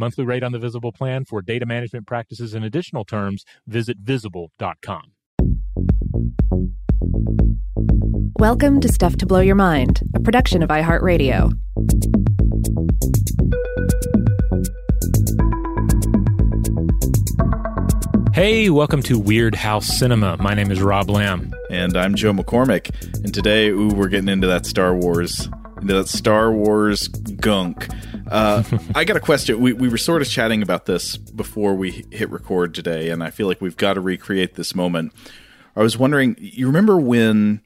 Monthly 0.00 0.24
rate 0.24 0.42
on 0.42 0.52
the 0.52 0.58
Visible 0.58 0.92
plan 0.92 1.26
for 1.26 1.42
data 1.42 1.66
management 1.66 2.06
practices 2.06 2.54
and 2.54 2.64
additional 2.64 3.04
terms, 3.04 3.44
visit 3.66 3.98
visible.com. 3.98 5.12
Welcome 8.38 8.80
to 8.80 8.88
Stuff 8.88 9.16
to 9.18 9.26
Blow 9.26 9.40
Your 9.40 9.56
Mind, 9.56 10.00
a 10.14 10.20
production 10.20 10.62
of 10.62 10.70
iHeartRadio. 10.70 11.52
Hey, 18.32 18.70
welcome 18.70 19.02
to 19.02 19.20
Weirdhouse 19.20 19.84
Cinema. 19.84 20.38
My 20.38 20.54
name 20.54 20.70
is 20.70 20.80
Rob 20.80 21.10
Lamb. 21.10 21.52
And 21.68 21.94
I'm 21.98 22.14
Joe 22.14 22.32
McCormick. 22.32 22.88
And 23.22 23.34
today, 23.34 23.68
ooh, 23.68 23.88
we're 23.88 24.08
getting 24.08 24.30
into 24.30 24.46
that 24.46 24.64
Star 24.64 24.94
Wars, 24.94 25.50
into 25.82 25.92
that 25.92 26.08
Star 26.08 26.50
Wars 26.50 27.08
gunk. 27.08 27.86
Uh, 28.30 28.62
I 28.94 29.04
got 29.04 29.16
a 29.16 29.20
question. 29.20 29.60
We, 29.60 29.72
we 29.72 29.88
were 29.88 29.98
sort 29.98 30.22
of 30.22 30.28
chatting 30.28 30.62
about 30.62 30.86
this 30.86 31.16
before 31.16 31.74
we 31.74 32.06
hit 32.10 32.30
record 32.30 32.74
today, 32.74 33.10
and 33.10 33.24
I 33.24 33.30
feel 33.30 33.48
like 33.48 33.60
we've 33.60 33.76
got 33.76 33.94
to 33.94 34.00
recreate 34.00 34.54
this 34.54 34.74
moment. 34.74 35.12
I 35.74 35.80
was 35.80 35.98
wondering, 35.98 36.36
you 36.38 36.66
remember 36.66 36.96
when 36.96 37.62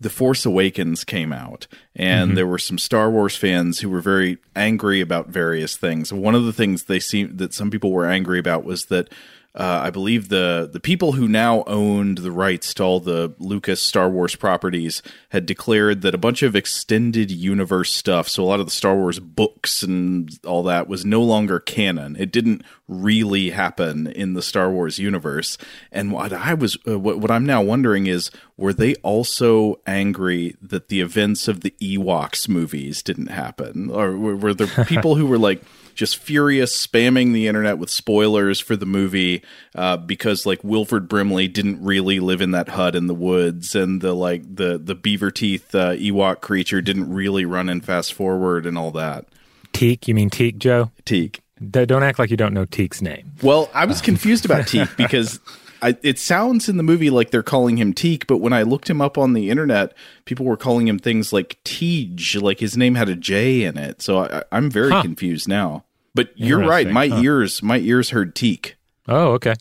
The 0.00 0.10
Force 0.10 0.46
Awakens 0.46 1.02
came 1.04 1.32
out, 1.32 1.66
and 1.96 2.28
mm-hmm. 2.28 2.36
there 2.36 2.46
were 2.46 2.58
some 2.58 2.78
Star 2.78 3.10
Wars 3.10 3.36
fans 3.36 3.80
who 3.80 3.90
were 3.90 4.00
very 4.00 4.38
angry 4.54 5.00
about 5.00 5.28
various 5.28 5.76
things. 5.76 6.12
One 6.12 6.36
of 6.36 6.44
the 6.44 6.52
things 6.52 6.84
they 6.84 7.00
seem 7.00 7.36
that 7.36 7.52
some 7.52 7.70
people 7.70 7.90
were 7.90 8.06
angry 8.06 8.38
about 8.38 8.64
was 8.64 8.86
that 8.86 9.08
uh, 9.56 9.82
I 9.84 9.90
believe 9.90 10.30
the 10.30 10.68
the 10.72 10.80
people 10.80 11.12
who 11.12 11.28
now 11.28 11.62
owned 11.68 12.18
the 12.18 12.32
rights 12.32 12.74
to 12.74 12.82
all 12.82 12.98
the 12.98 13.34
Lucas 13.38 13.80
Star 13.80 14.10
Wars 14.10 14.34
properties 14.34 15.00
had 15.28 15.46
declared 15.46 16.02
that 16.02 16.14
a 16.14 16.18
bunch 16.18 16.42
of 16.42 16.56
extended 16.56 17.30
universe 17.30 17.92
stuff, 17.92 18.28
so 18.28 18.42
a 18.42 18.46
lot 18.46 18.58
of 18.58 18.66
the 18.66 18.72
Star 18.72 18.96
Wars 18.96 19.20
books 19.20 19.84
and 19.84 20.28
all 20.44 20.64
that, 20.64 20.88
was 20.88 21.04
no 21.04 21.22
longer 21.22 21.60
canon. 21.60 22.16
It 22.18 22.32
didn't 22.32 22.62
really 22.88 23.50
happen 23.50 24.08
in 24.08 24.34
the 24.34 24.42
Star 24.42 24.70
Wars 24.70 24.98
universe. 24.98 25.56
And 25.92 26.10
what 26.10 26.32
I 26.32 26.54
was, 26.54 26.76
uh, 26.88 26.98
what, 26.98 27.20
what 27.20 27.30
I'm 27.30 27.46
now 27.46 27.62
wondering 27.62 28.08
is, 28.08 28.32
were 28.56 28.72
they 28.72 28.96
also 28.96 29.80
angry 29.86 30.56
that 30.60 30.88
the 30.88 31.00
events 31.00 31.46
of 31.46 31.60
the 31.60 31.74
Ewoks 31.80 32.48
movies 32.48 33.04
didn't 33.04 33.28
happen, 33.28 33.88
or 33.88 34.16
were, 34.16 34.36
were 34.36 34.54
there 34.54 34.84
people 34.84 35.14
who 35.14 35.26
were 35.26 35.38
like? 35.38 35.62
Just 35.94 36.16
furious, 36.16 36.86
spamming 36.86 37.32
the 37.32 37.46
internet 37.46 37.78
with 37.78 37.90
spoilers 37.90 38.60
for 38.60 38.76
the 38.76 38.86
movie 38.86 39.42
uh, 39.74 39.96
because 39.96 40.46
like 40.46 40.62
Wilford 40.62 41.08
Brimley 41.08 41.48
didn't 41.48 41.82
really 41.82 42.20
live 42.20 42.40
in 42.40 42.50
that 42.52 42.70
hut 42.70 42.94
in 42.94 43.06
the 43.06 43.14
woods, 43.14 43.74
and 43.74 44.00
the 44.00 44.12
like 44.12 44.42
the 44.56 44.78
the 44.78 44.94
beaver 44.94 45.30
teeth 45.30 45.74
uh, 45.74 45.92
Ewok 45.92 46.40
creature 46.40 46.80
didn't 46.80 47.12
really 47.12 47.44
run 47.44 47.68
in 47.68 47.80
fast 47.80 48.12
forward 48.12 48.66
and 48.66 48.76
all 48.76 48.90
that. 48.92 49.26
Teek, 49.72 50.06
you 50.06 50.14
mean 50.14 50.30
Teek, 50.30 50.58
Joe? 50.58 50.90
Teek. 51.04 51.40
Don't 51.70 52.02
act 52.02 52.18
like 52.18 52.30
you 52.30 52.36
don't 52.36 52.52
know 52.52 52.64
Teek's 52.64 53.00
name. 53.00 53.32
Well, 53.42 53.70
I 53.72 53.84
was 53.84 54.00
confused 54.00 54.44
about 54.44 54.66
Teek 54.66 54.88
because 54.96 55.40
I, 55.82 55.96
it 56.02 56.18
sounds 56.18 56.68
in 56.68 56.76
the 56.76 56.82
movie 56.82 57.10
like 57.10 57.30
they're 57.30 57.42
calling 57.42 57.76
him 57.76 57.92
Teek, 57.92 58.26
but 58.26 58.38
when 58.38 58.52
I 58.52 58.62
looked 58.62 58.88
him 58.88 59.00
up 59.00 59.18
on 59.18 59.32
the 59.32 59.50
internet, 59.50 59.94
people 60.24 60.46
were 60.46 60.56
calling 60.56 60.88
him 60.88 60.98
things 60.98 61.32
like 61.32 61.58
Tej, 61.64 62.16
like 62.40 62.60
his 62.60 62.76
name 62.76 62.94
had 62.94 63.08
a 63.08 63.16
J 63.16 63.62
in 63.64 63.76
it. 63.76 64.02
So 64.02 64.18
I, 64.18 64.56
am 64.56 64.70
very 64.70 64.90
huh. 64.90 65.02
confused 65.02 65.48
now. 65.48 65.84
But 66.14 66.30
you're 66.36 66.64
right. 66.64 66.88
My 66.88 67.08
huh. 67.08 67.20
ears, 67.22 67.62
my 67.62 67.78
ears 67.78 68.10
heard 68.10 68.34
Teek. 68.34 68.76
Oh, 69.06 69.32
okay. 69.32 69.54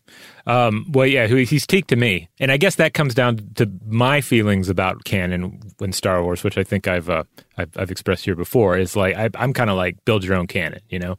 Um, 0.45 0.85
well, 0.89 1.05
yeah, 1.05 1.27
he's 1.27 1.67
Teek 1.67 1.87
to 1.87 1.97
me, 1.97 2.29
and 2.39 2.51
I 2.51 2.57
guess 2.57 2.75
that 2.75 2.93
comes 2.93 3.13
down 3.13 3.49
to 3.55 3.69
my 3.85 4.21
feelings 4.21 4.69
about 4.69 5.03
canon 5.03 5.59
when 5.79 5.91
Star 5.91 6.23
Wars, 6.23 6.43
which 6.43 6.57
I 6.57 6.63
think 6.63 6.87
I've 6.87 7.09
uh, 7.09 7.23
I've, 7.57 7.71
I've, 7.75 7.91
expressed 7.91 8.23
here 8.23 8.35
before. 8.35 8.77
Is 8.77 8.95
like 8.95 9.15
I, 9.17 9.29
am 9.35 9.51
kind 9.51 9.69
of 9.69 9.75
like 9.75 10.03
build 10.05 10.23
your 10.23 10.35
own 10.35 10.47
canon, 10.47 10.81
you 10.89 10.99
know. 10.99 11.17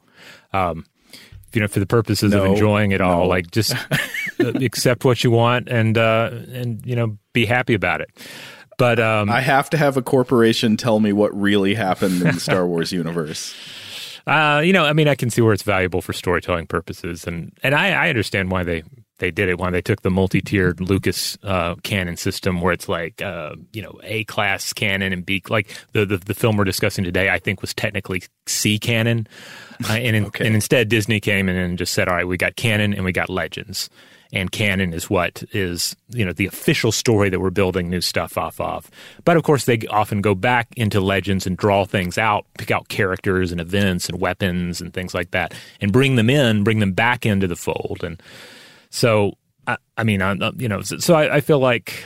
Um, 0.53 0.85
you 1.55 1.61
know, 1.61 1.67
for 1.67 1.79
the 1.79 1.85
purposes 1.85 2.31
no, 2.31 2.43
of 2.43 2.51
enjoying 2.51 2.91
it 2.91 3.01
all, 3.01 3.27
like 3.27 3.51
just 3.51 3.73
accept 4.39 5.05
what 5.05 5.23
you 5.23 5.31
want 5.31 5.69
and 5.69 5.97
uh, 5.97 6.29
and 6.51 6.85
you 6.85 6.95
know 6.95 7.17
be 7.33 7.45
happy 7.45 7.73
about 7.73 8.01
it. 8.01 8.09
But 8.77 8.99
um, 8.99 9.29
I 9.29 9.41
have 9.41 9.69
to 9.71 9.77
have 9.77 9.95
a 9.95 10.01
corporation 10.01 10.75
tell 10.75 10.99
me 10.99 11.13
what 11.13 11.33
really 11.39 11.75
happened 11.75 12.21
in 12.21 12.33
the 12.33 12.39
Star 12.39 12.67
Wars 12.67 12.91
universe. 12.91 13.55
Uh, 14.27 14.61
you 14.65 14.73
know, 14.73 14.85
I 14.85 14.93
mean, 14.93 15.07
I 15.07 15.15
can 15.15 15.29
see 15.29 15.41
where 15.41 15.53
it's 15.53 15.63
valuable 15.63 16.01
for 16.01 16.11
storytelling 16.11 16.67
purposes, 16.67 17.25
and 17.25 17.53
and 17.63 17.75
I, 17.75 17.91
I 17.91 18.09
understand 18.09 18.51
why 18.51 18.63
they 18.63 18.83
they 19.19 19.31
did 19.31 19.49
it. 19.49 19.57
when 19.57 19.73
they 19.73 19.81
took 19.81 20.01
the 20.01 20.09
multi-tiered 20.09 20.81
Lucas 20.81 21.37
uh, 21.43 21.75
canon 21.83 22.17
system, 22.17 22.61
where 22.61 22.73
it's 22.73 22.89
like 22.89 23.21
uh, 23.21 23.55
you 23.73 23.81
know 23.81 23.99
A 24.03 24.23
class 24.25 24.73
canon 24.73 25.13
and 25.13 25.25
B 25.25 25.41
like 25.49 25.75
the, 25.93 26.05
the, 26.05 26.17
the 26.17 26.33
film 26.33 26.57
we're 26.57 26.63
discussing 26.63 27.03
today. 27.03 27.29
I 27.29 27.39
think 27.39 27.61
was 27.61 27.73
technically 27.73 28.23
C 28.45 28.79
canon, 28.79 29.27
uh, 29.89 29.93
and 29.93 30.15
in, 30.15 30.25
okay. 30.27 30.45
and 30.45 30.55
instead 30.55 30.89
Disney 30.89 31.19
came 31.19 31.49
in 31.49 31.55
and 31.55 31.77
just 31.77 31.93
said, 31.93 32.07
all 32.07 32.15
right, 32.15 32.27
we 32.27 32.37
got 32.37 32.55
canon 32.55 32.93
and 32.93 33.05
we 33.05 33.11
got 33.11 33.29
legends 33.29 33.89
and 34.33 34.51
canon 34.51 34.93
is 34.93 35.09
what 35.09 35.43
is 35.51 35.95
you 36.09 36.25
know 36.25 36.33
the 36.33 36.45
official 36.45 36.91
story 36.91 37.29
that 37.29 37.39
we're 37.39 37.49
building 37.49 37.89
new 37.89 38.01
stuff 38.01 38.37
off 38.37 38.59
of. 38.59 38.91
But 39.23 39.37
of 39.37 39.43
course, 39.43 39.65
they 39.65 39.79
often 39.89 40.21
go 40.21 40.35
back 40.35 40.67
into 40.75 40.99
legends 40.99 41.47
and 41.47 41.57
draw 41.57 41.85
things 41.85 42.17
out, 42.17 42.45
pick 42.57 42.71
out 42.71 42.89
characters 42.89 43.51
and 43.51 43.61
events 43.61 44.09
and 44.09 44.19
weapons 44.19 44.81
and 44.81 44.93
things 44.93 45.13
like 45.13 45.31
that, 45.31 45.53
and 45.81 45.91
bring 45.91 46.15
them 46.15 46.29
in, 46.29 46.63
bring 46.63 46.79
them 46.79 46.91
back 46.91 47.25
into 47.25 47.47
the 47.47 47.55
fold. 47.55 48.03
And 48.03 48.21
so, 48.95 49.33
I, 49.67 49.77
I 49.97 50.03
mean, 50.05 50.21
I, 50.21 50.33
you 50.57 50.69
know, 50.69 50.81
so, 50.81 50.97
so 50.99 51.15
I, 51.15 51.35
I, 51.35 51.41
feel 51.41 51.59
like 51.59 52.05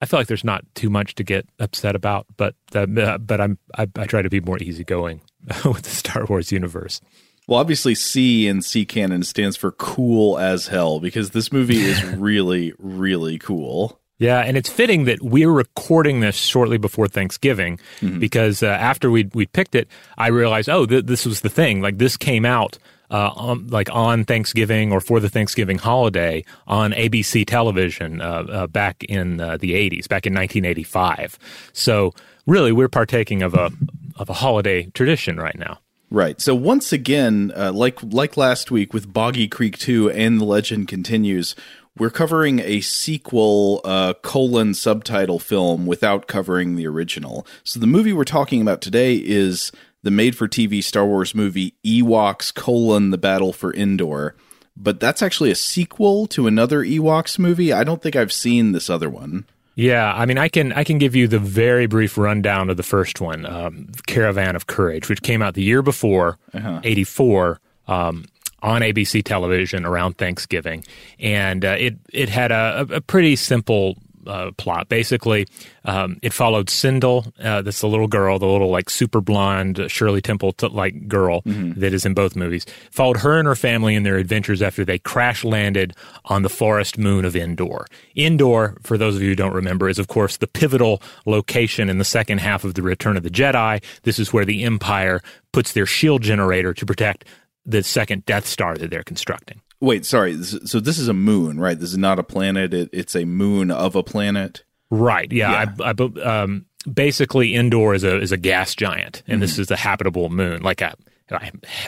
I 0.00 0.06
feel 0.06 0.20
like 0.20 0.28
there's 0.28 0.44
not 0.44 0.64
too 0.76 0.88
much 0.88 1.16
to 1.16 1.24
get 1.24 1.48
upset 1.58 1.96
about, 1.96 2.26
but 2.36 2.54
uh, 2.74 2.86
but 3.18 3.40
I'm 3.40 3.58
I, 3.76 3.88
I 3.96 4.04
try 4.06 4.22
to 4.22 4.30
be 4.30 4.40
more 4.40 4.56
easygoing 4.58 5.20
with 5.64 5.82
the 5.82 5.90
Star 5.90 6.24
Wars 6.26 6.52
universe. 6.52 7.00
Well, 7.48 7.58
obviously, 7.58 7.96
C 7.96 8.46
in 8.46 8.62
C 8.62 8.86
canon 8.86 9.24
stands 9.24 9.56
for 9.56 9.72
cool 9.72 10.38
as 10.38 10.68
hell 10.68 11.00
because 11.00 11.30
this 11.30 11.50
movie 11.50 11.80
is 11.80 12.04
really, 12.16 12.72
really 12.78 13.38
cool. 13.38 13.98
Yeah, 14.18 14.38
and 14.38 14.56
it's 14.56 14.70
fitting 14.70 15.04
that 15.06 15.20
we're 15.22 15.50
recording 15.50 16.20
this 16.20 16.36
shortly 16.36 16.78
before 16.78 17.08
Thanksgiving 17.08 17.80
mm-hmm. 18.00 18.20
because 18.20 18.62
uh, 18.62 18.66
after 18.66 19.10
we 19.10 19.28
we 19.34 19.46
picked 19.46 19.74
it, 19.74 19.88
I 20.16 20.28
realized, 20.28 20.68
oh, 20.68 20.86
th- 20.86 21.06
this 21.06 21.26
was 21.26 21.40
the 21.40 21.48
thing. 21.48 21.80
Like 21.80 21.98
this 21.98 22.16
came 22.16 22.44
out 22.44 22.78
uh, 23.10 23.30
on, 23.34 23.68
like 23.68 23.88
on 23.92 24.24
Thanksgiving 24.24 24.92
or 24.92 25.00
for 25.00 25.20
the 25.20 25.28
Thanksgiving 25.28 25.78
holiday 25.78 26.44
on 26.66 26.92
ABC 26.92 27.46
television 27.46 28.20
uh, 28.20 28.44
uh, 28.50 28.66
back 28.66 29.04
in 29.04 29.40
uh, 29.40 29.56
the 29.56 29.72
'80s, 29.72 30.08
back 30.08 30.26
in 30.26 30.34
1985. 30.34 31.38
So 31.72 32.14
really, 32.46 32.72
we're 32.72 32.88
partaking 32.88 33.42
of 33.42 33.54
a 33.54 33.70
of 34.16 34.28
a 34.28 34.34
holiday 34.34 34.84
tradition 34.94 35.38
right 35.38 35.58
now. 35.58 35.78
Right. 36.10 36.40
So 36.40 36.54
once 36.54 36.92
again, 36.92 37.52
uh, 37.54 37.72
like 37.72 38.02
like 38.02 38.36
last 38.36 38.70
week 38.70 38.94
with 38.94 39.12
Boggy 39.12 39.46
Creek 39.46 39.76
2 39.76 40.10
and 40.10 40.40
The 40.40 40.44
Legend 40.46 40.88
Continues, 40.88 41.54
we're 41.98 42.10
covering 42.10 42.60
a 42.60 42.80
sequel 42.80 43.82
uh, 43.84 44.14
colon 44.22 44.72
subtitle 44.72 45.38
film 45.38 45.84
without 45.84 46.26
covering 46.26 46.76
the 46.76 46.86
original. 46.86 47.46
So 47.62 47.78
the 47.78 47.86
movie 47.86 48.12
we're 48.12 48.24
talking 48.24 48.62
about 48.62 48.80
today 48.80 49.16
is 49.16 49.70
the 50.02 50.10
made-for-TV 50.10 50.82
Star 50.82 51.06
Wars 51.06 51.34
movie 51.34 51.74
Ewoks 51.84 52.54
colon 52.54 53.10
The 53.10 53.18
Battle 53.18 53.52
for 53.52 53.74
Endor. 53.74 54.34
But 54.76 55.00
that's 55.00 55.22
actually 55.22 55.50
a 55.50 55.56
sequel 55.56 56.26
to 56.28 56.46
another 56.46 56.84
Ewoks 56.84 57.38
movie. 57.38 57.72
I 57.72 57.82
don't 57.82 58.00
think 58.00 58.14
I've 58.14 58.32
seen 58.32 58.72
this 58.72 58.88
other 58.88 59.10
one. 59.10 59.44
Yeah, 59.74 60.12
I 60.12 60.26
mean, 60.26 60.38
I 60.38 60.48
can 60.48 60.72
I 60.72 60.82
can 60.82 60.98
give 60.98 61.14
you 61.14 61.28
the 61.28 61.38
very 61.38 61.86
brief 61.86 62.18
rundown 62.18 62.68
of 62.68 62.76
the 62.76 62.82
first 62.82 63.20
one, 63.20 63.46
um, 63.46 63.88
Caravan 64.08 64.56
of 64.56 64.66
Courage, 64.66 65.08
which 65.08 65.22
came 65.22 65.40
out 65.40 65.54
the 65.54 65.62
year 65.62 65.82
before, 65.82 66.36
uh-huh. 66.52 66.80
eighty 66.82 67.04
four. 67.04 67.60
Um, 67.86 68.24
on 68.60 68.82
ABC 68.82 69.22
television 69.22 69.84
around 69.86 70.18
Thanksgiving, 70.18 70.84
and 71.20 71.64
uh, 71.64 71.76
it 71.78 71.96
it 72.12 72.28
had 72.28 72.50
a, 72.50 72.86
a 72.90 73.00
pretty 73.00 73.36
simple 73.36 73.96
uh, 74.28 74.52
plot. 74.52 74.88
Basically, 74.88 75.46
um, 75.84 76.18
it 76.22 76.32
followed 76.32 76.68
Cindel, 76.68 77.32
uh, 77.42 77.62
that's 77.62 77.80
the 77.80 77.88
little 77.88 78.06
girl, 78.06 78.38
the 78.38 78.46
little 78.46 78.70
like 78.70 78.90
super 78.90 79.20
blonde 79.20 79.84
Shirley 79.88 80.20
Temple 80.20 80.54
like 80.70 81.08
girl 81.08 81.42
mm-hmm. 81.42 81.80
that 81.80 81.92
is 81.92 82.04
in 82.04 82.14
both 82.14 82.36
movies. 82.36 82.66
Followed 82.90 83.18
her 83.18 83.38
and 83.38 83.48
her 83.48 83.56
family 83.56 83.94
in 83.94 84.02
their 84.02 84.16
adventures 84.16 84.62
after 84.62 84.84
they 84.84 84.98
crash 84.98 85.44
landed 85.44 85.94
on 86.26 86.42
the 86.42 86.48
forest 86.48 86.98
moon 86.98 87.24
of 87.24 87.34
Endor. 87.34 87.86
Endor, 88.16 88.76
for 88.82 88.98
those 88.98 89.16
of 89.16 89.22
you 89.22 89.30
who 89.30 89.36
don't 89.36 89.54
remember, 89.54 89.88
is 89.88 89.98
of 89.98 90.08
course 90.08 90.36
the 90.36 90.46
pivotal 90.46 91.02
location 91.26 91.88
in 91.88 91.98
the 91.98 92.04
second 92.04 92.38
half 92.38 92.64
of 92.64 92.74
the 92.74 92.82
Return 92.82 93.16
of 93.16 93.22
the 93.22 93.30
Jedi. 93.30 93.82
This 94.02 94.18
is 94.18 94.32
where 94.32 94.44
the 94.44 94.64
Empire 94.64 95.22
puts 95.52 95.72
their 95.72 95.86
shield 95.86 96.22
generator 96.22 96.74
to 96.74 96.86
protect 96.86 97.24
the 97.64 97.82
second 97.82 98.24
Death 98.24 98.46
Star 98.46 98.76
that 98.76 98.90
they're 98.90 99.02
constructing. 99.02 99.60
Wait, 99.80 100.04
sorry. 100.04 100.42
So 100.42 100.80
this 100.80 100.98
is 100.98 101.08
a 101.08 101.14
moon, 101.14 101.60
right? 101.60 101.78
This 101.78 101.90
is 101.90 101.98
not 101.98 102.18
a 102.18 102.24
planet. 102.24 102.74
It, 102.74 102.90
it's 102.92 103.14
a 103.14 103.24
moon 103.24 103.70
of 103.70 103.94
a 103.94 104.02
planet. 104.02 104.64
Right. 104.90 105.30
Yeah. 105.30 105.50
yeah. 105.78 105.84
I, 105.84 105.94
I, 105.98 106.42
um, 106.42 106.66
basically, 106.92 107.54
Endor 107.54 107.94
is 107.94 108.04
a 108.04 108.20
is 108.20 108.32
a 108.32 108.36
gas 108.36 108.74
giant, 108.74 109.22
and 109.26 109.34
mm-hmm. 109.34 109.40
this 109.42 109.58
is 109.58 109.70
a 109.70 109.76
habitable 109.76 110.30
moon, 110.30 110.62
like 110.62 110.80
a 110.80 110.94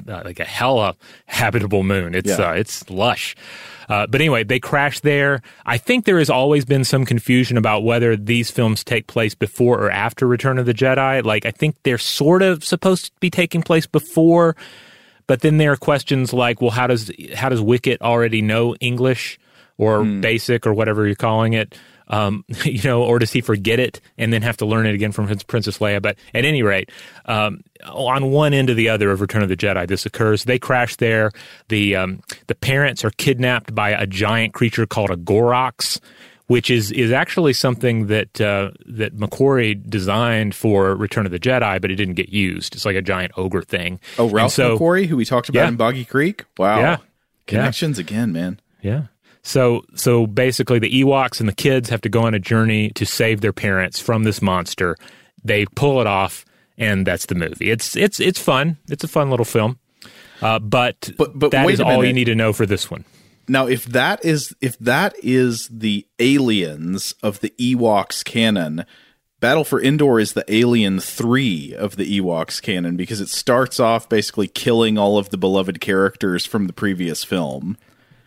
like 0.07 0.41
a 0.41 0.45
hella 0.45 0.97
habitable 1.27 1.83
moon. 1.83 2.15
It's 2.15 2.29
yeah. 2.29 2.51
uh, 2.51 2.53
it's 2.53 2.89
lush. 2.91 3.35
Uh, 3.89 4.07
but 4.07 4.21
anyway, 4.21 4.45
they 4.45 4.61
crash 4.61 5.01
there. 5.01 5.43
I 5.67 5.77
think 5.77 6.05
there 6.05 6.19
has 6.19 6.31
always 6.31 6.65
been 6.65 6.85
some 6.85 7.05
confusion 7.05 7.57
about 7.57 7.83
whether 7.83 8.17
these 8.17 8.49
films 8.49 8.85
take 8.85 9.09
place 9.09 9.35
before 9.35 9.81
or 9.81 9.91
after 9.91 10.29
Return 10.29 10.59
of 10.59 10.67
the 10.67 10.75
Jedi. 10.75 11.25
Like, 11.25 11.45
I 11.45 11.51
think 11.51 11.77
they're 11.83 11.99
sort 11.99 12.43
of 12.43 12.63
supposed 12.65 13.07
to 13.07 13.13
be 13.19 13.31
taking 13.31 13.63
place 13.63 13.87
before 13.87 14.55
but 15.31 15.43
then 15.43 15.59
there 15.59 15.71
are 15.71 15.77
questions 15.77 16.32
like, 16.32 16.61
well, 16.61 16.73
how 16.73 16.88
does 16.88 17.09
how 17.37 17.49
does 17.50 17.61
Wicket 17.61 18.03
already 18.03 18.43
know 18.43 18.75
English 18.81 19.38
or 19.79 20.00
mm. 20.00 20.21
basic 20.21 20.67
or 20.67 20.75
whatever 20.75 21.06
you're 21.06 21.15
calling 21.15 21.53
it? 21.53 21.79
Um, 22.09 22.44
you 22.65 22.82
know, 22.82 23.05
or 23.05 23.21
does 23.21 23.31
he 23.31 23.41
forget 23.41 23.79
it 23.79 24.00
and 24.19 24.32
then 24.32 24.43
have 24.43 24.56
to 24.56 24.67
learn 24.67 24.87
it 24.87 24.94
again 24.97 25.12
from 25.12 25.29
Princess 25.29 25.79
Leia? 25.79 26.03
But 26.03 26.17
at 26.35 26.44
any 26.44 26.65
rate, 26.65 26.91
um, 27.27 27.62
on 27.85 28.32
one 28.32 28.53
end 28.53 28.71
or 28.71 28.75
the 28.75 28.88
other 28.88 29.12
of 29.12 29.21
Return 29.21 29.44
of 29.44 29.49
the 29.49 29.56
Jedi, 29.56 29.87
this 29.87 30.05
occurs. 30.05 30.47
They 30.47 30.59
crash 30.59 30.97
there. 30.97 31.31
The 31.69 31.94
um, 31.94 32.23
the 32.49 32.56
parents 32.56 33.05
are 33.05 33.11
kidnapped 33.11 33.73
by 33.73 33.91
a 33.91 34.09
giant 34.09 34.53
creature 34.53 34.85
called 34.85 35.11
a 35.11 35.17
Gorax, 35.17 36.00
which 36.50 36.69
is 36.69 36.91
is 36.91 37.12
actually 37.12 37.52
something 37.52 38.08
that 38.08 38.41
uh, 38.41 38.73
that 38.85 39.17
McQuarrie 39.17 39.88
designed 39.88 40.52
for 40.52 40.97
Return 40.97 41.25
of 41.25 41.31
the 41.31 41.38
Jedi, 41.38 41.81
but 41.81 41.93
it 41.93 41.94
didn't 41.94 42.14
get 42.14 42.31
used. 42.31 42.75
It's 42.75 42.85
like 42.85 42.97
a 42.97 43.02
giant 43.02 43.31
ogre 43.37 43.62
thing. 43.62 44.00
Oh, 44.19 44.29
Ralph 44.29 44.50
so, 44.50 44.76
McQuarrie, 44.76 45.06
who 45.06 45.17
we 45.17 45.25
talked 45.25 45.49
about 45.49 45.61
yeah. 45.61 45.69
in 45.69 45.76
Boggy 45.76 46.05
Creek. 46.05 46.44
Wow, 46.58 46.81
yeah, 46.81 46.97
connections 47.47 47.99
yeah. 47.99 48.05
again, 48.05 48.32
man. 48.32 48.58
Yeah. 48.82 49.02
So 49.43 49.85
so 49.94 50.26
basically, 50.26 50.81
the 50.81 50.91
Ewoks 50.91 51.38
and 51.38 51.49
the 51.49 51.55
kids 51.55 51.88
have 51.88 52.00
to 52.00 52.08
go 52.08 52.23
on 52.23 52.35
a 52.35 52.41
journey 52.41 52.91
to 52.97 53.06
save 53.06 53.43
their 53.43 53.52
parents 53.52 54.00
from 54.00 54.25
this 54.25 54.43
monster. 54.43 54.97
They 55.44 55.67
pull 55.67 56.00
it 56.00 56.08
off, 56.08 56.44
and 56.76 57.06
that's 57.06 57.26
the 57.26 57.37
movie. 57.37 57.70
It's 57.70 57.94
it's 57.94 58.19
it's 58.19 58.41
fun. 58.41 58.76
It's 58.88 59.05
a 59.05 59.08
fun 59.08 59.31
little 59.31 59.47
film. 59.47 59.79
Uh, 60.43 60.58
but, 60.58 61.12
but 61.17 61.38
but 61.38 61.52
that 61.52 61.70
is 61.70 61.81
all 61.81 62.05
you 62.05 62.12
need 62.12 62.25
to 62.25 62.35
know 62.35 62.52
for 62.52 62.67
this 62.67 62.91
one. 62.91 63.05
Now, 63.50 63.67
if 63.67 63.85
that 63.87 64.25
is 64.25 64.55
if 64.61 64.79
that 64.79 65.12
is 65.25 65.67
the 65.73 66.06
aliens 66.20 67.17
of 67.20 67.41
the 67.41 67.52
Ewoks 67.58 68.25
canon, 68.25 68.85
Battle 69.41 69.64
for 69.64 69.82
Endor 69.82 70.20
is 70.20 70.35
the 70.35 70.44
Alien 70.47 71.00
3 71.00 71.75
of 71.75 71.97
the 71.97 72.20
Ewoks 72.20 72.62
canon 72.62 72.97
because 72.97 73.20
it 73.20 73.29
starts 73.29 73.81
off 73.81 74.08
basically 74.08 74.47
killing 74.47 74.99
all 74.99 75.19
of 75.19 75.31
the 75.31 75.37
beloved 75.37 75.81
characters 75.81 76.47
from 76.47 76.69
the 76.69 76.73
previous 76.73 77.25
film. 77.25 77.76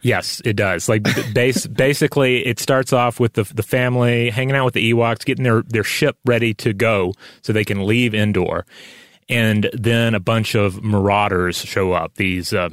Yes, 0.02 0.42
it 0.44 0.58
does. 0.58 0.90
Like 0.90 1.04
base, 1.34 1.68
basically, 1.68 2.46
it 2.46 2.60
starts 2.60 2.92
off 2.92 3.18
with 3.18 3.32
the 3.34 3.44
the 3.46 3.64
family 3.64 4.30
hanging 4.30 4.58
out 4.58 4.66
with 4.66 4.74
the 4.74 4.92
Ewoks, 4.92 5.24
getting 5.24 5.46
their 5.46 5.62
their 5.62 5.86
ship 5.86 6.18
ready 6.26 6.54
to 6.56 6.74
go 6.74 7.14
so 7.44 7.54
they 7.54 7.64
can 7.64 7.86
leave 7.86 8.14
Endor, 8.14 8.66
and 9.30 9.70
then 9.72 10.16
a 10.16 10.20
bunch 10.20 10.54
of 10.54 10.84
marauders 10.84 11.56
show 11.56 11.94
up. 11.94 12.16
These. 12.16 12.52
Uh, 12.52 12.72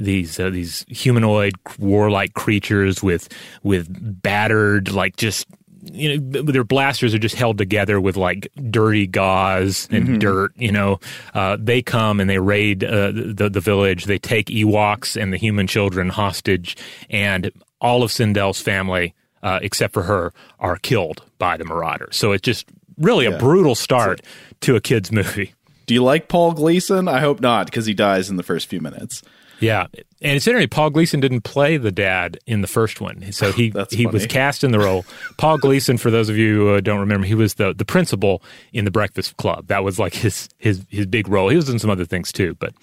these 0.00 0.40
uh, 0.40 0.50
these 0.50 0.84
humanoid 0.88 1.54
warlike 1.78 2.34
creatures 2.34 3.02
with 3.02 3.28
with 3.62 3.88
battered 4.22 4.92
like 4.92 5.16
just 5.16 5.46
you 5.82 6.18
know 6.18 6.42
their 6.42 6.64
blasters 6.64 7.14
are 7.14 7.18
just 7.18 7.34
held 7.34 7.58
together 7.58 8.00
with 8.00 8.16
like 8.16 8.50
dirty 8.70 9.06
gauze 9.06 9.88
and 9.90 10.04
mm-hmm. 10.04 10.18
dirt 10.18 10.52
you 10.56 10.72
know. 10.72 11.00
Uh, 11.34 11.56
they 11.58 11.82
come 11.82 12.20
and 12.20 12.28
they 12.28 12.38
raid 12.38 12.84
uh, 12.84 13.12
the, 13.12 13.48
the 13.50 13.60
village. 13.60 14.04
They 14.04 14.18
take 14.18 14.46
ewoks 14.46 15.20
and 15.20 15.32
the 15.32 15.38
human 15.38 15.66
children 15.66 16.08
hostage 16.08 16.76
and 17.08 17.50
all 17.80 18.02
of 18.02 18.10
Cindel's 18.10 18.60
family 18.60 19.14
uh, 19.42 19.58
except 19.62 19.94
for 19.94 20.02
her 20.02 20.32
are 20.58 20.76
killed 20.76 21.22
by 21.38 21.56
the 21.56 21.64
marauders. 21.64 22.16
So 22.16 22.32
it's 22.32 22.42
just 22.42 22.66
really 22.98 23.26
yeah. 23.26 23.32
a 23.32 23.38
brutal 23.38 23.74
start 23.74 24.20
to 24.60 24.76
a 24.76 24.80
kids 24.80 25.10
movie. 25.10 25.54
Do 25.86 25.94
you 25.94 26.04
like 26.04 26.28
paul 26.28 26.52
gleason? 26.52 27.08
I 27.08 27.20
hope 27.20 27.40
not 27.40 27.66
because 27.66 27.86
he 27.86 27.94
dies 27.94 28.30
in 28.30 28.36
the 28.36 28.42
first 28.42 28.68
few 28.68 28.80
minutes 28.80 29.22
yeah, 29.60 29.86
and 29.92 30.36
it's 30.36 30.46
interesting. 30.46 30.68
Paul 30.68 30.90
Gleason 30.90 31.20
didn't 31.20 31.42
play 31.42 31.76
the 31.76 31.92
dad 31.92 32.38
in 32.46 32.60
the 32.60 32.66
first 32.66 33.00
one, 33.00 33.32
so 33.32 33.52
he 33.52 33.72
he 33.90 34.06
was 34.06 34.26
cast 34.26 34.64
in 34.64 34.72
the 34.72 34.78
role. 34.78 35.04
Paul 35.38 35.58
Gleason, 35.58 35.96
for 35.98 36.10
those 36.10 36.28
of 36.28 36.36
you 36.36 36.66
who 36.66 36.80
don't 36.80 37.00
remember, 37.00 37.26
he 37.26 37.34
was 37.34 37.54
the 37.54 37.72
the 37.72 37.84
principal 37.84 38.42
in 38.72 38.84
the 38.84 38.90
Breakfast 38.90 39.36
Club. 39.36 39.68
That 39.68 39.84
was 39.84 39.98
like 39.98 40.14
his 40.14 40.48
his 40.58 40.84
his 40.88 41.06
big 41.06 41.28
role. 41.28 41.48
He 41.48 41.56
was 41.56 41.68
in 41.68 41.78
some 41.78 41.90
other 41.90 42.04
things 42.04 42.32
too, 42.32 42.56
but 42.58 42.74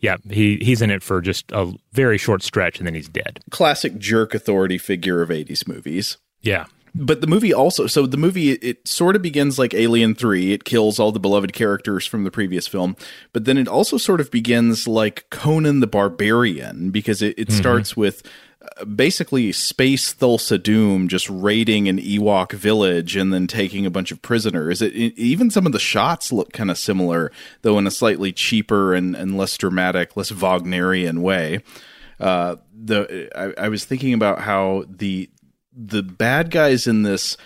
yeah, 0.00 0.16
he 0.30 0.56
he's 0.56 0.82
in 0.82 0.90
it 0.90 1.02
for 1.02 1.20
just 1.20 1.50
a 1.52 1.72
very 1.92 2.18
short 2.18 2.42
stretch, 2.42 2.78
and 2.78 2.86
then 2.86 2.94
he's 2.94 3.08
dead. 3.08 3.40
Classic 3.50 3.98
jerk 3.98 4.34
authority 4.34 4.78
figure 4.78 5.22
of 5.22 5.30
'80s 5.30 5.66
movies. 5.66 6.18
Yeah, 6.40 6.66
but 6.94 7.20
the 7.20 7.26
movie 7.26 7.52
also 7.52 7.86
so 7.86 8.06
the 8.06 8.16
movie 8.16 8.50
it, 8.50 8.64
it, 8.64 8.88
sort 8.88 9.16
of 9.16 9.22
begins 9.22 9.58
like 9.58 9.74
alien 9.74 10.14
3 10.14 10.52
it 10.52 10.64
kills 10.64 10.98
all 10.98 11.12
the 11.12 11.20
beloved 11.20 11.52
characters 11.52 12.06
from 12.06 12.24
the 12.24 12.30
previous 12.30 12.66
film 12.66 12.96
but 13.32 13.44
then 13.44 13.58
it 13.58 13.68
also 13.68 13.96
sort 13.96 14.20
of 14.20 14.30
begins 14.30 14.88
like 14.88 15.28
conan 15.30 15.80
the 15.80 15.86
barbarian 15.86 16.90
because 16.90 17.22
it, 17.22 17.38
it 17.38 17.48
mm-hmm. 17.48 17.58
starts 17.58 17.96
with 17.96 18.22
uh, 18.60 18.84
basically 18.84 19.52
space 19.52 20.12
thulsa 20.12 20.60
doom 20.60 21.06
just 21.06 21.30
raiding 21.30 21.88
an 21.88 21.98
ewok 21.98 22.52
village 22.52 23.14
and 23.14 23.32
then 23.32 23.46
taking 23.46 23.86
a 23.86 23.90
bunch 23.90 24.10
of 24.10 24.20
prisoners. 24.20 24.82
It, 24.82 24.94
it, 24.96 25.16
even 25.16 25.48
some 25.48 25.64
of 25.64 25.70
the 25.70 25.78
shots 25.78 26.32
look 26.32 26.52
kind 26.52 26.68
of 26.68 26.76
similar 26.76 27.30
though 27.62 27.78
in 27.78 27.86
a 27.86 27.90
slightly 27.90 28.32
cheaper 28.32 28.94
and, 28.94 29.14
and 29.14 29.38
less 29.38 29.56
dramatic 29.56 30.16
less 30.16 30.32
wagnerian 30.32 31.22
way. 31.22 31.60
Uh, 32.18 32.56
the 32.74 33.30
I, 33.36 33.66
I 33.66 33.68
was 33.68 33.84
thinking 33.84 34.12
about 34.12 34.40
how 34.40 34.84
the 34.88 35.30
the 35.78 36.02
bad 36.02 36.50
guys 36.50 36.86
in 36.86 37.04
this 37.04 37.36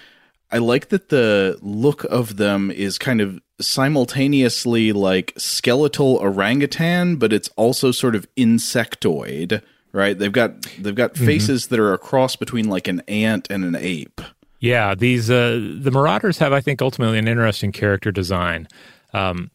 I 0.51 0.59
like 0.59 0.91
that 0.91 1.09
the 1.09 1.59
look 1.63 2.05
of 2.05 2.37
them 2.37 2.71
is 2.71 2.99
kind 2.99 3.21
of 3.23 3.41
simultaneously 3.59 4.93
like 4.93 5.33
skeletal 5.39 6.17
orangutan, 6.17 7.17
but 7.17 7.33
it's 7.33 7.49
also 7.57 7.91
sort 7.91 8.15
of 8.15 8.27
insectoid, 8.37 9.63
right? 9.93 10.19
They've 10.19 10.33
got 10.33 10.61
they've 10.79 10.95
got 10.95 11.15
mm-hmm. 11.15 11.25
faces 11.25 11.69
that 11.69 11.81
are 11.81 11.95
a 11.95 11.99
cross 11.99 12.37
between 12.37 12.69
like 12.69 12.87
an 12.87 13.01
ant 13.09 13.51
and 13.51 13.65
an 13.65 13.77
ape. 13.77 14.21
Yeah, 14.61 14.95
these 14.95 15.31
uh, 15.31 15.59
the 15.81 15.91
Marauders 15.91 16.39
have, 16.39 16.53
I 16.53 16.61
think, 16.61 16.83
ultimately 16.83 17.19
an 17.19 17.27
interesting 17.27 17.73
character 17.73 18.13
design. 18.13 18.69
Um, 19.13 19.51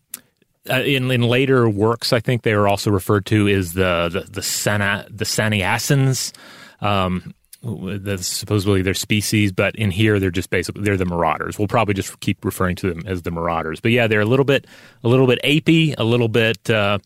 uh, 0.70 0.82
in 0.82 1.10
in 1.12 1.22
later 1.22 1.70
works, 1.70 2.12
I 2.12 2.20
think 2.20 2.42
they 2.42 2.56
were 2.56 2.68
also 2.68 2.90
referred 2.90 3.26
to 3.28 3.48
as 3.48 3.74
the 3.74 4.10
the 4.12 4.32
the, 4.32 4.42
Sana, 4.42 5.06
the. 5.10 6.34
Um, 6.82 7.34
that's 7.64 8.28
supposedly 8.28 8.82
their 8.82 8.94
species, 8.94 9.52
but 9.52 9.76
in 9.76 9.92
here 9.92 10.20
they're 10.20 10.32
just 10.32 10.50
basically 10.50 10.84
they're 10.84 10.98
the 10.98 11.06
Marauders. 11.06 11.58
We'll 11.58 11.68
probably 11.68 11.94
just 11.94 12.20
keep 12.20 12.44
referring 12.46 12.76
to 12.78 12.94
them 12.94 13.04
as 13.06 13.24
the 13.24 13.32
Marauders. 13.32 13.80
But 13.80 13.92
yeah, 13.92 14.08
they're 14.08 14.22
a 14.22 14.26
little 14.26 14.46
bit 14.46 14.66
a 15.04 15.08
little 15.08 15.28
bit 15.28 15.40
apey, 15.44 15.96
a 15.98 16.04
little 16.04 16.28
bit. 16.28 16.70
Uh, 16.70 17.00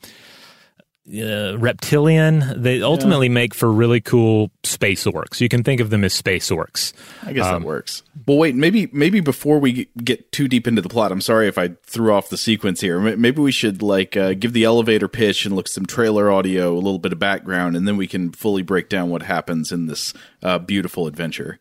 uh, 1.07 1.57
reptilian. 1.57 2.61
They 2.61 2.81
ultimately 2.81 3.27
yeah. 3.27 3.33
make 3.33 3.53
for 3.53 3.71
really 3.71 4.01
cool 4.01 4.51
space 4.63 5.05
orcs. 5.05 5.41
You 5.41 5.49
can 5.49 5.63
think 5.63 5.81
of 5.81 5.89
them 5.89 6.03
as 6.03 6.13
space 6.13 6.49
orcs. 6.49 6.93
I 7.23 7.33
guess 7.33 7.45
um, 7.45 7.61
that 7.61 7.67
works. 7.67 8.03
Well, 8.27 8.37
wait, 8.37 8.55
maybe 8.55 8.87
maybe 8.93 9.19
before 9.19 9.59
we 9.59 9.89
get 10.03 10.31
too 10.31 10.47
deep 10.47 10.67
into 10.67 10.81
the 10.81 10.89
plot, 10.89 11.11
I'm 11.11 11.21
sorry 11.21 11.47
if 11.47 11.57
I 11.57 11.69
threw 11.85 12.13
off 12.13 12.29
the 12.29 12.37
sequence 12.37 12.81
here. 12.81 12.99
Maybe 12.99 13.41
we 13.41 13.51
should 13.51 13.81
like 13.81 14.15
uh, 14.15 14.33
give 14.33 14.53
the 14.53 14.63
elevator 14.63 15.07
pitch 15.07 15.45
and 15.45 15.55
look 15.55 15.67
some 15.67 15.85
trailer 15.85 16.31
audio, 16.31 16.73
a 16.73 16.75
little 16.75 16.99
bit 16.99 17.13
of 17.13 17.19
background, 17.19 17.75
and 17.75 17.87
then 17.87 17.97
we 17.97 18.07
can 18.07 18.31
fully 18.31 18.61
break 18.61 18.87
down 18.87 19.09
what 19.09 19.23
happens 19.23 19.71
in 19.71 19.87
this 19.87 20.13
uh, 20.43 20.59
beautiful 20.59 21.07
adventure. 21.07 21.59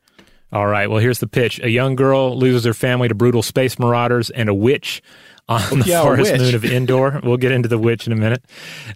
All 0.53 0.67
right. 0.67 0.91
Well, 0.91 0.99
here's 0.99 1.21
the 1.21 1.29
pitch: 1.29 1.61
a 1.61 1.71
young 1.71 1.95
girl 1.97 2.37
loses 2.37 2.65
her 2.65 2.75
family 2.75 3.09
to 3.09 3.15
brutal 3.15 3.43
space 3.43 3.79
marauders, 3.79 4.31
and 4.31 4.49
a 4.49 4.55
witch 4.55 5.03
on 5.51 5.81
the 5.81 5.87
yeah, 5.87 6.03
forest 6.03 6.33
moon 6.39 6.55
of 6.55 6.65
Endor. 6.65 7.21
We'll 7.23 7.37
get 7.37 7.53
into 7.53 7.69
the 7.69 7.79
witch 7.79 8.07
in 8.07 8.13
a 8.13 8.17
minute. 8.17 8.45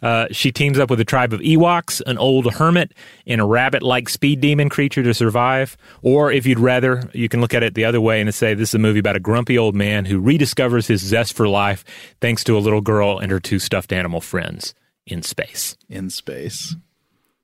Uh, 0.00 0.26
she 0.30 0.52
teams 0.52 0.78
up 0.78 0.88
with 0.88 1.00
a 1.00 1.04
tribe 1.04 1.32
of 1.32 1.40
Ewoks, 1.40 2.00
an 2.06 2.16
old 2.16 2.52
hermit, 2.54 2.92
and 3.26 3.40
a 3.40 3.44
rabbit 3.44 3.82
like 3.82 4.08
speed 4.08 4.40
demon 4.40 4.68
creature 4.68 5.02
to 5.02 5.12
survive. 5.12 5.76
Or 6.02 6.30
if 6.30 6.46
you'd 6.46 6.60
rather, 6.60 7.10
you 7.12 7.28
can 7.28 7.40
look 7.40 7.52
at 7.54 7.62
it 7.62 7.74
the 7.74 7.84
other 7.84 8.00
way 8.00 8.20
and 8.20 8.32
say 8.32 8.54
this 8.54 8.70
is 8.70 8.74
a 8.76 8.78
movie 8.78 9.00
about 9.00 9.16
a 9.16 9.20
grumpy 9.20 9.58
old 9.58 9.74
man 9.74 10.04
who 10.04 10.22
rediscovers 10.22 10.86
his 10.86 11.02
zest 11.02 11.34
for 11.34 11.48
life 11.48 11.84
thanks 12.20 12.44
to 12.44 12.56
a 12.56 12.60
little 12.60 12.80
girl 12.80 13.18
and 13.18 13.30
her 13.32 13.40
two 13.40 13.58
stuffed 13.58 13.92
animal 13.92 14.20
friends 14.20 14.74
in 15.06 15.22
space. 15.22 15.76
In 15.88 16.08
space. 16.08 16.76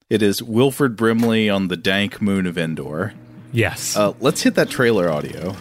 It 0.09 0.23
is 0.23 0.43
Wilford 0.43 0.97
Brimley 0.97 1.49
on 1.49 1.69
the 1.69 1.77
dank 1.77 2.21
moon 2.21 2.47
of 2.47 2.57
Endor. 2.57 3.15
Yes. 3.53 3.97
Uh, 3.97 4.13
let's 4.21 4.43
hit 4.43 4.55
that 4.55 4.71
trailer 4.71 5.11
audio. 5.11 5.55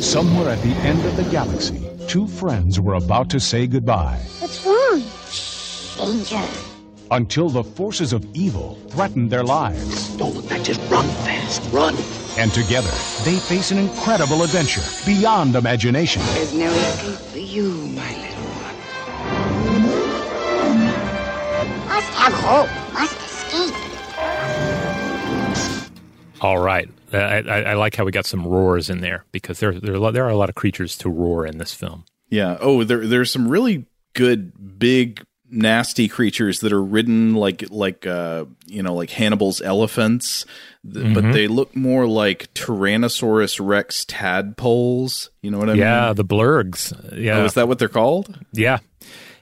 Somewhere 0.00 0.50
at 0.50 0.62
the 0.62 0.70
end 0.80 1.04
of 1.04 1.16
the 1.16 1.24
galaxy, 1.24 1.89
two 2.10 2.26
friends 2.26 2.80
were 2.80 2.94
about 2.94 3.30
to 3.30 3.38
say 3.38 3.68
goodbye. 3.68 4.18
What's 4.40 4.66
wrong? 4.66 5.00
Danger. 5.96 6.44
Until 7.12 7.48
the 7.48 7.62
forces 7.62 8.12
of 8.12 8.26
evil 8.34 8.74
threatened 8.88 9.30
their 9.30 9.44
lives. 9.44 10.16
Don't 10.16 10.34
look 10.34 10.48
back, 10.48 10.64
just 10.64 10.80
run 10.90 11.06
fast. 11.22 11.62
Run. 11.72 11.94
And 12.36 12.52
together, 12.52 12.90
they 13.22 13.36
face 13.36 13.70
an 13.70 13.78
incredible 13.78 14.42
adventure 14.42 14.82
beyond 15.06 15.54
imagination. 15.54 16.20
There's 16.34 16.52
no 16.52 16.72
escape 16.72 17.18
for 17.30 17.38
you, 17.38 17.70
my 17.94 18.10
little 18.10 18.50
one. 18.58 18.76
Must 21.86 22.08
have 22.08 22.32
hope. 22.32 22.92
Must 22.92 23.16
escape. 23.18 23.89
All 26.40 26.58
right. 26.58 26.88
I, 27.12 27.16
I, 27.18 27.60
I, 27.62 27.74
like 27.74 27.96
how 27.96 28.04
we 28.04 28.12
got 28.12 28.26
some 28.26 28.46
roars 28.46 28.88
in 28.88 29.00
there 29.00 29.24
because 29.32 29.60
there 29.60 29.72
there 29.72 29.96
are, 29.96 30.12
there 30.12 30.24
are 30.24 30.30
a 30.30 30.36
lot 30.36 30.48
of 30.48 30.54
creatures 30.54 30.96
to 30.98 31.10
roar 31.10 31.46
in 31.46 31.58
this 31.58 31.74
film. 31.74 32.04
Yeah. 32.28 32.56
Oh, 32.60 32.84
there 32.84 33.06
there's 33.06 33.30
some 33.30 33.48
really 33.48 33.86
good 34.14 34.78
big 34.78 35.24
nasty 35.50 36.06
creatures 36.06 36.60
that 36.60 36.72
are 36.72 36.82
ridden 36.82 37.34
like 37.34 37.64
like 37.70 38.06
uh 38.06 38.44
you 38.66 38.82
know 38.82 38.94
like 38.94 39.10
Hannibal's 39.10 39.60
elephants, 39.60 40.46
mm-hmm. 40.86 41.12
but 41.12 41.32
they 41.32 41.48
look 41.48 41.74
more 41.74 42.06
like 42.06 42.52
Tyrannosaurus 42.54 43.58
Rex 43.60 44.04
tadpoles. 44.04 45.30
You 45.42 45.50
know 45.50 45.58
what 45.58 45.68
I 45.68 45.74
yeah, 45.74 45.76
mean? 45.76 46.06
Yeah, 46.08 46.12
the 46.12 46.24
blurgs. 46.24 47.18
Yeah, 47.18 47.38
oh, 47.38 47.44
is 47.44 47.54
that 47.54 47.68
what 47.68 47.78
they're 47.78 47.88
called? 47.88 48.38
Yeah, 48.52 48.78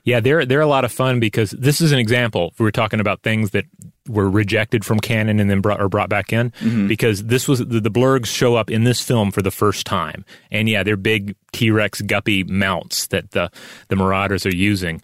yeah, 0.08 0.20
they're 0.20 0.46
they're 0.46 0.62
a 0.62 0.66
lot 0.66 0.86
of 0.86 0.90
fun 0.90 1.20
because 1.20 1.50
this 1.50 1.82
is 1.82 1.92
an 1.92 1.98
example. 1.98 2.54
We 2.58 2.66
are 2.66 2.70
talking 2.70 2.98
about 2.98 3.22
things 3.22 3.50
that 3.50 3.66
were 4.08 4.30
rejected 4.30 4.82
from 4.82 5.00
canon 5.00 5.38
and 5.38 5.50
then 5.50 5.60
brought 5.60 5.82
or 5.82 5.90
brought 5.90 6.08
back 6.08 6.32
in 6.32 6.50
mm-hmm. 6.52 6.88
because 6.88 7.24
this 7.24 7.46
was 7.46 7.58
the, 7.58 7.78
the 7.78 7.90
blurgs 7.90 8.24
show 8.24 8.56
up 8.56 8.70
in 8.70 8.84
this 8.84 9.02
film 9.02 9.30
for 9.30 9.42
the 9.42 9.50
first 9.50 9.84
time, 9.84 10.24
and 10.50 10.66
yeah, 10.66 10.82
they're 10.82 10.96
big 10.96 11.36
T 11.52 11.70
Rex 11.70 12.00
guppy 12.00 12.42
mounts 12.44 13.08
that 13.08 13.32
the 13.32 13.50
the 13.88 13.96
Marauders 13.96 14.46
are 14.46 14.54
using. 14.54 15.02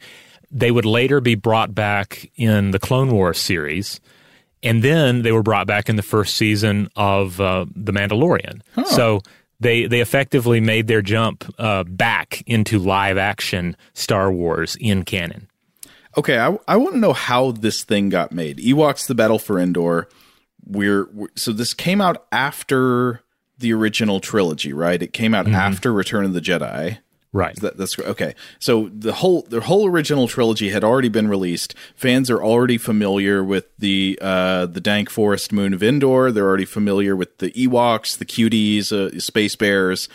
They 0.51 0.71
would 0.71 0.87
later 0.87 1.21
be 1.21 1.35
brought 1.35 1.75
back 1.75 2.31
in 2.37 2.71
the 2.71 2.79
Clone 2.79 3.11
Wars 3.11 3.39
series. 3.39 4.01
And 4.63 4.83
then 4.83 5.21
they 5.21 5.33
were 5.33 5.43
brought 5.43 5.67
back 5.67 5.91
in 5.91 5.97
the 5.97 6.03
first 6.03 6.37
season 6.39 6.89
of 6.97 7.39
uh, 7.39 7.67
The 7.77 7.93
Mandalorian. 7.93 8.63
Huh. 8.75 8.85
So 8.85 9.21
they 9.65 9.87
they 9.87 10.01
effectively 10.01 10.61
made 10.61 10.87
their 10.87 11.03
jump 11.03 11.53
uh, 11.59 11.83
back 11.85 12.45
into 12.47 12.79
live 12.79 13.19
action 13.19 13.77
Star 13.95 14.31
Wars 14.31 14.77
in 14.77 15.05
canon. 15.05 15.49
Okay, 16.17 16.39
I, 16.39 16.57
I 16.69 16.77
want 16.77 16.95
to 16.95 17.01
know 17.01 17.13
how 17.13 17.51
this 17.51 17.83
thing 17.83 18.11
got 18.11 18.31
made. 18.31 18.59
Ewoks: 18.59 19.09
The 19.09 19.17
Battle 19.17 19.41
for 19.41 19.59
Endor. 19.59 20.09
We're, 20.67 21.09
we're, 21.13 21.29
so 21.35 21.53
this 21.53 21.75
came 21.75 22.01
out 22.01 22.27
after 22.31 23.23
the 23.59 23.73
original 23.73 24.21
trilogy, 24.21 24.73
right? 24.73 25.03
It 25.03 25.13
came 25.13 25.35
out 25.35 25.47
mm-hmm. 25.47 25.55
after 25.55 25.93
Return 25.93 26.25
of 26.25 26.33
the 26.33 26.41
Jedi. 26.41 26.99
Right. 27.35 27.57
That, 27.57 27.77
that's 27.77 27.99
okay. 27.99 28.37
So 28.61 28.89
the 28.97 29.13
whole 29.13 29.43
the 29.43 29.61
whole 29.61 29.89
original 29.89 30.29
trilogy 30.29 30.71
had 30.71 30.85
already 30.85 31.09
been 31.09 31.27
released. 31.27 31.75
Fans 31.97 32.31
are 32.31 32.41
already 32.41 32.79
familiar 32.79 33.43
with 33.43 33.67
the 33.77 34.17
uh, 34.23 34.67
the 34.67 34.81
dank 34.81 35.11
forest 35.11 35.53
moon 35.53 35.75
of 35.75 35.83
Endor. 35.83 36.31
They're 36.31 36.47
already 36.47 36.65
familiar 36.65 37.17
with 37.17 37.39
the 37.39 37.51
Ewoks, 37.51 38.17
the 38.17 38.25
cuties, 38.25 38.93
uh, 38.93 39.19
space 39.19 39.57
bears. 39.57 40.09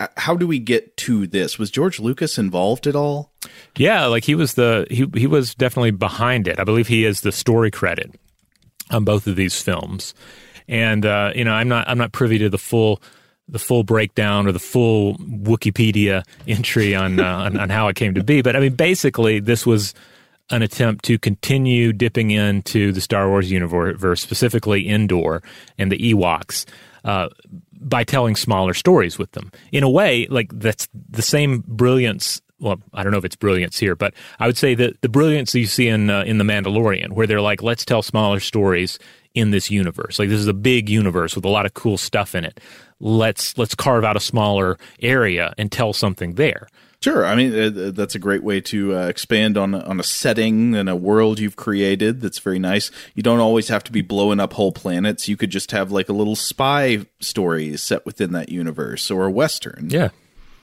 Uh, 0.00 0.08
how 0.16 0.34
do 0.34 0.44
we 0.44 0.58
get 0.58 0.96
to 0.96 1.28
this? 1.28 1.56
Was 1.56 1.70
George 1.70 2.00
Lucas 2.00 2.36
involved 2.36 2.88
at 2.88 2.96
all? 2.96 3.30
Yeah, 3.76 4.06
like 4.06 4.24
he 4.24 4.34
was 4.34 4.54
the 4.54 4.88
he 4.90 5.06
he 5.14 5.28
was 5.28 5.54
definitely 5.54 5.92
behind 5.92 6.48
it. 6.48 6.58
I 6.58 6.64
believe 6.64 6.88
he 6.88 7.04
is 7.04 7.20
the 7.20 7.30
story 7.30 7.70
credit 7.70 8.12
on 8.90 9.04
both 9.04 9.28
of 9.28 9.36
these 9.36 9.62
films. 9.62 10.14
And 10.66 11.06
uh, 11.06 11.30
you 11.32 11.44
know, 11.44 11.52
I'm 11.52 11.68
not 11.68 11.88
I'm 11.88 11.98
not 11.98 12.10
privy 12.10 12.38
to 12.38 12.50
the 12.50 12.58
full 12.58 13.00
the 13.48 13.58
full 13.58 13.84
breakdown 13.84 14.46
or 14.46 14.52
the 14.52 14.58
full 14.58 15.14
Wikipedia 15.18 16.24
entry 16.48 16.94
on, 16.94 17.20
uh, 17.20 17.24
on, 17.24 17.58
on 17.58 17.70
how 17.70 17.88
it 17.88 17.96
came 17.96 18.14
to 18.14 18.24
be. 18.24 18.42
But 18.42 18.56
I 18.56 18.60
mean, 18.60 18.74
basically, 18.74 19.40
this 19.40 19.64
was 19.64 19.94
an 20.50 20.62
attempt 20.62 21.04
to 21.06 21.18
continue 21.18 21.92
dipping 21.92 22.30
into 22.30 22.92
the 22.92 23.00
Star 23.00 23.28
Wars 23.28 23.50
universe, 23.50 24.20
specifically 24.20 24.88
Endor 24.88 25.42
and 25.78 25.90
the 25.90 25.98
Ewoks. 25.98 26.64
Uh, 27.04 27.28
by 27.80 28.02
telling 28.02 28.34
smaller 28.34 28.74
stories 28.74 29.16
with 29.18 29.30
them. 29.32 29.52
In 29.70 29.84
a 29.84 29.90
way, 29.90 30.26
like 30.28 30.50
that's 30.52 30.88
the 31.08 31.22
same 31.22 31.62
brilliance. 31.66 32.40
Well, 32.58 32.80
I 32.94 33.02
don't 33.02 33.12
know 33.12 33.18
if 33.18 33.24
it's 33.24 33.36
brilliance 33.36 33.78
here, 33.78 33.94
but 33.94 34.14
I 34.40 34.46
would 34.46 34.56
say 34.56 34.74
that 34.74 35.00
the 35.02 35.08
brilliance 35.08 35.54
you 35.54 35.66
see 35.66 35.86
in 35.86 36.10
uh, 36.10 36.24
in 36.24 36.38
the 36.38 36.44
Mandalorian, 36.44 37.12
where 37.12 37.26
they're 37.26 37.40
like, 37.40 37.62
let's 37.62 37.84
tell 37.84 38.02
smaller 38.02 38.40
stories 38.40 38.98
in 39.36 39.52
this 39.52 39.70
universe. 39.70 40.18
Like 40.18 40.30
this 40.30 40.40
is 40.40 40.48
a 40.48 40.54
big 40.54 40.88
universe 40.88 41.36
with 41.36 41.44
a 41.44 41.48
lot 41.48 41.66
of 41.66 41.74
cool 41.74 41.96
stuff 41.96 42.34
in 42.34 42.44
it 42.44 42.58
let's 43.00 43.56
let's 43.58 43.74
carve 43.74 44.04
out 44.04 44.16
a 44.16 44.20
smaller 44.20 44.78
area 45.00 45.54
and 45.58 45.70
tell 45.70 45.92
something 45.92 46.34
there. 46.34 46.68
Sure, 47.02 47.26
I 47.26 47.34
mean 47.34 47.54
uh, 47.54 47.90
that's 47.92 48.14
a 48.14 48.18
great 48.18 48.42
way 48.42 48.60
to 48.62 48.96
uh, 48.96 49.06
expand 49.06 49.56
on 49.56 49.74
on 49.74 50.00
a 50.00 50.02
setting 50.02 50.74
and 50.74 50.88
a 50.88 50.96
world 50.96 51.38
you've 51.38 51.56
created. 51.56 52.20
That's 52.20 52.38
very 52.38 52.58
nice. 52.58 52.90
You 53.14 53.22
don't 53.22 53.40
always 53.40 53.68
have 53.68 53.84
to 53.84 53.92
be 53.92 54.00
blowing 54.00 54.40
up 54.40 54.54
whole 54.54 54.72
planets. 54.72 55.28
You 55.28 55.36
could 55.36 55.50
just 55.50 55.70
have 55.72 55.92
like 55.92 56.08
a 56.08 56.14
little 56.14 56.36
spy 56.36 57.06
story 57.20 57.76
set 57.76 58.06
within 58.06 58.32
that 58.32 58.48
universe 58.48 59.10
or 59.10 59.26
a 59.26 59.30
western. 59.30 59.88
Yeah, 59.90 60.08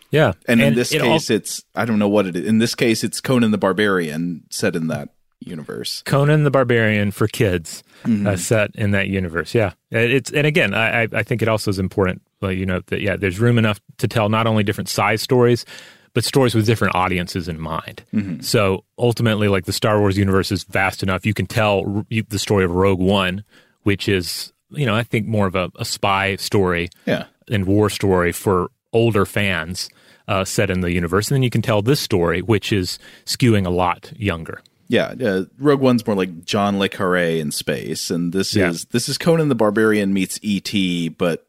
yeah. 0.10 0.34
And, 0.48 0.60
and 0.60 0.70
in 0.70 0.74
this 0.76 0.92
it 0.92 1.02
case, 1.02 1.30
it's 1.30 1.64
I 1.76 1.86
don't 1.86 2.00
know 2.00 2.10
what 2.10 2.26
it 2.26 2.36
is. 2.36 2.46
In 2.46 2.58
this 2.58 2.76
case, 2.76 3.04
it's 3.04 3.22
Conan 3.22 3.52
the 3.52 3.58
Barbarian 3.58 4.44
set 4.50 4.76
in 4.76 4.88
that 4.88 5.10
universe. 5.48 6.02
Conan 6.06 6.44
the 6.44 6.52
Barbarian 6.52 7.12
for 7.12 7.28
kids 7.28 7.84
mm-hmm. 8.04 8.28
uh, 8.28 8.38
set 8.38 8.72
in 8.76 8.92
that 8.92 9.08
universe. 9.08 9.54
Yeah, 9.54 9.74
it's 9.92 10.32
and 10.32 10.48
again, 10.48 10.74
I 10.74 11.04
I 11.04 11.24
think 11.24 11.42
it 11.42 11.48
also 11.48 11.72
is 11.72 11.80
important, 11.80 12.22
you 12.42 12.66
know, 12.66 12.82
that 12.88 13.02
yeah, 13.02 13.16
there's 13.16 13.40
room 13.40 13.58
enough 13.58 13.80
to 13.98 14.08
tell 14.08 14.30
not 14.30 14.48
only 14.48 14.64
different 14.64 14.90
size 14.90 15.22
stories, 15.22 15.66
but 16.14 16.24
stories 16.24 16.56
with 16.56 16.66
different 16.66 16.96
audiences 16.96 17.48
in 17.48 17.60
mind. 17.60 18.04
Mm-hmm. 18.14 18.42
So 18.42 18.84
ultimately, 18.98 19.48
like 19.48 19.66
the 19.66 19.74
Star 19.74 20.00
Wars 20.00 20.18
universe 20.18 20.52
is 20.52 20.64
vast 20.64 21.04
enough, 21.04 21.26
you 21.26 21.34
can 21.34 21.48
tell 21.48 22.06
the 22.10 22.40
story 22.40 22.64
of 22.64 22.72
Rogue 22.72 23.00
One, 23.00 23.44
which 23.84 24.08
is 24.08 24.54
you 24.70 24.86
know 24.86 24.96
I 24.96 25.04
think 25.04 25.28
more 25.28 25.48
of 25.48 25.56
a, 25.56 25.72
a 25.76 25.86
spy 25.86 26.36
story, 26.38 26.90
yeah. 27.06 27.26
and 27.50 27.66
war 27.66 27.90
story 27.90 28.32
for 28.32 28.70
older 28.92 29.26
fans. 29.26 29.90
Uh, 30.26 30.46
set 30.46 30.70
in 30.70 30.80
the 30.80 30.94
universe, 30.94 31.28
and 31.28 31.36
then 31.36 31.44
you 31.44 31.50
can 31.50 31.62
tell 31.62 31.82
this 31.82 32.00
story, 32.00 32.42
which 32.42 32.72
is 32.72 32.98
skewing 33.26 33.66
a 33.66 33.70
lot 33.70 34.14
younger. 34.16 34.62
Yeah, 34.94 35.16
uh, 35.26 35.46
Rogue 35.58 35.80
One's 35.82 36.06
more 36.06 36.16
like 36.16 36.46
John 36.46 36.78
le 36.78 36.88
Carre 36.88 37.40
in 37.40 37.50
space, 37.50 38.12
and 38.12 38.32
this 38.32 38.56
yeah. 38.56 38.70
is 38.70 38.86
this 38.86 39.10
is 39.10 39.18
Conan 39.18 39.50
the 39.50 39.56
Barbarian 39.56 40.14
meets 40.14 40.40
ET, 40.44 40.72
but 41.18 41.48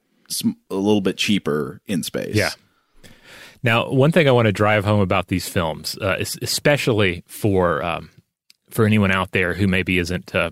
a 0.70 0.74
little 0.74 1.02
bit 1.02 1.18
cheaper 1.18 1.82
in 1.86 2.02
space. 2.02 2.34
Yeah. 2.34 2.52
Now, 3.62 3.90
one 3.90 4.12
thing 4.12 4.26
I 4.28 4.30
want 4.30 4.46
to 4.46 4.52
drive 4.52 4.86
home 4.86 5.00
about 5.00 5.28
these 5.28 5.46
films, 5.46 5.98
uh, 5.98 6.16
especially 6.40 7.22
for 7.26 7.84
um, 7.84 8.08
for 8.70 8.86
anyone 8.86 9.10
out 9.10 9.32
there 9.32 9.52
who 9.52 9.66
maybe 9.66 9.98
isn't 9.98 10.34
uh, 10.34 10.48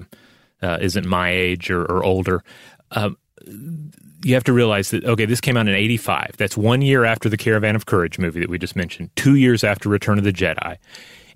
uh, 0.61 0.77
isn't 0.83 1.07
my 1.07 1.31
age 1.31 1.71
or, 1.71 1.87
or 1.87 2.05
older, 2.05 2.45
um, 2.91 3.17
you 4.23 4.35
have 4.35 4.45
to 4.45 4.53
realize 4.53 4.91
that 4.91 5.03
okay, 5.07 5.25
this 5.25 5.41
came 5.41 5.57
out 5.57 5.67
in 5.67 5.75
'85. 5.75 6.33
That's 6.37 6.59
one 6.59 6.83
year 6.83 7.07
after 7.07 7.31
the 7.31 7.39
Caravan 7.39 7.75
of 7.75 7.87
Courage 7.87 8.19
movie 8.19 8.41
that 8.41 8.51
we 8.51 8.59
just 8.59 8.77
mentioned. 8.77 9.09
Two 9.17 9.37
years 9.37 9.65
after 9.65 9.89
Return 9.89 10.19
of 10.19 10.25
the 10.25 10.33
Jedi, 10.33 10.77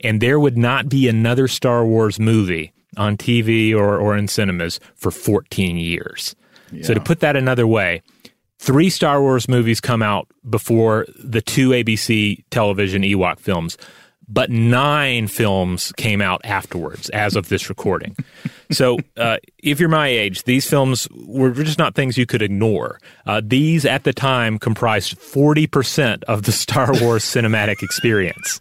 and 0.00 0.20
there 0.20 0.38
would 0.38 0.56
not 0.56 0.88
be 0.88 1.08
another 1.08 1.48
Star 1.48 1.84
Wars 1.84 2.18
movie 2.18 2.72
on 2.96 3.16
TV 3.16 3.74
or 3.74 3.98
or 3.98 4.16
in 4.16 4.28
cinemas 4.28 4.80
for 4.94 5.10
14 5.10 5.76
years. 5.76 6.34
Yeah. 6.72 6.84
So 6.84 6.94
to 6.94 7.00
put 7.00 7.20
that 7.20 7.36
another 7.36 7.66
way, 7.66 8.02
three 8.58 8.90
Star 8.90 9.20
Wars 9.20 9.48
movies 9.48 9.80
come 9.80 10.02
out 10.02 10.28
before 10.48 11.06
the 11.22 11.40
two 11.40 11.70
ABC 11.70 12.44
television 12.50 13.02
Ewok 13.02 13.38
films 13.38 13.76
but 14.28 14.50
nine 14.50 15.28
films 15.28 15.92
came 15.92 16.20
out 16.20 16.40
afterwards 16.44 17.08
as 17.10 17.36
of 17.36 17.48
this 17.48 17.68
recording. 17.68 18.16
so, 18.70 18.98
uh, 19.16 19.38
if 19.58 19.78
you're 19.78 19.88
my 19.88 20.08
age, 20.08 20.44
these 20.44 20.68
films 20.68 21.08
were 21.12 21.50
just 21.50 21.78
not 21.78 21.94
things 21.94 22.18
you 22.18 22.26
could 22.26 22.42
ignore. 22.42 22.98
Uh, 23.24 23.40
these, 23.44 23.84
at 23.84 24.04
the 24.04 24.12
time, 24.12 24.58
comprised 24.58 25.18
40% 25.18 26.24
of 26.24 26.42
the 26.42 26.52
Star 26.66 26.88
Wars 27.00 27.24
cinematic 27.24 27.82
experience. 27.82 28.60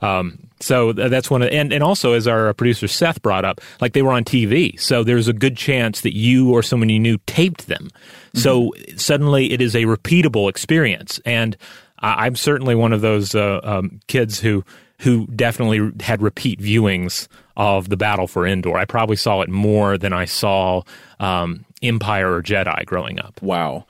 Um, 0.00 0.49
so 0.60 0.92
that's 0.92 1.30
one 1.30 1.42
of, 1.42 1.48
and, 1.48 1.72
and 1.72 1.82
also 1.82 2.12
as 2.12 2.28
our 2.28 2.52
producer 2.54 2.86
Seth 2.86 3.22
brought 3.22 3.44
up, 3.44 3.60
like 3.80 3.92
they 3.92 4.02
were 4.02 4.12
on 4.12 4.24
TV. 4.24 4.78
So 4.78 5.02
there's 5.02 5.28
a 5.28 5.32
good 5.32 5.56
chance 5.56 6.02
that 6.02 6.14
you 6.14 6.52
or 6.52 6.62
someone 6.62 6.88
you 6.88 7.00
knew 7.00 7.18
taped 7.26 7.66
them. 7.66 7.88
Mm-hmm. 7.88 8.38
So 8.38 8.72
suddenly 8.96 9.52
it 9.52 9.60
is 9.60 9.74
a 9.74 9.84
repeatable 9.84 10.48
experience. 10.48 11.20
And 11.24 11.56
I'm 11.98 12.36
certainly 12.36 12.74
one 12.74 12.92
of 12.92 13.00
those 13.00 13.34
uh, 13.34 13.60
um, 13.62 14.00
kids 14.06 14.40
who 14.40 14.64
who 15.00 15.26
definitely 15.28 15.92
had 16.04 16.20
repeat 16.20 16.60
viewings 16.60 17.26
of 17.56 17.88
the 17.88 17.96
Battle 17.96 18.26
for 18.26 18.46
Endor. 18.46 18.76
I 18.76 18.84
probably 18.84 19.16
saw 19.16 19.40
it 19.40 19.48
more 19.48 19.96
than 19.96 20.12
I 20.12 20.26
saw 20.26 20.82
um, 21.18 21.64
Empire 21.82 22.34
or 22.34 22.42
Jedi 22.42 22.84
growing 22.84 23.18
up. 23.18 23.40
Wow. 23.40 23.86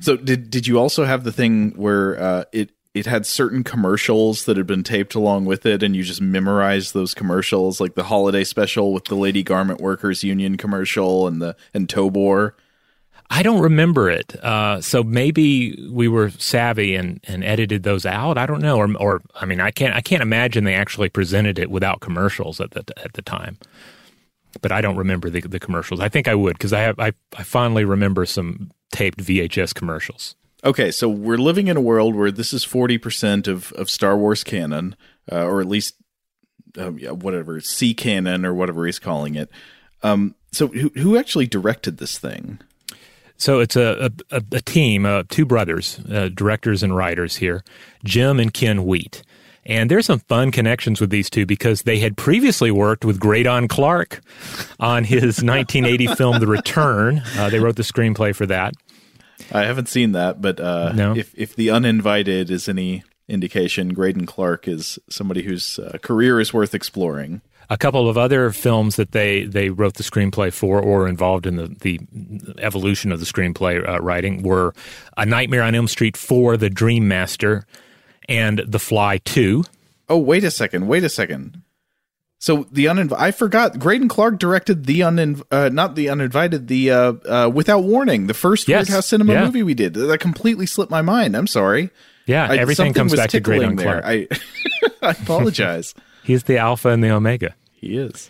So 0.00 0.16
did 0.16 0.50
did 0.50 0.66
you 0.66 0.78
also 0.78 1.04
have 1.04 1.24
the 1.24 1.32
thing 1.32 1.70
where 1.70 2.20
uh, 2.20 2.44
it 2.52 2.70
it 2.94 3.06
had 3.06 3.24
certain 3.24 3.64
commercials 3.64 4.44
that 4.44 4.56
had 4.56 4.66
been 4.66 4.82
taped 4.82 5.14
along 5.14 5.46
with 5.46 5.64
it, 5.64 5.82
and 5.82 5.96
you 5.96 6.02
just 6.02 6.20
memorized 6.20 6.92
those 6.92 7.14
commercials, 7.14 7.80
like 7.80 7.94
the 7.94 8.04
holiday 8.04 8.44
special 8.44 8.92
with 8.92 9.06
the 9.06 9.14
Lady 9.14 9.42
Garment 9.42 9.80
Workers 9.80 10.22
Union 10.22 10.56
commercial 10.56 11.26
and 11.26 11.40
the 11.40 11.56
and 11.72 11.88
Tobor? 11.88 12.52
I 13.30 13.42
don't 13.42 13.62
remember 13.62 14.10
it. 14.10 14.36
Uh, 14.44 14.82
so 14.82 15.02
maybe 15.02 15.88
we 15.90 16.06
were 16.06 16.28
savvy 16.32 16.94
and, 16.94 17.18
and 17.26 17.42
edited 17.42 17.82
those 17.82 18.04
out. 18.04 18.36
I 18.36 18.44
don't 18.44 18.60
know. 18.60 18.76
Or, 18.76 18.94
or 18.96 19.22
I 19.34 19.46
mean, 19.46 19.58
I 19.58 19.70
can't 19.70 19.94
I 19.94 20.02
can't 20.02 20.22
imagine 20.22 20.64
they 20.64 20.74
actually 20.74 21.08
presented 21.08 21.58
it 21.58 21.70
without 21.70 22.00
commercials 22.00 22.60
at 22.60 22.72
the 22.72 22.84
at 23.02 23.14
the 23.14 23.22
time. 23.22 23.56
But 24.60 24.70
I 24.70 24.82
don't 24.82 24.96
remember 24.96 25.30
the, 25.30 25.40
the 25.40 25.58
commercials. 25.58 25.98
I 25.98 26.10
think 26.10 26.28
I 26.28 26.34
would 26.34 26.58
because 26.58 26.74
I 26.74 26.80
have 26.80 27.00
I, 27.00 27.12
I 27.34 27.42
fondly 27.42 27.86
remember 27.86 28.26
some 28.26 28.70
taped 28.92 29.18
VHS 29.20 29.74
commercials. 29.74 30.36
Okay, 30.64 30.90
so 30.90 31.08
we're 31.08 31.38
living 31.38 31.66
in 31.66 31.76
a 31.76 31.80
world 31.80 32.14
where 32.14 32.30
this 32.30 32.52
is 32.52 32.64
forty 32.64 32.98
percent 32.98 33.48
of 33.48 33.72
of 33.72 33.90
Star 33.90 34.16
Wars 34.16 34.44
canon, 34.44 34.96
uh, 35.30 35.44
or 35.44 35.60
at 35.60 35.66
least 35.66 35.94
uh, 36.78 36.92
yeah, 36.92 37.10
whatever 37.10 37.60
C 37.60 37.94
canon 37.94 38.44
or 38.44 38.54
whatever 38.54 38.86
he's 38.86 38.98
calling 38.98 39.34
it. 39.34 39.50
Um, 40.02 40.34
so 40.52 40.68
who 40.68 40.90
who 40.94 41.16
actually 41.16 41.46
directed 41.46 41.98
this 41.98 42.18
thing? 42.18 42.60
So 43.36 43.58
it's 43.58 43.74
a, 43.74 44.12
a, 44.30 44.42
a 44.52 44.60
team, 44.60 45.04
uh, 45.04 45.24
two 45.28 45.44
brothers, 45.44 45.98
uh, 46.08 46.28
directors 46.32 46.84
and 46.84 46.94
writers 46.94 47.36
here, 47.36 47.64
Jim 48.04 48.38
and 48.38 48.54
Ken 48.54 48.84
Wheat. 48.84 49.24
And 49.64 49.90
there's 49.90 50.06
some 50.06 50.20
fun 50.20 50.52
connections 50.52 51.00
with 51.00 51.10
these 51.10 51.28
two 51.28 51.46
because 51.46 51.82
they 51.82 51.98
had 51.98 52.16
previously 52.16 52.70
worked 52.70 53.04
with 53.04 53.20
Greydon 53.20 53.68
Clark 53.68 54.20
on 54.78 55.04
his 55.04 55.22
1980 55.42 56.06
film 56.14 56.40
The 56.40 56.46
Return. 56.46 57.22
Uh, 57.36 57.48
they 57.48 57.58
wrote 57.58 57.76
the 57.76 57.82
screenplay 57.82 58.34
for 58.34 58.46
that. 58.46 58.74
I 59.50 59.64
haven't 59.64 59.88
seen 59.88 60.12
that, 60.12 60.40
but 60.40 60.60
uh, 60.60 60.92
no. 60.92 61.16
if 61.16 61.34
if 61.36 61.56
the 61.56 61.70
uninvited 61.70 62.50
is 62.50 62.68
any 62.68 63.02
indication, 63.28 63.94
Greydon 63.94 64.26
Clark 64.26 64.68
is 64.68 64.98
somebody 65.08 65.42
whose 65.42 65.78
uh, 65.78 65.98
career 66.02 66.40
is 66.40 66.52
worth 66.52 66.74
exploring 66.74 67.40
a 67.72 67.78
couple 67.78 68.06
of 68.06 68.18
other 68.18 68.50
films 68.50 68.96
that 68.96 69.12
they, 69.12 69.44
they 69.44 69.70
wrote 69.70 69.94
the 69.94 70.02
screenplay 70.02 70.52
for 70.52 70.78
or 70.78 71.08
involved 71.08 71.46
in 71.46 71.56
the, 71.56 71.74
the 71.80 71.98
evolution 72.58 73.10
of 73.10 73.18
the 73.18 73.24
screenplay 73.24 73.88
uh, 73.88 73.98
writing 74.00 74.42
were 74.42 74.74
A 75.16 75.24
Nightmare 75.24 75.62
on 75.62 75.74
Elm 75.74 75.88
Street 75.88 76.14
for 76.14 76.58
The 76.58 76.68
Dream 76.68 77.08
Master, 77.08 77.64
and 78.28 78.58
The 78.66 78.78
Fly 78.78 79.18
2. 79.18 79.64
Oh, 80.10 80.18
wait 80.18 80.44
a 80.44 80.50
second. 80.50 80.86
Wait 80.86 81.02
a 81.02 81.08
second. 81.08 81.62
So 82.42 82.66
the 82.72 82.86
uninv- 82.86 83.14
I 83.16 83.30
forgot. 83.30 83.74
Greydon 83.74 84.10
Clark 84.10 84.40
directed 84.40 84.86
the 84.86 84.98
uninv- 84.98 85.44
uh, 85.52 85.68
not 85.72 85.94
the 85.94 86.08
uninvited, 86.08 86.66
the 86.66 86.90
uh, 86.90 87.12
uh, 87.24 87.48
Without 87.54 87.84
Warning, 87.84 88.26
the 88.26 88.34
first 88.34 88.66
yes. 88.66 88.88
House 88.88 89.06
Cinema 89.06 89.34
yeah. 89.34 89.44
movie 89.44 89.62
we 89.62 89.74
did. 89.74 89.94
That 89.94 90.18
completely 90.18 90.66
slipped 90.66 90.90
my 90.90 91.02
mind. 91.02 91.36
I'm 91.36 91.46
sorry. 91.46 91.90
Yeah, 92.26 92.48
I, 92.50 92.56
everything 92.56 92.94
comes 92.94 93.14
back 93.14 93.30
to 93.30 93.40
Greydon 93.40 93.80
Clark. 93.80 94.02
I, 94.04 94.26
I 95.02 95.10
apologize. 95.12 95.94
He's 96.24 96.42
the 96.42 96.58
alpha 96.58 96.88
and 96.88 97.04
the 97.04 97.10
omega. 97.10 97.54
He 97.74 97.96
is. 97.96 98.28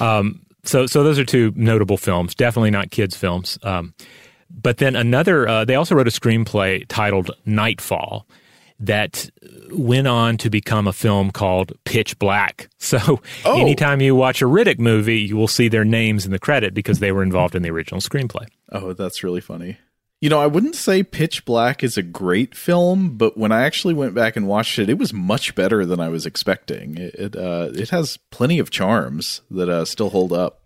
Um, 0.00 0.44
so, 0.64 0.86
so 0.86 1.04
those 1.04 1.20
are 1.20 1.24
two 1.24 1.52
notable 1.54 1.98
films. 1.98 2.34
Definitely 2.34 2.72
not 2.72 2.90
kids' 2.90 3.14
films. 3.14 3.60
Um, 3.62 3.94
but 4.50 4.78
then 4.78 4.96
another. 4.96 5.46
Uh, 5.46 5.64
they 5.64 5.76
also 5.76 5.94
wrote 5.94 6.08
a 6.08 6.10
screenplay 6.10 6.84
titled 6.88 7.30
Nightfall 7.46 8.26
that 8.80 9.30
went 9.70 10.08
on 10.08 10.36
to 10.38 10.50
become 10.50 10.88
a 10.88 10.92
film 10.92 11.30
called 11.30 11.72
Pitch 11.84 12.18
Black. 12.18 12.68
So 12.90 13.20
oh. 13.44 13.60
anytime 13.60 14.00
you 14.00 14.16
watch 14.16 14.42
a 14.42 14.46
Riddick 14.46 14.80
movie, 14.80 15.20
you 15.20 15.36
will 15.36 15.46
see 15.46 15.68
their 15.68 15.84
names 15.84 16.26
in 16.26 16.32
the 16.32 16.40
credit 16.40 16.74
because 16.74 16.98
they 16.98 17.12
were 17.12 17.22
involved 17.22 17.54
in 17.54 17.62
the 17.62 17.70
original 17.70 18.00
screenplay. 18.00 18.48
Oh, 18.72 18.94
that's 18.94 19.22
really 19.22 19.40
funny. 19.40 19.78
You 20.20 20.28
know, 20.28 20.40
I 20.40 20.48
wouldn't 20.48 20.74
say 20.74 21.02
Pitch 21.02 21.44
Black 21.44 21.84
is 21.84 21.96
a 21.96 22.02
great 22.02 22.54
film, 22.54 23.16
but 23.16 23.38
when 23.38 23.52
I 23.52 23.62
actually 23.62 23.94
went 23.94 24.14
back 24.14 24.34
and 24.34 24.48
watched 24.48 24.78
it, 24.78 24.90
it 24.90 24.98
was 24.98 25.12
much 25.12 25.54
better 25.54 25.86
than 25.86 26.00
I 26.00 26.08
was 26.08 26.26
expecting. 26.26 26.98
It 26.98 27.14
it, 27.14 27.36
uh, 27.36 27.70
it 27.72 27.90
has 27.90 28.16
plenty 28.30 28.58
of 28.58 28.70
charms 28.70 29.42
that 29.50 29.68
uh, 29.68 29.84
still 29.84 30.10
hold 30.10 30.32
up. 30.32 30.59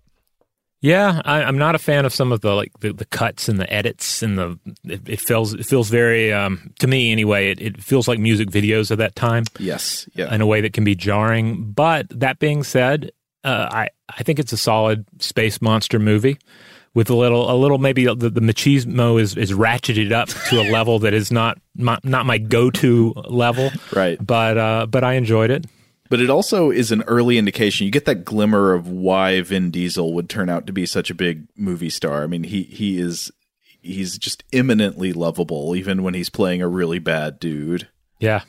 Yeah, 0.84 1.22
I, 1.24 1.40
am 1.40 1.56
not 1.56 1.74
a 1.74 1.78
fan 1.78 2.04
of 2.04 2.12
some 2.12 2.30
of 2.30 2.42
the 2.42 2.54
like 2.54 2.78
the, 2.80 2.92
the 2.92 3.06
cuts 3.06 3.48
and 3.48 3.58
the 3.58 3.72
edits 3.72 4.22
and 4.22 4.36
the 4.36 4.58
it, 4.84 5.08
it 5.08 5.18
feels 5.18 5.54
it 5.54 5.64
feels 5.64 5.88
very 5.88 6.30
um, 6.30 6.74
to 6.78 6.86
me 6.86 7.10
anyway. 7.10 7.50
It, 7.50 7.62
it 7.62 7.82
feels 7.82 8.06
like 8.06 8.18
music 8.18 8.50
videos 8.50 8.90
of 8.90 8.98
that 8.98 9.16
time. 9.16 9.44
Yes, 9.58 10.06
yeah, 10.12 10.32
in 10.34 10.42
a 10.42 10.46
way 10.46 10.60
that 10.60 10.74
can 10.74 10.84
be 10.84 10.94
jarring. 10.94 11.72
But 11.72 12.08
that 12.10 12.38
being 12.38 12.62
said, 12.62 13.12
uh, 13.44 13.66
I 13.72 13.88
I 14.10 14.24
think 14.24 14.38
it's 14.38 14.52
a 14.52 14.58
solid 14.58 15.06
space 15.20 15.62
monster 15.62 15.98
movie 15.98 16.36
with 16.92 17.08
a 17.08 17.14
little 17.14 17.50
a 17.50 17.56
little 17.56 17.78
maybe 17.78 18.04
the, 18.04 18.28
the 18.28 18.42
machismo 18.42 19.18
is 19.18 19.38
is 19.38 19.52
ratcheted 19.52 20.12
up 20.12 20.28
to 20.50 20.60
a 20.60 20.68
level 20.70 20.98
that 20.98 21.14
is 21.14 21.32
not 21.32 21.56
my, 21.76 21.98
not 22.04 22.26
my 22.26 22.36
go 22.36 22.70
to 22.70 23.14
level. 23.26 23.70
Right. 23.90 24.18
But 24.20 24.58
uh, 24.58 24.84
but 24.84 25.02
I 25.02 25.14
enjoyed 25.14 25.50
it. 25.50 25.64
But 26.10 26.20
it 26.20 26.28
also 26.28 26.70
is 26.70 26.92
an 26.92 27.02
early 27.02 27.38
indication. 27.38 27.86
You 27.86 27.90
get 27.90 28.04
that 28.04 28.24
glimmer 28.24 28.74
of 28.74 28.88
why 28.88 29.40
Vin 29.40 29.70
Diesel 29.70 30.12
would 30.12 30.28
turn 30.28 30.48
out 30.48 30.66
to 30.66 30.72
be 30.72 30.84
such 30.86 31.10
a 31.10 31.14
big 31.14 31.46
movie 31.56 31.90
star. 31.90 32.22
I 32.22 32.26
mean, 32.26 32.44
he 32.44 32.64
he 32.64 32.98
is 32.98 33.30
he's 33.80 34.18
just 34.18 34.44
eminently 34.52 35.12
lovable, 35.12 35.74
even 35.74 36.02
when 36.02 36.14
he's 36.14 36.30
playing 36.30 36.60
a 36.60 36.68
really 36.68 36.98
bad 36.98 37.40
dude. 37.40 37.88
Yeah, 38.20 38.42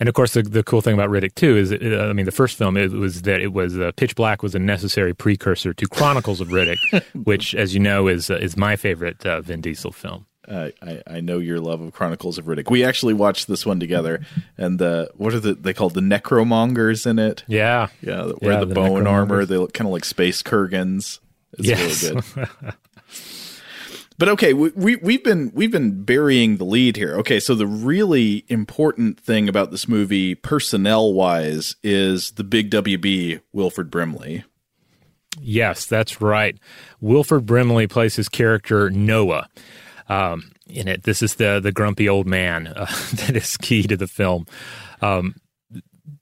and 0.00 0.08
of 0.08 0.14
course, 0.14 0.34
the, 0.34 0.42
the 0.42 0.62
cool 0.62 0.80
thing 0.80 0.94
about 0.94 1.10
Riddick 1.10 1.34
too 1.34 1.56
is, 1.56 1.72
uh, 1.72 2.08
I 2.10 2.12
mean, 2.12 2.26
the 2.26 2.32
first 2.32 2.58
film 2.58 2.76
it 2.76 2.90
was 2.90 3.22
that 3.22 3.40
it 3.40 3.52
was 3.52 3.78
uh, 3.78 3.92
Pitch 3.96 4.16
Black 4.16 4.42
was 4.42 4.54
a 4.54 4.58
necessary 4.58 5.14
precursor 5.14 5.72
to 5.72 5.86
Chronicles 5.86 6.40
of 6.40 6.48
Riddick, 6.48 6.78
which, 7.24 7.54
as 7.54 7.74
you 7.74 7.80
know, 7.80 8.08
is 8.08 8.28
uh, 8.30 8.34
is 8.34 8.56
my 8.56 8.76
favorite 8.76 9.24
uh, 9.24 9.40
Vin 9.40 9.60
Diesel 9.60 9.92
film. 9.92 10.26
I, 10.48 11.02
I 11.06 11.20
know 11.20 11.38
your 11.38 11.60
love 11.60 11.80
of 11.80 11.92
Chronicles 11.92 12.38
of 12.38 12.46
Riddick. 12.46 12.70
We 12.70 12.84
actually 12.84 13.14
watched 13.14 13.46
this 13.46 13.64
one 13.64 13.80
together, 13.80 14.20
and 14.58 14.78
the 14.78 15.10
what 15.16 15.34
are 15.34 15.40
the 15.40 15.54
they 15.54 15.74
called 15.74 15.94
the 15.94 16.00
necromongers 16.00 17.06
in 17.06 17.18
it? 17.18 17.44
Yeah, 17.46 17.88
yeah, 18.00 18.32
wear 18.40 18.52
yeah, 18.52 18.60
the, 18.60 18.66
the 18.66 18.74
bone 18.74 19.06
armor. 19.06 19.44
They 19.44 19.56
look 19.56 19.72
kind 19.72 19.88
of 19.88 19.92
like 19.92 20.04
space 20.04 20.42
Kurgans. 20.42 21.20
It's 21.58 21.68
yes. 21.68 22.04
really 22.04 22.22
good. 22.34 22.74
But 24.16 24.28
okay, 24.28 24.52
we, 24.52 24.70
we 24.76 24.96
we've 24.96 25.24
been 25.24 25.50
we've 25.54 25.72
been 25.72 26.04
burying 26.04 26.58
the 26.58 26.64
lead 26.64 26.96
here. 26.96 27.16
Okay, 27.16 27.40
so 27.40 27.54
the 27.54 27.66
really 27.66 28.44
important 28.48 29.18
thing 29.18 29.48
about 29.48 29.72
this 29.72 29.88
movie, 29.88 30.36
personnel 30.36 31.12
wise, 31.12 31.74
is 31.82 32.32
the 32.32 32.44
big 32.44 32.70
WB 32.70 33.40
Wilford 33.52 33.90
Brimley. 33.90 34.44
Yes, 35.40 35.86
that's 35.86 36.20
right. 36.20 36.56
Wilford 37.00 37.44
Brimley 37.44 37.88
plays 37.88 38.14
his 38.14 38.28
character 38.28 38.88
Noa. 38.88 39.48
Um, 40.08 40.52
in 40.66 40.88
it, 40.88 41.04
this 41.04 41.22
is 41.22 41.36
the 41.36 41.60
the 41.60 41.72
grumpy 41.72 42.08
old 42.08 42.26
man 42.26 42.66
uh, 42.68 42.84
that 43.14 43.36
is 43.36 43.56
key 43.56 43.82
to 43.84 43.96
the 43.96 44.06
film. 44.06 44.46
Um, 45.00 45.36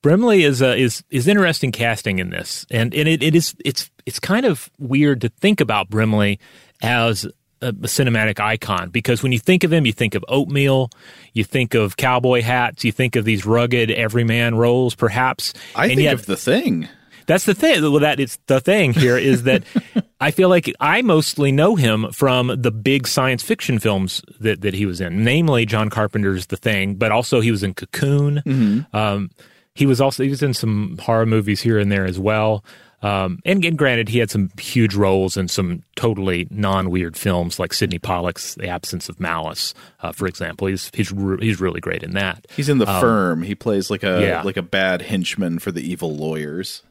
Brimley 0.03 0.45
is 0.45 0.62
uh, 0.62 0.75
is 0.77 1.03
is 1.11 1.29
interesting 1.29 1.73
casting 1.73 2.18
in 2.18 2.31
this, 2.31 2.66
and 2.71 2.95
and 2.95 3.09
it, 3.09 3.23
it 3.23 3.35
is 3.35 3.55
it's 3.64 3.90
it's 4.07 4.18
kind 4.18 4.47
of 4.47 4.71
weird 4.79 5.21
to 5.23 5.29
think 5.29 5.61
about 5.61 5.88
Brimley 5.90 6.38
as 6.83 7.25
a, 7.61 7.68
a, 7.68 7.73
cinematic 7.73 8.40
icon 8.40 8.90
because 8.90 9.23
when 9.23 9.33
you 9.33 9.38
think 9.38 9.64
of 9.64 9.73
him, 9.73 9.87
you 9.87 9.92
think 9.92 10.14
of 10.14 10.25
oatmeal, 10.29 10.90
you 11.33 11.45
think 11.45 11.75
of 11.75 11.97
cowboy 11.97 12.42
hats, 12.42 12.85
you 12.85 12.92
think 12.92 13.16
of 13.16 13.25
these 13.25 13.47
rugged 13.47 13.90
everyman 13.90 14.57
roles, 14.57 14.95
perhaps. 14.95 15.53
I 15.75 15.85
and 15.85 15.90
think 15.90 16.03
yet, 16.03 16.14
of 16.14 16.27
the 16.27 16.37
thing. 16.37 16.88
That's 17.33 17.47
the 17.47 17.55
thing. 17.55 17.81
Well, 17.81 18.01
that 18.01 18.21
it's 18.21 18.38
the 18.47 18.61
thing 18.61 18.92
here 18.92 19.16
is 19.16 19.45
that 19.45 19.64
I 20.21 20.31
feel 20.33 20.51
like 20.51 20.71
I 20.81 21.01
mostly 21.01 21.51
know 21.51 21.77
him 21.77 22.12
from 22.12 22.49
the 22.61 22.71
big 22.71 23.07
science 23.07 23.42
fiction 23.42 23.79
films 23.79 24.21
that 24.38 24.61
that 24.61 24.75
he 24.75 24.85
was 24.85 25.01
in, 25.01 25.25
namely 25.25 25.64
John 25.64 25.88
Carpenter's 25.88 26.49
The 26.49 26.59
Thing, 26.59 26.97
but 26.97 27.11
also 27.11 27.40
he 27.40 27.51
was 27.51 27.62
in 27.62 27.73
Cocoon. 27.73 28.42
Mm-hmm. 28.45 28.95
Um, 28.95 29.31
he 29.75 29.87
was 29.87 29.99
also 29.99 30.23
he 30.25 30.29
was 30.29 30.42
in 30.42 30.53
some 30.53 30.99
horror 30.99 31.25
movies 31.25 31.62
here 31.62 31.79
and 31.79 31.90
there 31.90 32.05
as 32.05 32.18
well. 32.18 32.62
Um, 33.01 33.40
and, 33.45 33.64
and, 33.64 33.77
granted, 33.77 34.09
he 34.11 34.18
had 34.18 34.31
some 34.31 34.51
huge 34.61 34.95
roles 34.95 35.37
in 35.37 35.49
some 35.49 35.83
totally 35.97 36.47
non-weird 36.51 37.16
films 37.16 37.59
like 37.59 37.73
Sydney 37.73 37.99
Pollack's 37.99 38.55
*The 38.55 38.68
Absence 38.68 39.09
of 39.09 39.18
Malice*, 39.18 39.75
uh, 40.03 40.12
for 40.12 40.29
example. 40.29 40.68
He's 40.68 40.90
he's 40.95 41.11
re- 41.11 41.38
he's 41.40 41.61
really 41.61 41.81
great 41.81 42.05
in 42.05 42.12
that. 42.12 42.47
He's 42.55 42.68
in 42.68 42.79
The 42.79 42.88
Um, 42.88 43.01
Firm. 43.01 43.42
He 43.42 43.55
plays 43.55 43.90
like 43.90 44.05
a 44.05 44.21
yeah. 44.21 44.42
like 44.42 44.59
a 44.59 44.62
bad 44.62 45.01
henchman 45.03 45.59
for 45.59 45.73
the 45.73 45.81
evil 45.81 46.14
lawyers. 46.14 46.83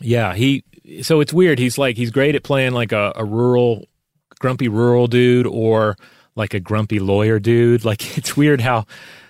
Yeah, 0.00 0.34
he. 0.34 0.64
So 1.02 1.20
it's 1.20 1.32
weird. 1.32 1.58
He's 1.58 1.78
like 1.78 1.96
he's 1.96 2.10
great 2.10 2.34
at 2.34 2.42
playing 2.42 2.72
like 2.72 2.92
a, 2.92 3.12
a 3.16 3.24
rural, 3.24 3.86
grumpy 4.38 4.68
rural 4.68 5.06
dude, 5.06 5.46
or 5.46 5.96
like 6.34 6.54
a 6.54 6.60
grumpy 6.60 6.98
lawyer 6.98 7.38
dude. 7.38 7.84
Like 7.88 8.16
it's 8.18 8.36
weird 8.36 8.60
how 8.60 8.86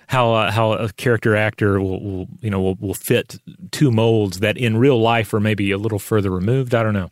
how 0.07 0.33
uh, 0.33 0.51
how 0.51 0.73
a 0.73 0.91
character 0.93 1.35
actor 1.35 1.79
will, 1.79 2.01
will 2.03 2.27
you 2.41 2.49
know 2.49 2.61
will, 2.61 2.75
will 2.75 2.93
fit 2.93 3.39
two 3.71 3.91
molds 3.91 4.39
that 4.39 4.57
in 4.57 4.77
real 4.77 4.99
life 4.99 5.33
are 5.33 5.39
maybe 5.39 5.71
a 5.71 5.77
little 5.77 5.99
further 5.99 6.31
removed. 6.31 6.73
I 6.73 6.83
don't 6.83 6.93
know. 6.93 7.09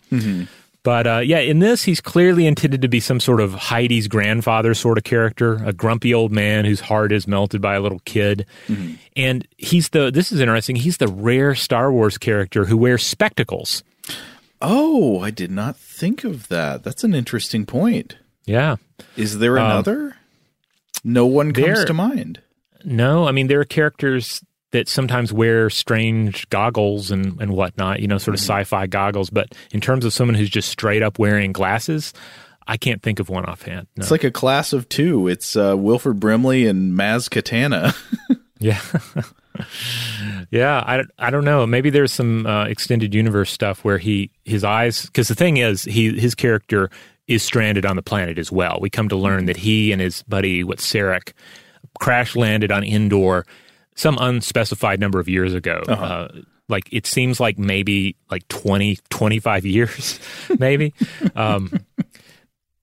But 0.87 1.05
uh, 1.05 1.17
yeah, 1.17 1.39
in 1.39 1.59
this, 1.59 1.83
he's 1.83 1.99
clearly 1.99 2.47
intended 2.47 2.81
to 2.81 2.87
be 2.87 3.01
some 3.01 3.19
sort 3.19 3.41
of 3.41 3.53
Heidi's 3.55 4.07
grandfather 4.07 4.73
sort 4.73 4.97
of 4.97 5.03
character, 5.03 5.55
a 5.65 5.73
grumpy 5.73 6.13
old 6.13 6.31
man 6.31 6.63
whose 6.63 6.79
heart 6.79 7.11
is 7.11 7.27
melted 7.27 7.59
by 7.61 7.75
a 7.75 7.81
little 7.81 7.99
kid. 8.05 8.45
And 9.17 9.45
he's 9.57 9.89
the, 9.89 10.09
this 10.11 10.31
is 10.31 10.39
interesting, 10.39 10.77
he's 10.77 10.95
the 10.95 11.09
rare 11.09 11.55
Star 11.55 11.91
Wars 11.91 12.17
character 12.17 12.63
who 12.63 12.77
wears 12.77 13.05
spectacles. 13.05 13.83
Oh, 14.61 15.19
I 15.19 15.29
did 15.29 15.51
not 15.51 15.75
think 15.75 16.23
of 16.23 16.47
that. 16.47 16.83
That's 16.83 17.03
an 17.03 17.13
interesting 17.13 17.65
point. 17.65 18.15
Yeah. 18.45 18.77
Is 19.17 19.39
there 19.39 19.59
Um, 19.59 19.65
another? 19.65 20.15
no 21.03 21.25
one 21.25 21.51
comes 21.51 21.83
to 21.83 21.93
mind. 21.93 22.39
No, 22.85 23.27
I 23.27 23.33
mean, 23.33 23.47
there 23.47 23.59
are 23.59 23.65
characters 23.65 24.41
that 24.77 24.87
sometimes 24.87 25.33
wear 25.33 25.71
strange 25.71 26.47
goggles 26.49 27.09
and, 27.09 27.41
and 27.41 27.51
whatnot, 27.51 27.99
you 27.99 28.07
know, 28.07 28.19
sort 28.19 28.35
of 28.35 28.39
sci 28.39 28.63
fi 28.63 28.85
goggles. 28.85 29.31
But 29.31 29.55
in 29.71 29.81
terms 29.81 30.05
of 30.05 30.13
someone 30.13 30.35
who's 30.35 30.51
just 30.51 30.69
straight 30.69 31.01
up 31.01 31.17
wearing 31.17 31.51
glasses, 31.51 32.13
I 32.67 32.77
can't 32.77 33.01
think 33.01 33.19
of 33.19 33.27
one 33.27 33.43
offhand. 33.45 33.87
No. 33.95 34.01
It's 34.03 34.11
like 34.11 34.23
a 34.23 34.29
class 34.29 34.73
of 34.73 34.87
two. 34.87 35.27
It's 35.27 35.55
uh, 35.55 35.75
Wilford 35.75 36.19
Brimley 36.19 36.67
and 36.67 36.97
Maz 36.97 37.27
Kanata. 37.27 37.95
Yeah. 38.59 38.81
yeah, 40.49 40.79
I, 40.79 41.03
I 41.19 41.29
don't 41.29 41.45
know. 41.45 41.67
Maybe 41.67 41.91
there's 41.91 42.11
some 42.11 42.47
uh, 42.47 42.65
extended 42.65 43.13
universe 43.13 43.51
stuff 43.51 43.83
where 43.83 43.99
he 43.99 44.31
his 44.45 44.63
eyes 44.63 45.05
because 45.05 45.27
the 45.27 45.35
thing 45.35 45.57
is 45.57 45.83
he 45.83 46.19
his 46.19 46.33
character 46.33 46.89
is 47.27 47.43
stranded 47.43 47.85
on 47.85 47.97
the 47.97 48.01
planet 48.01 48.39
as 48.39 48.51
well. 48.51 48.79
We 48.81 48.89
come 48.89 49.09
to 49.09 49.15
learn 49.15 49.45
that 49.45 49.57
he 49.57 49.91
and 49.91 50.01
his 50.01 50.23
buddy 50.23 50.63
what 50.63 50.79
Salak 50.79 51.35
crash 51.99 52.35
landed 52.35 52.71
on 52.71 52.83
Endor 52.83 53.45
some 53.97 54.17
unspecified 54.19 54.99
number 55.01 55.19
of 55.19 55.27
years 55.27 55.53
ago. 55.53 55.81
uh 55.87 56.29
like 56.69 56.87
it 56.91 57.05
seems 57.05 57.39
like 57.39 57.57
maybe 57.57 58.15
like 58.31 58.45
20 58.49 58.97
25 59.09 59.65
years 59.65 60.19
maybe 60.59 60.93
um 61.35 61.69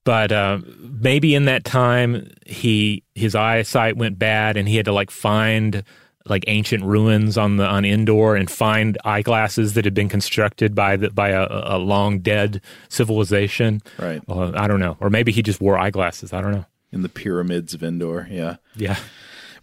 but 0.03 0.31
uh, 0.31 0.59
maybe 0.79 1.33
in 1.33 1.45
that 1.45 1.63
time 1.63 2.31
he 2.45 3.03
his 3.15 3.33
eyesight 3.35 3.97
went 3.97 4.19
bad 4.19 4.55
and 4.57 4.67
he 4.69 4.75
had 4.75 4.85
to 4.85 4.91
like 4.91 5.09
find 5.11 5.83
like 6.27 6.43
ancient 6.47 6.83
ruins 6.83 7.37
on 7.37 7.57
the 7.57 7.65
on 7.65 7.85
Endor 7.85 8.35
and 8.35 8.49
find 8.49 8.97
eyeglasses 9.05 9.73
that 9.75 9.85
had 9.85 9.93
been 9.93 10.09
constructed 10.09 10.73
by 10.75 10.95
the 10.95 11.09
by 11.11 11.29
a, 11.29 11.47
a 11.49 11.77
long 11.77 12.19
dead 12.19 12.61
civilization. 12.89 13.81
Right. 13.99 14.21
Uh, 14.27 14.51
I 14.55 14.67
don't 14.67 14.79
know, 14.79 14.97
or 14.99 15.09
maybe 15.11 15.31
he 15.31 15.41
just 15.43 15.61
wore 15.61 15.77
eyeglasses. 15.77 16.33
I 16.33 16.41
don't 16.41 16.51
know. 16.51 16.65
in 16.91 17.01
the 17.03 17.09
pyramids 17.09 17.73
of 17.73 17.83
Endor. 17.83 18.27
Yeah. 18.31 18.55
Yeah. 18.75 18.97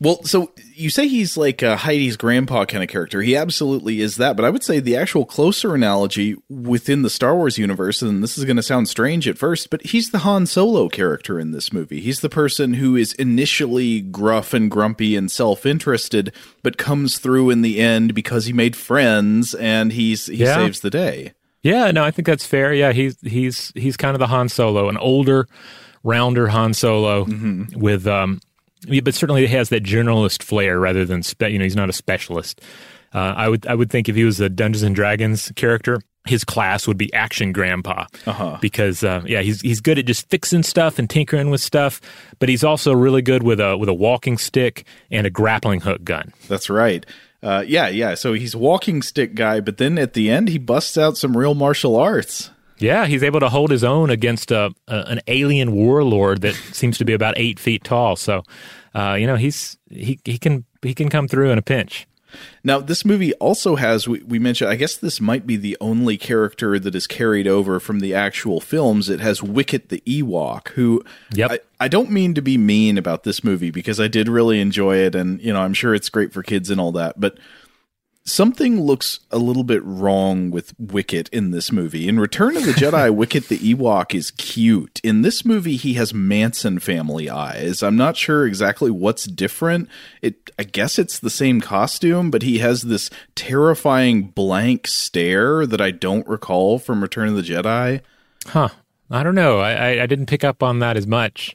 Well, 0.03 0.21
so 0.25 0.51
you 0.75 0.91
say 0.91 1.07
he's 1.07 1.37
like 1.37 1.63
uh, 1.63 1.77
Heidi's 1.77 2.17
grandpa 2.17 2.65
kind 2.65 2.83
of 2.83 2.91
character. 2.91 3.23
He 3.23 3.37
absolutely 3.37 4.01
is 4.01 4.17
that. 4.17 4.35
But 4.35 4.45
I 4.45 4.51
would 4.51 4.65
say 4.65 4.81
the 4.81 4.97
actual 4.97 5.25
closer 5.25 5.77
analogy 5.77 6.35
within 6.49 7.03
the 7.03 7.09
Star 7.11 7.37
Wars 7.37 7.57
universe, 7.57 8.03
and 8.03 8.21
this 8.21 8.37
is 8.37 8.45
going 8.45 8.57
to 8.57 8.65
sound 8.65 8.89
strange 8.89 9.29
at 9.29 9.39
first, 9.39 9.71
but 9.71 9.81
he's 9.83 10.11
the 10.11 10.19
Han 10.19 10.47
Solo 10.47 10.89
character 10.89 11.39
in 11.39 11.53
this 11.53 11.73
movie. 11.73 12.01
He's 12.01 12.19
the 12.19 12.29
person 12.29 12.75
who 12.75 12.97
is 12.97 13.13
initially 13.13 14.01
gruff 14.01 14.53
and 14.53 14.69
grumpy 14.69 15.15
and 15.15 15.31
self 15.31 15.65
interested, 15.65 16.35
but 16.65 16.79
comes 16.79 17.19
through 17.19 17.51
in 17.51 17.63
the 17.63 17.79
end 17.79 18.13
because 18.13 18.47
he 18.47 18.53
made 18.53 18.75
friends 18.75 19.55
and 19.55 19.93
he's 19.93 20.27
he 20.27 20.39
Yeah. 20.39 20.57
saves 20.57 20.81
the 20.81 20.91
day. 20.91 21.33
Yeah, 21.63 21.93
no, 21.93 22.03
I 22.03 22.11
think 22.11 22.27
that's 22.27 22.45
fair. 22.45 22.75
Yeah, 22.75 22.91
he's 22.93 23.21
he's 23.21 23.71
he's 23.77 23.97
kind 23.97 24.17
of 24.17 24.19
the 24.19 24.27
Han 24.27 24.49
Solo, 24.49 24.89
an 24.89 24.97
older, 24.97 25.47
rounder 26.03 26.49
Han 26.49 26.75
Solo 26.75 27.25
with 27.77 28.09
um, 28.09 28.41
yeah, 28.87 29.01
but 29.01 29.15
certainly 29.15 29.45
it 29.45 29.51
has 29.51 29.69
that 29.71 29.83
journalist 29.83 30.43
flair 30.43 30.79
rather 30.79 31.05
than 31.05 31.23
spe- 31.23 31.43
you 31.51 31.59
know 31.59 31.65
he's 31.65 31.77
not 31.77 31.89
a 31.89 31.93
specialist. 31.93 32.61
Uh, 33.15 33.19
I 33.37 33.49
would 33.49 33.67
I 33.67 33.75
would 33.75 33.91
think 33.91 34.09
if 34.09 34.17
he 34.17 34.25
was 34.25 34.41
a 34.41 34.49
Dungeons 34.49 34.83
and 34.83 34.95
Dragons 34.95 35.53
character, 35.55 36.01
his 36.27 36.45
class 36.45 36.87
would 36.87 36.97
be 36.97 37.13
Action 37.13 37.53
Grandpa 37.53 38.07
Uh-huh. 38.27 38.57
because 38.61 39.05
uh, 39.05 39.23
yeah 39.27 39.43
he's 39.43 39.61
he's 39.61 39.81
good 39.81 39.99
at 39.99 40.07
just 40.07 40.29
fixing 40.31 40.63
stuff 40.63 40.99
and 40.99 41.11
tinkering 41.11 41.51
with 41.51 41.61
stuff, 41.61 42.01
but 42.39 42.49
he's 42.49 42.65
also 42.65 42.93
really 42.95 43.21
good 43.23 43.43
with 43.43 43.61
a 43.61 43.77
with 43.77 43.89
a 43.91 43.95
walking 43.95 44.39
stick 44.39 44.85
and 45.11 45.27
a 45.27 45.31
grappling 45.31 45.81
hook 45.83 46.03
gun. 46.05 46.33
That's 46.49 46.71
right. 46.71 47.05
Uh, 47.43 47.65
yeah, 47.67 47.89
yeah. 47.89 48.15
So 48.15 48.33
he's 48.35 48.55
walking 48.57 49.03
stick 49.03 49.35
guy, 49.35 49.61
but 49.61 49.77
then 49.77 49.99
at 49.99 50.15
the 50.15 50.31
end 50.31 50.49
he 50.49 50.59
busts 50.59 50.97
out 50.97 51.17
some 51.19 51.37
real 51.37 51.55
martial 51.55 51.97
arts. 51.97 52.51
Yeah, 52.79 53.07
he's 53.07 53.23
able 53.23 53.41
to 53.41 53.49
hold 53.49 53.71
his 53.71 53.85
own 53.85 54.11
against 54.11 54.51
a, 54.51 54.75
a 54.89 54.97
an 55.07 55.21
alien 55.29 55.73
warlord 55.73 56.43
that 56.43 56.55
seems 56.73 56.99
to 56.99 57.05
be 57.05 57.13
about 57.13 57.35
eight 57.37 57.59
feet 57.59 57.85
tall. 57.85 58.17
So, 58.17 58.43
uh, 58.95 59.15
you 59.15 59.27
know, 59.27 59.37
he's 59.37 59.79
he 59.91 60.19
he 60.25 60.39
can 60.39 60.65
he 60.83 60.95
can 60.95 61.09
come 61.09 61.29
through 61.29 61.51
in 61.51 61.59
a 61.59 61.63
pinch. 61.63 62.07
Now, 62.65 62.81
this 62.81 63.05
movie 63.05 63.35
also 63.35 63.77
has, 63.77 64.09
we, 64.09 64.23
we 64.23 64.39
mentioned, 64.39 64.71
I 64.71 64.77
guess 64.77 64.97
this 64.97 65.21
might 65.21 65.47
be 65.47 65.57
the 65.57 65.77
only 65.81 66.17
character 66.17 66.79
that 66.79 66.95
is 66.95 67.07
carried 67.07 67.47
over 67.47 67.81
from 67.81 68.01
the 68.01 68.15
actual 68.15 68.61
films. 68.61 69.09
It 69.09 69.21
has 69.21 69.43
Wicket 69.43 69.89
the 69.89 70.03
Ewok, 70.07 70.69
who 70.69 71.05
Yep. 71.35 71.51
I, 71.53 71.59
I 71.81 71.89
don't 71.89 72.11
mean 72.11 72.35
to 72.35 72.43
be 72.43 72.57
mean 72.57 72.97
about 72.99 73.25
this 73.25 73.43
movie 73.43 73.71
because 73.71 74.01
I 74.01 74.09
did 74.09 74.29
really 74.29 74.61
enjoy 74.61 74.97
it 74.97 75.15
and, 75.15 75.41
you 75.43 75.53
know, 75.53 75.61
I'm 75.61 75.75
sure 75.75 75.95
it's 75.95 76.09
great 76.09 76.33
for 76.33 76.43
kids 76.43 76.71
and 76.71 76.81
all 76.81 76.93
that, 76.93 77.21
but 77.21 77.37
something 78.25 78.81
looks 78.81 79.21
a 79.31 79.39
little 79.39 79.65
bit 79.65 79.83
wrong 79.85 80.51
with 80.51 80.75
Wicket 80.79 81.29
in 81.31 81.51
this 81.51 81.73
movie. 81.73 82.09
In 82.09 82.21
Return 82.21 82.57
of 82.57 82.65
the 82.65 82.73
Jedi, 82.73 83.15
Wicket 83.15 83.49
the 83.49 83.59
Ewok 83.59 84.15
is 84.15 84.31
cute. 84.33 85.01
In 85.03 85.23
this 85.23 85.45
movie, 85.45 85.77
he 85.77 85.95
has 85.95 86.15
Manson 86.15 86.79
family 86.79 87.29
eyes. 87.29 87.83
I'm 87.83 87.97
not 87.97 88.17
sure 88.17 88.47
exactly 88.47 88.91
what's 88.91 89.25
different. 89.25 89.89
It, 90.21 90.51
I 90.59 90.65
guess 90.65 90.99
it's 90.99 91.19
the 91.19 91.31
same 91.31 91.61
costume, 91.61 92.31
but 92.31 92.43
he 92.43 92.59
has 92.59 92.83
this 92.83 93.11
terrifying 93.35 94.29
blank 94.29 94.87
stare 94.87 95.67
that 95.67 95.81
I 95.81 95.91
don't 95.91 96.27
recall 96.27 96.79
from 96.79 97.03
Return 97.03 97.29
of 97.29 97.37
the 97.37 97.43
Jedi. 97.43 98.01
Huh? 98.47 98.69
I 99.11 99.23
don't 99.23 99.35
know. 99.35 99.61
I 99.61 99.73
I, 99.73 100.03
I 100.03 100.07
didn't 100.07 100.27
pick 100.27 100.43
up 100.43 100.63
on 100.63 100.79
that 100.79 100.97
as 100.97 101.07
much 101.07 101.55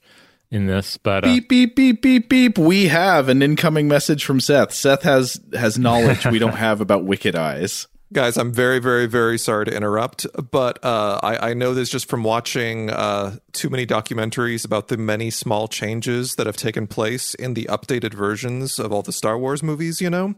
in 0.49 0.67
this, 0.67 0.97
but 0.97 1.25
uh, 1.25 1.27
Beep 1.27 1.49
beep 1.49 1.75
beep 1.75 2.01
beep 2.01 2.29
beep. 2.29 2.57
We 2.57 2.87
have 2.87 3.29
an 3.29 3.41
incoming 3.41 3.87
message 3.87 4.23
from 4.23 4.39
Seth. 4.39 4.73
Seth 4.73 5.03
has 5.03 5.39
has 5.53 5.77
knowledge 5.77 6.25
we 6.25 6.39
don't 6.39 6.55
have 6.55 6.81
about 6.81 7.05
Wicket 7.05 7.35
Eyes. 7.35 7.87
Guys, 8.13 8.37
I'm 8.37 8.53
very, 8.53 8.79
very, 8.79 9.05
very 9.05 9.37
sorry 9.37 9.65
to 9.65 9.75
interrupt, 9.75 10.25
but 10.49 10.83
uh, 10.83 11.19
I, 11.21 11.49
I 11.49 11.53
know 11.53 11.73
this 11.73 11.89
just 11.89 12.07
from 12.07 12.23
watching 12.23 12.89
uh, 12.89 13.35
too 13.51 13.69
many 13.69 13.85
documentaries 13.85 14.63
about 14.63 14.87
the 14.87 14.95
many 14.95 15.29
small 15.29 15.67
changes 15.67 16.35
that 16.35 16.47
have 16.47 16.55
taken 16.55 16.87
place 16.87 17.33
in 17.33 17.53
the 17.53 17.65
updated 17.65 18.13
versions 18.13 18.79
of 18.79 18.93
all 18.93 19.01
the 19.01 19.11
Star 19.11 19.37
Wars 19.37 19.61
movies, 19.61 19.99
you 19.99 20.09
know? 20.09 20.35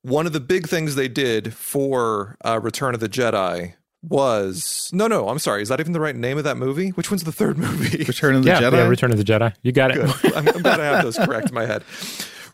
One 0.00 0.26
of 0.26 0.32
the 0.32 0.40
big 0.40 0.66
things 0.66 0.94
they 0.94 1.08
did 1.08 1.52
for 1.52 2.38
uh, 2.42 2.58
Return 2.62 2.94
of 2.94 3.00
the 3.00 3.08
Jedi 3.08 3.74
was. 4.02 4.90
No, 4.92 5.06
no, 5.06 5.28
I'm 5.28 5.38
sorry. 5.38 5.62
Is 5.62 5.68
that 5.68 5.80
even 5.80 5.92
the 5.92 6.00
right 6.00 6.16
name 6.16 6.38
of 6.38 6.44
that 6.44 6.56
movie? 6.56 6.90
Which 6.90 7.10
one's 7.10 7.24
the 7.24 7.32
third 7.32 7.58
movie? 7.58 8.04
Return 8.04 8.34
of 8.34 8.42
the 8.44 8.50
yeah, 8.50 8.60
Jedi. 8.60 8.72
yeah, 8.72 8.88
Return 8.88 9.12
of 9.12 9.18
the 9.18 9.24
Jedi. 9.24 9.54
You 9.62 9.72
got 9.72 9.90
it. 9.92 9.94
Good. 9.96 10.34
I'm, 10.36 10.48
I'm 10.48 10.62
glad 10.62 10.80
I 10.80 10.84
have 10.84 11.04
those 11.04 11.16
correct 11.16 11.48
in 11.48 11.54
my 11.54 11.66
head. 11.66 11.82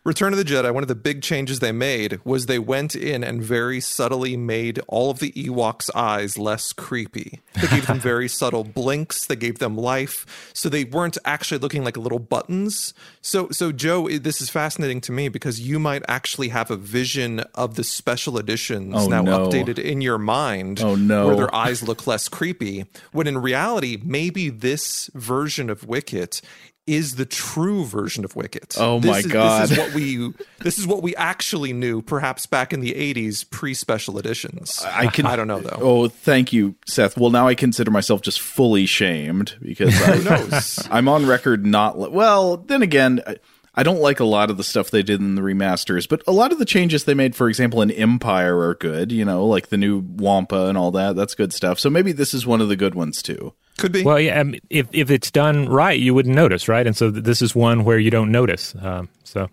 Return 0.08 0.32
of 0.32 0.38
the 0.38 0.44
Jedi, 0.44 0.72
one 0.72 0.82
of 0.82 0.88
the 0.88 0.94
big 0.94 1.20
changes 1.20 1.58
they 1.58 1.70
made 1.70 2.18
was 2.24 2.46
they 2.46 2.58
went 2.58 2.96
in 2.96 3.22
and 3.22 3.42
very 3.42 3.78
subtly 3.78 4.38
made 4.38 4.80
all 4.88 5.10
of 5.10 5.18
the 5.18 5.32
Ewoks' 5.32 5.90
eyes 5.94 6.38
less 6.38 6.72
creepy. 6.72 7.40
They 7.60 7.66
gave 7.68 7.86
them 7.88 8.00
very 8.12 8.26
subtle 8.26 8.64
blinks, 8.64 9.26
they 9.26 9.36
gave 9.36 9.58
them 9.58 9.76
life, 9.76 10.50
so 10.54 10.70
they 10.70 10.84
weren't 10.84 11.18
actually 11.26 11.58
looking 11.58 11.84
like 11.84 11.98
little 11.98 12.18
buttons. 12.18 12.94
So 13.20 13.50
so 13.50 13.70
Joe, 13.70 14.08
this 14.08 14.40
is 14.40 14.48
fascinating 14.48 15.02
to 15.02 15.12
me 15.12 15.28
because 15.28 15.60
you 15.60 15.78
might 15.78 16.02
actually 16.08 16.48
have 16.48 16.70
a 16.70 16.76
vision 16.76 17.40
of 17.54 17.74
the 17.74 17.84
special 17.84 18.38
editions 18.38 18.94
Oh, 18.96 19.08
now 19.08 19.20
no. 19.20 19.46
updated 19.50 19.78
in 19.78 20.00
your 20.00 20.16
mind 20.16 20.80
Oh, 20.80 20.94
no. 20.94 21.26
where 21.26 21.36
their 21.36 21.54
eyes 21.54 21.82
look 21.82 22.06
less 22.06 22.28
creepy, 22.30 22.86
when 23.12 23.26
in 23.26 23.36
reality 23.36 23.98
maybe 24.02 24.48
this 24.48 25.10
version 25.12 25.68
of 25.68 25.86
Wicket 25.86 26.40
is 26.88 27.16
the 27.16 27.24
true 27.26 27.84
version 27.84 28.24
of 28.24 28.34
Wicket. 28.34 28.74
Oh 28.78 28.98
This 28.98 29.10
my 29.10 29.18
is- 29.18 29.26
God. 29.26 29.62
This 29.68 29.70
is 29.72 29.78
what 29.78 29.94
we 29.94 30.32
this 30.60 30.78
is 30.78 30.86
what 30.86 31.02
we 31.02 31.14
actually 31.16 31.72
knew, 31.72 32.02
perhaps 32.02 32.46
back 32.46 32.72
in 32.72 32.80
the 32.80 32.92
'80s, 32.94 33.48
pre-special 33.50 34.18
editions. 34.18 34.82
I 34.84 35.06
can. 35.08 35.26
I 35.26 35.36
don't 35.36 35.46
know 35.48 35.60
though. 35.60 35.78
Oh, 35.80 36.08
thank 36.08 36.52
you, 36.52 36.74
Seth. 36.86 37.16
Well, 37.18 37.30
now 37.30 37.46
I 37.46 37.54
consider 37.54 37.90
myself 37.90 38.22
just 38.22 38.40
fully 38.40 38.86
shamed 38.86 39.56
because 39.60 39.94
I? 40.90 40.96
I'm 40.96 41.08
on 41.08 41.26
record 41.26 41.66
not. 41.66 41.98
Well, 42.12 42.56
then 42.56 42.82
again, 42.82 43.20
I, 43.26 43.36
I 43.78 43.84
don't 43.84 44.00
like 44.00 44.18
a 44.18 44.24
lot 44.24 44.50
of 44.50 44.56
the 44.56 44.64
stuff 44.64 44.90
they 44.90 45.04
did 45.04 45.20
in 45.20 45.36
the 45.36 45.40
remasters, 45.40 46.08
but 46.08 46.20
a 46.26 46.32
lot 46.32 46.50
of 46.50 46.58
the 46.58 46.64
changes 46.64 47.04
they 47.04 47.14
made, 47.14 47.36
for 47.36 47.48
example, 47.48 47.80
in 47.80 47.92
Empire, 47.92 48.58
are 48.58 48.74
good. 48.74 49.12
You 49.12 49.24
know, 49.24 49.46
like 49.46 49.68
the 49.68 49.76
new 49.76 50.00
Wampa 50.00 50.66
and 50.66 50.76
all 50.76 50.90
that. 50.90 51.14
That's 51.14 51.36
good 51.36 51.52
stuff. 51.52 51.78
So 51.78 51.88
maybe 51.88 52.10
this 52.10 52.34
is 52.34 52.44
one 52.44 52.60
of 52.60 52.68
the 52.68 52.74
good 52.74 52.96
ones 52.96 53.22
too. 53.22 53.54
Could 53.78 53.92
be. 53.92 54.02
Well, 54.02 54.18
yeah, 54.18 54.40
um, 54.40 54.56
if 54.68 54.88
if 54.92 55.12
it's 55.12 55.30
done 55.30 55.68
right, 55.68 55.96
you 55.96 56.12
wouldn't 56.12 56.34
notice, 56.34 56.66
right? 56.66 56.88
And 56.88 56.96
so 56.96 57.08
this 57.08 57.40
is 57.40 57.54
one 57.54 57.84
where 57.84 58.00
you 58.00 58.10
don't 58.10 58.32
notice. 58.32 58.74
Um, 58.82 59.10
so 59.22 59.48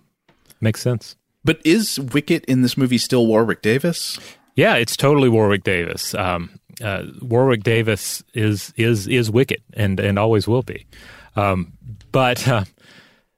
makes 0.59 0.81
sense. 0.81 1.15
But 1.43 1.61
is 1.63 1.99
Wicket 1.99 2.45
in 2.45 2.63
this 2.63 2.75
movie 2.75 2.97
still 2.97 3.27
Warwick 3.27 3.61
Davis? 3.61 4.17
Yeah, 4.55 4.73
it's 4.73 4.97
totally 4.97 5.29
Warwick 5.29 5.63
Davis. 5.63 6.15
Um, 6.15 6.59
uh, 6.83 7.03
Warwick 7.21 7.61
Davis 7.61 8.23
is 8.33 8.73
is 8.75 9.07
is 9.07 9.29
Wicket 9.29 9.61
and 9.73 9.99
and 9.99 10.17
always 10.17 10.47
will 10.47 10.63
be. 10.63 10.87
Um, 11.35 11.73
but 12.11 12.47
uh, 12.47 12.63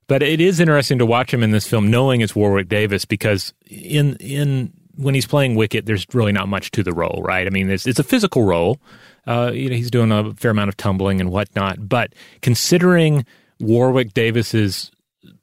but 0.08 0.24
it 0.24 0.42
is 0.42 0.60
interesting 0.60 0.98
to 1.00 1.06
watch 1.06 1.34
him 1.34 1.44
in 1.44 1.52
this 1.52 1.68
film, 1.68 1.90
knowing 1.90 2.22
it's 2.22 2.36
Warwick 2.36 2.70
Davis, 2.70 3.06
because 3.06 3.54
in 3.66 4.16
in 4.18 4.74
when 4.96 5.14
he's 5.14 5.28
playing 5.28 5.56
Wicket, 5.56 5.86
there's 5.86 6.06
really 6.14 6.32
not 6.32 6.48
much 6.48 6.72
to 6.72 6.84
the 6.84 6.92
role, 6.92 7.22
right? 7.24 7.46
I 7.46 7.50
mean, 7.52 7.70
it's, 7.70 7.86
it's 7.86 8.00
a 8.00 8.04
physical 8.04 8.44
role. 8.44 8.80
Uh, 9.28 9.52
you 9.54 9.70
know, 9.70 9.76
he's 9.76 9.92
doing 9.92 10.12
a 10.12 10.34
fair 10.34 10.52
amount 10.52 10.70
of 10.70 10.78
tumbling 10.78 11.22
and 11.22 11.32
whatnot. 11.32 11.88
But 11.88 12.14
considering 12.42 13.26
Warwick 13.60 14.14
Davis's 14.14 14.92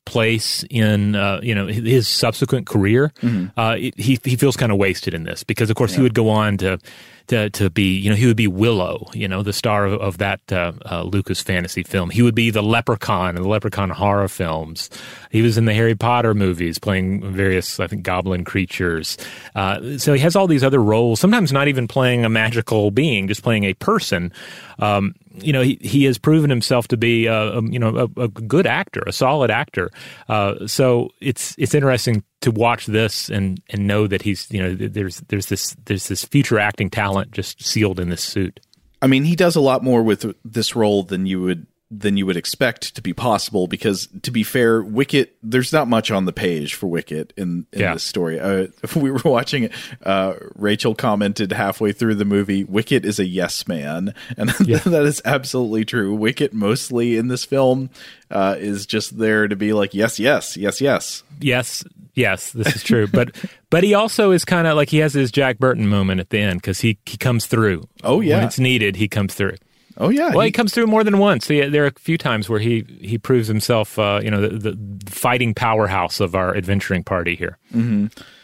place 0.07 0.65
in 0.71 1.15
uh, 1.15 1.41
you 1.43 1.55
know 1.55 1.67
his 1.67 2.09
subsequent 2.09 2.67
career, 2.67 3.13
uh, 3.57 3.77
it, 3.79 3.99
he 3.99 4.19
he 4.25 4.37
feels 4.37 4.57
kind 4.57 4.73
of 4.73 4.79
wasted 4.79 5.15
in 5.15 5.25
this 5.25 5.45
because 5.45 5.71
of 5.71 5.77
course 5.77 5.95
he 5.95 6.03
would 6.03 6.15
go 6.15 6.29
on 6.31 6.57
to 6.59 6.79
to 7.29 7.51
to 7.51 7.71
be 7.71 7.97
you 7.97 8.11
know 8.11 8.17
he 8.17 8.27
would 8.27 8.37
be 8.37 8.47
Willow, 8.47 9.09
you 9.13 9.29
know 9.29 9.43
the 9.43 9.53
star 9.53 9.87
of, 9.87 10.01
of 10.01 10.19
that 10.19 10.41
uh, 10.53 10.73
uh, 10.91 11.03
Lucas 11.03 11.41
fantasy 11.41 11.83
film. 11.83 12.11
He 12.11 12.23
would 12.23 12.35
be 12.35 12.51
the 12.51 12.63
Leprechaun 12.63 13.37
in 13.37 13.43
the 13.43 13.49
Leprechaun 13.49 13.91
horror 13.91 14.29
films. 14.29 14.91
He 15.31 15.43
was 15.43 15.59
in 15.59 15.65
the 15.65 15.75
Harry 15.75 15.95
Potter 15.95 16.35
movies 16.35 16.79
playing 16.79 17.33
various 17.33 17.81
I 17.81 17.87
think 17.87 18.03
goblin 18.03 18.45
creatures. 18.45 19.17
Uh, 19.55 19.99
so 19.99 20.13
he 20.13 20.21
has 20.21 20.37
all 20.37 20.47
these 20.47 20.65
other 20.65 20.83
roles. 20.83 21.21
Sometimes 21.21 21.53
not 21.53 21.69
even 21.69 21.89
playing 21.89 22.25
a 22.25 22.29
magical 22.29 22.91
being, 22.91 23.29
just 23.29 23.43
playing 23.43 23.65
a 23.65 23.75
person. 23.75 24.33
Um, 24.79 25.15
you 25.35 25.53
know, 25.53 25.63
he, 25.63 25.79
he 25.81 26.05
has 26.05 26.19
proven 26.19 26.51
himself 26.51 26.89
to 26.89 26.97
be, 26.97 27.27
a, 27.27 27.59
a, 27.59 27.63
you 27.63 27.79
know, 27.79 28.09
a, 28.17 28.23
a 28.23 28.29
good 28.29 28.67
actor, 28.67 29.03
a 29.07 29.13
solid 29.13 29.51
actor. 29.51 29.91
Uh, 30.29 30.67
so 30.67 31.11
it's 31.21 31.55
it's 31.59 31.75
interesting 31.75 32.25
to 32.41 32.51
watch 32.51 32.87
this 32.87 33.29
and 33.29 33.61
and 33.71 33.87
know 33.87 34.07
that 34.07 34.23
he's, 34.23 34.51
you 34.51 34.63
know, 34.63 34.75
there's 34.75 35.21
there's 35.29 35.47
this 35.47 35.77
there's 35.85 36.09
this 36.09 36.25
future 36.25 36.59
acting 36.59 36.91
talent 36.91 37.33
just 37.33 37.63
sealed 37.63 37.99
in 37.99 38.09
this 38.11 38.23
suit. 38.23 38.61
I 39.03 39.07
mean, 39.07 39.25
he 39.25 39.37
does 39.37 39.57
a 39.57 39.61
lot 39.61 39.83
more 39.83 40.03
with 40.03 40.35
this 40.45 40.75
role 40.75 41.03
than 41.03 41.27
you 41.27 41.43
would 41.43 41.67
than 41.91 42.17
you 42.17 42.27
would 42.27 42.37
expect 42.37 42.95
to 42.97 43.03
be 43.03 43.13
possible. 43.13 43.67
Because 43.69 44.09
to 44.23 44.31
be 44.31 44.43
fair, 44.43 44.83
Wicket, 44.83 45.37
there's 45.43 45.73
not 45.73 45.87
much 45.87 46.11
on 46.11 46.25
the 46.25 46.33
page 46.33 46.75
for 46.75 46.87
Wicket 46.89 47.33
in, 47.37 47.67
in 47.73 47.81
Yeah. 47.81 47.93
this 47.95 48.03
story. 48.03 48.41
Uh, 48.41 48.67
we 48.97 49.11
were 49.11 49.21
watching 49.25 49.65
it. 49.65 49.73
Uh, 50.03 50.35
Rachel 50.57 50.95
commented 50.95 51.53
halfway 51.53 51.93
through 51.93 52.17
the 52.17 52.25
movie, 52.25 52.65
"Wicket 52.65 53.05
is 53.05 53.19
a 53.19 53.27
yes 53.27 53.69
man," 53.69 54.15
and 54.37 54.49
that 54.61 55.05
is 55.05 55.23
absolutely 55.25 55.85
true. 55.85 56.15
Wicket 56.15 56.53
mostly 56.53 57.17
in 57.17 57.29
this 57.29 57.45
film 57.45 57.91
uh, 58.31 58.57
is 58.59 58.87
just 58.87 59.19
there 59.19 59.47
to 59.47 59.55
be 59.55 59.73
like, 59.73 59.95
yes, 59.95 60.19
yes, 60.19 60.57
yes, 60.57 60.81
yes. 60.81 61.23
Yes, 61.41 61.85
yes, 62.15 62.51
this 62.53 62.75
is 62.77 62.83
true. 62.83 63.07
but 63.07 63.37
but 63.71 63.85
he 63.85 63.93
also 63.95 64.31
is 64.31 64.45
kind 64.45 64.67
of 64.67 64.77
like 64.77 64.89
he 64.89 64.99
has 64.99 65.13
his 65.15 65.31
Jack 65.31 65.59
Burton 65.59 65.87
moment 65.89 66.21
at 66.21 66.31
the 66.31 66.39
end 66.39 66.61
because 66.61 66.81
he 66.81 66.99
he 67.07 67.17
comes 67.19 67.47
through. 67.47 67.85
Oh, 68.03 68.21
yeah. 68.21 68.37
when 68.37 68.45
it's 68.47 68.59
needed, 68.59 68.97
he 68.97 69.07
comes 69.09 69.35
through. 69.35 69.57
Oh 69.97 70.09
yeah, 70.09 70.31
Well, 70.31 70.41
he, 70.41 70.47
he- 70.49 70.53
comes 70.53 70.75
through 70.75 70.87
more 70.87 71.05
than 71.05 71.19
once. 71.19 71.47
He, 71.49 71.61
there 71.61 71.85
are 71.85 71.89
a 71.89 71.93
few 71.99 72.19
times 72.19 72.49
where 72.49 72.61
he 72.61 72.85
he 73.01 73.17
proves 73.19 73.47
himself, 73.49 73.99
uh, 73.99 74.21
you 74.23 74.31
know, 74.31 74.41
the, 74.41 74.73
the 74.73 75.11
fighting 75.11 75.55
powerhouse 75.55 76.21
of 76.21 76.35
our 76.35 76.57
adventuring 76.57 77.05
party 77.05 77.37
here. 77.37 77.59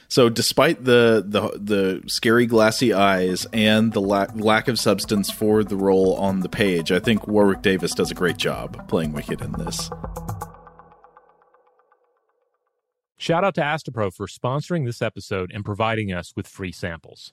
So, 0.08 0.28
despite 0.28 0.84
the 0.84 1.24
the 1.26 1.56
the 1.58 2.02
scary 2.08 2.46
glassy 2.46 2.92
eyes 2.92 3.46
and 3.52 3.92
the 3.92 4.00
lack 4.00 4.30
lack 4.34 4.66
of 4.68 4.78
substance 4.78 5.30
for 5.30 5.62
the 5.62 5.76
role 5.76 6.14
on 6.16 6.40
the 6.40 6.48
page, 6.48 6.90
I 6.92 6.98
think 6.98 7.26
Warwick 7.28 7.62
Davis 7.62 7.94
does 7.94 8.10
a 8.10 8.14
great 8.14 8.36
job 8.36 8.88
playing 8.88 9.12
Wicket 9.12 9.40
in 9.40 9.52
this. 9.52 9.88
Shout 13.16 13.44
out 13.44 13.54
to 13.56 13.60
Astepro 13.60 14.12
for 14.12 14.26
sponsoring 14.26 14.86
this 14.86 15.02
episode 15.02 15.50
and 15.54 15.64
providing 15.64 16.12
us 16.12 16.32
with 16.34 16.46
free 16.48 16.72
samples. 16.72 17.32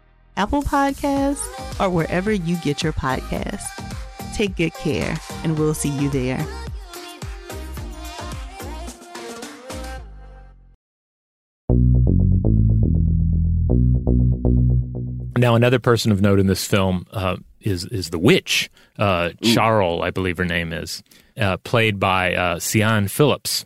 Apple 0.37 0.63
Podcasts, 0.63 1.79
or 1.79 1.89
wherever 1.89 2.31
you 2.31 2.55
get 2.57 2.83
your 2.83 2.93
podcasts. 2.93 3.67
Take 4.33 4.55
good 4.55 4.73
care, 4.73 5.17
and 5.43 5.57
we'll 5.57 5.73
see 5.73 5.89
you 5.89 6.09
there. 6.09 6.45
Now, 15.37 15.55
another 15.55 15.79
person 15.79 16.11
of 16.11 16.21
note 16.21 16.39
in 16.39 16.45
this 16.45 16.65
film 16.67 17.07
uh, 17.11 17.37
is 17.59 17.85
is 17.85 18.11
the 18.11 18.19
witch, 18.19 18.69
uh, 18.99 19.31
Charal, 19.41 20.03
I 20.03 20.11
believe 20.11 20.37
her 20.37 20.45
name 20.45 20.71
is, 20.71 21.01
uh, 21.35 21.57
played 21.57 21.99
by 21.99 22.35
uh, 22.35 22.55
Siân 22.57 23.09
Phillips. 23.09 23.65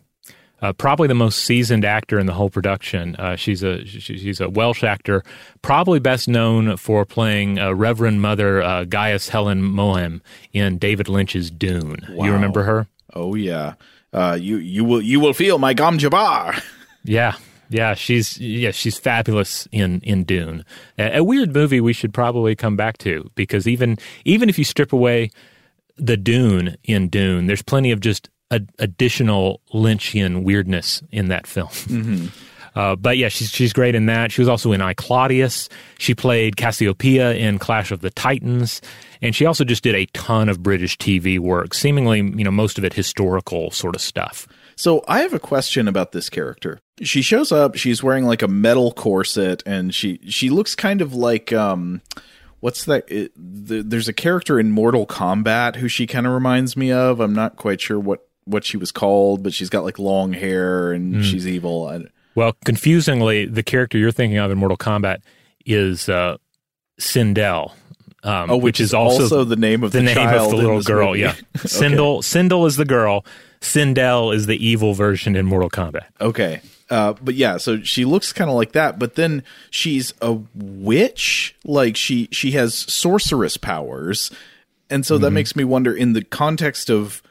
Uh, 0.62 0.72
probably 0.72 1.06
the 1.06 1.14
most 1.14 1.44
seasoned 1.44 1.84
actor 1.84 2.18
in 2.18 2.26
the 2.26 2.32
whole 2.32 2.48
production. 2.48 3.14
Uh, 3.16 3.36
she's 3.36 3.62
a 3.62 3.84
she's 3.84 4.40
a 4.40 4.48
Welsh 4.48 4.82
actor, 4.82 5.22
probably 5.60 5.98
best 5.98 6.28
known 6.28 6.76
for 6.78 7.04
playing 7.04 7.58
uh, 7.58 7.72
Reverend 7.74 8.22
Mother 8.22 8.62
uh, 8.62 8.84
Gaius 8.84 9.28
Helen 9.28 9.62
Mohiam 9.62 10.20
in 10.52 10.78
David 10.78 11.08
Lynch's 11.08 11.50
Dune. 11.50 12.06
Wow. 12.08 12.24
You 12.24 12.32
remember 12.32 12.62
her? 12.62 12.86
Oh 13.12 13.34
yeah. 13.34 13.74
Uh, 14.12 14.38
you 14.40 14.56
you 14.56 14.82
will 14.82 15.02
you 15.02 15.20
will 15.20 15.34
feel 15.34 15.58
my 15.58 15.74
gom 15.74 15.98
jabbar. 15.98 16.60
Yeah, 17.08 17.36
yeah, 17.68 17.94
she's 17.94 18.38
yeah, 18.40 18.72
she's 18.72 18.98
fabulous 18.98 19.68
in 19.70 20.00
in 20.00 20.24
Dune. 20.24 20.64
A, 20.98 21.18
a, 21.18 21.24
weird 21.24 21.54
movie 21.54 21.80
we 21.80 21.92
should 21.92 22.12
probably 22.12 22.56
come 22.56 22.76
back 22.76 22.98
to 22.98 23.30
because 23.36 23.68
even 23.68 23.96
even 24.24 24.48
if 24.48 24.58
you 24.58 24.64
strip 24.64 24.92
away 24.92 25.30
the 25.96 26.16
Dune 26.16 26.76
in 26.82 27.08
Dune, 27.08 27.46
there's 27.46 27.62
plenty 27.62 27.92
of 27.92 28.00
just 28.00 28.28
a, 28.50 28.60
additional 28.78 29.60
Lynchian 29.72 30.42
weirdness 30.42 31.02
in 31.10 31.28
that 31.28 31.46
film. 31.46 31.68
Mm-hmm. 31.68 32.26
Uh, 32.76 32.94
but 32.94 33.16
yeah, 33.16 33.28
she's 33.28 33.48
she's 33.48 33.72
great 33.72 33.94
in 33.94 34.04
that. 34.04 34.30
She 34.30 34.42
was 34.42 34.48
also 34.48 34.70
in 34.72 34.82
I 34.82 34.92
Claudius. 34.92 35.70
She 35.96 36.14
played 36.14 36.58
Cassiopeia 36.58 37.32
in 37.32 37.58
Clash 37.58 37.90
of 37.90 38.02
the 38.02 38.10
Titans, 38.10 38.82
and 39.22 39.34
she 39.34 39.46
also 39.46 39.64
just 39.64 39.82
did 39.82 39.94
a 39.94 40.04
ton 40.12 40.50
of 40.50 40.62
British 40.62 40.98
TV 40.98 41.38
work, 41.38 41.72
seemingly 41.72 42.18
you 42.18 42.44
know 42.44 42.50
most 42.50 42.76
of 42.76 42.84
it 42.84 42.92
historical 42.92 43.70
sort 43.70 43.96
of 43.96 44.02
stuff. 44.02 44.46
So 44.76 45.02
I 45.08 45.20
have 45.20 45.32
a 45.32 45.38
question 45.38 45.88
about 45.88 46.12
this 46.12 46.28
character. 46.28 46.78
She 47.00 47.22
shows 47.22 47.50
up, 47.50 47.76
she's 47.76 48.02
wearing 48.02 48.26
like 48.26 48.42
a 48.42 48.48
metal 48.48 48.92
corset 48.92 49.62
and 49.64 49.94
she 49.94 50.20
she 50.28 50.50
looks 50.50 50.74
kind 50.74 51.00
of 51.00 51.14
like 51.14 51.54
um 51.54 52.02
what's 52.60 52.84
that 52.84 53.04
it, 53.10 53.32
the, 53.36 53.82
there's 53.82 54.08
a 54.08 54.12
character 54.12 54.60
in 54.60 54.70
Mortal 54.70 55.06
Kombat 55.06 55.76
who 55.76 55.88
she 55.88 56.06
kind 56.06 56.26
of 56.26 56.34
reminds 56.34 56.76
me 56.76 56.92
of. 56.92 57.20
I'm 57.20 57.32
not 57.32 57.56
quite 57.56 57.80
sure 57.80 57.98
what 57.98 58.25
what 58.46 58.64
she 58.64 58.76
was 58.76 58.90
called, 58.90 59.42
but 59.42 59.52
she's 59.52 59.68
got 59.68 59.84
like 59.84 59.98
long 59.98 60.32
hair 60.32 60.92
and 60.92 61.16
mm. 61.16 61.22
she's 61.22 61.46
evil. 61.46 61.86
I, 61.86 62.04
well, 62.34 62.56
confusingly, 62.64 63.44
the 63.46 63.62
character 63.62 63.98
you're 63.98 64.12
thinking 64.12 64.38
of 64.38 64.50
in 64.50 64.58
Mortal 64.58 64.78
Kombat 64.78 65.18
is 65.64 66.08
uh 66.08 66.38
Sindel. 66.98 67.72
Um, 68.22 68.50
oh, 68.50 68.56
which, 68.56 68.62
which 68.64 68.80
is 68.80 68.94
also, 68.94 69.22
also, 69.22 69.44
the 69.44 69.54
name 69.54 69.84
of 69.84 69.92
the, 69.92 69.98
the 69.98 70.04
name 70.04 70.18
of 70.18 70.50
the 70.50 70.56
little 70.56 70.82
girl. 70.82 71.10
Movie. 71.10 71.20
Yeah, 71.20 71.34
Sindel. 71.58 72.18
okay. 72.18 72.26
Cindel 72.26 72.66
is 72.66 72.76
the 72.76 72.84
girl. 72.84 73.24
Sindel 73.60 74.34
is 74.34 74.46
the 74.46 74.64
evil 74.64 74.94
version 74.94 75.36
in 75.36 75.46
Mortal 75.46 75.70
Kombat. 75.70 76.06
Okay. 76.20 76.60
Uh, 76.88 77.14
but 77.20 77.34
yeah, 77.34 77.56
so 77.56 77.82
she 77.82 78.04
looks 78.04 78.32
kind 78.32 78.48
of 78.48 78.56
like 78.56 78.72
that, 78.72 78.98
but 78.98 79.16
then 79.16 79.42
she's 79.70 80.14
a 80.20 80.38
witch. 80.54 81.56
Like 81.64 81.96
she 81.96 82.28
she 82.30 82.52
has 82.52 82.74
sorceress 82.74 83.56
powers, 83.56 84.30
and 84.88 85.04
so 85.04 85.16
mm-hmm. 85.16 85.24
that 85.24 85.30
makes 85.32 85.56
me 85.56 85.64
wonder. 85.64 85.94
In 85.94 86.12
the 86.12 86.22
context 86.22 86.90
of 86.90 87.22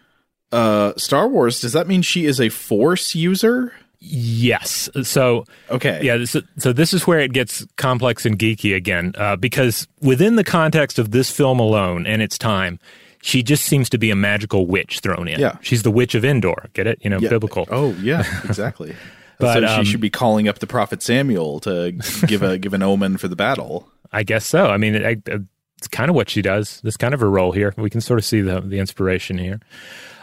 uh, 0.52 0.94
Star 0.98 1.28
Wars, 1.28 1.62
does 1.62 1.74
that 1.74 1.88
mean 1.88 2.02
she 2.02 2.26
is 2.26 2.40
a 2.40 2.50
Force 2.50 3.16
user? 3.16 3.74
Yes. 4.00 4.90
So 5.04 5.46
okay, 5.70 6.00
yeah. 6.04 6.18
This, 6.18 6.36
so 6.58 6.72
this 6.72 6.94
is 6.94 7.08
where 7.08 7.20
it 7.20 7.34
gets 7.34 7.66
complex 7.76 8.26
and 8.26 8.38
geeky 8.38 8.76
again, 8.76 9.14
uh, 9.18 9.36
because 9.36 9.88
within 10.02 10.36
the 10.36 10.44
context 10.44 11.00
of 11.00 11.12
this 11.12 11.32
film 11.32 11.60
alone 11.60 12.06
and 12.06 12.22
its 12.22 12.38
time, 12.38 12.80
she 13.22 13.42
just 13.42 13.66
seems 13.66 13.90
to 13.90 13.98
be 13.98 14.12
a 14.12 14.16
magical 14.16 14.68
witch 14.68 15.00
thrown 15.00 15.28
in. 15.28 15.40
Yeah. 15.40 15.58
She's 15.62 15.82
the 15.82 15.90
witch 15.90 16.14
of 16.14 16.24
Endor. 16.24 16.70
Get 16.74 16.86
it? 16.86 17.00
You 17.02 17.10
know, 17.10 17.18
yeah. 17.20 17.30
biblical. 17.30 17.68
Oh, 17.72 17.94
yeah, 17.94 18.24
exactly. 18.44 18.96
but 19.40 19.54
so 19.54 19.60
she 19.62 19.66
um, 19.66 19.86
should 19.86 20.02
be 20.02 20.12
calling 20.12 20.48
up 20.48 20.60
the 20.60 20.68
prophet 20.68 21.02
Samuel 21.02 21.60
to 21.62 21.94
give 22.28 22.44
a 22.44 22.60
give 22.60 22.74
an 22.74 22.84
omen 22.84 23.18
for 23.18 23.28
the 23.28 23.36
battle. 23.36 23.90
I 24.12 24.22
guess 24.22 24.46
so. 24.46 24.68
I 24.68 24.78
mean, 24.78 24.96
it, 24.96 25.28
it's 25.78 25.88
kind 25.88 26.10
of 26.10 26.16
what 26.16 26.30
she 26.30 26.42
does. 26.42 26.80
That's 26.82 26.98
kind 26.98 27.14
of 27.14 27.20
her 27.20 27.30
role 27.30 27.52
here. 27.52 27.74
We 27.78 27.90
can 27.90 28.02
sort 28.02 28.20
of 28.20 28.26
see 28.26 28.42
the 28.42 28.62
the 28.62 28.78
inspiration 28.78 29.38
here. 29.38 29.60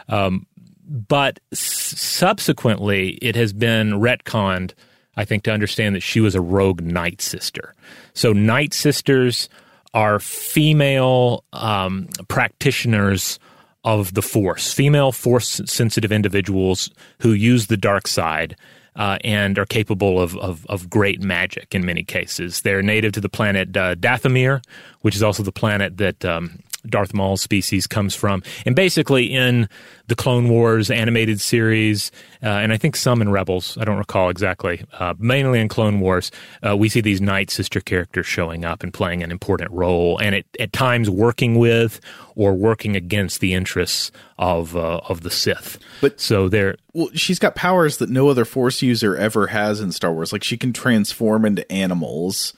Um, 0.09 0.45
but 0.87 1.39
s- 1.51 1.59
subsequently, 1.59 3.11
it 3.21 3.35
has 3.35 3.53
been 3.53 3.91
retconned. 3.91 4.73
I 5.15 5.25
think 5.25 5.43
to 5.43 5.51
understand 5.51 5.95
that 5.95 6.01
she 6.01 6.19
was 6.19 6.33
a 6.33 6.41
rogue 6.41 6.81
night 6.81 7.21
sister. 7.21 7.75
So 8.13 8.33
night 8.33 8.73
sisters 8.73 9.47
are 9.93 10.19
female 10.19 11.43
um, 11.53 12.07
practitioners 12.27 13.37
of 13.83 14.13
the 14.13 14.21
force, 14.21 14.73
female 14.73 15.11
force 15.11 15.61
sensitive 15.65 16.11
individuals 16.11 16.89
who 17.19 17.33
use 17.33 17.67
the 17.67 17.77
dark 17.77 18.07
side 18.07 18.55
uh, 18.95 19.17
and 19.23 19.57
are 19.59 19.65
capable 19.65 20.21
of, 20.21 20.37
of, 20.37 20.65
of, 20.67 20.89
great 20.89 21.21
magic 21.21 21.73
in 21.73 21.85
many 21.85 22.03
cases. 22.03 22.61
They're 22.61 22.83
native 22.83 23.11
to 23.13 23.21
the 23.21 23.29
planet 23.29 23.75
uh, 23.75 23.95
Dathomir, 23.95 24.63
which 25.01 25.15
is 25.15 25.23
also 25.23 25.41
the 25.41 25.51
planet 25.51 25.97
that 25.97 26.23
um, 26.23 26.59
Darth 26.87 27.13
Maul's 27.13 27.41
species 27.41 27.87
comes 27.87 28.15
from. 28.15 28.43
And 28.65 28.75
basically, 28.75 29.25
in 29.25 29.69
the 30.07 30.15
Clone 30.15 30.49
Wars 30.49 30.91
animated 30.91 31.39
series, 31.39 32.11
uh, 32.41 32.47
and 32.47 32.73
I 32.73 32.77
think 32.77 32.95
some 32.95 33.21
in 33.21 33.29
Rebels, 33.29 33.77
I 33.77 33.85
don't 33.85 33.97
recall 33.97 34.29
exactly, 34.29 34.83
uh, 34.99 35.13
mainly 35.17 35.59
in 35.59 35.69
Clone 35.69 35.99
Wars, 35.99 36.31
uh, 36.65 36.75
we 36.75 36.89
see 36.89 37.01
these 37.01 37.21
Night 37.21 37.49
Sister 37.49 37.79
characters 37.79 38.25
showing 38.25 38.65
up 38.65 38.83
and 38.83 38.93
playing 38.93 39.23
an 39.23 39.31
important 39.31 39.71
role, 39.71 40.17
and 40.17 40.35
at, 40.35 40.45
at 40.59 40.73
times 40.73 41.09
working 41.09 41.55
with 41.55 42.01
or 42.35 42.53
working 42.53 42.95
against 42.95 43.39
the 43.39 43.53
interests 43.53 44.11
of 44.37 44.75
uh, 44.75 44.99
of 45.07 45.21
the 45.21 45.31
Sith. 45.31 45.79
But 46.01 46.19
so 46.19 46.49
they're 46.49 46.75
well, 46.93 47.09
she's 47.13 47.39
got 47.39 47.55
powers 47.55 47.97
that 47.97 48.09
no 48.09 48.29
other 48.29 48.45
Force 48.45 48.81
user 48.81 49.15
ever 49.15 49.47
has 49.47 49.79
in 49.79 49.91
Star 49.91 50.13
Wars. 50.13 50.33
Like 50.33 50.43
she 50.43 50.57
can 50.57 50.73
transform 50.73 51.45
into 51.45 51.69
animals. 51.71 52.53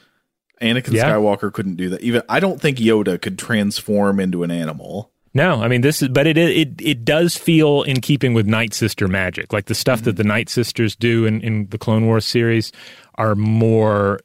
Anakin 0.62 0.94
yeah. 0.94 1.12
Skywalker 1.12 1.52
couldn't 1.52 1.76
do 1.76 1.90
that. 1.90 2.02
Even 2.02 2.22
I 2.30 2.40
don't 2.40 2.62
think 2.62 2.78
Yoda 2.78 3.22
could 3.22 3.38
transform 3.38 4.20
into 4.20 4.44
an 4.44 4.52
animal. 4.52 5.12
No, 5.34 5.62
I 5.62 5.68
mean 5.68 5.82
this 5.82 6.02
is, 6.02 6.08
but 6.08 6.28
it 6.28 6.38
it 6.38 6.70
it 6.82 7.04
does 7.04 7.36
feel 7.36 7.84
in 7.84 8.00
keeping 8.00 8.34
with 8.34 8.48
Night 8.48 8.74
Sister 8.74 9.08
magic, 9.10 9.52
like 9.52 9.66
the 9.66 9.76
stuff 9.76 10.00
mm-hmm. 10.00 10.06
that 10.06 10.16
the 10.16 10.24
Night 10.24 10.48
Sisters 10.48 10.96
do 10.96 11.26
in, 11.26 11.42
in 11.42 11.68
the 11.68 11.78
Clone 11.78 12.06
Wars 12.06 12.26
series 12.26 12.72
are 13.16 13.36
more 13.36 14.22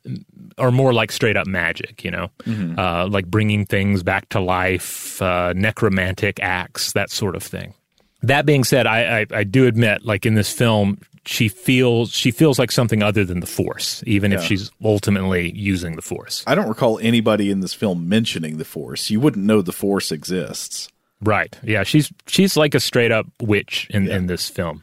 are 0.57 0.71
more 0.71 0.93
like 0.93 1.11
straight 1.11 1.37
up 1.37 1.47
magic, 1.47 2.05
you 2.05 2.11
know, 2.11 2.31
mm-hmm. 2.45 2.79
uh, 2.79 3.09
like 3.09 3.27
bringing 3.27 3.67
things 3.67 4.03
back 4.03 4.29
to 4.29 4.41
life, 4.41 5.21
uh, 5.23 5.53
necromantic 5.57 6.39
acts, 6.41 6.93
that 6.93 7.11
sort 7.11 7.35
of 7.35 7.43
thing. 7.43 7.75
That 8.23 8.45
being 8.45 8.65
said, 8.65 8.87
I, 8.87 9.21
I, 9.21 9.27
I 9.33 9.45
do 9.45 9.67
admit, 9.67 10.05
like 10.05 10.27
in 10.27 10.35
this 10.35 10.53
film, 10.53 10.99
she 11.27 11.49
feels 11.49 12.11
she 12.13 12.31
feels 12.31 12.59
like 12.59 12.73
something 12.73 13.03
other 13.03 13.25
than 13.25 13.41
the 13.41 13.47
force 13.47 14.03
even 14.07 14.31
yeah. 14.31 14.39
if 14.39 14.45
she's 14.45 14.71
ultimately 14.83 15.53
using 15.53 15.97
the 15.97 16.03
force. 16.03 16.43
I 16.47 16.55
don't 16.55 16.69
recall 16.69 16.99
anybody 17.01 17.51
in 17.51 17.61
this 17.61 17.75
film 17.75 18.09
mentioning 18.09 18.59
the 18.59 18.65
force. 18.65 19.11
You 19.11 19.21
wouldn't 19.21 19.45
know 19.45 19.63
the 19.63 19.73
force 19.73 20.11
exists. 20.11 20.89
Right. 21.21 21.59
Yeah 21.63 21.83
she's 21.83 22.13
she's 22.27 22.57
like 22.57 22.75
a 22.75 22.81
straight 22.81 23.13
up 23.13 23.27
witch 23.41 23.87
in, 23.91 24.07
yeah. 24.07 24.17
in 24.17 24.27
this 24.27 24.49
film. 24.49 24.83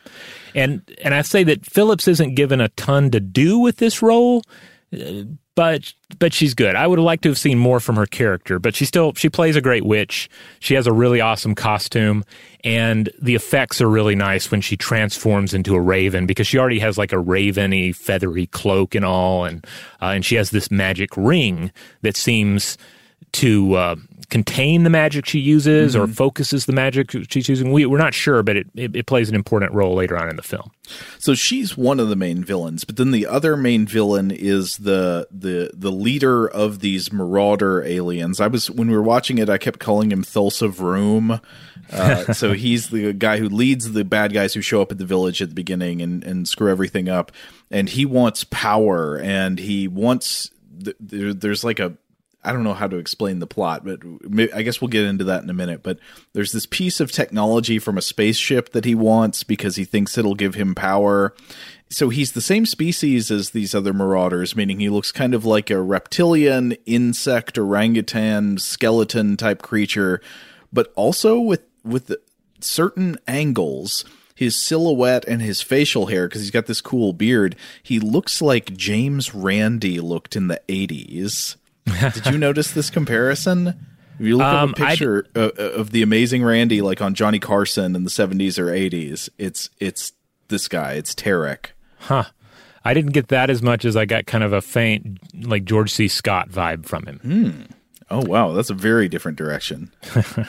And 0.54 0.82
and 1.04 1.14
i 1.14 1.22
say 1.22 1.44
that 1.44 1.66
phillips 1.66 2.08
isn't 2.08 2.36
given 2.36 2.62
a 2.62 2.70
ton 2.70 3.12
to 3.12 3.20
do 3.20 3.60
with 3.60 3.78
this 3.78 4.02
role 4.02 4.44
uh, 4.94 5.24
but 5.58 5.92
but 6.20 6.34
she's 6.36 6.54
good. 6.54 6.76
I 6.76 6.86
would 6.86 7.00
have 7.00 7.06
liked 7.06 7.24
to 7.24 7.30
have 7.30 7.38
seen 7.38 7.58
more 7.58 7.80
from 7.80 7.96
her 7.96 8.06
character, 8.06 8.60
but 8.60 8.76
she 8.76 8.86
still 8.86 9.14
she 9.16 9.28
plays 9.28 9.56
a 9.56 9.62
great 9.62 9.84
witch. 9.84 10.30
She 10.60 10.76
has 10.76 10.86
a 10.86 10.94
really 10.94 11.20
awesome 11.20 11.56
costume, 11.56 12.24
and 12.64 13.10
the 13.20 13.34
effects 13.34 13.82
are 13.82 13.90
really 13.90 14.14
nice 14.14 14.52
when 14.52 14.62
she 14.62 14.78
transforms 14.78 15.56
into 15.56 15.74
a 15.74 15.82
raven 15.82 16.28
because 16.28 16.46
she 16.46 16.60
already 16.60 16.78
has 16.78 16.96
like 16.96 17.12
a 17.12 17.18
raveny 17.18 17.92
feathery 17.92 18.46
cloak 18.46 18.94
and 18.94 19.04
all, 19.04 19.46
and 19.46 19.66
uh, 20.00 20.14
and 20.14 20.24
she 20.24 20.36
has 20.36 20.52
this 20.52 20.70
magic 20.70 21.10
ring 21.18 21.72
that 22.04 22.16
seems 22.16 22.78
to 23.34 23.74
uh, 23.76 23.96
contain 24.30 24.84
the 24.84 24.90
magic 24.90 25.26
she 25.26 25.40
uses 25.40 25.94
mm-hmm. 25.94 26.04
or 26.04 26.08
focuses 26.08 26.66
the 26.66 26.74
magic 26.74 27.12
she's 27.30 27.48
using. 27.48 27.72
We, 27.72 27.86
we're 27.86 27.98
not 27.98 28.14
sure, 28.14 28.44
but 28.44 28.58
it, 28.58 28.68
it, 28.76 28.96
it, 28.96 29.06
plays 29.06 29.30
an 29.30 29.36
important 29.36 29.74
role 29.74 29.96
later 29.96 30.18
on 30.18 30.30
in 30.30 30.36
the 30.36 30.44
film. 30.44 30.72
So 31.18 31.34
she's 31.34 31.78
one 31.78 32.00
of 32.00 32.10
the 32.10 32.16
main 32.16 32.44
villains, 32.44 32.84
but 32.84 32.98
then 32.98 33.12
the 33.12 33.26
other 33.26 33.56
main 33.56 33.86
villain 33.86 34.32
is 34.32 34.78
the 34.78 35.28
the 35.32 35.72
the 35.74 35.92
leader 35.92 36.48
of 36.48 36.80
these 36.80 37.12
marauder 37.12 37.84
aliens. 37.84 38.42
I 38.42 38.48
was 38.48 38.70
when 38.70 38.90
we 38.90 38.96
were 38.96 39.04
watching 39.04 39.38
it, 39.38 39.50
I 39.50 39.58
kept 39.58 39.80
calling 39.80 40.12
him 40.12 40.24
Thulsa 40.24 40.70
Vroom. 40.70 41.40
Uh, 41.92 42.34
so 42.34 42.54
he's 42.54 42.90
the 42.90 43.14
guy 43.14 43.38
who 43.38 43.48
leads 43.48 43.94
the 43.94 44.04
bad 44.04 44.34
guys 44.34 44.54
who 44.54 44.62
show 44.62 44.82
up 44.82 44.92
at 44.92 44.98
the 44.98 45.06
village 45.06 45.42
at 45.42 45.50
the 45.50 45.56
beginning 45.56 46.02
and, 46.02 46.24
and 46.24 46.48
screw 46.48 46.70
everything 46.70 47.08
up. 47.08 47.32
And 47.72 47.88
he 47.88 48.06
wants 48.06 48.44
power, 48.46 49.18
and 49.18 49.58
he 49.58 49.88
wants 49.88 50.52
there, 51.00 51.34
there's 51.34 51.64
like 51.64 51.80
a 51.80 51.94
I 52.48 52.54
don't 52.54 52.64
know 52.64 52.74
how 52.74 52.88
to 52.88 52.96
explain 52.96 53.40
the 53.40 53.46
plot, 53.46 53.84
but 53.84 54.00
I 54.54 54.62
guess 54.62 54.80
we'll 54.80 54.88
get 54.88 55.04
into 55.04 55.26
that 55.26 55.44
in 55.44 55.50
a 55.50 55.54
minute. 55.54 55.84
But 55.84 56.00
there's 56.32 56.54
this 56.54 56.66
piece 56.66 57.02
of 57.02 57.12
technology 57.12 57.78
from 57.78 57.98
a 57.98 58.02
spaceship 58.02 58.72
that 58.72 58.86
he 58.86 58.96
wants 58.96 59.44
because 59.44 59.76
he 59.76 59.84
thinks 59.84 60.18
it'll 60.18 60.34
give 60.34 60.56
him 60.56 60.74
power. 60.74 61.36
So 61.90 62.08
he's 62.08 62.32
the 62.32 62.42
same 62.42 62.66
species 62.66 63.30
as 63.32 63.50
these 63.50 63.76
other 63.76 63.92
marauders, 63.92 64.56
meaning 64.56 64.80
he 64.80 64.88
looks 64.88 65.12
kind 65.12 65.34
of 65.34 65.44
like 65.44 65.70
a 65.70 65.82
reptilian, 65.82 66.72
insect, 66.86 67.58
orangutan, 67.58 68.60
skeleton 68.60 69.36
type 69.36 69.62
creature, 69.62 70.22
but 70.72 70.94
also 70.96 71.40
with 71.42 71.64
with 71.84 72.16
certain 72.62 73.18
angles 73.28 74.06
his 74.36 74.56
silhouette 74.56 75.26
and 75.28 75.42
his 75.42 75.62
facial 75.62 76.08
hair 76.08 76.28
because 76.28 76.42
he's 76.42 76.52
got 76.52 76.66
this 76.66 76.82
cool 76.82 77.14
beard 77.14 77.56
he 77.82 78.00
looks 78.00 78.42
like 78.42 78.76
james 78.76 79.34
randi 79.34 80.00
looked 80.00 80.36
in 80.36 80.48
the 80.48 80.60
80s 80.68 81.56
did 82.14 82.26
you 82.28 82.38
notice 82.38 82.72
this 82.72 82.90
comparison? 82.90 83.68
If 84.20 84.26
you 84.26 84.38
look 84.38 84.48
um, 84.48 84.72
up 84.72 84.80
a 84.80 84.86
picture 84.86 85.22
d- 85.34 85.52
of 85.58 85.92
the 85.92 86.02
amazing 86.02 86.44
Randi, 86.44 86.82
like 86.82 87.02
on 87.02 87.14
Johnny 87.14 87.40
Carson 87.40 87.96
in 87.96 88.04
the 88.04 88.10
seventies 88.10 88.58
or 88.58 88.74
eighties, 88.74 89.30
it's 89.38 89.70
it's 89.80 90.14
this 90.48 90.68
guy. 90.68 90.94
It's 90.94 91.14
Terak. 91.14 91.68
Huh. 92.00 92.26
I 92.84 92.94
didn't 92.94 93.12
get 93.12 93.28
that 93.28 93.50
as 93.50 93.62
much 93.62 93.86
as 93.86 93.96
I 93.98 94.06
got 94.06 94.28
kind 94.28 94.44
of 94.44 94.54
a 94.54 94.62
faint, 94.62 95.20
like 95.46 95.66
George 95.66 95.92
C. 95.92 96.08
Scott 96.08 96.50
vibe 96.50 96.86
from 96.86 97.06
him. 97.06 97.20
Hmm. 97.20 97.74
Oh 98.10 98.26
wow, 98.26 98.54
that's 98.54 98.70
a 98.70 98.74
very 98.74 99.10
different 99.10 99.38
direction. 99.38 99.92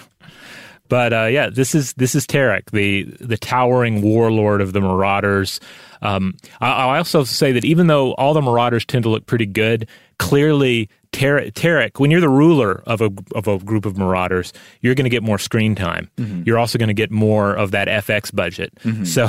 but 0.89 1.13
uh, 1.13 1.25
yeah, 1.25 1.51
this 1.51 1.75
is 1.75 1.93
this 1.95 2.15
is 2.15 2.27
Terak, 2.27 2.71
the 2.71 3.05
the 3.21 3.37
towering 3.37 4.03
warlord 4.03 4.61
of 4.61 4.73
the 4.73 4.81
Marauders. 4.81 5.61
Um, 6.01 6.37
I, 6.61 6.71
I 6.71 6.99
also 6.99 7.25
say 7.25 7.53
that 7.53 7.65
even 7.65 7.89
though 7.89 8.13
all 8.15 8.35
the 8.35 8.41
Marauders 8.41 8.85
tend 8.85 9.03
to 9.03 9.09
look 9.09 9.27
pretty 9.27 9.47
good, 9.47 9.89
clearly 10.19 10.89
Terak, 11.13 11.99
when 11.99 12.11
you're 12.11 12.21
the 12.21 12.29
ruler 12.29 12.83
of 12.87 13.01
a 13.01 13.11
of 13.35 13.49
a 13.49 13.59
group 13.59 13.87
of 13.87 13.97
marauders, 13.97 14.53
you're 14.81 14.95
going 14.95 15.05
to 15.05 15.11
get 15.11 15.23
more 15.23 15.39
screen 15.39 15.75
time. 15.75 16.11
Mm-hmm. 16.17 16.43
You're 16.45 16.59
also 16.59 16.79
going 16.79 16.89
to 16.89 16.95
get 16.95 17.11
more 17.11 17.55
of 17.55 17.71
that 17.73 17.89
FX 17.89 18.35
budget. 18.35 18.75
Mm-hmm. 18.85 19.05
So, 19.05 19.29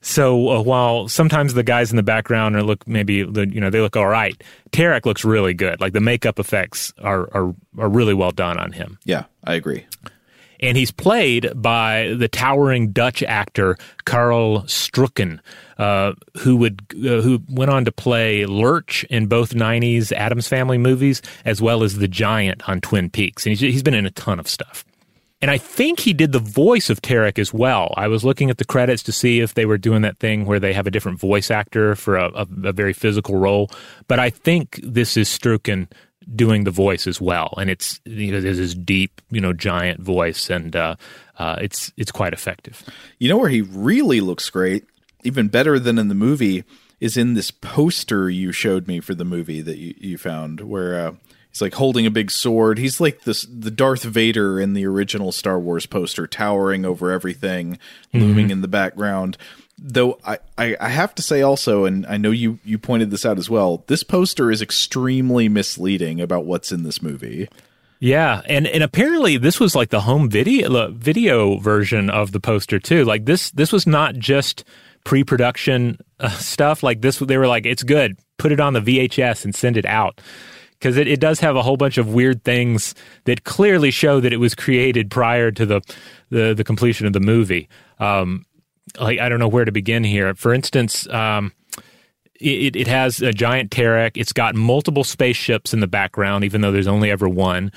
so 0.00 0.48
uh, 0.48 0.62
while 0.62 1.08
sometimes 1.08 1.54
the 1.54 1.62
guys 1.62 1.90
in 1.90 1.96
the 1.96 2.02
background 2.02 2.56
are 2.56 2.62
look 2.62 2.86
maybe 2.88 3.14
you 3.14 3.60
know 3.60 3.70
they 3.70 3.80
look 3.80 3.96
all 3.96 4.08
right, 4.08 4.40
Terak 4.72 5.04
looks 5.04 5.24
really 5.24 5.54
good. 5.54 5.80
Like 5.80 5.92
the 5.92 6.00
makeup 6.00 6.38
effects 6.38 6.92
are 6.98 7.28
are 7.32 7.54
are 7.78 7.88
really 7.88 8.14
well 8.14 8.32
done 8.32 8.58
on 8.58 8.72
him. 8.72 8.98
Yeah, 9.04 9.24
I 9.44 9.54
agree 9.54 9.86
and 10.60 10.76
he's 10.76 10.90
played 10.90 11.50
by 11.56 12.14
the 12.18 12.28
towering 12.28 12.92
Dutch 12.92 13.22
actor 13.22 13.76
Carel 14.04 14.62
Struycken, 14.62 15.40
uh, 15.80 16.12
who 16.40 16.56
would 16.56 16.82
uh, 16.94 17.22
who 17.22 17.40
went 17.48 17.70
on 17.70 17.86
to 17.86 17.90
play 17.90 18.44
Lurch 18.44 19.02
in 19.04 19.26
both 19.26 19.54
'90s 19.54 20.12
Addams 20.12 20.46
Family 20.46 20.76
movies, 20.76 21.22
as 21.46 21.62
well 21.62 21.82
as 21.82 21.96
the 21.96 22.06
Giant 22.06 22.68
on 22.68 22.82
Twin 22.82 23.08
Peaks, 23.08 23.46
and 23.46 23.56
he's, 23.56 23.60
he's 23.60 23.82
been 23.82 23.94
in 23.94 24.04
a 24.04 24.10
ton 24.10 24.38
of 24.38 24.46
stuff. 24.46 24.84
And 25.40 25.50
I 25.50 25.56
think 25.56 26.00
he 26.00 26.12
did 26.12 26.32
the 26.32 26.38
voice 26.38 26.90
of 26.90 27.00
Terak 27.00 27.38
as 27.38 27.54
well. 27.54 27.94
I 27.96 28.08
was 28.08 28.26
looking 28.26 28.50
at 28.50 28.58
the 28.58 28.64
credits 28.66 29.02
to 29.04 29.12
see 29.12 29.40
if 29.40 29.54
they 29.54 29.64
were 29.64 29.78
doing 29.78 30.02
that 30.02 30.18
thing 30.18 30.44
where 30.44 30.60
they 30.60 30.74
have 30.74 30.86
a 30.86 30.90
different 30.90 31.18
voice 31.18 31.50
actor 31.50 31.96
for 31.96 32.16
a, 32.16 32.26
a, 32.34 32.46
a 32.64 32.72
very 32.72 32.92
physical 32.92 33.36
role. 33.36 33.70
But 34.06 34.18
I 34.18 34.28
think 34.28 34.80
this 34.82 35.16
is 35.16 35.30
Struycken 35.30 35.88
doing 36.36 36.64
the 36.64 36.70
voice 36.70 37.06
as 37.06 37.22
well, 37.22 37.54
and 37.56 37.70
it's 37.70 38.02
you 38.04 38.32
know 38.32 38.42
there's 38.42 38.58
this 38.58 38.74
deep 38.74 39.22
you 39.30 39.40
know 39.40 39.54
giant 39.54 40.00
voice, 40.00 40.50
and 40.50 40.76
uh, 40.76 40.96
uh, 41.38 41.56
it's 41.58 41.90
it's 41.96 42.12
quite 42.12 42.34
effective. 42.34 42.84
You 43.18 43.30
know 43.30 43.38
where 43.38 43.48
he 43.48 43.62
really 43.62 44.20
looks 44.20 44.50
great, 44.50 44.84
even 45.24 45.48
better 45.48 45.78
than 45.78 45.98
in 45.98 46.08
the 46.08 46.14
movie, 46.14 46.64
is 47.00 47.16
in 47.16 47.34
this 47.34 47.50
poster 47.50 48.28
you 48.28 48.52
showed 48.52 48.86
me 48.86 49.00
for 49.00 49.14
the 49.14 49.24
movie 49.24 49.60
that 49.62 49.78
you, 49.78 49.94
you 49.98 50.18
found, 50.18 50.60
where 50.60 51.08
uh, 51.08 51.12
he's 51.50 51.62
like 51.62 51.74
holding 51.74 52.06
a 52.06 52.10
big 52.10 52.30
sword. 52.30 52.78
He's 52.78 53.00
like 53.00 53.22
this 53.22 53.42
the 53.42 53.70
Darth 53.70 54.02
Vader 54.02 54.60
in 54.60 54.74
the 54.74 54.86
original 54.86 55.32
Star 55.32 55.58
Wars 55.58 55.86
poster, 55.86 56.26
towering 56.26 56.84
over 56.84 57.10
everything, 57.10 57.78
looming 58.12 58.46
mm-hmm. 58.46 58.52
in 58.52 58.60
the 58.62 58.68
background 58.68 59.36
though 59.80 60.18
I, 60.24 60.38
I, 60.58 60.76
I 60.78 60.88
have 60.90 61.14
to 61.16 61.22
say 61.22 61.42
also, 61.42 61.84
and 61.84 62.06
I 62.06 62.18
know 62.18 62.30
you 62.30 62.58
you 62.64 62.78
pointed 62.78 63.10
this 63.10 63.24
out 63.24 63.38
as 63.38 63.48
well. 63.48 63.84
This 63.86 64.02
poster 64.02 64.50
is 64.50 64.62
extremely 64.62 65.48
misleading 65.48 66.20
about 66.20 66.44
what's 66.44 66.70
in 66.70 66.82
this 66.82 67.02
movie. 67.02 67.48
Yeah, 67.98 68.42
and 68.46 68.66
and 68.66 68.82
apparently 68.82 69.36
this 69.36 69.58
was 69.58 69.74
like 69.74 69.90
the 69.90 70.02
home 70.02 70.28
video 70.30 70.90
video 70.90 71.58
version 71.58 72.10
of 72.10 72.32
the 72.32 72.40
poster 72.40 72.78
too. 72.78 73.04
Like 73.04 73.24
this 73.24 73.50
this 73.50 73.72
was 73.72 73.86
not 73.86 74.14
just 74.16 74.64
pre-production 75.04 75.98
uh, 76.18 76.28
stuff. 76.30 76.82
Like 76.82 77.00
this, 77.00 77.18
they 77.18 77.38
were 77.38 77.48
like, 77.48 77.66
it's 77.66 77.82
good. 77.82 78.18
Put 78.38 78.52
it 78.52 78.60
on 78.60 78.72
the 78.72 78.80
VHS 78.80 79.44
and 79.44 79.54
send 79.54 79.76
it 79.76 79.86
out 79.86 80.20
because 80.80 80.96
it, 80.96 81.06
it 81.06 81.20
does 81.20 81.40
have 81.40 81.56
a 81.56 81.62
whole 81.62 81.76
bunch 81.76 81.98
of 81.98 82.08
weird 82.08 82.42
things 82.42 82.94
that 83.24 83.44
clearly 83.44 83.90
show 83.90 84.20
that 84.20 84.32
it 84.32 84.38
was 84.38 84.54
created 84.54 85.10
prior 85.10 85.50
to 85.50 85.66
the 85.66 85.80
the, 86.30 86.54
the 86.54 86.64
completion 86.64 87.06
of 87.06 87.12
the 87.12 87.20
movie. 87.20 87.68
Um, 87.98 88.46
like 88.98 89.18
I 89.18 89.28
don't 89.28 89.38
know 89.38 89.48
where 89.48 89.64
to 89.64 89.72
begin 89.72 90.04
here. 90.04 90.34
For 90.34 90.54
instance, 90.54 91.08
um, 91.08 91.52
it, 92.40 92.74
it 92.74 92.86
has 92.86 93.20
a 93.20 93.32
giant 93.32 93.70
Terak. 93.70 94.12
It's 94.16 94.32
got 94.32 94.54
multiple 94.54 95.04
spaceships 95.04 95.74
in 95.74 95.80
the 95.80 95.86
background, 95.86 96.44
even 96.44 96.60
though 96.60 96.72
there's 96.72 96.86
only 96.86 97.10
ever 97.10 97.28
one. 97.28 97.70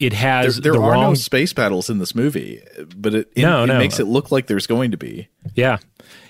It 0.00 0.12
has 0.12 0.56
there, 0.56 0.72
there 0.72 0.80
the 0.80 0.86
are 0.86 0.92
wrong... 0.92 1.10
no 1.10 1.14
space 1.14 1.52
battles 1.52 1.88
in 1.88 1.98
this 1.98 2.14
movie, 2.14 2.60
but 2.96 3.14
it, 3.14 3.32
it, 3.36 3.42
no, 3.42 3.64
it 3.64 3.68
no. 3.68 3.78
makes 3.78 4.00
it 4.00 4.06
look 4.06 4.32
like 4.32 4.48
there's 4.48 4.66
going 4.66 4.90
to 4.90 4.96
be. 4.96 5.28
Yeah. 5.54 5.78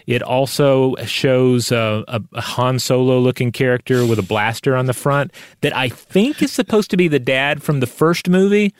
It 0.06 0.22
also 0.22 0.96
shows 1.06 1.72
a, 1.72 2.04
a, 2.06 2.40
Han 2.40 2.78
Solo 2.78 3.18
looking 3.18 3.52
character 3.52 4.04
with 4.04 4.18
a 4.18 4.22
blaster 4.22 4.76
on 4.76 4.84
the 4.84 4.92
front 4.92 5.32
that 5.62 5.74
I 5.74 5.88
think 5.88 6.42
is 6.42 6.52
supposed 6.52 6.90
to 6.90 6.98
be 6.98 7.08
the 7.08 7.18
dad 7.18 7.62
from 7.62 7.80
the 7.80 7.86
first 7.86 8.28
movie 8.28 8.74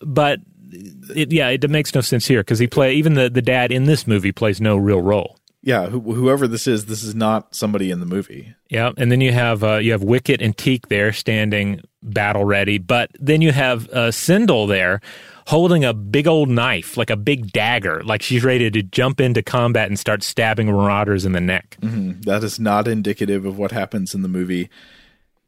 but 0.00 0.40
it, 0.70 1.32
yeah, 1.32 1.48
it 1.48 1.68
makes 1.68 1.94
no 1.94 2.00
sense 2.00 2.26
here 2.26 2.40
because 2.40 2.58
he 2.58 2.66
play 2.66 2.94
even 2.94 3.14
the 3.14 3.30
the 3.30 3.42
dad 3.42 3.72
in 3.72 3.84
this 3.84 4.06
movie 4.06 4.32
plays 4.32 4.60
no 4.60 4.76
real 4.76 5.00
role. 5.00 5.37
Yeah, 5.62 5.88
wh- 5.88 6.14
whoever 6.14 6.46
this 6.46 6.66
is, 6.66 6.86
this 6.86 7.02
is 7.02 7.14
not 7.14 7.54
somebody 7.54 7.90
in 7.90 8.00
the 8.00 8.06
movie. 8.06 8.54
Yeah, 8.68 8.92
and 8.96 9.10
then 9.10 9.20
you 9.20 9.32
have 9.32 9.64
uh, 9.64 9.76
you 9.76 9.92
have 9.92 10.02
Wicket 10.02 10.40
and 10.40 10.56
Teek 10.56 10.88
there 10.88 11.12
standing 11.12 11.80
battle 12.02 12.44
ready, 12.44 12.78
but 12.78 13.10
then 13.18 13.42
you 13.42 13.52
have 13.52 13.88
uh, 13.90 14.10
Cindel 14.10 14.68
there 14.68 15.00
holding 15.48 15.82
a 15.84 15.94
big 15.94 16.28
old 16.28 16.48
knife, 16.48 16.96
like 16.96 17.10
a 17.10 17.16
big 17.16 17.50
dagger, 17.52 18.02
like 18.04 18.22
she's 18.22 18.44
ready 18.44 18.70
to 18.70 18.82
jump 18.82 19.18
into 19.18 19.42
combat 19.42 19.88
and 19.88 19.98
start 19.98 20.22
stabbing 20.22 20.66
marauders 20.66 21.24
in 21.24 21.32
the 21.32 21.40
neck. 21.40 21.78
Mm-hmm. 21.80 22.20
That 22.20 22.44
is 22.44 22.60
not 22.60 22.86
indicative 22.86 23.46
of 23.46 23.58
what 23.58 23.72
happens 23.72 24.14
in 24.14 24.22
the 24.22 24.28
movie. 24.28 24.68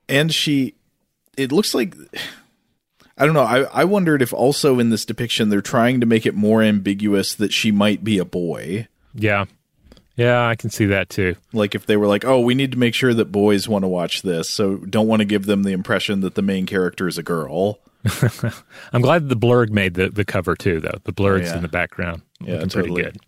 And 0.08 0.34
she, 0.34 0.74
it 1.36 1.52
looks 1.52 1.74
like. 1.74 1.94
I 3.18 3.26
don't 3.26 3.34
know. 3.34 3.42
I, 3.42 3.64
I 3.64 3.84
wondered 3.84 4.22
if 4.22 4.32
also 4.32 4.78
in 4.78 4.88
this 4.88 5.04
depiction 5.04 5.50
they're 5.50 5.60
trying 5.60 6.00
to 6.00 6.06
make 6.06 6.24
it 6.24 6.34
more 6.34 6.62
ambiguous 6.62 7.34
that 7.34 7.52
she 7.52 7.70
might 7.70 8.02
be 8.02 8.16
a 8.16 8.24
boy. 8.24 8.88
Yeah. 9.14 9.44
Yeah, 10.16 10.46
I 10.46 10.54
can 10.56 10.70
see 10.70 10.86
that 10.86 11.08
too. 11.08 11.36
Like 11.52 11.74
if 11.74 11.86
they 11.86 11.96
were 11.96 12.06
like, 12.06 12.24
"Oh, 12.24 12.40
we 12.40 12.54
need 12.54 12.72
to 12.72 12.78
make 12.78 12.94
sure 12.94 13.14
that 13.14 13.32
boys 13.32 13.68
want 13.68 13.84
to 13.84 13.88
watch 13.88 14.22
this, 14.22 14.48
so 14.50 14.76
don't 14.76 15.06
want 15.08 15.20
to 15.20 15.24
give 15.26 15.46
them 15.46 15.62
the 15.62 15.72
impression 15.72 16.20
that 16.20 16.34
the 16.34 16.42
main 16.42 16.66
character 16.66 17.08
is 17.08 17.16
a 17.18 17.22
girl." 17.22 17.78
I'm 18.92 19.02
glad 19.02 19.28
the 19.28 19.36
blurg 19.36 19.70
made 19.70 19.94
the, 19.94 20.08
the 20.08 20.24
cover 20.24 20.54
too, 20.56 20.80
though. 20.80 20.98
The 21.04 21.12
blurg's 21.12 21.48
yeah. 21.50 21.56
in 21.56 21.62
the 21.62 21.68
background. 21.68 22.22
Yeah, 22.40 22.54
Looking 22.54 22.68
totally. 22.68 23.02
pretty 23.02 23.10
good. 23.18 23.20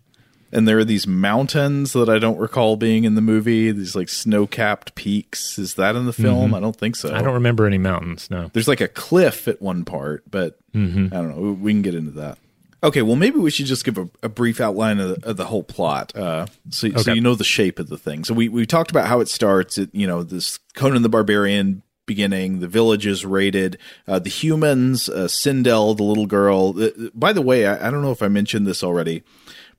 And 0.51 0.67
there 0.67 0.77
are 0.77 0.85
these 0.85 1.07
mountains 1.07 1.93
that 1.93 2.09
I 2.09 2.19
don't 2.19 2.37
recall 2.37 2.75
being 2.75 3.05
in 3.05 3.15
the 3.15 3.21
movie. 3.21 3.71
These 3.71 3.95
like 3.95 4.07
snow-capped 4.09 4.93
peaks. 4.93 5.57
Is 5.57 5.73
that 5.75 5.95
in 5.95 6.05
the 6.05 6.13
film? 6.13 6.51
Mhm. 6.51 6.57
I 6.57 6.59
don't 6.59 6.75
think 6.75 6.95
so. 6.95 7.11
I 7.13 7.23
don't 7.23 7.33
remember 7.33 7.65
any 7.65 7.79
mountains. 7.79 8.29
No. 8.29 8.51
There's 8.53 8.67
like 8.67 8.81
a 8.81 8.87
cliff 8.87 9.47
at 9.47 9.61
one 9.63 9.83
part, 9.83 10.23
but 10.29 10.59
Mhm. 10.75 11.11
I 11.11 11.15
don't 11.17 11.29
know. 11.29 11.41
We- 11.41 11.51
We 11.53 11.71
can 11.73 11.81
get 11.81 11.95
into 11.95 12.11
that. 12.11 12.37
Okay, 12.83 13.01
well, 13.01 13.15
maybe 13.15 13.39
we 13.39 13.49
should 13.49 13.65
just 13.65 13.85
give 13.85 13.97
a, 13.97 14.09
a 14.21 14.29
brief 14.29 14.59
outline 14.59 14.99
of 14.99 15.21
the, 15.21 15.29
of 15.29 15.37
the 15.37 15.45
whole 15.45 15.63
plot, 15.63 16.13
uh, 16.17 16.47
so, 16.69 16.89
so 16.91 17.13
you 17.13 17.21
know 17.21 17.33
the 17.33 17.45
shape 17.45 17.79
of 17.79 17.87
the 17.87 17.97
thing. 17.97 18.25
So 18.25 18.33
we 18.33 18.49
we 18.49 18.65
talked 18.65 18.91
about 18.91 19.07
how 19.07 19.21
it 19.21 19.29
starts. 19.29 19.77
It 19.77 19.89
you 19.93 20.05
know 20.05 20.21
this 20.21 20.59
Conan 20.75 21.01
the 21.01 21.09
Barbarian 21.09 21.81
beginning. 22.05 22.59
The 22.59 22.67
village 22.67 23.05
is 23.05 23.25
raided. 23.25 23.77
Uh, 24.05 24.19
the 24.19 24.29
humans, 24.29 25.07
uh, 25.07 25.27
Cindel, 25.29 25.95
the 25.95 26.03
little 26.03 26.25
girl. 26.25 26.77
Uh, 26.77 26.89
by 27.13 27.31
the 27.31 27.41
way, 27.41 27.65
I, 27.65 27.87
I 27.87 27.91
don't 27.91 28.01
know 28.01 28.11
if 28.11 28.21
I 28.21 28.27
mentioned 28.27 28.67
this 28.67 28.83
already, 28.83 29.23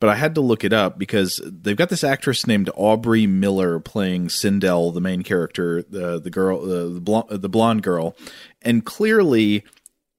but 0.00 0.08
I 0.08 0.14
had 0.14 0.34
to 0.36 0.40
look 0.40 0.64
it 0.64 0.72
up 0.72 0.98
because 0.98 1.42
they've 1.44 1.76
got 1.76 1.90
this 1.90 2.04
actress 2.04 2.46
named 2.46 2.70
Aubrey 2.74 3.26
Miller 3.26 3.80
playing 3.80 4.28
Cindel, 4.28 4.94
the 4.94 5.02
main 5.02 5.22
character, 5.22 5.82
the 5.82 6.18
the 6.18 6.30
girl, 6.30 6.62
uh, 6.62 6.88
the 6.94 7.00
blonde, 7.00 7.28
the 7.30 7.48
blonde 7.50 7.82
girl, 7.82 8.16
and 8.62 8.84
clearly 8.84 9.64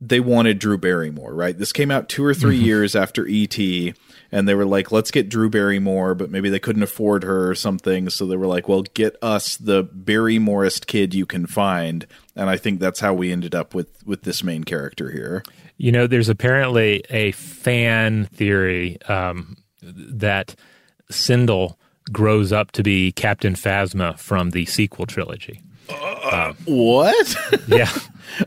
they 0.01 0.19
wanted 0.19 0.59
Drew 0.59 0.77
Barrymore, 0.77 1.33
right? 1.33 1.57
This 1.57 1.71
came 1.71 1.89
out 1.89 2.09
two 2.09 2.23
or 2.23 2.33
3 2.33 2.57
years 2.57 2.95
after 2.95 3.25
E.T., 3.25 3.93
and 4.31 4.47
they 4.47 4.55
were 4.55 4.65
like, 4.65 4.91
let's 4.91 5.11
get 5.11 5.29
Drew 5.29 5.49
Barrymore, 5.49 6.13
but 6.15 6.29
maybe 6.29 6.49
they 6.49 6.59
couldn't 6.59 6.83
afford 6.83 7.23
her 7.23 7.49
or 7.49 7.55
something. 7.55 8.09
So 8.09 8.25
they 8.25 8.35
were 8.35 8.47
like, 8.47 8.67
well, 8.67 8.81
get 8.81 9.15
us 9.21 9.55
the 9.55 9.85
Barrymorest 9.85 10.87
kid 10.87 11.13
you 11.13 11.25
can 11.25 11.45
find. 11.45 12.05
And 12.35 12.49
I 12.49 12.57
think 12.57 12.79
that's 12.79 12.99
how 12.99 13.13
we 13.13 13.31
ended 13.31 13.55
up 13.55 13.73
with, 13.73 14.05
with 14.05 14.23
this 14.23 14.43
main 14.43 14.65
character 14.65 15.11
here. 15.11 15.43
You 15.77 15.91
know, 15.91 16.07
there's 16.07 16.27
apparently 16.27 17.03
a 17.09 17.31
fan 17.31 18.25
theory 18.25 19.01
um, 19.03 19.55
that 19.81 20.55
Cindel 21.11 21.75
grows 22.11 22.51
up 22.51 22.71
to 22.73 22.83
be 22.83 23.11
Captain 23.11 23.53
Phasma 23.53 24.17
from 24.19 24.49
the 24.49 24.65
sequel 24.65 25.05
trilogy. 25.05 25.61
What? 26.65 27.35
yeah. 27.67 27.89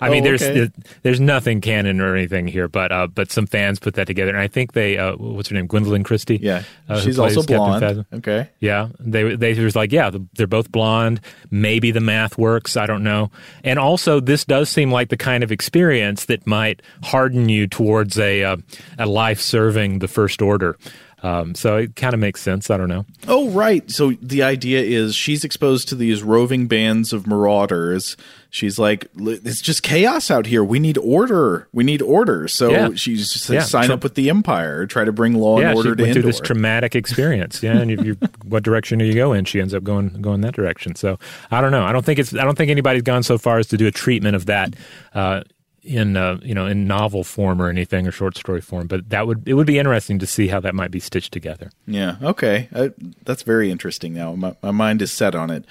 I 0.01 0.11
mean, 0.11 0.18
Oh, 0.22 0.24
there's 0.24 0.43
okay. 0.43 0.70
there's 1.03 1.20
nothing 1.20 1.61
canon 1.61 2.01
or 2.01 2.14
anything 2.16 2.49
here, 2.49 2.68
but 2.68 2.91
uh, 2.93 3.07
but 3.07 3.30
some 3.30 3.47
fans 3.47 3.78
put 3.78 3.95
that 3.95 4.07
together, 4.07 4.30
and 4.30 4.39
I 4.39 4.49
think 4.49 4.72
they 4.72 4.99
uh, 4.99 5.16
what's 5.16 5.49
her 5.49 5.55
name, 5.55 5.68
Gwendoline 5.68 6.05
Christie. 6.05 6.39
Yeah, 6.43 6.64
uh, 6.89 7.01
she's 7.01 7.18
also 7.18 7.43
blonde. 7.43 8.05
Okay. 8.12 8.51
Yeah, 8.59 8.89
they 8.99 9.36
they 9.36 9.55
was 9.62 9.76
like, 9.76 9.93
yeah, 9.93 10.11
they're 10.34 10.47
both 10.47 10.72
blonde. 10.72 11.20
Maybe 11.51 11.91
the 11.91 12.01
math 12.01 12.36
works. 12.36 12.76
I 12.76 12.86
don't 12.86 13.05
know. 13.05 13.30
And 13.64 13.78
also, 13.78 14.20
this 14.20 14.45
does 14.45 14.68
seem 14.68 14.91
like 14.91 15.09
the 15.09 15.16
kind 15.16 15.45
of 15.45 15.53
experience 15.53 16.26
that 16.26 16.47
might 16.47 16.82
harden 17.05 17.49
you 17.49 17.66
towards 17.66 18.18
a 18.18 18.43
uh, 18.45 18.57
a 18.99 19.07
life 19.07 19.41
serving 19.41 20.01
the 20.01 20.09
First 20.09 20.43
Order. 20.43 20.76
Um, 21.23 21.55
so 21.57 21.77
it 21.79 21.97
kind 21.97 22.14
of 22.14 22.21
makes 22.21 22.41
sense. 22.41 22.71
I 22.71 22.77
don't 22.77 22.89
know. 22.89 23.05
Oh, 23.27 23.51
right. 23.51 23.91
So 23.91 24.12
the 24.23 24.43
idea 24.45 24.81
is 24.83 25.16
she's 25.16 25.43
exposed 25.43 25.89
to 25.89 25.95
these 25.97 26.23
roving 26.23 26.69
bands 26.69 27.12
of 27.12 27.27
marauders. 27.27 28.16
She's 28.51 28.79
like, 28.79 29.09
it's 29.19 29.61
just 29.61 29.83
chaos 29.83 30.31
out 30.31 30.47
here. 30.47 30.62
We 30.62 30.79
need 30.79 30.97
order. 30.99 31.66
We 31.73 31.83
need 31.85 32.03
order. 32.03 32.47
So 32.49 32.71
Yeah. 32.71 32.91
she's 32.95 33.33
just 33.33 33.51
Yeah. 33.51 33.61
sign 33.62 33.87
Tra- 33.87 33.95
up 33.97 34.05
with 34.05 34.14
the 34.14 34.31
Empire, 34.31 34.87
try 34.87 35.05
to 35.05 35.12
bring 35.12 35.35
law 35.35 35.59
yeah, 35.61 35.71
and 35.71 35.75
she 35.75 35.79
order 35.79 35.97
to 35.97 36.03
went 36.05 36.12
through 36.14 36.23
this 36.23 36.41
traumatic 36.41 36.95
experience. 36.95 37.62
Yeah, 37.62 37.79
and 37.79 37.91
you, 37.91 37.99
you, 38.03 38.16
what 38.45 38.62
direction 38.62 38.99
do 39.01 39.05
you 39.05 39.14
go 39.14 39.33
in? 39.33 39.45
She 39.45 39.61
ends 39.61 39.75
up 39.75 39.83
going 39.83 40.23
going 40.23 40.41
that 40.43 40.55
direction. 40.55 40.95
So 40.95 41.19
I 41.51 41.61
don't 41.61 41.73
know. 41.73 41.83
I 41.85 41.93
don't 41.93 42.05
think 42.07 42.19
it's. 42.21 42.33
I 42.33 42.45
don't 42.45 42.57
think 42.57 42.71
anybody's 42.71 43.03
gone 43.03 43.23
so 43.25 43.39
far 43.39 43.59
as 43.59 43.66
to 43.69 43.77
do 43.77 43.87
a 43.87 43.91
treatment 43.91 44.37
of 44.37 44.47
that. 44.47 44.75
Uh, 45.14 45.43
in 45.89 46.16
uh, 46.16 46.39
you 46.43 46.55
know 46.55 46.66
in 46.66 46.86
novel 46.86 47.24
form 47.24 47.61
or 47.61 47.68
anything 47.68 48.07
or 48.07 48.12
short 48.12 48.36
story 48.36 48.61
form, 48.61 48.86
but 48.86 49.09
that 49.09 49.26
would 49.26 49.49
it 49.49 49.55
would 49.55 49.66
be 49.66 49.78
interesting 49.78 50.18
to 50.18 50.26
see 50.26 50.49
how 50.49 50.61
that 50.61 50.74
might 50.74 50.91
be 50.91 51.01
stitched 51.01 51.32
together. 51.32 51.70
Yeah. 51.86 52.16
Okay. 52.22 52.68
I, 52.74 52.91
that's 53.24 53.43
very 53.43 53.70
interesting. 53.70 54.14
Now 54.14 54.34
my, 54.34 54.55
my 54.62 54.70
mind 54.70 55.03
is 55.03 55.11
set 55.11 55.34
on 55.34 55.51
it. 55.51 55.64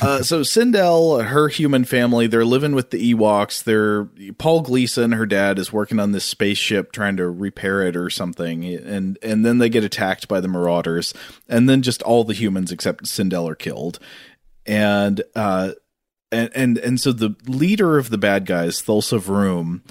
Uh, 0.00 0.22
so 0.22 0.40
Cindel, 0.40 1.26
her 1.26 1.48
human 1.48 1.84
family, 1.84 2.26
they're 2.26 2.44
living 2.44 2.74
with 2.74 2.90
the 2.90 3.12
Ewoks. 3.14 3.62
They're 3.62 4.04
Paul 4.34 4.62
Gleason, 4.62 5.12
her 5.12 5.26
dad, 5.26 5.58
is 5.58 5.72
working 5.72 6.00
on 6.00 6.12
this 6.12 6.24
spaceship 6.24 6.92
trying 6.92 7.16
to 7.18 7.28
repair 7.28 7.82
it 7.82 7.94
or 7.94 8.08
something, 8.08 8.64
and 8.64 9.18
and 9.22 9.44
then 9.44 9.58
they 9.58 9.68
get 9.68 9.84
attacked 9.84 10.28
by 10.28 10.40
the 10.40 10.48
Marauders, 10.48 11.12
and 11.48 11.68
then 11.68 11.82
just 11.82 12.02
all 12.02 12.24
the 12.24 12.34
humans 12.34 12.72
except 12.72 13.04
Cindel 13.04 13.50
are 13.50 13.54
killed, 13.54 13.98
and 14.64 15.22
uh, 15.34 15.72
and 16.32 16.50
and 16.54 16.78
and 16.78 17.00
so 17.00 17.12
the 17.12 17.36
leader 17.46 17.98
of 17.98 18.10
the 18.10 18.18
bad 18.18 18.46
guys, 18.46 18.82
Thulsa 18.82 19.20
Vroom, 19.20 19.82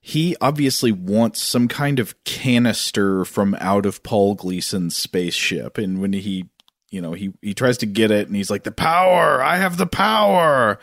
he 0.00 0.36
obviously 0.40 0.90
wants 0.90 1.42
some 1.42 1.68
kind 1.68 1.98
of 1.98 2.22
canister 2.24 3.24
from 3.24 3.54
out 3.60 3.86
of 3.86 4.02
Paul 4.02 4.34
Gleason's 4.34 4.96
spaceship, 4.96 5.76
and 5.78 6.00
when 6.00 6.14
he, 6.14 6.48
you 6.90 7.00
know, 7.02 7.12
he 7.12 7.34
he 7.42 7.54
tries 7.54 7.78
to 7.78 7.86
get 7.86 8.10
it, 8.10 8.26
and 8.26 8.34
he's 8.34 8.50
like, 8.50 8.64
"The 8.64 8.72
power! 8.72 9.42
I 9.42 9.58
have 9.58 9.76
the 9.76 9.86
power!" 9.86 10.78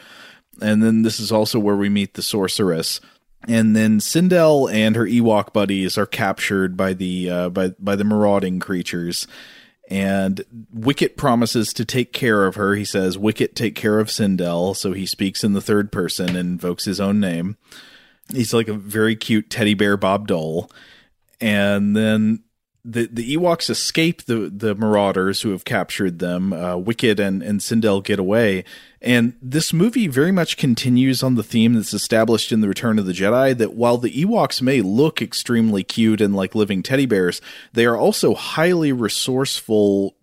And 0.61 0.81
then 0.81 1.01
this 1.01 1.19
is 1.19 1.31
also 1.31 1.59
where 1.59 1.75
we 1.75 1.89
meet 1.89 2.13
the 2.13 2.21
sorceress. 2.21 3.01
And 3.47 3.75
then 3.75 3.99
Cindel 3.99 4.71
and 4.71 4.95
her 4.95 5.05
Ewok 5.05 5.53
buddies 5.53 5.97
are 5.97 6.07
captured 6.07 6.75
by 6.75 6.93
the 6.93 7.29
uh, 7.29 7.49
by 7.49 7.69
by 7.79 7.95
the 7.95 8.03
marauding 8.03 8.59
creatures, 8.59 9.27
and 9.89 10.43
Wicket 10.73 11.17
promises 11.17 11.73
to 11.73 11.85
take 11.85 12.13
care 12.13 12.45
of 12.45 12.55
her. 12.55 12.75
He 12.75 12.85
says, 12.85 13.17
"Wicket, 13.17 13.55
take 13.55 13.75
care 13.75 13.99
of 13.99 14.07
Cindel." 14.07 14.75
So 14.75 14.93
he 14.93 15.05
speaks 15.05 15.43
in 15.43 15.53
the 15.53 15.61
third 15.61 15.91
person 15.91 16.29
and 16.29 16.37
invokes 16.37 16.85
his 16.85 16.99
own 16.99 17.19
name. 17.19 17.57
He's 18.31 18.53
like 18.53 18.67
a 18.67 18.73
very 18.73 19.15
cute 19.15 19.49
teddy 19.49 19.73
bear 19.73 19.97
Bob 19.97 20.27
Dole. 20.27 20.69
And 21.39 21.95
then 21.95 22.43
the 22.89 23.09
the 23.11 23.35
Ewoks 23.35 23.69
escape 23.69 24.23
the 24.23 24.49
the 24.49 24.73
marauders 24.73 25.41
who 25.41 25.51
have 25.51 25.65
captured 25.65 26.19
them. 26.19 26.53
Uh, 26.53 26.77
Wicket 26.77 27.19
and 27.19 27.43
and 27.43 27.59
Cindel 27.59 28.03
get 28.03 28.17
away, 28.17 28.63
and 29.01 29.33
this 29.41 29.73
movie 29.73 30.07
very 30.07 30.31
much 30.31 30.55
continues 30.55 31.21
on 31.21 31.35
the 31.35 31.43
theme 31.43 31.73
that's 31.73 31.93
established 31.93 32.51
in 32.51 32.61
the 32.61 32.69
Return 32.69 32.97
of 32.97 33.05
the 33.05 33.11
Jedi. 33.11 33.57
That 33.57 33.73
while 33.73 33.97
the 33.97 34.11
Ewoks 34.11 34.61
may 34.61 34.81
look 34.81 35.21
extremely 35.21 35.83
cute 35.83 36.21
and 36.21 36.33
like 36.33 36.55
living 36.55 36.81
teddy 36.81 37.05
bears, 37.05 37.41
they 37.73 37.85
are 37.85 37.97
also 37.97 38.33
highly 38.33 38.93
resourceful 38.93 40.15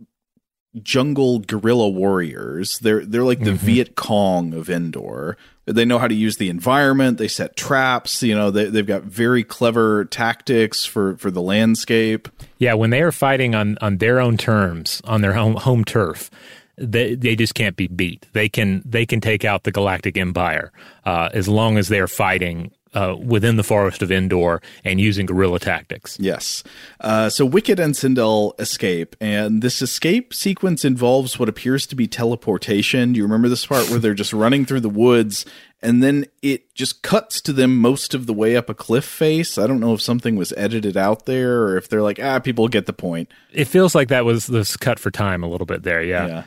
jungle 0.82 1.40
guerrilla 1.40 1.90
warriors. 1.90 2.78
They're 2.78 3.04
they're 3.04 3.24
like 3.24 3.44
the 3.44 3.52
Viet 3.52 3.94
Cong 3.94 4.54
of 4.54 4.70
Endor. 4.70 5.36
They 5.66 5.84
know 5.84 5.98
how 5.98 6.08
to 6.08 6.14
use 6.14 6.36
the 6.36 6.50
environment. 6.50 7.18
They 7.18 7.28
set 7.28 7.56
traps. 7.56 8.22
You 8.22 8.34
know, 8.34 8.50
they, 8.50 8.66
they've 8.66 8.86
got 8.86 9.04
very 9.04 9.42
clever 9.42 10.04
tactics 10.06 10.84
for 10.84 11.16
for 11.16 11.30
the 11.30 11.40
landscape. 11.42 12.28
Yeah, 12.58 12.74
when 12.74 12.90
they 12.90 13.02
are 13.02 13.12
fighting 13.12 13.54
on 13.54 13.78
on 13.80 13.98
their 13.98 14.20
own 14.20 14.36
terms, 14.36 15.00
on 15.04 15.20
their 15.22 15.32
home 15.32 15.56
home 15.56 15.84
turf, 15.84 16.30
they 16.76 17.14
they 17.14 17.36
just 17.36 17.54
can't 17.54 17.76
be 17.76 17.86
beat. 17.86 18.26
They 18.32 18.48
can 18.48 18.82
they 18.84 19.06
can 19.06 19.20
take 19.20 19.44
out 19.44 19.64
the 19.64 19.72
Galactic 19.72 20.18
Empire 20.18 20.72
uh, 21.04 21.30
as 21.32 21.48
long 21.48 21.78
as 21.78 21.88
they 21.88 22.00
are 22.00 22.08
fighting 22.08 22.72
uh, 22.95 23.16
within 23.22 23.57
the 23.57 23.62
forest 23.62 24.03
of 24.03 24.11
Endor 24.11 24.62
and 24.84 25.01
using 25.01 25.26
guerrilla 25.26 25.59
tactics. 25.59 26.16
Yes. 26.20 26.62
Uh, 27.01 27.28
so 27.28 27.45
Wicket 27.45 27.78
and 27.78 27.95
Cindel 27.95 28.59
escape, 28.61 29.16
and 29.20 29.62
this 29.62 29.82
escape 29.82 30.32
sequence 30.32 30.84
involves 30.84 31.38
what 31.38 31.49
appears 31.49 31.86
to 31.88 31.97
be 31.97 32.07
teleportation. 32.07 33.12
Do 33.12 33.18
you 33.18 33.24
remember 33.24 33.49
this 33.49 33.66
part 33.66 33.90
where 33.90 33.99
they're 33.99 34.14
just 34.14 34.32
running 34.45 34.64
through 34.64 34.80
the 34.80 34.88
woods, 34.88 35.45
and 35.82 36.03
then 36.03 36.26
it 36.40 36.74
just 36.74 37.03
cuts 37.03 37.40
to 37.42 37.53
them 37.53 37.76
most 37.76 38.14
of 38.14 38.26
the 38.26 38.32
way 38.32 38.57
up 38.57 38.70
a 38.70 38.74
cliff 38.74 39.05
face? 39.05 39.59
I 39.59 39.66
don't 39.66 39.80
know 39.80 39.95
if 39.95 40.01
something 40.01 40.36
was 40.36 40.53
edited 40.57 40.97
out 40.97 41.26
there, 41.26 41.62
or 41.64 41.76
if 41.76 41.88
they're 41.88 42.03
like, 42.03 42.20
ah, 42.22 42.38
people 42.38 42.68
get 42.68 42.86
the 42.86 42.92
point. 42.92 43.30
It 43.53 43.66
feels 43.66 43.95
like 43.95 44.09
that 44.09 44.24
was 44.24 44.47
this 44.47 44.76
cut 44.76 44.99
for 44.99 45.11
time 45.11 45.42
a 45.42 45.49
little 45.49 45.66
bit 45.66 45.82
there. 45.82 46.03
Yeah. 46.03 46.26
Yeah. 46.26 46.45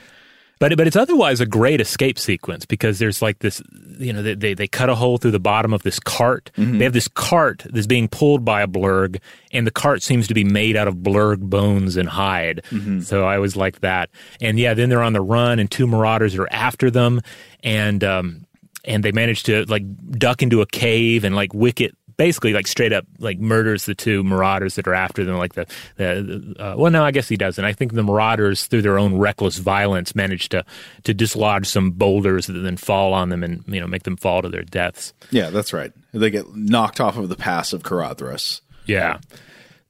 But 0.60 0.76
but 0.78 0.88
it's 0.88 0.96
otherwise 0.96 1.40
a 1.40 1.46
great 1.46 1.82
escape 1.82 2.18
sequence 2.18 2.66
because 2.66 3.00
there's 3.00 3.22
like 3.22 3.40
this, 3.40 3.62
you 4.00 4.12
know, 4.12 4.22
they 4.22 4.54
they, 4.54 4.68
cut 4.68 4.90
a 4.90 4.96
hole 4.96 5.18
through 5.18 5.32
the 5.32 5.40
bottom 5.40 5.74
of 5.74 5.84
this 5.84 6.00
cart. 6.00 6.52
Mm-hmm. 6.58 6.78
They 6.78 6.84
have 6.84 6.94
this 6.94 7.08
cart 7.08 7.66
that's 7.70 7.88
being 7.88 8.08
pulled 8.08 8.44
by 8.44 8.62
a 8.62 8.68
blurg, 8.68 9.20
and 9.52 9.68
the 9.68 9.72
cart 9.72 10.04
seems 10.04 10.28
to 10.28 10.34
be 10.34 10.44
made 10.44 10.76
out 10.76 10.88
of 10.88 10.96
blurg 10.96 11.40
bones 11.40 11.96
and 11.96 12.10
hide. 12.10 12.62
Mm-hmm. 12.70 13.02
So 13.02 13.26
I 13.26 13.38
was 13.38 13.56
like 13.56 13.82
that. 13.82 14.10
And 14.42 14.60
yeah, 14.60 14.74
then 14.74 14.90
they're 14.90 15.04
on 15.04 15.14
the 15.14 15.22
run, 15.22 15.60
and 15.60 15.70
two 15.70 15.88
marauders 15.88 16.36
are 16.36 16.48
after 16.52 16.90
them, 16.90 17.22
and 17.64 18.04
um, 18.04 18.46
and 18.84 19.04
they 19.04 19.12
manage 19.12 19.44
to 19.44 19.66
like 19.66 19.84
duck 20.12 20.42
into 20.42 20.62
a 20.62 20.66
cave, 20.66 21.24
and 21.24 21.36
like 21.36 21.54
Wicket 21.54 21.96
basically 22.18 22.52
like 22.54 22.68
straight 22.68 22.92
up 22.92 23.06
like 23.20 23.40
murders 23.40 23.86
the 23.86 23.96
two 23.96 24.24
marauders 24.24 24.76
that 24.76 24.88
are 24.88 24.94
after 24.94 25.24
them 25.24 25.38
like 25.38 25.54
the, 25.54 25.66
the 25.98 26.56
uh, 26.60 26.76
well 26.76 26.92
no 26.92 27.04
i 27.04 27.12
guess 27.12 27.30
he 27.30 27.38
doesn't 27.38 27.64
i 27.64 27.72
think 27.72 27.94
the 27.94 28.04
marauders 28.04 28.66
through 28.66 28.82
their 28.82 28.98
own 29.00 29.18
reckless 29.18 29.58
violence 29.60 30.16
manage 30.16 30.50
to 30.50 30.66
to 31.04 31.14
dislodge 31.14 31.66
some 31.68 31.92
boulders 31.92 32.48
that 32.48 32.54
then 32.54 32.76
fall 32.76 33.14
on 33.14 33.30
them 33.30 33.44
and 33.44 33.64
you 33.68 33.80
know 33.80 33.88
make 33.88 34.04
them 34.04 34.18
fall 34.18 34.42
to 34.42 34.50
their 34.50 34.64
deaths 34.64 35.14
Yeah, 35.32 35.50
that's 35.52 35.74
right. 35.74 35.92
They 36.14 36.30
get 36.30 36.56
knocked 36.56 37.00
off 37.00 37.18
of 37.18 37.30
the 37.30 37.36
pass 37.36 37.72
of 37.74 37.84
Caradhras. 37.84 38.62
yeah 38.86 39.20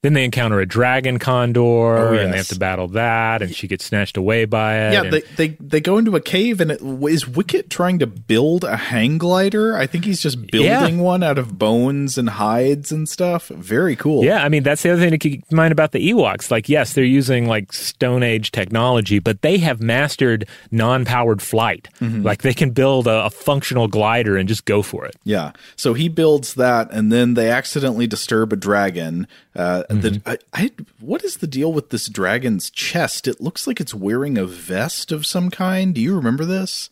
then 0.02 0.12
they 0.12 0.24
encounter 0.24 0.60
a 0.60 0.66
dragon 0.66 1.18
condor 1.18 1.58
Oh, 1.60 2.14
and 2.14 2.32
they 2.32 2.36
have 2.36 2.48
to 2.48 2.58
battle 2.58 2.88
that 2.88 3.42
and 3.42 3.54
she 3.54 3.66
gets 3.66 3.84
snatched 3.84 4.16
away 4.16 4.44
by 4.44 4.76
it 4.88 4.92
Yeah, 4.92 5.02
and- 5.02 5.12
they, 5.12 5.20
they 5.36 5.48
they 5.60 5.80
go 5.80 5.98
into 5.98 6.14
a 6.16 6.20
cave 6.20 6.60
and 6.60 6.70
it, 6.70 6.80
is 6.82 7.26
Wicket 7.26 7.68
trying 7.70 7.98
to 8.00 8.06
build 8.06 8.64
a 8.64 8.76
hang 8.76 9.18
glider? 9.18 9.76
I 9.76 9.86
think 9.86 10.04
he's 10.04 10.20
just 10.20 10.46
building 10.48 10.98
one 10.98 11.22
out 11.22 11.38
of 11.38 11.58
bones 11.58 12.16
and 12.18 12.28
hides 12.28 12.92
and 12.92 13.08
stuff. 13.08 13.48
Very 13.48 13.96
cool. 13.96 14.24
Yeah, 14.24 14.44
I 14.44 14.48
mean 14.48 14.62
that's 14.62 14.82
the 14.82 14.90
other 14.92 15.00
thing 15.00 15.10
to 15.10 15.18
keep 15.18 15.44
in 15.50 15.56
mind 15.56 15.72
about 15.72 15.92
the 15.92 16.10
Ewoks. 16.10 16.50
Like, 16.50 16.68
yes, 16.68 16.92
they're 16.92 17.04
using 17.04 17.46
like 17.46 17.72
Stone 17.72 18.22
Age 18.22 18.52
technology, 18.52 19.18
but 19.18 19.42
they 19.42 19.58
have 19.58 19.80
mastered 19.80 20.48
non-powered 20.70 21.42
flight. 21.42 21.88
Mhm. 22.00 22.24
Like 22.24 22.42
they 22.42 22.54
can 22.54 22.70
build 22.70 23.06
a, 23.06 23.24
a 23.26 23.30
functional 23.30 23.88
glider 23.88 24.36
and 24.36 24.48
just 24.48 24.64
go 24.64 24.82
for 24.82 25.04
it. 25.06 25.16
Yeah. 25.24 25.52
So 25.76 25.94
he 25.94 26.08
builds 26.08 26.54
that, 26.54 26.90
and 26.92 27.10
then 27.12 27.34
they 27.34 27.50
accidentally 27.50 28.06
disturb 28.06 28.52
a 28.52 28.56
dragon. 28.56 29.26
Uh, 29.58 29.82
the, 29.88 30.22
I, 30.24 30.38
I, 30.54 30.70
what 31.00 31.24
is 31.24 31.38
the 31.38 31.48
deal 31.48 31.72
with 31.72 31.90
this 31.90 32.06
dragon's 32.08 32.70
chest? 32.70 33.26
It 33.26 33.40
looks 33.40 33.66
like 33.66 33.80
it's 33.80 33.92
wearing 33.92 34.38
a 34.38 34.44
vest 34.46 35.10
of 35.10 35.26
some 35.26 35.50
kind. 35.50 35.94
Do 35.94 36.00
you 36.00 36.14
remember 36.14 36.44
this? 36.44 36.90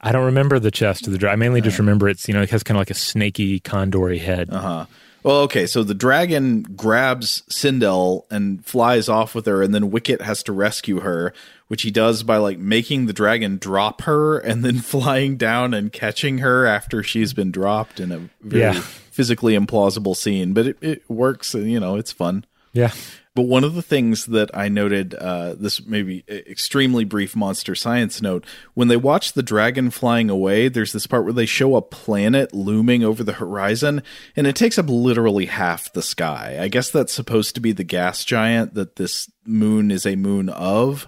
I 0.00 0.12
don't 0.12 0.24
remember 0.24 0.58
the 0.58 0.70
chest 0.70 1.06
of 1.06 1.12
the 1.12 1.18
dragon. 1.18 1.38
I 1.38 1.44
mainly 1.44 1.60
just 1.60 1.78
remember 1.78 2.08
it's 2.08 2.26
you 2.26 2.32
know 2.34 2.40
it 2.42 2.50
has 2.50 2.62
kind 2.62 2.76
of 2.76 2.80
like 2.80 2.90
a 2.90 2.94
snaky 2.94 3.60
condory 3.60 4.18
head. 4.18 4.48
Uh 4.50 4.60
huh. 4.60 4.86
Well, 5.22 5.40
okay. 5.42 5.66
So 5.66 5.82
the 5.82 5.94
dragon 5.94 6.62
grabs 6.62 7.42
Cindel 7.50 8.24
and 8.30 8.64
flies 8.64 9.08
off 9.08 9.34
with 9.34 9.44
her, 9.46 9.62
and 9.62 9.74
then 9.74 9.90
Wicket 9.90 10.22
has 10.22 10.42
to 10.44 10.52
rescue 10.52 11.00
her, 11.00 11.34
which 11.68 11.82
he 11.82 11.90
does 11.90 12.22
by 12.22 12.36
like 12.36 12.58
making 12.58 13.06
the 13.06 13.12
dragon 13.12 13.58
drop 13.58 14.02
her 14.02 14.38
and 14.38 14.64
then 14.64 14.78
flying 14.80 15.36
down 15.36 15.74
and 15.74 15.92
catching 15.92 16.38
her 16.38 16.64
after 16.66 17.02
she's 17.02 17.34
been 17.34 17.50
dropped 17.50 17.98
in 18.00 18.12
a 18.12 18.28
very 18.40 18.62
Yeah. 18.62 18.82
Physically 19.16 19.54
implausible 19.54 20.14
scene. 20.14 20.52
But 20.52 20.66
it, 20.66 20.76
it 20.82 21.10
works, 21.10 21.54
and 21.54 21.70
you 21.70 21.80
know, 21.80 21.96
it's 21.96 22.12
fun. 22.12 22.44
Yeah. 22.72 22.92
But 23.34 23.42
one 23.42 23.64
of 23.64 23.74
the 23.74 23.82
things 23.82 24.26
that 24.26 24.50
I 24.54 24.68
noted, 24.68 25.14
uh, 25.14 25.54
this 25.54 25.84
maybe 25.84 26.24
extremely 26.28 27.04
brief 27.04 27.36
monster 27.36 27.74
science 27.74 28.22
note, 28.22 28.46
when 28.72 28.88
they 28.88 28.96
watch 28.96 29.34
the 29.34 29.42
dragon 29.42 29.90
flying 29.90 30.30
away, 30.30 30.68
there's 30.68 30.92
this 30.92 31.06
part 31.06 31.24
where 31.24 31.34
they 31.34 31.44
show 31.44 31.76
a 31.76 31.82
planet 31.82 32.54
looming 32.54 33.04
over 33.04 33.22
the 33.22 33.34
horizon, 33.34 34.02
and 34.36 34.46
it 34.46 34.56
takes 34.56 34.78
up 34.78 34.88
literally 34.88 35.46
half 35.46 35.92
the 35.92 36.02
sky. 36.02 36.56
I 36.58 36.68
guess 36.68 36.90
that's 36.90 37.12
supposed 37.12 37.54
to 37.54 37.60
be 37.60 37.72
the 37.72 37.84
gas 37.84 38.24
giant 38.24 38.72
that 38.72 38.96
this 38.96 39.30
moon 39.44 39.90
is 39.90 40.06
a 40.06 40.16
moon 40.16 40.48
of. 40.48 41.06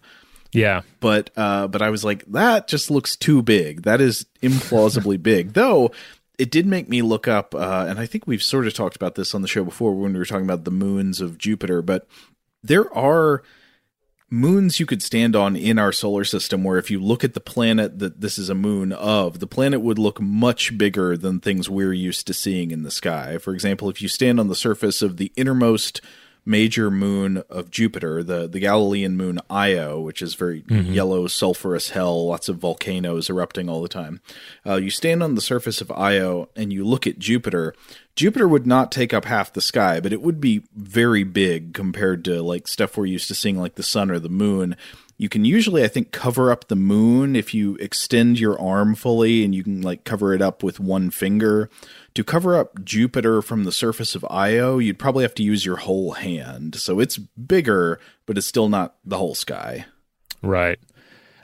Yeah. 0.53 0.83
But 1.01 1.31
uh, 1.37 1.69
but 1.69 1.83
I 1.83 1.91
was 1.91 2.05
like, 2.05 2.25
that 2.27 2.69
just 2.69 2.91
looks 2.91 3.17
too 3.17 3.43
big. 3.43 3.83
That 3.83 4.01
is 4.01 4.27
implausibly 4.43 5.23
big. 5.23 5.55
Though 5.55 5.93
it 6.39 6.51
did 6.51 6.67
make 6.67 6.89
me 6.89 7.03
look 7.03 7.27
up, 7.27 7.55
uh, 7.55 7.87
and 7.89 7.99
I 7.99 8.07
think 8.07 8.27
we've 8.27 8.43
sort 8.43 8.67
of 8.67 8.75
talked 8.75 8.97
about 8.97 9.17
this 9.17 9.35
on 9.35 9.43
the 9.43 9.49
show 9.49 9.65
before 9.65 9.95
when 9.95 10.13
we 10.13 10.19
were 10.19 10.25
talking 10.25 10.45
about 10.45 10.65
the 10.65 10.71
moons 10.71 11.21
of 11.21 11.37
Jupiter, 11.37 11.83
but 11.83 12.07
there 12.63 12.93
are 12.97 13.43
moons 14.31 14.79
you 14.79 14.87
could 14.87 15.03
stand 15.03 15.35
on 15.35 15.57
in 15.57 15.79
our 15.79 15.91
solar 15.91 16.25
system 16.25 16.63
where 16.63 16.79
if 16.79 16.91
you 16.91 17.01
look 17.01 17.25
at 17.25 17.35
the 17.35 17.41
planet 17.41 17.99
that 17.99 18.21
this 18.21 18.39
is 18.39 18.49
a 18.49 18.55
moon 18.55 18.93
of, 18.93 19.41
the 19.41 19.47
planet 19.47 19.81
would 19.81 19.99
look 19.99 20.21
much 20.21 20.77
bigger 20.77 21.17
than 21.17 21.41
things 21.41 21.71
we're 21.71 21.95
used 21.95 22.27
to 22.27 22.35
seeing 22.35 22.71
in 22.71 22.83
the 22.83 22.91
sky. 22.91 23.39
For 23.39 23.55
example, 23.55 23.89
if 23.89 24.03
you 24.03 24.09
stand 24.09 24.39
on 24.39 24.49
the 24.49 24.55
surface 24.55 25.03
of 25.03 25.17
the 25.17 25.33
innermost 25.35 26.01
major 26.49 26.91
moon 26.91 27.43
of 27.51 27.71
Jupiter, 27.71 28.23
the, 28.23 28.49
the 28.49 28.59
Galilean 28.59 29.17
moon 29.17 29.39
Io, 29.51 30.01
which 30.01 30.23
is 30.23 30.35
very 30.35 30.63
Mhm. 30.63 30.95
yellow, 30.95 31.27
sulfurous 31.27 31.91
hell, 31.91 32.27
lots 32.27 32.49
of 32.49 32.57
volcanoes 32.57 33.29
erupting 33.29 33.69
all 33.69 33.83
the 33.83 33.89
time. 33.89 34.21
Uh, 34.67 34.77
you 34.77 34.91
stand 34.91 35.23
on 35.23 35.35
the 35.35 35.41
surface 35.43 35.81
of 35.83 35.91
Io 35.93 36.49
and 36.57 36.73
you 36.73 36.85
look 36.85 37.07
at 37.07 37.19
Jupiter. 37.19 37.75
Jupiter 38.17 38.49
would 38.49 38.67
not 38.67 38.91
take 38.91 39.13
up 39.13 39.27
half 39.27 39.53
the 39.53 39.61
sky, 39.61 40.01
but 40.01 40.13
it 40.13 40.23
would 40.23 40.41
be 40.41 40.63
very 40.75 41.23
big 41.23 41.75
compared 41.75 42.25
to 42.25 42.43
like 42.43 42.67
stuff 42.67 42.97
we're 42.97 43.05
used 43.07 43.29
to 43.29 43.35
seeing, 43.35 43.59
like 43.59 43.75
the 43.75 43.83
sun 43.83 44.11
or 44.11 44.19
the 44.19 44.29
moon. 44.31 44.75
You 45.21 45.29
can 45.29 45.45
usually, 45.45 45.83
I 45.83 45.89
think, 45.89 46.13
cover 46.13 46.53
up 46.53 46.69
the 46.69 46.77
moon 46.77 47.35
if 47.35 47.53
you 47.53 47.75
extend 47.81 48.39
your 48.39 48.59
arm 48.61 48.95
fully 48.95 49.45
and 49.45 49.53
you 49.53 49.65
can 49.65 49.83
like 49.83 50.05
cover 50.05 50.33
it 50.33 50.41
up 50.41 50.63
with 50.63 50.79
one 50.81 51.11
finger. 51.11 51.69
To 52.19 52.25
cover 52.25 52.57
up 52.57 52.85
Jupiter 52.85 53.41
from 53.41 53.63
the 53.63 53.71
surface 53.71 54.17
of 54.17 54.27
Io, 54.29 54.79
you'd 54.79 54.99
probably 54.99 55.23
have 55.23 55.37
to 55.37 55.45
use 55.45 55.65
your 55.65 55.77
whole 55.77 56.15
hand. 56.15 56.75
So 56.75 56.99
it's 56.99 57.17
bigger, 57.17 58.01
but 58.27 58.37
it's 58.37 58.49
still 58.49 58.69
not 58.69 58.97
the 59.05 59.19
whole 59.19 59.37
sky. 59.37 59.87
Right. 60.43 60.81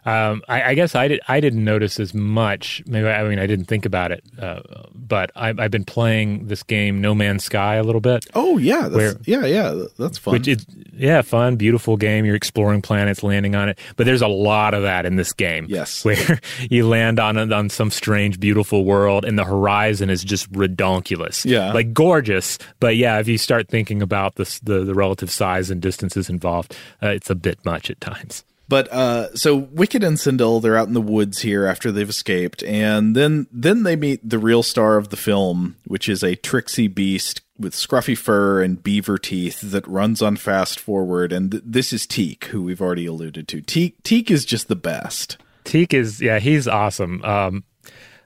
Um, 0.05 0.43
I, 0.49 0.63
I 0.71 0.75
guess 0.75 0.95
I 0.95 1.09
did. 1.09 1.21
I 1.29 1.41
didn't 1.41 1.65
notice 1.65 1.99
as 1.99 2.13
much. 2.13 2.83
Maybe 2.87 3.07
I 3.09 3.27
mean 3.29 3.39
I 3.39 3.47
didn't 3.47 3.67
think 3.67 3.87
about 3.87 4.13
it. 4.13 4.23
Uh, 4.39 4.61
but 4.95 5.31
I, 5.35 5.49
I've 5.57 5.71
been 5.71 5.85
playing 5.85 6.47
this 6.49 6.63
game 6.63 7.01
No 7.01 7.15
Man's 7.15 7.45
Sky 7.45 7.77
a 7.77 7.83
little 7.83 8.01
bit. 8.01 8.27
Oh 8.35 8.59
yeah, 8.59 8.83
that's, 8.83 8.95
Where- 8.95 9.17
yeah, 9.25 9.47
yeah, 9.47 9.85
that's 9.99 10.19
fun. 10.19 10.33
Which 10.33 10.49
is 10.49 10.67
yeah, 10.93 11.23
fun, 11.23 11.57
beautiful 11.57 11.97
game. 11.97 12.25
You're 12.25 12.37
exploring 12.37 12.83
planets, 12.83 13.23
landing 13.23 13.55
on 13.55 13.69
it. 13.69 13.79
But 13.97 14.07
there's 14.07 14.23
a 14.23 14.29
lot 14.29 14.75
of 14.75 14.83
that 14.83 15.07
in 15.07 15.17
this 15.17 15.33
game. 15.33 15.67
Yes, 15.69 16.05
where 16.05 16.41
you 16.71 16.87
land 16.87 17.19
on 17.19 17.53
on 17.53 17.71
some 17.71 17.91
strange, 17.91 18.39
beautiful 18.39 18.85
world, 18.85 19.25
and 19.25 19.39
the 19.39 19.45
horizon 19.45 20.11
is 20.11 20.23
just 20.23 20.51
redonkulous. 20.53 21.45
Yeah. 21.45 21.73
like 21.73 21.93
gorgeous. 21.93 22.59
But 22.81 22.97
yeah, 22.97 23.19
if 23.21 23.29
you 23.29 23.39
start 23.39 23.69
thinking 23.69 24.03
about 24.03 24.37
this, 24.37 24.61
the 24.61 24.85
the 24.85 24.95
relative 24.95 25.31
size 25.31 25.71
and 25.71 25.81
distances 25.81 26.29
involved, 26.29 26.77
uh, 27.03 27.09
it's 27.09 27.31
a 27.31 27.35
bit 27.35 27.65
much 27.65 27.91
at 27.91 28.01
times. 28.01 28.45
But 28.69 28.91
uh, 28.93 29.35
so 29.35 29.57
Wicket 29.57 30.03
and 30.03 30.17
Cindel, 30.17 30.63
they're 30.63 30.77
out 30.77 30.89
in 30.89 30.95
the 30.95 31.01
woods 31.01 31.43
here 31.43 31.67
after 31.67 31.93
they've 31.93 32.09
escaped, 32.09 32.63
and 32.65 33.15
then 33.15 33.47
then 33.53 33.83
they 33.83 33.97
meet 33.97 34.29
the 34.29 34.39
real 34.39 34.63
star 34.63 34.97
of 34.97 35.11
the 35.11 35.17
film, 35.17 35.77
which 35.87 36.09
is 36.09 36.23
a 36.23 36.37
tricksy 36.37 36.89
beast 36.89 37.43
with 37.59 37.75
scruffy 37.75 38.17
fur 38.17 38.63
and 38.63 38.83
beaver 38.83 39.19
teeth 39.19 39.61
that 39.61 39.87
runs 39.87 40.23
on 40.23 40.37
fast 40.37 40.81
forward. 40.81 41.33
And 41.33 41.53
th- 41.53 41.63
this 41.67 41.93
is 41.93 42.07
Teek, 42.07 42.47
who 42.47 42.63
we've 42.63 42.81
already 42.81 43.07
alluded 43.07 43.49
to. 43.49 43.61
Teek 43.61 44.03
Teek 44.03 44.31
is 44.31 44.45
just 44.45 44.69
the 44.69 44.77
best. 44.77 45.37
Teek 45.65 45.93
is 45.95 46.21
yeah, 46.21 46.39
he's 46.39 46.67
awesome. 46.67 47.23
Um, 47.23 47.65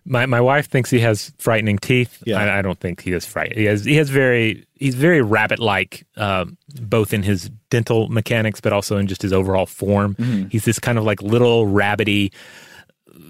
my 0.08 0.26
my 0.26 0.40
wife 0.40 0.68
thinks 0.68 0.90
he 0.90 1.00
has 1.00 1.32
frightening 1.38 1.78
teeth. 1.78 2.22
Yeah. 2.26 2.38
I, 2.40 2.58
I 2.58 2.62
don't 2.62 2.78
think 2.80 3.02
he 3.02 3.10
has 3.12 3.24
fright. 3.26 3.56
He 3.56 3.64
has 3.66 3.84
he 3.84 3.94
has 3.96 4.08
very 4.10 4.66
he's 4.74 4.94
very 4.94 5.22
rabbit 5.22 5.58
like, 5.58 6.04
um, 6.16 6.56
both 6.80 7.12
in 7.12 7.22
his 7.22 7.50
dental 7.70 8.08
mechanics, 8.08 8.60
but 8.60 8.72
also 8.72 8.96
in 8.96 9.06
just 9.06 9.22
his 9.22 9.32
overall 9.32 9.66
form. 9.66 10.14
Mhm. 10.16 10.50
He's 10.50 10.64
this 10.64 10.78
kind 10.78 10.98
of 10.98 11.04
like 11.04 11.20
little 11.22 11.66
rabbity 11.66 12.32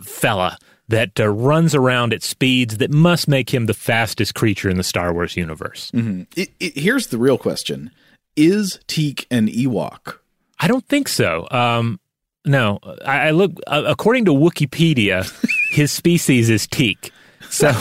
fella 0.03 0.59
that 0.89 1.21
uh, 1.21 1.29
runs 1.29 1.75
around 1.75 2.13
at 2.15 2.23
speeds 2.23 2.79
that 2.79 2.91
must 2.91 3.29
make 3.29 3.53
him 3.53 3.67
the 3.67 3.75
fastest 3.75 4.35
creature 4.35 4.71
in 4.71 4.77
the 4.79 4.83
Star 4.85 5.13
Wars 5.13 5.37
universe. 5.37 5.91
Mhm. 5.93 6.27
It, 6.37 6.51
it, 6.61 6.79
here's 6.79 7.09
the 7.09 7.19
real 7.19 7.39
question: 7.39 7.91
Is 8.37 8.81
Teek 8.87 9.27
an 9.31 9.49
Ewok? 9.49 10.19
I 10.61 10.67
don't 10.69 10.87
think 10.89 11.09
so. 11.09 11.47
Um, 11.51 12.01
no, 12.45 12.79
I, 13.05 13.29
I 13.29 13.31
look 13.33 13.53
uh, 13.67 13.83
according 13.87 14.25
to 14.27 14.33
Wikipedia, 14.33 15.25
his 15.71 15.93
species 15.93 16.51
is 16.51 16.67
Teek. 16.67 17.11
So 17.51 17.73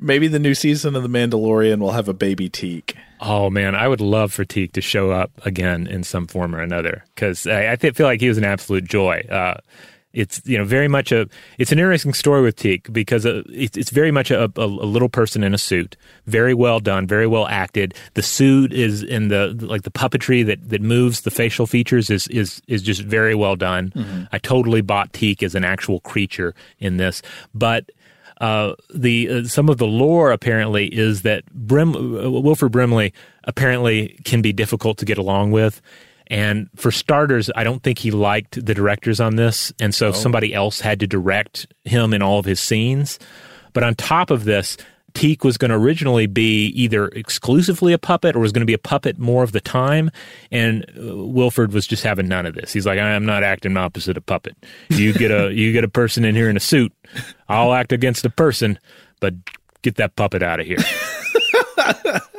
Maybe 0.00 0.28
the 0.28 0.38
new 0.38 0.54
season 0.54 0.96
of 0.96 1.02
The 1.02 1.08
Mandalorian 1.08 1.78
will 1.78 1.92
have 1.92 2.08
a 2.08 2.14
baby 2.14 2.50
Teek. 2.50 2.94
Oh 3.20 3.48
man, 3.48 3.74
I 3.74 3.88
would 3.88 4.02
love 4.02 4.32
for 4.34 4.44
Teek 4.44 4.72
to 4.72 4.82
show 4.82 5.10
up 5.10 5.30
again 5.46 5.86
in 5.86 6.02
some 6.02 6.26
form 6.26 6.54
or 6.54 6.60
another 6.60 7.04
because 7.14 7.46
I, 7.46 7.72
I 7.72 7.76
feel 7.76 8.06
like 8.06 8.20
he 8.20 8.28
was 8.28 8.36
an 8.36 8.44
absolute 8.44 8.84
joy. 8.84 9.24
Uh, 9.30 9.54
it's 10.14 10.40
you 10.44 10.56
know 10.56 10.64
very 10.64 10.88
much 10.88 11.12
a 11.12 11.28
it's 11.58 11.72
an 11.72 11.78
interesting 11.78 12.14
story 12.14 12.40
with 12.40 12.56
Teek 12.56 12.90
because 12.92 13.26
uh, 13.26 13.42
it's, 13.48 13.76
it's 13.76 13.90
very 13.90 14.10
much 14.10 14.30
a, 14.30 14.44
a, 14.44 14.50
a 14.56 14.88
little 14.88 15.08
person 15.08 15.44
in 15.44 15.52
a 15.52 15.58
suit, 15.58 15.96
very 16.26 16.54
well 16.54 16.80
done, 16.80 17.06
very 17.06 17.26
well 17.26 17.46
acted. 17.48 17.94
The 18.14 18.22
suit 18.22 18.72
is 18.72 19.02
in 19.02 19.28
the 19.28 19.48
like 19.60 19.82
the 19.82 19.90
puppetry 19.90 20.46
that 20.46 20.70
that 20.70 20.80
moves 20.80 21.22
the 21.22 21.30
facial 21.30 21.66
features 21.66 22.08
is 22.10 22.26
is 22.28 22.62
is 22.68 22.82
just 22.82 23.02
very 23.02 23.34
well 23.34 23.56
done. 23.56 23.92
Mhm. 23.94 24.28
I 24.32 24.38
totally 24.38 24.80
bought 24.80 25.12
Teek 25.12 25.42
as 25.42 25.54
an 25.54 25.64
actual 25.64 26.00
creature 26.00 26.54
in 26.78 26.96
this, 26.96 27.20
but 27.54 27.90
uh, 28.40 28.74
the 28.92 29.28
uh, 29.30 29.44
some 29.44 29.68
of 29.68 29.78
the 29.78 29.86
lore 29.86 30.32
apparently 30.32 30.86
is 30.86 31.22
that 31.22 31.44
Brim, 31.52 31.94
uh, 31.94 32.30
Wilford 32.30 32.72
Brimley 32.72 33.12
apparently 33.44 34.18
can 34.24 34.42
be 34.42 34.52
difficult 34.52 34.98
to 34.98 35.04
get 35.04 35.18
along 35.18 35.52
with. 35.52 35.80
And 36.28 36.68
for 36.76 36.90
starters, 36.90 37.50
I 37.54 37.64
don't 37.64 37.82
think 37.82 37.98
he 37.98 38.10
liked 38.10 38.64
the 38.64 38.74
directors 38.74 39.20
on 39.20 39.36
this. 39.36 39.72
And 39.78 39.94
so 39.94 40.08
Oh. 40.08 40.12
somebody 40.12 40.54
else 40.54 40.80
had 40.80 41.00
to 41.00 41.06
direct 41.06 41.66
him 41.84 42.14
in 42.14 42.22
all 42.22 42.38
of 42.38 42.44
his 42.46 42.60
scenes. 42.60 43.18
But 43.74 43.82
on 43.84 43.94
top 43.94 44.30
of 44.30 44.44
this, 44.44 44.76
Teek 45.12 45.44
was 45.44 45.56
going 45.58 45.70
to 45.70 45.76
originally 45.76 46.26
be 46.26 46.66
either 46.68 47.06
exclusively 47.08 47.92
a 47.92 47.98
puppet 47.98 48.34
or 48.34 48.40
was 48.40 48.50
going 48.50 48.62
to 48.62 48.66
be 48.66 48.74
a 48.74 48.78
puppet 48.78 49.16
more 49.18 49.44
of 49.44 49.52
the 49.52 49.60
time. 49.60 50.10
And 50.50 50.84
uh, 50.98 51.16
Wilford 51.26 51.72
was 51.72 51.86
just 51.86 52.02
having 52.02 52.26
none 52.26 52.46
of 52.46 52.54
this. 52.54 52.72
He's 52.72 52.84
like, 52.86 52.98
I'm 52.98 53.24
not 53.24 53.44
acting 53.44 53.76
opposite 53.76 54.16
a 54.16 54.20
puppet. 54.20 54.56
You 54.88 55.12
get 55.12 55.30
a 55.30 55.52
you 55.52 55.72
get 55.72 55.84
a 55.84 55.88
person 55.88 56.24
in 56.24 56.34
here 56.34 56.48
in 56.50 56.56
a 56.56 56.60
suit. 56.60 56.92
I'll 57.48 57.72
act 57.74 57.92
against 57.92 58.24
a 58.24 58.30
person, 58.30 58.76
but 59.20 59.34
get 59.82 59.96
that 59.96 60.16
puppet 60.16 60.42
out 60.42 60.58
of 60.58 60.66
here. 60.66 60.78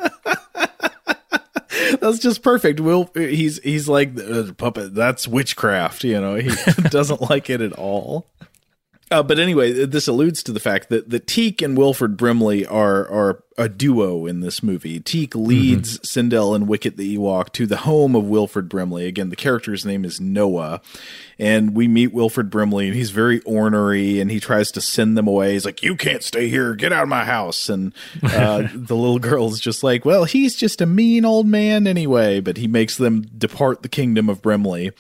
That's 2.00 2.20
just 2.20 2.42
perfect. 2.42 2.80
Will 2.80 3.10
he's 3.16 3.60
he's 3.64 3.88
like 3.88 4.18
uh, 4.20 4.54
puppet. 4.58 4.94
That's 4.96 5.28
witchcraft. 5.28 6.04
You 6.04 6.20
know, 6.22 6.36
he 6.36 6.50
doesn't 6.90 7.22
like 7.22 7.50
it 7.50 7.62
at 7.62 7.74
all. 7.74 8.28
Uh, 9.12 9.22
but 9.22 9.38
anyway, 9.38 9.72
this 9.86 10.08
alludes 10.08 10.42
to 10.42 10.52
the 10.52 10.60
fact 10.60 10.90
that 10.90 11.12
the 11.12 11.20
Teek 11.20 11.62
and 11.62 11.78
Wilford 11.78 12.18
Brimley 12.18 12.66
are 12.66 13.08
are 13.08 13.44
a 13.56 13.70
duo 13.70 14.26
in 14.26 14.40
this 14.40 14.64
movie. 14.64 15.00
Teek 15.00 15.36
leads 15.36 16.00
Cindel 16.00 16.56
and 16.56 16.68
Wicket 16.68 16.98
the 16.98 17.16
Ewok 17.16 17.52
to 17.54 17.68
the 17.68 17.78
home 17.78 18.16
of 18.16 18.26
Wilford 18.26 18.68
Brimley. 18.68 19.06
Again, 19.06 19.30
the 19.30 19.36
character's 19.36 19.86
name 19.86 20.06
is 20.06 20.20
Noa, 20.20 20.82
and 21.38 21.76
we 21.76 21.88
meet 21.88 22.14
Wilford 22.14 22.50
Brimley, 22.50 22.88
and 22.88 22.96
he's 22.96 23.12
very 23.12 23.42
ornery, 23.42 24.20
and 24.20 24.32
he 24.32 24.40
tries 24.40 24.72
to 24.72 24.82
send 24.82 25.16
them 25.16 25.28
away. 25.28 25.54
He's 25.54 25.66
like, 25.66 25.84
"You 25.84 25.96
can't 25.96 26.24
stay 26.24 26.50
here. 26.50 26.74
Get 26.74 26.92
out 26.92 27.04
of 27.04 27.10
my 27.10 27.26
house." 27.26 27.70
And 27.70 27.94
uh, 28.24 28.68
the 28.74 28.96
little 28.96 29.20
girl's 29.20 29.60
just 29.60 29.84
like, 29.84 30.04
"Well, 30.04 30.24
he's 30.26 30.56
just 30.56 30.82
a 30.82 30.88
mean 30.88 31.26
old 31.26 31.46
man 31.46 31.86
anyway." 31.86 32.40
But 32.40 32.58
he 32.58 32.68
makes 32.68 32.98
them 32.98 33.22
depart 33.38 33.84
the 33.84 33.90
kingdom 33.90 34.30
of 34.30 34.42
Brimley. 34.42 34.94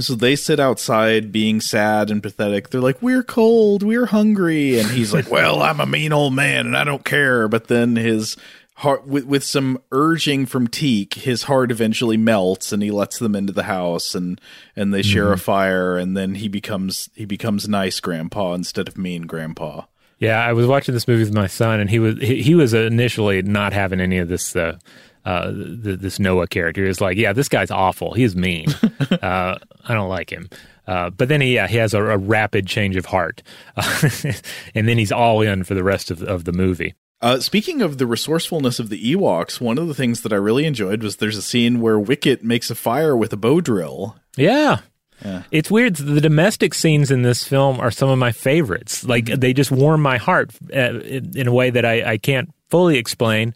So 0.00 0.14
they 0.14 0.34
sit 0.34 0.58
outside 0.58 1.30
being 1.30 1.60
sad 1.60 2.10
and 2.10 2.22
pathetic. 2.22 2.70
They're 2.70 2.80
like, 2.80 3.00
We're 3.00 3.22
cold, 3.22 3.82
we're 3.82 4.06
hungry. 4.06 4.78
And 4.78 4.90
he's 4.90 5.12
like, 5.12 5.30
Well, 5.30 5.62
I'm 5.62 5.80
a 5.80 5.86
mean 5.86 6.12
old 6.12 6.34
man 6.34 6.66
and 6.66 6.76
I 6.76 6.84
don't 6.84 7.04
care. 7.04 7.46
But 7.48 7.68
then 7.68 7.96
his 7.96 8.36
heart, 8.76 9.06
with, 9.06 9.24
with 9.26 9.44
some 9.44 9.80
urging 9.92 10.46
from 10.46 10.66
Teek, 10.66 11.14
his 11.14 11.44
heart 11.44 11.70
eventually 11.70 12.16
melts 12.16 12.72
and 12.72 12.82
he 12.82 12.90
lets 12.90 13.18
them 13.18 13.36
into 13.36 13.52
the 13.52 13.64
house 13.64 14.14
and, 14.14 14.40
and 14.74 14.92
they 14.92 15.02
share 15.02 15.32
a 15.32 15.38
fire. 15.38 15.96
And 15.96 16.16
then 16.16 16.34
he 16.36 16.48
becomes, 16.48 17.08
he 17.14 17.24
becomes 17.24 17.68
nice 17.68 18.00
grandpa 18.00 18.54
instead 18.54 18.88
of 18.88 18.98
mean 18.98 19.22
grandpa. 19.22 19.82
Yeah, 20.18 20.44
I 20.44 20.52
was 20.54 20.66
watching 20.66 20.94
this 20.94 21.08
movie 21.08 21.24
with 21.24 21.34
my 21.34 21.48
son, 21.48 21.80
and 21.80 21.90
he 21.90 21.98
was 21.98 22.18
he, 22.18 22.40
he 22.40 22.54
was 22.54 22.72
initially 22.72 23.42
not 23.42 23.72
having 23.72 24.00
any 24.00 24.18
of 24.18 24.28
this. 24.28 24.54
Uh, 24.54 24.78
uh, 25.24 25.50
th- 25.52 26.00
this 26.00 26.18
Noa 26.18 26.46
character 26.46 26.84
is 26.84 27.00
like, 27.00 27.16
yeah, 27.16 27.32
this 27.32 27.48
guy's 27.48 27.70
awful. 27.70 28.12
He's 28.14 28.34
mean. 28.36 28.66
uh, 29.22 29.58
I 29.86 29.94
don't 29.94 30.08
like 30.08 30.30
him. 30.30 30.48
Uh, 30.86 31.08
but 31.10 31.28
then 31.28 31.40
he, 31.40 31.54
yeah, 31.54 31.66
he 31.66 31.78
has 31.78 31.94
a, 31.94 32.02
a 32.02 32.18
rapid 32.18 32.66
change 32.66 32.96
of 32.96 33.06
heart, 33.06 33.42
and 34.74 34.86
then 34.88 34.98
he's 34.98 35.12
all 35.12 35.40
in 35.40 35.64
for 35.64 35.74
the 35.74 35.84
rest 35.84 36.10
of, 36.10 36.22
of 36.22 36.44
the 36.44 36.52
movie. 36.52 36.94
Uh, 37.22 37.40
speaking 37.40 37.80
of 37.80 37.96
the 37.96 38.06
resourcefulness 38.06 38.78
of 38.78 38.90
the 38.90 39.14
Ewoks, 39.14 39.60
one 39.60 39.78
of 39.78 39.88
the 39.88 39.94
things 39.94 40.20
that 40.22 40.32
I 40.32 40.36
really 40.36 40.66
enjoyed 40.66 41.02
was 41.02 41.16
there's 41.16 41.38
a 41.38 41.42
scene 41.42 41.80
where 41.80 41.98
Wicket 41.98 42.44
makes 42.44 42.70
a 42.70 42.74
fire 42.74 43.16
with 43.16 43.32
a 43.32 43.36
bow 43.38 43.62
drill. 43.62 44.16
Yeah. 44.36 44.80
Yeah. 45.24 45.44
It's 45.50 45.70
weird. 45.70 45.96
The 45.96 46.20
domestic 46.20 46.74
scenes 46.74 47.10
in 47.10 47.22
this 47.22 47.44
film 47.44 47.80
are 47.80 47.90
some 47.90 48.10
of 48.10 48.18
my 48.18 48.32
favorites. 48.32 49.04
Like 49.04 49.24
Mm-hmm. 49.26 49.40
they 49.40 49.54
just 49.54 49.70
warm 49.70 50.02
my 50.02 50.18
heart 50.18 50.50
uh, 50.74 50.98
in, 51.00 51.32
in 51.34 51.46
a 51.46 51.52
way 51.52 51.70
that 51.70 51.86
I, 51.86 52.12
I 52.12 52.18
can't 52.18 52.52
fully 52.68 52.98
explain. 52.98 53.54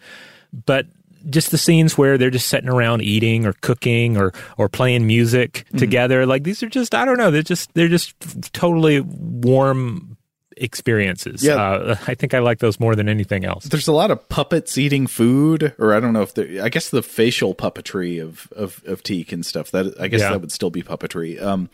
But 0.64 0.86
just 1.30 1.50
the 1.50 1.58
scenes 1.58 1.96
where 1.98 2.16
they're 2.18 2.30
just 2.30 2.48
sitting 2.48 2.68
around 2.70 3.02
eating 3.02 3.46
or 3.46 3.52
cooking 3.60 4.16
or 4.16 4.32
or 4.56 4.68
playing 4.68 5.06
music 5.06 5.64
Mm-hmm. 5.68 5.78
together, 5.78 6.26
like 6.26 6.44
these 6.44 6.62
are 6.62 6.68
just 6.68 6.94
I 6.94 7.04
don't 7.04 7.18
know. 7.18 7.30
They're 7.30 7.42
just 7.42 7.72
they're 7.74 7.88
just 7.88 8.14
totally 8.52 9.00
warm 9.00 10.16
experiences. 10.56 11.42
Yeah. 11.44 11.54
Uh, 11.54 11.96
I 12.06 12.14
think 12.14 12.34
I 12.34 12.40
like 12.40 12.58
those 12.58 12.80
more 12.80 12.96
than 12.96 13.08
anything 13.08 13.44
else. 13.44 13.64
There's 13.64 13.86
a 13.88 13.92
lot 13.92 14.10
of 14.10 14.28
puppets 14.28 14.76
eating 14.76 15.06
food, 15.06 15.74
or 15.78 15.94
I 15.94 16.00
don't 16.00 16.12
know 16.12 16.22
if 16.22 16.34
they 16.34 16.60
I 16.60 16.68
guess 16.68 16.90
the 16.90 17.02
facial 17.02 17.54
puppetry 17.54 18.22
of 18.22 18.48
of 18.56 18.82
of 18.86 19.02
Teek 19.02 19.32
and 19.32 19.44
stuff. 19.46 19.70
That 19.70 19.94
I 20.00 20.08
guess 20.08 20.20
Yeah. 20.20 20.30
that 20.30 20.40
would 20.40 20.52
still 20.52 20.70
be 20.70 20.82
puppetry. 20.82 21.40
Um, 21.40 21.70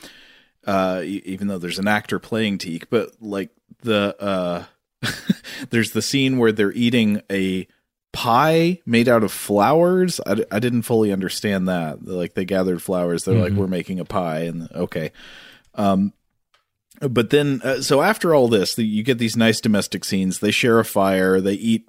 uh, 0.66 1.02
even 1.04 1.48
though 1.48 1.58
there's 1.58 1.78
an 1.78 1.88
actor 1.88 2.18
playing 2.18 2.58
Teek, 2.58 2.88
but 2.90 3.10
like 3.20 3.50
the 3.82 4.16
uh, 4.20 4.64
there's 5.70 5.92
the 5.92 6.02
scene 6.02 6.38
where 6.38 6.52
they're 6.52 6.72
eating 6.72 7.20
a 7.30 7.66
pie 8.14 8.80
made 8.86 9.08
out 9.08 9.22
of 9.24 9.32
flowers. 9.32 10.20
I, 10.26 10.44
I 10.50 10.58
didn't 10.60 10.82
fully 10.82 11.12
understand 11.12 11.68
that. 11.68 12.04
Like 12.06 12.32
they 12.34 12.44
gathered 12.46 12.80
flowers. 12.82 13.24
They're 13.24 13.34
like, 13.38 13.52
Mhm. 13.52 13.56
we're 13.56 13.66
making 13.66 14.00
a 14.00 14.04
pie, 14.06 14.40
and 14.44 14.70
okay. 14.74 15.12
Um, 15.74 16.12
but 17.00 17.30
then 17.30 17.60
uh, 17.64 17.82
so 17.82 18.00
after 18.02 18.34
all 18.34 18.46
this 18.48 18.76
the, 18.76 18.84
you 18.84 19.02
get 19.02 19.18
these 19.18 19.36
nice 19.36 19.60
domestic 19.60 20.04
scenes 20.04 20.38
they 20.38 20.52
share 20.52 20.78
a 20.78 20.84
fire 20.84 21.40
they 21.40 21.54
eat 21.54 21.88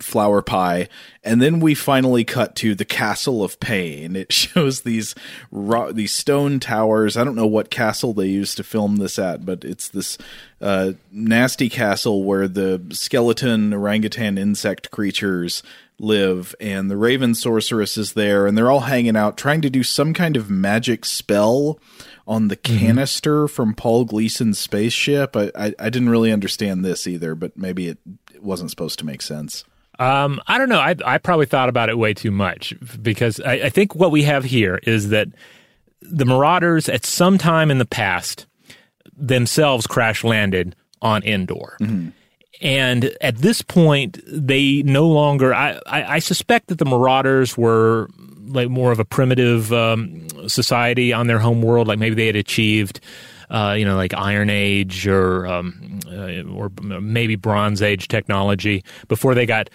flower 0.00 0.40
pie 0.40 0.88
and 1.22 1.42
then 1.42 1.60
we 1.60 1.74
finally 1.74 2.24
cut 2.24 2.54
to 2.54 2.74
the 2.74 2.84
castle 2.84 3.42
of 3.42 3.60
pain. 3.60 4.16
It 4.16 4.32
shows 4.32 4.82
these 4.82 5.14
ro- 5.50 5.92
these 5.92 6.12
stone 6.12 6.60
towers. 6.60 7.16
I 7.16 7.24
don't 7.24 7.36
know 7.36 7.46
what 7.46 7.70
castle 7.70 8.14
they 8.14 8.26
used 8.26 8.56
to 8.56 8.64
film 8.64 8.96
this 8.96 9.18
at 9.18 9.44
but 9.44 9.64
it's 9.64 9.88
this 9.88 10.16
uh, 10.60 10.92
nasty 11.12 11.68
castle 11.68 12.24
where 12.24 12.48
the 12.48 12.82
skeleton 12.90 13.74
orangutan 13.74 14.38
insect 14.38 14.90
creatures 14.90 15.62
live 15.98 16.54
and 16.60 16.90
the 16.90 16.96
raven 16.96 17.34
sorceress 17.34 17.98
is 17.98 18.14
there 18.14 18.46
and 18.46 18.56
they're 18.56 18.70
all 18.70 18.80
hanging 18.80 19.16
out 19.16 19.36
trying 19.36 19.60
to 19.60 19.68
do 19.68 19.82
some 19.82 20.14
kind 20.14 20.36
of 20.36 20.48
magic 20.48 21.04
spell 21.04 21.78
on 22.26 22.46
the 22.46 22.56
canister 22.56 23.48
from 23.48 23.74
Paul 23.74 24.04
Gleason's 24.04 24.56
spaceship. 24.56 25.36
I, 25.36 25.50
I 25.54 25.74
I 25.80 25.90
didn't 25.90 26.10
really 26.10 26.30
understand 26.30 26.84
this 26.84 27.08
either, 27.08 27.34
but 27.34 27.56
maybe 27.56 27.88
it 27.88 27.98
wasn't 28.42 28.70
supposed 28.70 28.98
to 29.00 29.06
make 29.06 29.22
sense. 29.22 29.64
Um, 29.98 30.40
I 30.46 30.56
don't 30.56 30.70
know. 30.70 30.78
I, 30.80 30.94
I 31.04 31.18
probably 31.18 31.46
thought 31.46 31.68
about 31.68 31.90
it 31.90 31.98
way 31.98 32.14
too 32.14 32.30
much 32.30 32.74
because 33.02 33.38
I, 33.40 33.52
I 33.52 33.68
think 33.68 33.94
what 33.94 34.10
we 34.10 34.22
have 34.22 34.44
here 34.44 34.80
is 34.82 35.10
that 35.10 35.28
the 36.00 36.24
Marauders, 36.24 36.88
at 36.88 37.04
some 37.04 37.36
time 37.36 37.70
in 37.70 37.78
the 37.78 37.84
past, 37.84 38.46
themselves 39.14 39.86
crash 39.86 40.24
landed 40.24 40.74
on 41.02 41.22
Endor. 41.22 41.76
And 42.62 43.10
at 43.20 43.36
this 43.38 43.62
point, 43.62 44.20
they 44.26 44.82
no 44.82 45.06
longer. 45.06 45.54
I, 45.54 45.78
I, 45.86 46.14
I 46.14 46.18
suspect 46.18 46.68
that 46.68 46.78
the 46.78 46.84
Marauders 46.84 47.56
were 47.56 48.08
like 48.46 48.68
more 48.68 48.92
of 48.92 48.98
a 48.98 49.04
primitive 49.04 49.72
um, 49.72 50.28
society 50.48 51.12
on 51.12 51.26
their 51.26 51.38
home 51.38 51.62
world. 51.62 51.88
Like 51.88 51.98
maybe 51.98 52.14
they 52.16 52.26
had 52.26 52.36
achieved, 52.36 53.00
uh, 53.50 53.74
you 53.76 53.84
know, 53.84 53.96
like 53.96 54.14
Iron 54.14 54.50
Age 54.50 55.06
or 55.06 55.46
um, 55.46 56.00
uh, 56.06 56.42
or 56.52 56.70
maybe 56.80 57.36
Bronze 57.36 57.82
Age 57.82 58.08
technology 58.08 58.84
before 59.08 59.34
they 59.34 59.46
got 59.46 59.70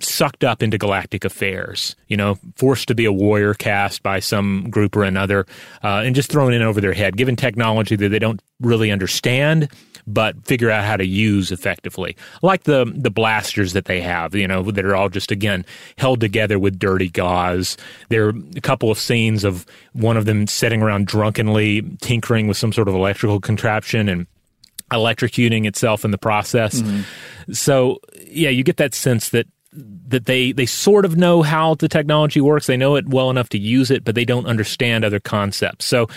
sucked 0.00 0.44
up 0.44 0.62
into 0.62 0.78
galactic 0.78 1.24
affairs, 1.24 1.96
you 2.08 2.16
know, 2.16 2.38
forced 2.56 2.88
to 2.88 2.94
be 2.94 3.04
a 3.04 3.12
warrior 3.12 3.54
caste 3.54 4.02
by 4.02 4.20
some 4.20 4.68
group 4.70 4.96
or 4.96 5.04
another, 5.04 5.46
uh, 5.82 6.02
and 6.04 6.14
just 6.14 6.30
thrown 6.30 6.52
in 6.52 6.62
over 6.62 6.80
their 6.80 6.92
head, 6.92 7.16
given 7.16 7.36
technology 7.36 7.96
that 7.96 8.08
they 8.08 8.18
don't 8.18 8.40
really 8.60 8.90
understand, 8.90 9.68
but 10.06 10.42
figure 10.46 10.70
out 10.70 10.84
how 10.84 10.96
to 10.96 11.06
use 11.06 11.52
effectively. 11.52 12.16
Like 12.42 12.64
the 12.64 12.90
the 12.94 13.10
blasters 13.10 13.72
that 13.74 13.84
they 13.84 14.00
have, 14.00 14.34
you 14.34 14.48
know, 14.48 14.62
that 14.70 14.84
are 14.84 14.96
all 14.96 15.08
just 15.08 15.30
again 15.30 15.64
held 15.96 16.20
together 16.20 16.58
with 16.58 16.78
dirty 16.78 17.10
gauze. 17.10 17.76
There 18.08 18.26
are 18.26 18.32
a 18.56 18.60
couple 18.60 18.90
of 18.90 18.98
scenes 18.98 19.44
of 19.44 19.66
one 19.92 20.16
of 20.16 20.24
them 20.24 20.46
sitting 20.46 20.82
around 20.82 21.06
drunkenly 21.06 21.82
tinkering 22.00 22.46
with 22.48 22.56
some 22.56 22.72
sort 22.72 22.88
of 22.88 22.94
electrical 22.94 23.40
contraption 23.40 24.08
and 24.08 24.26
electrocuting 24.90 25.66
itself 25.66 26.04
in 26.04 26.10
the 26.12 26.18
process. 26.18 26.82
So 27.52 28.00
yeah, 28.26 28.48
you 28.48 28.64
get 28.64 28.78
that 28.78 28.94
sense 28.94 29.28
that 29.30 29.46
that 30.08 30.26
they 30.26 30.52
they 30.52 30.66
sort 30.66 31.04
of 31.04 31.16
know 31.16 31.42
how 31.42 31.74
the 31.74 31.88
technology 31.88 32.40
works. 32.40 32.66
They 32.66 32.76
know 32.76 32.96
it 32.96 33.08
well 33.08 33.30
enough 33.30 33.48
to 33.50 33.58
use 33.58 33.90
it, 33.90 34.04
but 34.04 34.14
they 34.14 34.24
don't 34.24 34.46
understand 34.46 35.04
other 35.04 35.20
concepts. 35.20 35.84
So 35.84 36.08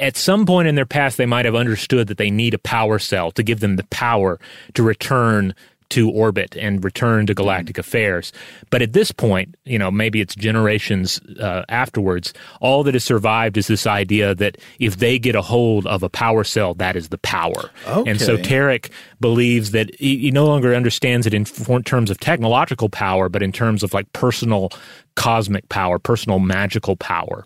at 0.00 0.16
some 0.16 0.46
point 0.46 0.68
in 0.68 0.74
their 0.74 0.86
past, 0.86 1.16
they 1.16 1.26
might 1.26 1.44
have 1.44 1.54
understood 1.54 2.06
that 2.08 2.18
they 2.18 2.30
need 2.30 2.54
a 2.54 2.58
power 2.58 2.98
cell 2.98 3.30
to 3.32 3.42
give 3.42 3.60
them 3.60 3.76
the 3.76 3.84
power 3.84 4.40
to 4.74 4.82
return 4.82 5.54
to 5.90 6.10
orbit 6.10 6.56
and 6.56 6.82
return 6.82 7.26
to 7.26 7.34
galactic 7.34 7.78
affairs. 7.78 8.32
But 8.70 8.82
at 8.82 8.92
this 8.92 9.12
point, 9.12 9.54
you 9.64 9.78
know, 9.78 9.90
maybe 9.90 10.20
it's 10.20 10.34
generations 10.34 11.20
uh, 11.40 11.64
afterwards, 11.68 12.32
all 12.60 12.82
that 12.84 12.94
has 12.94 13.04
survived 13.04 13.56
is 13.56 13.66
this 13.66 13.86
idea 13.86 14.34
that 14.34 14.58
if 14.80 14.96
they 14.98 15.18
get 15.18 15.34
a 15.34 15.42
hold 15.42 15.86
of 15.86 16.02
a 16.02 16.08
power 16.08 16.44
cell, 16.44 16.74
that 16.74 16.96
is 16.96 17.10
the 17.10 17.18
power. 17.18 17.70
And 18.06 18.20
so 18.20 18.36
Tarek 18.42 18.90
believes 19.20 19.70
that 19.72 19.94
he, 20.00 20.18
he 20.18 20.30
no 20.30 20.46
longer 20.46 20.74
understands 20.74 21.26
it 21.26 21.34
in 21.34 21.44
terms 21.44 22.10
of 22.10 22.18
technological 22.18 22.88
power, 22.88 23.28
but 23.28 23.42
in 23.42 23.52
terms 23.52 23.82
of 23.82 23.94
like 23.94 24.12
personal 24.12 24.70
cosmic 25.16 25.68
power, 25.68 25.98
personal 25.98 26.38
magical 26.40 26.96
power. 26.96 27.44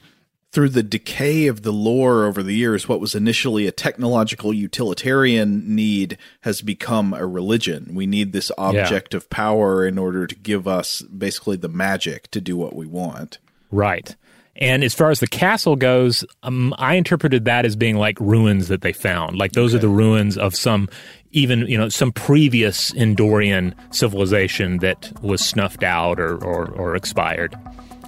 Through 0.51 0.71
the 0.71 0.83
decay 0.83 1.47
of 1.47 1.63
the 1.63 1.73
lore 1.73 2.25
over 2.25 2.43
the 2.43 2.55
years, 2.55 2.89
what 2.89 3.01
was 3.01 3.15
initially 3.15 3.67
a 3.67 3.73
technological 3.73 4.55
utilitarian 4.55 5.75
need 5.75 6.17
has 6.41 6.63
become 6.63 7.13
a 7.13 7.27
religion. 7.27 7.95
We 7.95 8.07
need 8.07 8.33
this 8.33 8.51
object 8.57 9.13
of 9.13 9.29
power 9.29 9.87
in 9.87 9.99
order 9.99 10.27
to 10.27 10.35
give 10.35 10.67
us 10.67 11.03
basically 11.03 11.57
the 11.59 11.69
magic 11.69 12.31
to 12.31 12.41
do 12.41 12.57
what 12.57 12.75
we 12.75 12.87
want. 12.87 13.39
Right. 13.71 14.17
And 14.57 14.83
as 14.83 14.93
far 14.93 15.11
as 15.11 15.21
the 15.21 15.29
castle 15.29 15.77
goes, 15.77 16.25
um, 16.43 16.75
I 16.79 16.95
interpreted 16.95 17.45
that 17.45 17.65
as 17.65 17.77
being 17.77 17.97
like 17.97 18.19
ruins 18.19 18.69
that 18.69 18.81
they 18.81 18.93
found. 18.93 19.39
Like 19.39 19.53
those 19.53 19.73
okay. 19.73 19.79
are 19.79 19.83
the 19.83 19.89
ruins 19.89 20.37
of 20.37 20.55
some 20.57 20.89
even 21.31 21.61
you 21.67 21.79
know 21.79 21.89
some 21.89 22.11
previous 22.11 22.91
Endorian 22.93 23.75
civilization 23.95 24.79
that 24.79 25.13
was 25.23 25.45
snuffed 25.45 25.83
out 25.83 26.19
or, 26.19 26.43
or, 26.43 26.71
or 26.71 26.97
expired. 26.97 27.55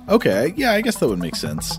Okay, 0.09 0.53
yeah, 0.57 0.73
I 0.73 0.81
guess 0.81 0.99
that 0.99 1.09
would 1.09 1.21
make 1.21 1.37
sense. 1.37 1.79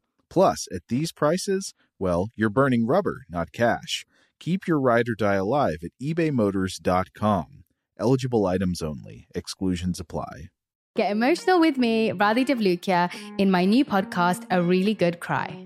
Plus, 0.31 0.65
at 0.73 0.83
these 0.87 1.11
prices, 1.11 1.73
well, 1.99 2.29
you're 2.37 2.49
burning 2.49 2.87
rubber, 2.87 3.25
not 3.29 3.51
cash. 3.51 4.05
Keep 4.39 4.65
your 4.65 4.79
ride 4.79 5.09
or 5.09 5.15
die 5.15 5.35
alive 5.35 5.79
at 5.83 5.91
ebaymotors.com. 6.01 7.65
Eligible 7.99 8.45
items 8.45 8.81
only, 8.81 9.27
exclusions 9.35 9.99
apply. 9.99 10.47
Get 10.95 11.11
emotional 11.11 11.59
with 11.59 11.77
me, 11.77 12.11
Radhi 12.11 12.45
Devlukia, 12.45 13.13
in 13.37 13.51
my 13.51 13.65
new 13.65 13.83
podcast, 13.83 14.45
A 14.49 14.61
Really 14.61 14.93
Good 14.93 15.19
Cry. 15.19 15.65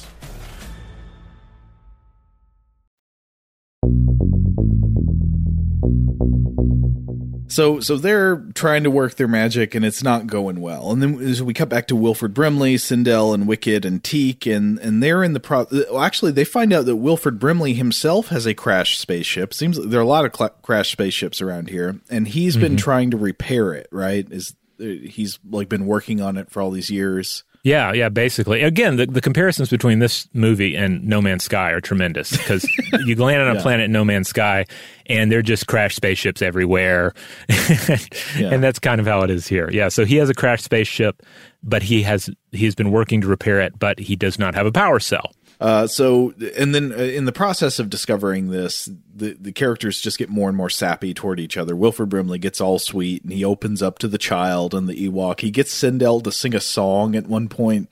So 7.51 7.81
so 7.81 7.97
they're 7.97 8.37
trying 8.53 8.83
to 8.83 8.89
work 8.89 9.15
their 9.15 9.27
magic 9.27 9.75
and 9.75 9.83
it's 9.83 10.01
not 10.01 10.25
going 10.25 10.61
well. 10.61 10.91
And 10.91 11.03
then 11.03 11.19
as 11.19 11.43
we 11.43 11.53
cut 11.53 11.67
back 11.67 11.87
to 11.87 11.97
Wilford 11.97 12.33
Brimley, 12.33 12.75
Cindel 12.75 13.33
and 13.33 13.45
Wicket 13.45 13.83
and 13.83 14.01
Teek 14.01 14.45
and 14.45 14.79
and 14.79 15.03
they're 15.03 15.21
in 15.21 15.33
the 15.33 15.41
pro 15.41 15.67
well, 15.69 15.99
actually 15.99 16.31
they 16.31 16.45
find 16.45 16.71
out 16.71 16.85
that 16.85 16.95
Wilford 16.95 17.39
Brimley 17.39 17.73
himself 17.73 18.29
has 18.29 18.45
a 18.45 18.53
crashed 18.53 19.01
spaceship. 19.01 19.53
Seems 19.53 19.77
like 19.77 19.89
there 19.89 19.99
are 19.99 20.03
a 20.03 20.07
lot 20.07 20.23
of 20.23 20.33
cl- 20.33 20.55
crashed 20.61 20.93
spaceships 20.93 21.41
around 21.41 21.69
here 21.69 21.99
and 22.09 22.29
he's 22.29 22.53
mm-hmm. 22.53 22.61
been 22.61 22.77
trying 22.77 23.11
to 23.11 23.17
repair 23.17 23.73
it, 23.73 23.89
right? 23.91 24.25
Is 24.31 24.55
uh, 24.79 24.85
he's 24.85 25.37
like 25.49 25.67
been 25.67 25.85
working 25.85 26.21
on 26.21 26.37
it 26.37 26.49
for 26.49 26.61
all 26.61 26.71
these 26.71 26.89
years. 26.89 27.43
Yeah, 27.63 27.93
yeah, 27.93 28.09
basically. 28.09 28.63
Again, 28.63 28.95
the, 28.95 29.05
the 29.05 29.21
comparisons 29.21 29.69
between 29.69 29.99
this 29.99 30.27
movie 30.33 30.75
and 30.75 31.03
No 31.03 31.21
Man's 31.21 31.43
Sky 31.43 31.71
are 31.71 31.81
tremendous 31.81 32.31
because 32.31 32.67
you 33.05 33.15
land 33.15 33.41
on 33.41 33.49
a 33.49 33.53
yeah. 33.55 33.61
planet 33.61 33.85
in 33.85 33.91
No 33.91 34.03
Man's 34.03 34.29
Sky 34.29 34.65
and 35.05 35.31
they're 35.31 35.43
just 35.43 35.67
crashed 35.67 35.95
spaceships 35.95 36.41
everywhere. 36.41 37.13
yeah. 37.49 38.49
And 38.51 38.63
that's 38.63 38.79
kind 38.79 38.99
of 38.99 39.05
how 39.05 39.21
it 39.21 39.29
is 39.29 39.47
here. 39.47 39.69
Yeah, 39.71 39.89
so 39.89 40.05
he 40.05 40.15
has 40.15 40.29
a 40.29 40.33
crashed 40.33 40.63
spaceship, 40.63 41.21
but 41.61 41.83
he 41.83 42.01
has 42.01 42.29
he's 42.51 42.73
been 42.73 42.91
working 42.91 43.21
to 43.21 43.27
repair 43.27 43.61
it, 43.61 43.77
but 43.77 43.99
he 43.99 44.15
does 44.15 44.39
not 44.39 44.55
have 44.55 44.65
a 44.65 44.71
power 44.71 44.99
cell. 44.99 45.31
Uh, 45.61 45.85
so, 45.85 46.33
and 46.57 46.73
then 46.73 46.91
uh, 46.91 46.95
in 46.95 47.25
the 47.25 47.31
process 47.31 47.77
of 47.77 47.87
discovering 47.87 48.49
this, 48.49 48.89
the, 49.13 49.37
the 49.39 49.51
characters 49.51 50.01
just 50.01 50.17
get 50.17 50.27
more 50.27 50.49
and 50.49 50.57
more 50.57 50.71
sappy 50.71 51.13
toward 51.13 51.39
each 51.39 51.55
other. 51.55 51.75
Wilford 51.75 52.09
Brimley 52.09 52.39
gets 52.39 52.59
all 52.59 52.79
sweet 52.79 53.23
and 53.23 53.31
he 53.31 53.45
opens 53.45 53.83
up 53.83 53.99
to 53.99 54.07
the 54.07 54.17
child 54.17 54.73
and 54.73 54.89
the 54.89 55.07
Ewok. 55.07 55.41
He 55.41 55.51
gets 55.51 55.71
Cindel 55.71 56.23
to 56.23 56.31
sing 56.31 56.55
a 56.55 56.59
song 56.59 57.15
at 57.15 57.27
one 57.27 57.47
point, 57.47 57.89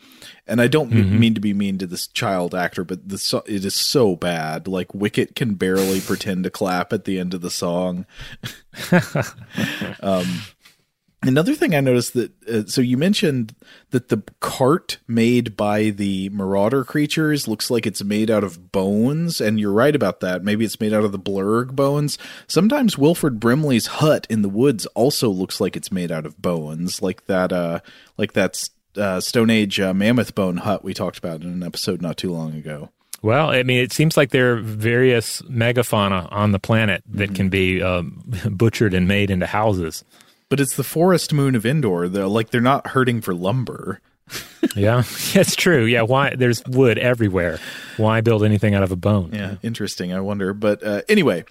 and 0.47 0.59
I 0.59 0.67
don't 0.67 0.89
mm-hmm. 0.89 1.19
mean 1.19 1.35
to 1.35 1.39
be 1.39 1.53
mean 1.53 1.77
to 1.77 1.85
this 1.85 2.07
child 2.07 2.55
actor, 2.55 2.83
but 2.83 3.07
the 3.07 3.19
so- 3.19 3.43
it 3.45 3.63
is 3.63 3.75
so 3.75 4.15
bad. 4.15 4.67
Like 4.67 4.95
Wicket 4.95 5.35
can 5.35 5.53
barely 5.53 6.01
pretend 6.01 6.45
to 6.45 6.49
clap 6.49 6.91
at 6.91 7.05
the 7.05 7.19
end 7.19 7.35
of 7.35 7.41
the 7.41 7.51
song. 7.51 8.07
um, 10.01 10.41
Another 11.21 11.53
thing 11.53 11.75
I 11.75 11.81
noticed 11.81 12.13
that 12.13 12.31
uh, 12.47 12.65
so 12.65 12.79
you 12.79 12.95
mentioned 12.95 13.53
that 13.89 14.07
the 14.07 14.23
cart 14.39 14.99
made 15.05 15.57
by 15.57 15.89
the 15.89 16.29
Marauder 16.29 16.85
creatures 16.85 17.45
looks 17.45 17.69
like 17.69 17.85
it's 17.85 18.01
made 18.03 18.31
out 18.31 18.45
of 18.45 18.71
bones, 18.71 19.41
and 19.41 19.59
you're 19.59 19.73
right 19.73 19.95
about 19.95 20.21
that. 20.21 20.43
Maybe 20.45 20.63
it's 20.63 20.79
made 20.79 20.93
out 20.93 21.03
of 21.03 21.11
the 21.11 21.19
blurg 21.19 21.75
bones. 21.75 22.17
Sometimes 22.47 22.97
Wilford 22.97 23.37
Brimley's 23.37 23.87
hut 23.87 24.27
in 24.29 24.43
the 24.43 24.49
woods 24.49 24.85
also 24.87 25.29
looks 25.29 25.59
like 25.59 25.75
it's 25.75 25.91
made 25.91 26.09
out 26.09 26.25
of 26.25 26.41
bones, 26.41 27.01
like 27.01 27.25
that. 27.25 27.51
Uh, 27.51 27.81
like 28.17 28.31
that 28.33 28.69
uh, 28.95 29.19
Stone 29.19 29.49
Age 29.49 29.77
uh, 29.79 29.93
mammoth 29.93 30.35
bone 30.35 30.57
hut 30.57 30.85
we 30.85 30.93
talked 30.93 31.17
about 31.17 31.41
in 31.41 31.49
an 31.49 31.63
episode 31.63 32.01
not 32.01 32.15
too 32.15 32.31
long 32.31 32.53
ago. 32.53 32.91
Well, 33.21 33.49
I 33.49 33.63
mean, 33.63 33.83
it 33.83 33.91
seems 33.91 34.15
like 34.15 34.29
there 34.29 34.53
are 34.53 34.61
various 34.61 35.41
megafauna 35.43 36.31
on 36.31 36.53
the 36.53 36.59
planet 36.59 37.03
that 37.07 37.25
mm-hmm. 37.25 37.35
can 37.35 37.49
be 37.49 37.81
um, 37.81 38.23
butchered 38.49 38.93
and 38.93 39.07
made 39.07 39.29
into 39.29 39.45
houses. 39.45 40.03
But 40.49 40.59
it's 40.59 40.75
the 40.75 40.83
forest 40.83 41.31
moon 41.33 41.55
of 41.55 41.65
Endor. 41.65 42.09
Though, 42.09 42.27
like 42.27 42.49
they're 42.49 42.61
not 42.61 42.87
hurting 42.87 43.21
for 43.21 43.33
lumber. 43.33 44.01
yeah, 44.75 45.03
that's 45.33 45.55
true. 45.55 45.85
Yeah, 45.85 46.03
why 46.03 46.35
there's 46.35 46.63
wood 46.65 46.97
everywhere. 46.97 47.59
Why 47.97 48.21
build 48.21 48.43
anything 48.43 48.75
out 48.75 48.83
of 48.83 48.91
a 48.91 48.95
bone? 48.95 49.31
Yeah, 49.33 49.55
interesting. 49.63 50.13
I 50.13 50.19
wonder. 50.21 50.53
But 50.53 50.83
uh, 50.83 51.01
anyway, 51.09 51.45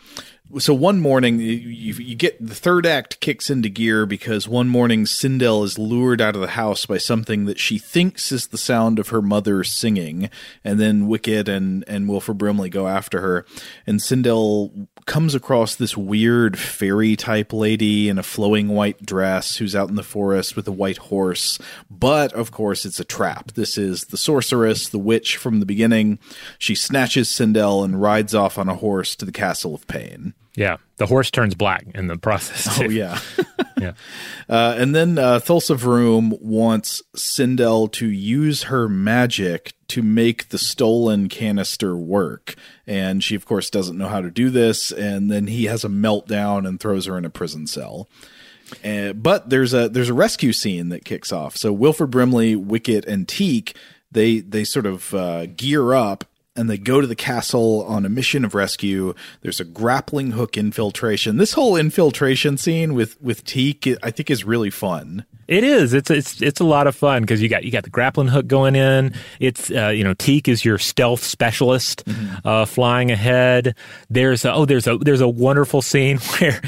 so 0.57 0.73
one 0.73 0.99
morning 0.99 1.41
you, 1.41 1.57
you, 1.57 2.15
get 2.15 2.45
the 2.45 2.55
third 2.55 2.87
act 2.87 3.21
kicks 3.21 3.51
into 3.51 3.69
gear 3.69 4.07
because 4.07 4.49
one 4.49 4.69
morning 4.69 5.05
Cindel 5.05 5.63
is 5.63 5.79
lured 5.79 6.23
out 6.23 6.35
of 6.35 6.41
the 6.41 6.49
house 6.49 6.87
by 6.87 6.97
something 6.97 7.45
that 7.45 7.59
she 7.59 7.79
thinks 7.79 8.33
is 8.33 8.47
the 8.47 8.57
sound 8.57 8.99
of 8.99 9.09
her 9.09 9.21
mother 9.21 9.63
singing, 9.63 10.31
and 10.65 10.81
then 10.81 11.07
Wicket 11.07 11.49
and 11.49 11.85
and 11.87 12.09
Wilford 12.09 12.39
Brimley 12.39 12.71
go 12.71 12.89
after 12.89 13.21
her, 13.21 13.45
and 13.87 14.01
Cindel 14.01 14.89
comes 15.05 15.35
across 15.35 15.75
this 15.75 15.97
weird 15.97 16.59
fairy 16.59 17.15
type 17.15 17.53
lady 17.53 18.09
in 18.09 18.19
a 18.19 18.23
flowing 18.23 18.69
white 18.69 19.05
dress 19.05 19.57
who's 19.57 19.77
out 19.77 19.91
in 19.91 19.97
the 19.97 20.03
forest 20.03 20.57
with 20.57 20.67
a 20.67 20.73
white 20.73 20.99
horse, 20.99 21.59
but 21.91 22.33
of 22.33 22.51
course 22.51 22.87
it's 22.87 23.01
a 23.01 23.05
trap. 23.05 23.53
This 23.53 23.77
is 23.77 24.07
the 24.07 24.17
sorceress, 24.17 24.89
the 24.89 24.99
witch 24.99 25.37
from 25.37 25.61
the 25.61 25.67
beginning. 25.67 26.19
She 26.59 26.75
snatches 26.75 27.29
Cindel 27.29 27.85
and 27.85 28.01
rides 28.01 28.35
off 28.35 28.57
on 28.57 28.69
a 28.69 28.77
horse 28.77 29.15
to 29.17 29.27
the 29.27 29.33
castle 29.33 29.75
of 29.75 29.87
pain. 29.87 30.35
Yeah, 30.59 30.79
the 30.97 31.07
horse 31.07 31.31
turns 31.31 31.55
black 31.55 31.87
in 31.95 32.09
the 32.09 32.17
process. 32.17 32.77
Too. 32.77 32.87
Oh 32.87 32.89
yeah, 32.89 33.21
yeah. 33.81 33.93
Uh, 34.49 34.75
and 34.77 34.93
then 34.93 35.17
uh, 35.17 35.39
Thulsa 35.39 35.77
Vroom 35.77 36.37
wants 36.41 37.01
Cindel 37.15 37.93
to 37.93 38.09
use 38.09 38.65
her 38.65 38.89
magic 38.89 39.73
to 39.87 40.03
make 40.03 40.49
the 40.49 40.59
stolen 40.59 41.29
canister 41.29 41.97
work, 41.97 42.57
and 42.89 43.23
she 43.23 43.37
of 43.37 43.47
course 43.47 43.71
doesn't 43.71 43.97
know 43.97 44.09
how 44.09 44.21
to 44.21 44.33
do 44.33 44.51
this. 44.51 44.91
And 44.91 45.31
then 45.31 45.47
he 45.47 45.67
has 45.67 45.85
a 45.85 45.89
meltdown 45.89 46.67
and 46.67 46.81
throws 46.81 47.07
her 47.07 47.17
in 47.17 47.25
a 47.25 47.31
prison 47.31 47.69
cell. 47.69 48.09
Uh, 48.85 49.13
but 49.13 49.51
there's 49.51 49.73
a 49.73 49.89
there's 49.89 50.11
a 50.11 50.15
rescue 50.15 50.53
scene 50.53 50.89
that 50.89 51.05
kicks 51.05 51.31
off. 51.31 51.57
So 51.57 51.73
Wilford 51.73 52.11
Brimley, 52.11 52.57
Wicket, 52.57 53.05
and 53.05 53.29
Teek 53.29 53.77
they 54.11 54.41
they 54.41 54.65
sort 54.65 54.87
of 54.87 55.15
uh, 55.15 55.47
gear 55.47 55.95
up 55.95 56.25
and 56.59 56.69
they 56.69 56.77
go 56.77 57.01
to 57.01 57.07
the 57.07 57.15
castle 57.15 57.85
on 57.85 58.05
a 58.05 58.09
mission 58.09 58.45
of 58.45 58.55
rescue. 58.55 59.15
There's 59.43 59.61
a 59.61 59.65
grappling 59.65 60.33
hook 60.33 60.59
infiltration. 60.59 61.37
This 61.37 61.53
whole 61.53 61.77
infiltration 61.77 62.57
scene 62.59 62.95
with 62.95 63.21
with 63.23 63.45
Teek, 63.45 63.87
I 64.03 64.11
think, 64.11 64.31
is 64.31 64.45
really 64.45 64.71
fun. 64.71 65.25
It 65.47 65.65
is. 65.65 65.95
It's 65.95 66.11
it's 66.11 66.43
it's 66.43 66.61
a 66.61 66.65
lot 66.65 66.87
of 66.87 66.97
fun 66.97 67.23
because 67.23 67.41
you 67.41 67.49
got 67.49 67.65
you 67.65 67.71
got 67.71 67.85
the 67.85 67.91
grappling 67.91 68.29
hook 68.29 68.49
going 68.49 68.77
in. 68.77 69.15
It's 69.41 69.71
uh, 69.71 69.89
you 69.89 70.05
know 70.05 70.15
Teek 70.15 70.49
is 70.49 70.65
your 70.65 70.77
stealth 70.77 71.23
specialist, 71.23 72.05
mm-hmm. 72.05 72.47
uh, 72.47 72.65
flying 72.67 73.11
ahead. 73.11 73.75
There's 74.11 74.45
a, 74.45 74.53
oh 74.53 74.67
there's 74.67 74.87
a 74.87 74.99
there's 74.99 75.23
a 75.23 75.29
wonderful 75.29 75.81
scene 75.81 76.19
where 76.39 76.61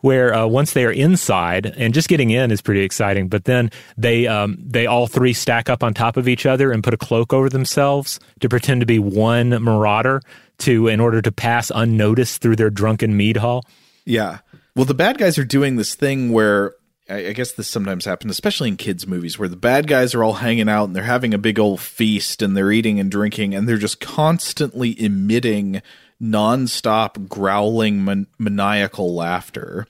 where 0.00 0.34
uh, 0.34 0.46
once 0.46 0.72
they 0.72 0.84
are 0.84 0.92
inside 0.92 1.66
and 1.66 1.94
just 1.94 2.08
getting 2.08 2.30
in 2.30 2.50
is 2.50 2.60
pretty 2.60 2.82
exciting. 2.82 3.28
But 3.28 3.44
then 3.44 3.70
they 3.96 4.26
um, 4.26 4.58
they 4.60 4.86
all 4.86 5.06
three 5.06 5.32
stack 5.32 5.68
up 5.68 5.82
on 5.82 5.94
top 5.94 6.16
of 6.16 6.28
each 6.28 6.46
other 6.46 6.72
and 6.72 6.82
put 6.82 6.94
a 6.94 6.98
cloak 6.98 7.32
over 7.32 7.48
themselves 7.48 8.20
to 8.40 8.48
pretend 8.48 8.80
to 8.80 8.86
be 8.86 8.98
one 8.98 9.62
marauder 9.62 10.22
to 10.58 10.88
in 10.88 11.00
order 11.00 11.22
to 11.22 11.32
pass 11.32 11.70
unnoticed 11.74 12.40
through 12.40 12.56
their 12.56 12.70
drunken 12.70 13.16
mead 13.16 13.38
hall. 13.38 13.64
Yeah. 14.04 14.38
Well, 14.76 14.84
the 14.84 14.94
bad 14.94 15.18
guys 15.18 15.38
are 15.38 15.44
doing 15.44 15.76
this 15.76 15.94
thing 15.94 16.32
where 16.32 16.74
I 17.10 17.32
guess 17.32 17.52
this 17.52 17.66
sometimes 17.66 18.04
happens, 18.04 18.30
especially 18.30 18.68
in 18.68 18.76
kids' 18.76 19.06
movies, 19.06 19.36
where 19.36 19.48
the 19.48 19.56
bad 19.56 19.88
guys 19.88 20.14
are 20.14 20.22
all 20.22 20.34
hanging 20.34 20.68
out 20.68 20.84
and 20.84 20.94
they're 20.94 21.02
having 21.02 21.34
a 21.34 21.38
big 21.38 21.58
old 21.58 21.80
feast 21.80 22.40
and 22.40 22.56
they're 22.56 22.70
eating 22.70 23.00
and 23.00 23.10
drinking 23.10 23.52
and 23.54 23.68
they're 23.68 23.78
just 23.78 24.00
constantly 24.00 25.00
emitting 25.02 25.82
nonstop 26.20 27.28
growling 27.28 28.04
man- 28.04 28.26
maniacal 28.38 29.14
laughter. 29.14 29.86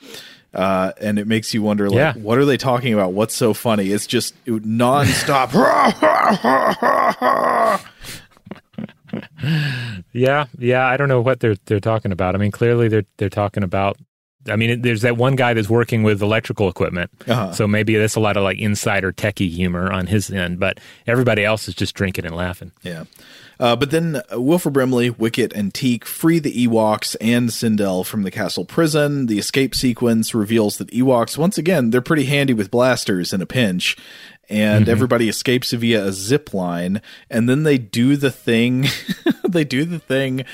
Uh, 0.52 0.92
and 1.00 1.18
it 1.18 1.28
makes 1.28 1.54
you 1.54 1.62
wonder, 1.62 1.88
like, 1.88 1.96
yeah. 1.96 2.12
what 2.14 2.36
are 2.36 2.44
they 2.44 2.56
talking 2.56 2.92
about? 2.92 3.12
What's 3.12 3.36
so 3.36 3.54
funny? 3.54 3.92
It's 3.92 4.06
just 4.06 4.34
nonstop. 4.46 5.52
yeah, 10.12 10.46
yeah. 10.58 10.86
I 10.86 10.96
don't 10.96 11.08
know 11.08 11.20
what 11.20 11.38
they're 11.38 11.56
they're 11.66 11.78
talking 11.78 12.10
about. 12.10 12.34
I 12.34 12.38
mean, 12.38 12.50
clearly 12.50 12.88
they're 12.88 13.06
they're 13.16 13.30
talking 13.30 13.62
about 13.62 13.96
I 14.48 14.56
mean, 14.56 14.80
there's 14.80 15.02
that 15.02 15.16
one 15.16 15.36
guy 15.36 15.52
that's 15.52 15.68
working 15.68 16.02
with 16.02 16.22
electrical 16.22 16.68
equipment, 16.68 17.10
uh-huh. 17.26 17.52
so 17.52 17.68
maybe 17.68 17.96
that's 17.96 18.14
a 18.14 18.20
lot 18.20 18.36
of 18.36 18.42
like 18.42 18.58
insider 18.58 19.12
techie 19.12 19.50
humor 19.50 19.92
on 19.92 20.06
his 20.06 20.30
end. 20.30 20.58
But 20.58 20.80
everybody 21.06 21.44
else 21.44 21.68
is 21.68 21.74
just 21.74 21.94
drinking 21.94 22.24
and 22.24 22.34
laughing. 22.34 22.72
Yeah, 22.82 23.04
uh, 23.61 23.76
but 23.76 23.90
then 23.90 24.22
Wilford 24.32 24.72
Brimley, 24.72 25.11
Wicket, 25.11 25.52
and 25.52 25.74
Teek 25.74 26.06
free 26.06 26.38
the 26.38 26.66
Ewoks 26.66 27.14
and 27.20 27.50
Cindel 27.50 28.06
from 28.06 28.22
the 28.22 28.30
castle 28.30 28.64
prison. 28.64 29.26
The 29.26 29.38
escape 29.38 29.74
sequence 29.74 30.34
reveals 30.34 30.78
that 30.78 30.90
Ewoks, 30.90 31.36
once 31.36 31.58
again, 31.58 31.90
they're 31.90 32.00
pretty 32.00 32.24
handy 32.24 32.54
with 32.54 32.70
blasters 32.70 33.34
in 33.34 33.42
a 33.42 33.46
pinch. 33.46 33.98
And 34.48 34.86
mm-hmm. 34.86 34.90
everybody 34.90 35.28
escapes 35.28 35.72
via 35.72 36.06
a 36.06 36.12
zip 36.12 36.54
line, 36.54 37.02
and 37.28 37.48
then 37.48 37.62
they 37.62 37.78
do 37.78 38.16
the 38.16 38.32
thing. 38.32 38.86
they 39.48 39.62
do 39.62 39.84
the 39.84 40.00
thing 40.00 40.44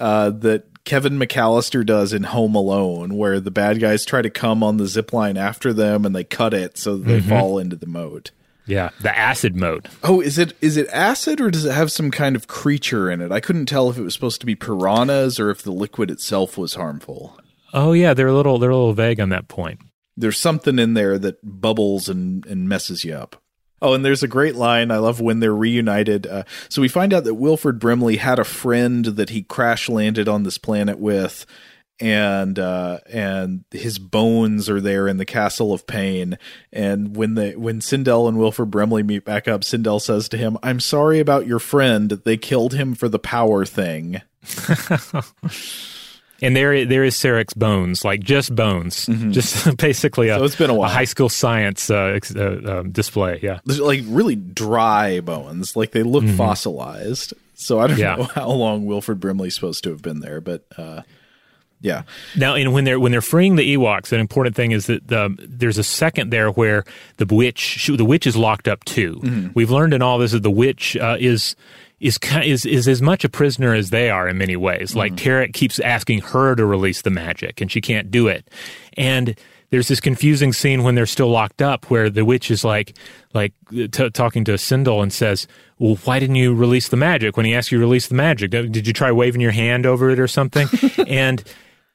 uh, 0.00 0.30
that 0.30 0.64
Kevin 0.84 1.18
McAllister 1.18 1.84
does 1.84 2.12
in 2.12 2.24
Home 2.24 2.54
Alone, 2.54 3.16
where 3.16 3.40
the 3.40 3.50
bad 3.50 3.78
guys 3.78 4.04
try 4.04 4.22
to 4.22 4.30
come 4.30 4.62
on 4.62 4.78
the 4.78 4.86
zip 4.86 5.12
line 5.12 5.36
after 5.36 5.72
them 5.72 6.04
and 6.04 6.16
they 6.16 6.24
cut 6.24 6.54
it 6.54 6.78
so 6.78 6.96
they 6.96 7.20
mm-hmm. 7.20 7.28
fall 7.28 7.58
into 7.58 7.76
the 7.76 7.86
moat. 7.86 8.30
Yeah, 8.66 8.90
the 9.00 9.16
acid 9.16 9.56
mode. 9.56 9.88
Oh, 10.02 10.20
is 10.20 10.38
it 10.38 10.54
is 10.60 10.76
it 10.76 10.88
acid 10.90 11.40
or 11.40 11.50
does 11.50 11.64
it 11.64 11.74
have 11.74 11.92
some 11.92 12.10
kind 12.10 12.34
of 12.34 12.46
creature 12.46 13.10
in 13.10 13.20
it? 13.20 13.30
I 13.30 13.40
couldn't 13.40 13.66
tell 13.66 13.90
if 13.90 13.98
it 13.98 14.02
was 14.02 14.14
supposed 14.14 14.40
to 14.40 14.46
be 14.46 14.54
piranhas 14.54 15.38
or 15.38 15.50
if 15.50 15.62
the 15.62 15.72
liquid 15.72 16.10
itself 16.10 16.56
was 16.56 16.74
harmful. 16.74 17.38
Oh 17.74 17.92
yeah, 17.92 18.14
they're 18.14 18.28
a 18.28 18.34
little 18.34 18.58
they're 18.58 18.70
a 18.70 18.76
little 18.76 18.94
vague 18.94 19.20
on 19.20 19.28
that 19.30 19.48
point. 19.48 19.80
There's 20.16 20.38
something 20.38 20.78
in 20.78 20.94
there 20.94 21.18
that 21.18 21.38
bubbles 21.42 22.08
and 22.08 22.46
and 22.46 22.68
messes 22.68 23.04
you 23.04 23.14
up. 23.14 23.36
Oh, 23.82 23.92
and 23.92 24.02
there's 24.02 24.22
a 24.22 24.28
great 24.28 24.54
line. 24.54 24.90
I 24.90 24.96
love 24.96 25.20
when 25.20 25.40
they're 25.40 25.54
reunited. 25.54 26.26
Uh, 26.26 26.44
so 26.70 26.80
we 26.80 26.88
find 26.88 27.12
out 27.12 27.24
that 27.24 27.34
Wilford 27.34 27.78
Brimley 27.78 28.16
had 28.16 28.38
a 28.38 28.44
friend 28.44 29.04
that 29.04 29.28
he 29.28 29.42
crash 29.42 29.90
landed 29.90 30.26
on 30.26 30.44
this 30.44 30.56
planet 30.56 30.98
with, 30.98 31.44
and 32.00 32.58
uh, 32.58 32.98
and 33.10 33.64
his 33.70 33.98
bones 33.98 34.68
are 34.68 34.80
there 34.80 35.06
in 35.06 35.16
the 35.16 35.24
Castle 35.24 35.72
of 35.72 35.86
Pain. 35.86 36.38
And 36.72 37.16
when 37.16 37.34
they 37.34 37.54
when 37.56 37.80
Cindel 37.80 38.28
and 38.28 38.38
Wilford 38.38 38.70
Brimley 38.70 39.02
meet 39.02 39.24
back 39.24 39.48
up, 39.48 39.62
Cindel 39.62 40.00
says 40.00 40.28
to 40.30 40.36
him, 40.36 40.58
"I'm 40.62 40.80
sorry 40.80 41.20
about 41.20 41.46
your 41.46 41.58
friend. 41.58 42.10
They 42.10 42.36
killed 42.36 42.74
him 42.74 42.94
for 42.94 43.08
the 43.08 43.18
power 43.18 43.64
thing." 43.64 44.20
and 46.42 46.56
there 46.56 46.84
there 46.84 47.04
is 47.04 47.16
Salak's 47.16 47.54
bones, 47.54 48.04
like 48.04 48.20
just 48.20 48.54
bones, 48.54 49.06
mm-hmm. 49.06 49.30
just 49.30 49.76
basically 49.78 50.28
a, 50.28 50.36
so 50.36 50.44
it's 50.44 50.56
been 50.56 50.70
a, 50.70 50.74
while. 50.74 50.90
a 50.90 50.92
high 50.92 51.04
school 51.04 51.28
science 51.28 51.90
uh, 51.90 52.18
uh, 52.36 52.80
um, 52.80 52.90
display. 52.90 53.40
Yeah, 53.42 53.60
like 53.64 54.02
really 54.06 54.36
dry 54.36 55.20
bones, 55.20 55.76
like 55.76 55.92
they 55.92 56.02
look 56.02 56.24
mm-hmm. 56.24 56.36
fossilized. 56.36 57.34
So 57.54 57.78
I 57.78 57.86
don't 57.86 57.98
yeah. 57.98 58.16
know 58.16 58.24
how 58.34 58.50
long 58.50 58.84
Wilford 58.84 59.20
Brimley's 59.20 59.54
supposed 59.54 59.84
to 59.84 59.90
have 59.90 60.02
been 60.02 60.20
there, 60.20 60.40
but 60.40 60.66
uh, 60.76 61.02
yeah. 61.84 62.04
Now, 62.34 62.54
and 62.54 62.72
when 62.72 62.84
they're 62.84 62.98
when 62.98 63.12
they're 63.12 63.20
freeing 63.20 63.56
the 63.56 63.76
Ewoks, 63.76 64.10
an 64.10 64.18
important 64.18 64.56
thing 64.56 64.72
is 64.72 64.86
that 64.86 65.12
um, 65.12 65.38
there's 65.38 65.76
a 65.76 65.84
second 65.84 66.30
there 66.30 66.50
where 66.50 66.82
the 67.18 67.26
witch 67.26 67.58
she, 67.58 67.94
the 67.94 68.06
witch 68.06 68.26
is 68.26 68.38
locked 68.38 68.68
up 68.68 68.82
too. 68.86 69.20
Mm-hmm. 69.22 69.48
We've 69.54 69.70
learned 69.70 69.92
in 69.92 70.00
all 70.00 70.16
this 70.16 70.32
that 70.32 70.42
the 70.42 70.50
witch 70.50 70.96
uh, 70.96 71.18
is 71.20 71.54
is 72.00 72.18
is 72.42 72.64
is 72.64 72.88
as 72.88 73.02
much 73.02 73.22
a 73.22 73.28
prisoner 73.28 73.74
as 73.74 73.90
they 73.90 74.08
are 74.08 74.26
in 74.26 74.38
many 74.38 74.56
ways. 74.56 74.96
Like 74.96 75.12
mm. 75.12 75.18
Terak 75.18 75.52
keeps 75.52 75.78
asking 75.78 76.22
her 76.22 76.54
to 76.54 76.64
release 76.64 77.02
the 77.02 77.10
magic, 77.10 77.60
and 77.60 77.70
she 77.70 77.82
can't 77.82 78.10
do 78.10 78.28
it. 78.28 78.48
And 78.96 79.36
there's 79.68 79.88
this 79.88 80.00
confusing 80.00 80.54
scene 80.54 80.84
when 80.84 80.94
they're 80.94 81.04
still 81.04 81.28
locked 81.28 81.60
up 81.60 81.90
where 81.90 82.08
the 82.08 82.24
witch 82.24 82.50
is 82.50 82.64
like 82.64 82.96
like 83.34 83.52
t- 83.70 83.88
talking 84.10 84.44
to 84.44 84.52
Cindel 84.52 85.02
and 85.02 85.12
says, 85.12 85.46
"Well, 85.78 85.96
why 86.04 86.18
didn't 86.18 86.36
you 86.36 86.54
release 86.54 86.88
the 86.88 86.96
magic?" 86.96 87.36
When 87.36 87.44
he 87.44 87.54
asks 87.54 87.72
you 87.72 87.78
to 87.78 87.84
release 87.84 88.08
the 88.08 88.14
magic, 88.14 88.52
did 88.52 88.86
you 88.86 88.94
try 88.94 89.12
waving 89.12 89.42
your 89.42 89.50
hand 89.50 89.84
over 89.84 90.08
it 90.08 90.18
or 90.18 90.28
something? 90.28 90.68
and 91.06 91.44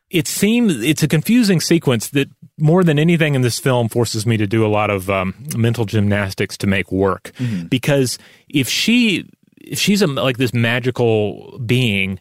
it 0.09 0.27
seems 0.27 0.81
it's 0.81 1.03
a 1.03 1.07
confusing 1.07 1.59
sequence 1.59 2.09
that 2.09 2.29
more 2.57 2.83
than 2.83 2.99
anything 2.99 3.35
in 3.35 3.41
this 3.41 3.59
film 3.59 3.87
forces 3.89 4.25
me 4.25 4.37
to 4.37 4.47
do 4.47 4.65
a 4.65 4.67
lot 4.67 4.89
of 4.89 5.09
um, 5.09 5.33
mental 5.55 5.85
gymnastics 5.85 6.57
to 6.57 6.67
make 6.67 6.91
work 6.91 7.31
mm-hmm. 7.37 7.67
because 7.67 8.17
if 8.49 8.67
she 8.67 9.29
if 9.57 9.79
she's 9.79 10.01
a 10.01 10.07
like 10.07 10.37
this 10.37 10.53
magical 10.53 11.59
being 11.65 12.19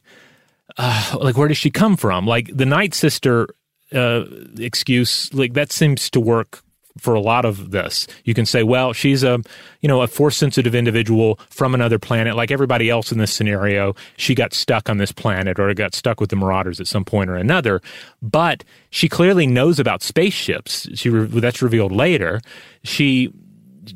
uh, 0.77 1.17
like 1.21 1.37
where 1.37 1.49
does 1.49 1.59
she 1.59 1.71
come 1.71 1.97
from 1.97 2.27
like 2.27 2.51
the 2.55 2.67
night 2.67 2.95
sister 2.95 3.49
uh, 3.93 4.25
excuse 4.59 5.33
like 5.33 5.55
that 5.55 5.73
seems 5.73 6.11
to 6.11 6.21
work 6.21 6.63
for 6.99 7.15
a 7.15 7.21
lot 7.21 7.45
of 7.45 7.71
this. 7.71 8.07
You 8.25 8.35
can 8.35 8.47
say, 8.47 8.63
well, 8.63 8.93
she's 8.93 9.23
a, 9.23 9.41
you 9.81 9.89
know, 9.89 10.03
a 10.03 10.07
force 10.07 10.37
sensitive 10.37 10.75
individual 10.75 11.39
from 11.51 11.75
another 11.75 11.99
planet, 11.99 12.37
like 12.37 12.51
everybody 12.51 12.91
else 12.91 13.13
in 13.13 13.19
this 13.19 13.33
scenario. 13.33 13.95
She 14.17 14.35
got 14.35 14.53
stuck 14.53 14.89
on 14.89 14.99
this 14.99 15.13
planet 15.13 15.59
or 15.59 15.73
got 15.75 15.95
stuck 15.95 16.21
with 16.21 16.31
the 16.31 16.37
Marauders 16.37 16.81
at 16.81 16.87
some 16.87 17.05
point 17.05 17.31
or 17.31 17.37
another. 17.37 17.81
But 18.23 18.65
she 18.91 19.09
clearly 19.09 19.47
knows 19.47 19.79
about 19.79 20.03
spaceships. 20.03 20.89
She 20.95 21.09
that's 21.09 21.63
revealed 21.63 21.93
later. 21.93 22.41
She 22.83 23.33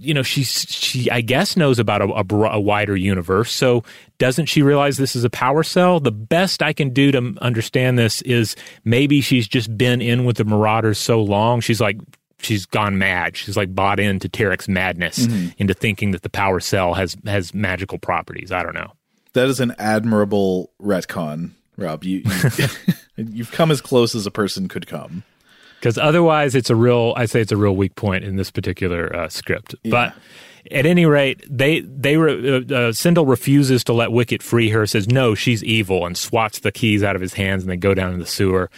you 0.00 0.14
know 0.14 0.22
she's 0.22 0.66
she 0.68 1.11
I 1.11 1.20
guess 1.20 1.57
knows 1.57 1.78
about 1.78 2.03
a, 2.03 2.07
a, 2.07 2.50
a, 2.53 2.61
wider 2.61 2.96
universe. 2.96 3.53
So 3.53 3.84
doesn't 4.18 4.46
she 4.46 4.62
realize 4.62 4.96
this 4.96 5.16
is 5.16 5.24
a 5.24 5.30
power 5.30 5.62
cell? 5.62 6.00
The 6.00 6.12
best 6.12 6.62
I 6.62 6.72
can 6.72 6.90
do 6.90 7.12
to 7.12 7.34
understand 7.40 7.98
this 7.98 8.22
is 8.22 8.57
maybe 8.84 9.20
she's 9.20 9.48
just 9.48 9.76
been 9.76 10.00
in 10.00 10.24
with 10.24 10.36
the 10.36 10.44
Marauders 10.44 10.98
so 10.98 11.22
long 11.22 11.61
she's 11.61 11.80
like 11.80 11.98
she's 12.45 12.66
gone 12.66 12.99
mad. 12.99 13.36
She's 13.36 13.57
like 13.57 13.74
bought 13.74 14.01
into 14.01 14.28
Terak's 14.28 14.68
madness, 14.68 15.26
mm-hmm. 15.26 15.51
into 15.59 15.74
thinking 15.74 16.12
that 16.12 16.22
the 16.22 16.30
power 16.30 16.61
cell 16.61 16.95
has 16.95 17.16
has 17.26 17.55
magical 17.55 17.99
properties. 17.99 18.53
I 18.53 18.62
don't 18.62 18.74
know. 18.74 18.93
That 19.34 19.49
is 19.49 19.61
an 19.61 19.74
admirable 19.78 20.72
retcon, 20.80 21.53
Rob. 21.76 22.05
You, 22.05 22.22
you 22.59 22.66
you've 23.16 23.53
come 23.53 23.70
as 23.70 23.80
close 23.80 24.14
as 24.14 24.26
a 24.26 24.30
person 24.30 24.68
could 24.68 24.86
come. 24.86 25.24
Because 25.78 25.99
otherwise, 25.99 26.55
it's 26.55 26.70
a 26.70 26.76
real. 26.76 27.14
I 27.16 27.26
say 27.26 27.40
it's 27.40 27.53
a 27.53 27.57
real 27.57 27.74
weak 27.74 27.97
point 27.97 28.24
in 28.24 28.36
this 28.36 28.51
particular 28.51 29.14
uh, 29.14 29.28
script. 29.28 29.74
Yeah. 29.82 29.90
But 29.90 30.14
at 30.70 30.86
any 30.86 31.07
rate, 31.07 31.45
they 31.51 31.80
they 31.80 32.16
re, 32.16 32.32
uh, 32.32 32.57
uh, 32.59 32.93
Cindel 32.93 33.28
refuses 33.28 33.82
to 33.84 33.93
let 33.93 34.12
Wicket 34.12 34.43
free 34.43 34.68
her. 34.68 34.86
Says 34.86 35.09
no, 35.09 35.34
she's 35.34 35.64
evil, 35.64 36.07
and 36.07 36.16
swats 36.16 36.61
the 36.61 36.70
keys 36.70 37.03
out 37.03 37.16
of 37.16 37.22
his 37.22 37.34
hands, 37.34 37.64
and 37.64 37.70
they 37.70 37.76
go 37.76 37.95
down 37.95 38.12
in 38.12 38.20
the 38.20 38.26
sewer 38.26 38.70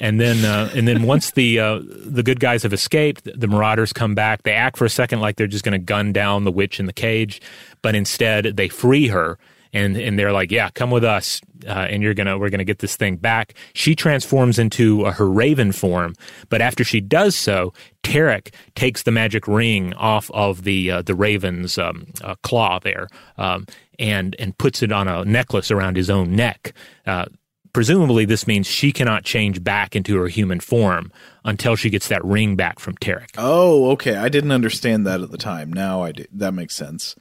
and 0.00 0.18
then 0.18 0.44
uh, 0.44 0.70
and 0.74 0.88
then 0.88 1.02
once 1.02 1.32
the 1.32 1.60
uh, 1.60 1.80
the 1.82 2.22
good 2.22 2.40
guys 2.40 2.62
have 2.62 2.72
escaped, 2.72 3.24
the 3.24 3.46
Marauders 3.46 3.92
come 3.92 4.14
back. 4.14 4.42
They 4.42 4.52
act 4.52 4.78
for 4.78 4.86
a 4.86 4.90
second 4.90 5.20
like 5.20 5.36
they're 5.36 5.46
just 5.46 5.64
going 5.64 5.78
to 5.78 5.78
gun 5.78 6.12
down 6.12 6.44
the 6.44 6.50
witch 6.50 6.80
in 6.80 6.86
the 6.86 6.92
cage, 6.92 7.40
but 7.82 7.94
instead 7.94 8.56
they 8.56 8.68
free 8.68 9.08
her. 9.08 9.38
And, 9.72 9.96
and 9.96 10.18
they're 10.18 10.32
like, 10.32 10.50
yeah, 10.50 10.68
come 10.70 10.90
with 10.90 11.04
us, 11.04 11.40
uh, 11.64 11.86
and 11.88 12.02
you're 12.02 12.12
gonna 12.12 12.36
we're 12.36 12.50
gonna 12.50 12.64
get 12.64 12.80
this 12.80 12.96
thing 12.96 13.14
back. 13.14 13.54
She 13.72 13.94
transforms 13.94 14.58
into 14.58 15.04
her 15.04 15.30
raven 15.30 15.70
form, 15.70 16.16
but 16.48 16.60
after 16.60 16.82
she 16.82 17.00
does 17.00 17.36
so, 17.36 17.72
Terak 18.02 18.52
takes 18.74 19.04
the 19.04 19.12
magic 19.12 19.46
ring 19.46 19.94
off 19.94 20.28
of 20.32 20.64
the 20.64 20.90
uh, 20.90 21.02
the 21.02 21.14
raven's 21.14 21.78
um, 21.78 22.08
uh, 22.24 22.34
claw 22.42 22.80
there, 22.80 23.06
um, 23.38 23.64
and 23.96 24.34
and 24.40 24.58
puts 24.58 24.82
it 24.82 24.90
on 24.90 25.06
a 25.06 25.24
necklace 25.24 25.70
around 25.70 25.96
his 25.96 26.10
own 26.10 26.34
neck. 26.34 26.72
Uh, 27.06 27.26
presumably 27.72 28.24
this 28.24 28.46
means 28.46 28.66
she 28.66 28.92
cannot 28.92 29.24
change 29.24 29.62
back 29.62 29.94
into 29.94 30.16
her 30.18 30.28
human 30.28 30.60
form 30.60 31.12
until 31.44 31.76
she 31.76 31.90
gets 31.90 32.08
that 32.08 32.24
ring 32.24 32.56
back 32.56 32.78
from 32.78 32.96
Terak. 32.96 33.30
Oh, 33.38 33.90
okay. 33.92 34.16
I 34.16 34.28
didn't 34.28 34.52
understand 34.52 35.06
that 35.06 35.20
at 35.20 35.30
the 35.30 35.38
time. 35.38 35.72
Now 35.72 36.02
I 36.02 36.12
do. 36.12 36.24
That 36.32 36.52
makes 36.54 36.74
sense. 36.74 37.14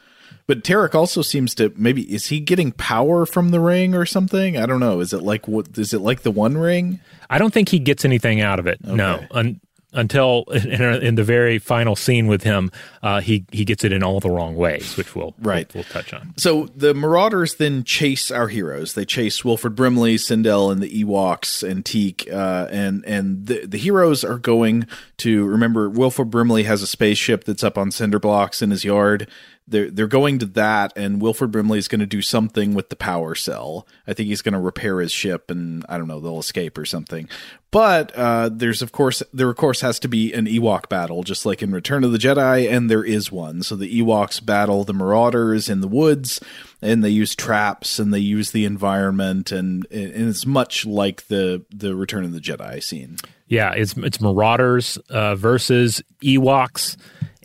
But 0.47 0.63
Terak 0.63 0.95
also 0.95 1.21
seems 1.21 1.53
to 1.55 1.71
maybe 1.75 2.01
is 2.11 2.27
he 2.27 2.39
getting 2.39 2.71
power 2.71 3.27
from 3.27 3.51
the 3.51 3.59
ring 3.59 3.93
or 3.93 4.05
something? 4.05 4.57
I 4.57 4.65
don't 4.65 4.79
know. 4.79 4.99
Is 4.99 5.13
it 5.13 5.21
like 5.21 5.47
what 5.47 5.77
is 5.77 5.93
it 5.93 6.01
like 6.01 6.21
the 6.21 6.31
one 6.31 6.57
ring? 6.57 6.99
I 7.29 7.37
don't 7.37 7.53
think 7.53 7.69
he 7.69 7.77
gets 7.77 8.03
anything 8.03 8.41
out 8.41 8.57
of 8.57 8.65
it. 8.65 8.79
Okay. 8.83 8.95
No. 8.95 9.23
Un- 9.31 9.61
until 9.93 10.43
in, 10.51 10.81
in, 10.81 11.15
the 11.15 11.23
very 11.23 11.59
final 11.59 11.95
scene 11.95 12.27
with 12.27 12.43
him, 12.43 12.71
uh, 13.01 13.21
he 13.21 13.45
he 13.51 13.65
gets 13.65 13.83
it 13.83 13.91
in 13.91 14.03
all 14.03 14.19
the 14.19 14.29
wrong 14.29 14.55
ways, 14.55 14.95
which 14.97 15.15
we'll 15.15 15.33
right 15.39 15.73
we'll, 15.73 15.83
we'll, 15.83 15.91
touch 15.91 16.13
on. 16.13 16.33
So 16.37 16.67
the 16.75 16.93
Marauders 16.93 17.55
then 17.55 17.83
chase 17.83 18.31
our 18.31 18.47
heroes. 18.47 18.93
They 18.93 19.05
chase 19.05 19.43
Wilford 19.43 19.75
Brimley, 19.75 20.15
Cindel, 20.15 20.71
and 20.71 20.81
the 20.81 21.03
Ewoks 21.03 21.67
and 21.67 21.83
Teek, 21.83 22.31
uh, 22.31 22.67
and 22.69 23.03
and 23.05 23.47
the 23.47 23.65
the 23.65 23.77
heroes 23.77 24.23
are 24.23 24.37
going 24.37 24.87
to 25.17 25.45
remember. 25.45 25.89
Wilford 25.89 26.29
Brimley 26.29 26.63
has 26.63 26.81
a 26.81 26.87
spaceship 26.87 27.43
that's 27.43 27.63
up 27.63 27.77
on 27.77 27.91
cinder 27.91 28.19
blocks 28.19 28.61
in 28.61 28.71
his 28.71 28.83
yard, 28.83 29.27
they're 29.69 29.89
they're 29.89 30.07
going 30.07 30.39
to 30.39 30.45
that, 30.45 30.93
and 30.95 31.21
Wilford 31.21 31.51
Brimley 31.51 31.79
is 31.79 31.87
going 31.87 31.99
to 31.99 32.05
do 32.05 32.21
something 32.21 32.73
with 32.73 32.89
the 32.89 32.95
power 32.95 33.35
cell. 33.35 33.87
I 34.07 34.13
think 34.13 34.27
he's 34.27 34.41
going 34.41 34.53
to 34.53 34.59
repair 34.59 34.99
his 34.99 35.11
ship, 35.11 35.49
and 35.51 35.85
I 35.87 35.97
don't 35.97 36.07
know, 36.07 36.19
they'll 36.19 36.39
escape 36.39 36.77
or 36.77 36.85
something. 36.85 37.29
But 37.71 38.11
uh, 38.15 38.49
there's 38.51 38.81
of 38.81 38.91
course 38.91 39.21
there 39.31 39.49
of 39.49 39.55
course 39.55 39.81
has 39.81 39.99
to 39.99 40.07
be 40.07 40.33
an 40.33 40.47
Ewok 40.47 40.89
battle, 40.89 41.23
just 41.23 41.45
like 41.45 41.61
in 41.61 41.71
Return 41.71 42.03
of 42.03 42.11
the 42.11 42.17
Jedi, 42.17 42.69
and 42.69 42.89
there 42.89 43.03
is 43.03 43.31
one. 43.31 43.61
So 43.61 43.75
the 43.75 44.01
Ewoks 44.01 44.43
battle 44.43 44.83
the 44.83 44.93
Marauders 44.93 45.69
in 45.69 45.81
the 45.81 45.87
woods, 45.87 46.39
and 46.81 47.03
they 47.03 47.09
use 47.09 47.35
traps 47.35 47.99
and 47.99 48.13
they 48.13 48.19
use 48.19 48.51
the 48.51 48.65
environment, 48.65 49.51
and 49.51 49.85
and 49.91 50.29
it's 50.29 50.45
much 50.47 50.85
like 50.85 51.27
the 51.27 51.63
the 51.69 51.95
Return 51.95 52.25
of 52.25 52.33
the 52.33 52.39
Jedi 52.39 52.81
scene. 52.83 53.17
Yeah, 53.47 53.73
it's 53.73 53.95
it's 53.97 54.19
Marauders 54.19 54.97
uh, 55.09 55.35
versus 55.35 56.01
Ewoks 56.23 56.97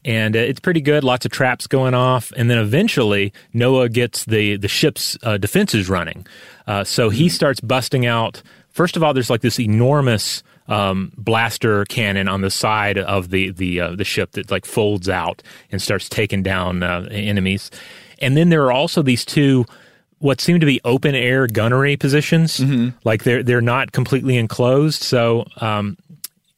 and 0.04 0.36
uh, 0.36 0.40
it's 0.40 0.60
pretty 0.60 0.80
good. 0.80 1.04
Lots 1.04 1.24
of 1.24 1.32
traps 1.32 1.66
going 1.66 1.94
off, 1.94 2.32
and 2.36 2.50
then 2.50 2.58
eventually 2.58 3.32
Noa 3.52 3.88
gets 3.88 4.24
the 4.24 4.56
the 4.56 4.68
ship's 4.68 5.16
uh, 5.22 5.38
defenses 5.38 5.88
running. 5.88 6.26
Uh, 6.66 6.84
so 6.84 7.10
he 7.10 7.26
mm-hmm. 7.26 7.34
starts 7.34 7.60
busting 7.60 8.06
out. 8.06 8.42
First 8.70 8.96
of 8.96 9.02
all, 9.02 9.14
there's 9.14 9.30
like 9.30 9.42
this 9.42 9.60
enormous 9.60 10.42
um, 10.68 11.12
blaster 11.16 11.84
cannon 11.86 12.28
on 12.28 12.40
the 12.40 12.50
side 12.50 12.98
of 12.98 13.30
the 13.30 13.50
the 13.50 13.80
uh, 13.80 13.96
the 13.96 14.04
ship 14.04 14.32
that 14.32 14.50
like 14.50 14.66
folds 14.66 15.08
out 15.08 15.42
and 15.70 15.80
starts 15.80 16.08
taking 16.08 16.42
down 16.42 16.82
uh, 16.82 17.06
enemies. 17.10 17.70
And 18.20 18.36
then 18.36 18.48
there 18.48 18.64
are 18.64 18.72
also 18.72 19.02
these 19.02 19.24
two 19.24 19.64
what 20.18 20.40
seem 20.40 20.58
to 20.60 20.66
be 20.66 20.80
open 20.84 21.14
air 21.14 21.46
gunnery 21.46 21.96
positions. 21.96 22.58
Mm-hmm. 22.58 22.96
Like 23.04 23.24
they're 23.24 23.42
they're 23.42 23.60
not 23.60 23.92
completely 23.92 24.36
enclosed. 24.36 25.02
So 25.02 25.46
um, 25.60 25.98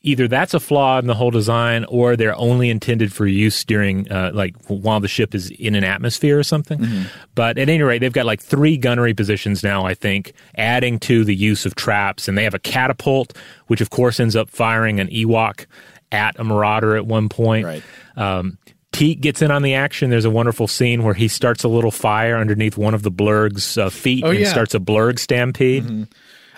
either 0.06 0.28
that's 0.28 0.54
a 0.54 0.60
flaw 0.60 0.98
in 0.98 1.08
the 1.08 1.14
whole 1.14 1.32
design 1.32 1.84
or 1.86 2.16
they're 2.16 2.36
only 2.36 2.70
intended 2.70 3.12
for 3.12 3.26
use 3.26 3.64
during 3.64 4.10
uh, 4.10 4.30
like 4.32 4.54
while 4.68 5.00
the 5.00 5.08
ship 5.08 5.34
is 5.34 5.50
in 5.50 5.74
an 5.74 5.84
atmosphere 5.84 6.38
or 6.38 6.44
something 6.44 6.78
mm-hmm. 6.78 7.02
but 7.34 7.58
at 7.58 7.68
any 7.68 7.82
rate 7.82 7.98
they've 7.98 8.12
got 8.12 8.24
like 8.24 8.40
three 8.40 8.76
gunnery 8.76 9.12
positions 9.12 9.62
now 9.62 9.84
i 9.84 9.92
think 9.92 10.32
adding 10.56 10.98
to 10.98 11.24
the 11.24 11.34
use 11.34 11.66
of 11.66 11.74
traps 11.74 12.28
and 12.28 12.38
they 12.38 12.44
have 12.44 12.54
a 12.54 12.58
catapult 12.60 13.36
which 13.66 13.80
of 13.80 13.90
course 13.90 14.20
ends 14.20 14.36
up 14.36 14.48
firing 14.48 15.00
an 15.00 15.08
ewok 15.08 15.66
at 16.12 16.38
a 16.38 16.44
marauder 16.44 16.96
at 16.96 17.04
one 17.04 17.28
point 17.28 17.66
right 17.66 17.82
um, 18.16 18.56
Teek 18.92 19.20
gets 19.20 19.42
in 19.42 19.50
on 19.50 19.60
the 19.60 19.74
action. 19.74 20.08
There's 20.08 20.24
a 20.24 20.30
wonderful 20.30 20.66
scene 20.66 21.02
where 21.02 21.12
he 21.12 21.28
starts 21.28 21.64
a 21.64 21.68
little 21.68 21.90
fire 21.90 22.38
underneath 22.38 22.78
one 22.78 22.94
of 22.94 23.02
the 23.02 23.10
blurg's 23.10 23.76
uh, 23.76 23.90
feet 23.90 24.24
oh, 24.24 24.30
and 24.30 24.38
yeah. 24.38 24.48
starts 24.48 24.74
a 24.74 24.78
blurg 24.78 25.18
stampede. 25.18 25.84
Mm-hmm. 25.84 26.04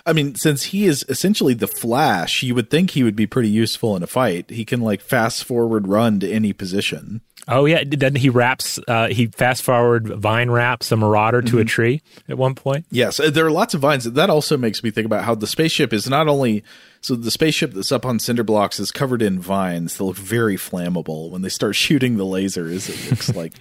I 0.09 0.13
mean, 0.13 0.35
since 0.35 0.63
he 0.63 0.85
is 0.85 1.05
essentially 1.07 1.53
the 1.53 1.67
Flash, 1.67 2.41
you 2.41 2.55
would 2.55 2.69
think 2.69 2.91
he 2.91 3.03
would 3.03 3.15
be 3.15 3.27
pretty 3.27 3.49
useful 3.49 3.95
in 3.95 4.01
a 4.01 4.07
fight. 4.07 4.49
He 4.49 4.65
can 4.65 4.81
like 4.81 5.01
fast 5.01 5.43
forward 5.43 5.87
run 5.87 6.19
to 6.21 6.29
any 6.29 6.51
position. 6.51 7.21
Oh 7.47 7.65
yeah, 7.65 7.83
then 7.85 8.15
he 8.15 8.29
wraps. 8.29 8.79
Uh, 8.87 9.07
he 9.07 9.27
fast 9.27 9.63
forward 9.63 10.07
vine 10.07 10.51
wraps 10.51 10.91
a 10.91 10.95
marauder 10.95 11.41
to 11.41 11.47
mm-hmm. 11.47 11.59
a 11.59 11.65
tree 11.65 12.01
at 12.27 12.37
one 12.37 12.53
point. 12.53 12.85
Yes, 12.91 13.19
uh, 13.19 13.29
there 13.29 13.45
are 13.45 13.51
lots 13.51 13.73
of 13.73 13.81
vines. 13.81 14.03
That 14.03 14.29
also 14.29 14.57
makes 14.57 14.83
me 14.83 14.91
think 14.91 15.05
about 15.05 15.23
how 15.23 15.35
the 15.35 15.47
spaceship 15.47 15.91
is 15.91 16.07
not 16.07 16.27
only 16.27 16.63
so 17.01 17.15
the 17.15 17.31
spaceship 17.31 17.73
that's 17.73 17.91
up 17.91 18.05
on 18.05 18.19
cinder 18.19 18.43
blocks 18.43 18.79
is 18.79 18.91
covered 18.91 19.21
in 19.21 19.39
vines 19.39 19.97
that 19.97 20.03
look 20.03 20.17
very 20.17 20.57
flammable. 20.57 21.31
When 21.31 21.41
they 21.41 21.49
start 21.49 21.75
shooting 21.75 22.17
the 22.17 22.25
lasers, 22.25 22.89
it 22.89 23.09
looks 23.09 23.29
like 23.35 23.53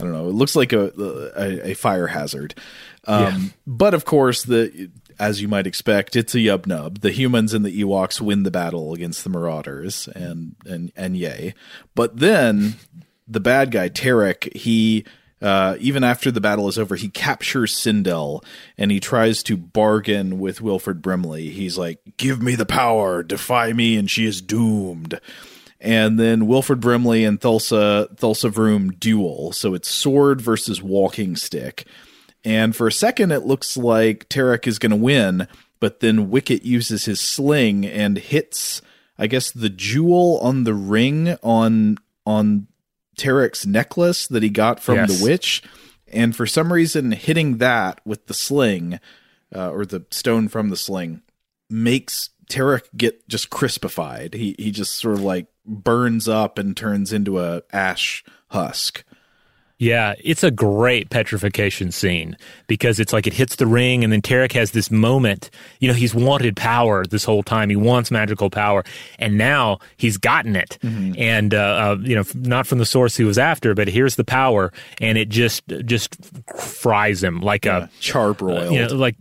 I 0.00 0.02
don't 0.02 0.12
know. 0.12 0.28
It 0.28 0.34
looks 0.34 0.56
like 0.56 0.72
a 0.72 0.92
a, 1.36 1.70
a 1.70 1.74
fire 1.74 2.08
hazard. 2.08 2.54
Um, 3.06 3.22
yeah. 3.22 3.38
But 3.66 3.94
of 3.94 4.04
course, 4.04 4.42
the 4.42 4.90
as 5.18 5.40
you 5.40 5.48
might 5.48 5.66
expect, 5.66 6.16
it's 6.16 6.34
a 6.34 6.38
yub 6.38 6.66
nub. 6.66 7.00
The 7.00 7.10
humans 7.10 7.54
and 7.54 7.64
the 7.64 7.80
Ewoks 7.82 8.20
win 8.20 8.42
the 8.42 8.50
battle 8.50 8.92
against 8.94 9.24
the 9.24 9.30
Marauders, 9.30 10.08
and 10.08 10.56
and 10.64 10.92
and 10.96 11.16
yay. 11.16 11.54
But 11.94 12.18
then 12.18 12.76
the 13.26 13.40
bad 13.40 13.70
guy 13.70 13.88
Terak, 13.88 14.54
he 14.54 15.04
uh, 15.40 15.76
even 15.80 16.02
after 16.02 16.30
the 16.30 16.40
battle 16.40 16.68
is 16.68 16.78
over, 16.78 16.96
he 16.96 17.08
captures 17.08 17.74
Cindel 17.74 18.42
and 18.78 18.90
he 18.90 19.00
tries 19.00 19.42
to 19.44 19.56
bargain 19.56 20.38
with 20.38 20.60
Wilford 20.62 21.02
Brimley. 21.02 21.50
He's 21.50 21.76
like, 21.76 22.00
"Give 22.16 22.42
me 22.42 22.54
the 22.54 22.66
power, 22.66 23.22
defy 23.22 23.72
me, 23.72 23.96
and 23.96 24.10
she 24.10 24.26
is 24.26 24.40
doomed." 24.40 25.20
And 25.78 26.18
then 26.18 26.46
Wilford 26.46 26.80
Brimley 26.80 27.24
and 27.24 27.40
Thulsa 27.40 28.08
Thulsa 28.16 28.50
Vroom 28.50 28.92
duel. 28.92 29.52
So 29.52 29.74
it's 29.74 29.88
sword 29.90 30.40
versus 30.40 30.82
walking 30.82 31.36
stick. 31.36 31.84
And 32.46 32.74
for 32.76 32.86
a 32.86 32.92
second, 32.92 33.32
it 33.32 33.44
looks 33.44 33.76
like 33.76 34.28
Terak 34.28 34.66
is 34.68 34.78
going 34.78 34.90
to 34.90 34.96
win, 34.96 35.48
but 35.80 35.98
then 36.00 36.30
Wicket 36.30 36.64
uses 36.64 37.04
his 37.04 37.20
sling 37.20 37.84
and 37.84 38.16
hits 38.16 38.80
I 39.18 39.26
guess 39.26 39.50
the 39.50 39.68
jewel 39.70 40.38
on 40.42 40.64
the 40.64 40.74
ring 40.74 41.36
on 41.42 41.98
on 42.24 42.66
Terak's 43.18 43.64
necklace 43.66 44.26
that 44.28 44.42
he 44.42 44.50
got 44.50 44.78
from 44.78 44.96
Yes. 44.96 45.18
the 45.18 45.24
witch, 45.24 45.62
and 46.12 46.36
for 46.36 46.46
some 46.46 46.72
reason 46.72 47.12
hitting 47.12 47.56
that 47.58 48.00
with 48.04 48.26
the 48.26 48.34
sling 48.34 49.00
uh, 49.54 49.70
or 49.70 49.86
the 49.86 50.04
stone 50.10 50.48
from 50.48 50.68
the 50.68 50.76
sling 50.76 51.22
makes 51.70 52.28
Terak 52.50 52.82
get 52.96 53.26
just 53.28 53.48
crispified. 53.50 54.34
He 54.34 54.54
he 54.58 54.70
just 54.70 54.94
sort 54.94 55.14
of 55.14 55.22
like 55.22 55.46
burns 55.64 56.28
up 56.28 56.58
and 56.58 56.76
turns 56.76 57.12
into 57.12 57.40
a 57.40 57.62
ash 57.72 58.22
husk. 58.48 59.02
Yeah, 59.78 60.14
it's 60.24 60.42
a 60.42 60.50
great 60.50 61.10
petrification 61.10 61.92
scene 61.92 62.38
because 62.66 62.98
it's 62.98 63.12
like 63.12 63.26
it 63.26 63.34
hits 63.34 63.56
the 63.56 63.66
ring, 63.66 64.04
and 64.04 64.10
then 64.12 64.22
Terak 64.22 64.52
has 64.52 64.70
this 64.70 64.90
moment. 64.90 65.50
You 65.80 65.88
know, 65.88 65.94
he's 65.94 66.14
wanted 66.14 66.56
power 66.56 67.04
this 67.04 67.24
whole 67.24 67.42
time. 67.42 67.68
He 67.68 67.76
wants 67.76 68.10
magical 68.10 68.48
power, 68.48 68.84
and 69.18 69.36
now 69.36 69.80
he's 69.98 70.16
gotten 70.16 70.56
it. 70.56 70.78
And 71.18 71.52
uh, 71.52 71.58
uh, 71.58 71.96
you 72.00 72.14
know, 72.16 72.22
not 72.34 72.66
from 72.66 72.78
the 72.78 72.86
source 72.86 73.18
he 73.18 73.24
was 73.24 73.36
after, 73.36 73.74
but 73.74 73.86
here's 73.88 74.16
the 74.16 74.24
power, 74.24 74.72
and 74.98 75.18
it 75.18 75.28
just 75.28 75.62
just 75.84 76.16
fries 76.56 77.22
him 77.22 77.40
like 77.42 77.66
a 77.66 77.90
charbroiled. 78.00 78.72
you 78.72 78.78
know, 78.88 78.94
like 78.94 79.16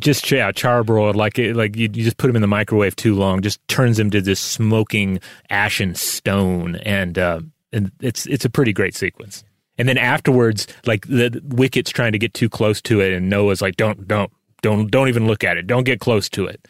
just 0.00 0.28
yeah, 0.32 0.50
charbroiled. 0.50 1.14
Like 1.14 1.38
it, 1.38 1.54
like 1.54 1.76
you, 1.76 1.82
you 1.82 2.02
just 2.02 2.16
put 2.16 2.28
him 2.28 2.34
in 2.34 2.42
the 2.42 2.48
microwave 2.48 2.96
too 2.96 3.14
long, 3.14 3.40
just 3.40 3.60
turns 3.68 4.00
him 4.00 4.10
to 4.10 4.20
this 4.20 4.40
smoking 4.40 5.20
ashen 5.48 5.94
stone, 5.94 6.74
and 6.76 7.18
uh, 7.18 7.40
and 7.72 7.92
it's 8.00 8.26
it's 8.26 8.44
a 8.44 8.50
pretty 8.50 8.72
great 8.72 8.96
sequence. 8.96 9.44
And 9.78 9.88
then 9.88 9.98
afterwards, 9.98 10.66
like 10.86 11.06
the, 11.06 11.30
Wicket's 11.48 11.90
trying 11.90 12.12
to 12.12 12.18
get 12.18 12.34
too 12.34 12.48
close 12.48 12.80
to 12.82 13.00
it, 13.00 13.12
and 13.12 13.30
Noa's 13.30 13.62
like, 13.62 13.76
"Don't, 13.76 14.06
don't, 14.06 14.30
don't, 14.60 14.90
don't 14.90 15.08
even 15.08 15.26
look 15.26 15.44
at 15.44 15.56
it. 15.56 15.66
Don't 15.66 15.84
get 15.84 16.00
close 16.00 16.28
to 16.30 16.46
it." 16.46 16.66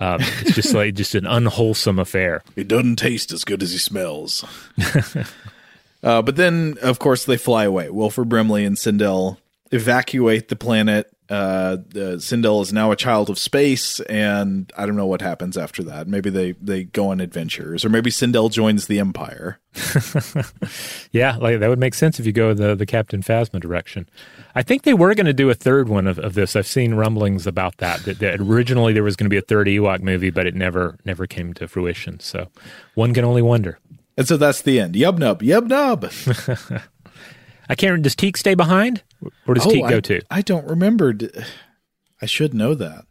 Um, 0.00 0.20
it's 0.40 0.54
just 0.54 0.74
like 0.74 0.94
just 0.94 1.14
an 1.14 1.26
unwholesome 1.26 1.98
affair. 1.98 2.42
It 2.56 2.68
doesn't 2.68 2.96
taste 2.96 3.32
as 3.32 3.44
good 3.44 3.62
as 3.62 3.72
he 3.72 3.78
smells. 3.78 4.44
uh, 6.02 6.22
but 6.22 6.36
then, 6.36 6.76
of 6.82 6.98
course, 6.98 7.24
they 7.24 7.36
fly 7.36 7.64
away. 7.64 7.90
Wilford 7.90 8.28
Brimley 8.28 8.64
and 8.64 8.76
Cindel 8.76 9.38
evacuate 9.72 10.48
the 10.48 10.56
planet. 10.56 11.12
Uh, 11.30 11.76
uh, 11.94 12.16
Cindel 12.16 12.62
is 12.62 12.72
now 12.72 12.90
a 12.90 12.96
child 12.96 13.28
of 13.28 13.38
space, 13.38 14.00
and 14.00 14.72
I 14.78 14.86
don't 14.86 14.96
know 14.96 15.06
what 15.06 15.20
happens 15.20 15.58
after 15.58 15.82
that. 15.84 16.08
Maybe 16.08 16.30
they 16.30 16.52
they 16.52 16.84
go 16.84 17.10
on 17.10 17.20
adventures, 17.20 17.84
or 17.84 17.90
maybe 17.90 18.10
Cindel 18.10 18.50
joins 18.50 18.86
the 18.86 18.98
Empire. 18.98 19.60
Yeah, 21.10 21.36
like 21.36 21.60
that 21.60 21.68
would 21.68 21.78
make 21.78 21.94
sense 21.94 22.20
if 22.20 22.26
you 22.26 22.32
go 22.32 22.52
the 22.52 22.74
the 22.74 22.86
Captain 22.86 23.22
Phasma 23.22 23.60
direction. 23.60 24.08
I 24.54 24.62
think 24.62 24.82
they 24.82 24.92
were 24.94 25.14
going 25.14 25.26
to 25.26 25.32
do 25.32 25.48
a 25.48 25.54
third 25.54 25.88
one 25.88 26.06
of, 26.06 26.18
of 26.18 26.34
this. 26.34 26.54
I've 26.54 26.66
seen 26.66 26.94
rumblings 26.94 27.46
about 27.46 27.78
that, 27.78 28.02
that. 28.04 28.18
That 28.18 28.40
originally 28.40 28.92
there 28.92 29.02
was 29.02 29.16
going 29.16 29.26
to 29.26 29.30
be 29.30 29.38
a 29.38 29.42
third 29.42 29.68
Ewok 29.68 30.00
movie, 30.00 30.30
but 30.30 30.46
it 30.46 30.54
never 30.54 30.98
never 31.04 31.26
came 31.26 31.54
to 31.54 31.66
fruition. 31.66 32.20
So 32.20 32.48
one 32.94 33.14
can 33.14 33.24
only 33.24 33.42
wonder. 33.42 33.78
And 34.16 34.26
so 34.28 34.36
that's 34.36 34.62
the 34.62 34.80
end. 34.80 34.94
Yub 34.94 35.18
nub, 35.18 35.42
yub 35.42 35.66
nub. 35.66 36.82
I 37.68 37.74
can't. 37.74 38.02
Does 38.02 38.16
Teek 38.16 38.36
stay 38.36 38.54
behind, 38.54 39.02
or 39.46 39.54
does 39.54 39.66
Oh, 39.66 39.70
Teek 39.70 39.88
go 39.88 39.96
I, 39.96 40.00
too? 40.00 40.20
I 40.30 40.42
don't 40.42 40.66
remember. 40.66 41.14
I 42.22 42.26
should 42.26 42.54
know 42.54 42.74
that. 42.74 43.04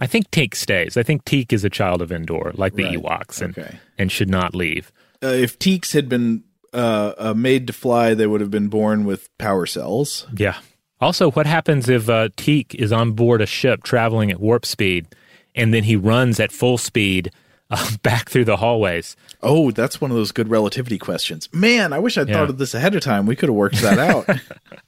I 0.00 0.06
think 0.06 0.30
Teek 0.30 0.54
stays. 0.54 0.96
I 0.96 1.02
think 1.02 1.24
Teek 1.24 1.52
is 1.52 1.64
a 1.64 1.70
child 1.70 2.00
of 2.00 2.10
Endor, 2.12 2.52
like 2.54 2.74
the 2.74 2.84
Right. 2.84 2.96
Ewoks, 2.98 3.42
and 3.42 3.56
Okay. 3.58 3.78
and 3.98 4.10
should 4.10 4.30
not 4.30 4.54
leave. 4.54 4.92
Uh, 5.22 5.26
if 5.28 5.58
Teeks 5.58 5.92
had 5.92 6.08
been 6.08 6.44
uh, 6.72 7.12
uh, 7.18 7.34
made 7.34 7.66
to 7.66 7.72
fly, 7.72 8.14
they 8.14 8.26
would 8.26 8.40
have 8.40 8.50
been 8.50 8.68
born 8.68 9.04
with 9.04 9.28
power 9.38 9.66
cells. 9.66 10.26
Yeah. 10.36 10.56
Also, 11.00 11.30
what 11.32 11.46
happens 11.46 11.88
if 11.88 12.08
uh, 12.08 12.28
Teek 12.36 12.74
is 12.76 12.92
on 12.92 13.12
board 13.12 13.40
a 13.42 13.46
ship 13.46 13.82
traveling 13.82 14.30
at 14.30 14.38
warp 14.40 14.64
speed, 14.64 15.06
and 15.54 15.74
then 15.74 15.82
he 15.84 15.96
runs 15.96 16.38
at 16.38 16.52
full 16.52 16.78
speed 16.78 17.30
uh, 17.70 17.96
back 18.02 18.28
through 18.28 18.44
the 18.44 18.56
hallways? 18.56 19.16
Oh, 19.42 19.70
that's 19.70 20.00
one 20.00 20.10
of 20.10 20.16
those 20.16 20.32
good 20.32 20.48
relativity 20.48 20.98
questions. 20.98 21.48
Man, 21.52 21.92
I 21.92 21.98
wish 21.98 22.18
I'd 22.18 22.28
Yeah. 22.28 22.34
thought 22.34 22.50
of 22.50 22.58
this 22.58 22.74
ahead 22.74 22.94
of 22.94 23.02
time. 23.02 23.26
We 23.26 23.36
could 23.36 23.48
have 23.48 23.56
worked 23.56 23.80
that 23.82 23.98
out. 23.98 24.28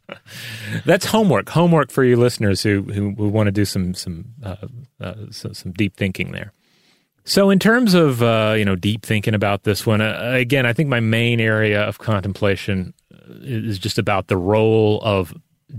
That's 0.84 1.06
homework. 1.06 1.48
Homework 1.48 1.90
for 1.90 2.04
you 2.04 2.16
listeners 2.16 2.62
who 2.62 2.82
who, 2.82 3.12
who 3.12 3.28
want 3.28 3.46
to 3.46 3.52
do 3.52 3.64
some 3.64 3.94
some 3.94 4.26
uh, 4.42 4.56
uh, 5.00 5.14
some, 5.30 5.54
some 5.54 5.72
deep 5.72 5.96
thinking 5.96 6.32
there. 6.32 6.52
So, 7.24 7.50
in 7.50 7.58
terms 7.58 7.94
of 7.94 8.22
uh, 8.22 8.54
you 8.58 8.64
know 8.64 8.76
deep 8.76 9.04
thinking 9.06 9.34
about 9.34 9.62
this 9.62 9.86
one, 9.86 10.00
uh, 10.00 10.32
again, 10.34 10.66
I 10.66 10.72
think 10.72 10.88
my 10.88 11.00
main 11.00 11.40
area 11.40 11.82
of 11.82 11.98
contemplation 11.98 12.94
uh, 13.12 13.16
is 13.42 13.78
just 13.78 13.98
about 13.98 14.26
the 14.26 14.36
role 14.36 15.00
of 15.02 15.32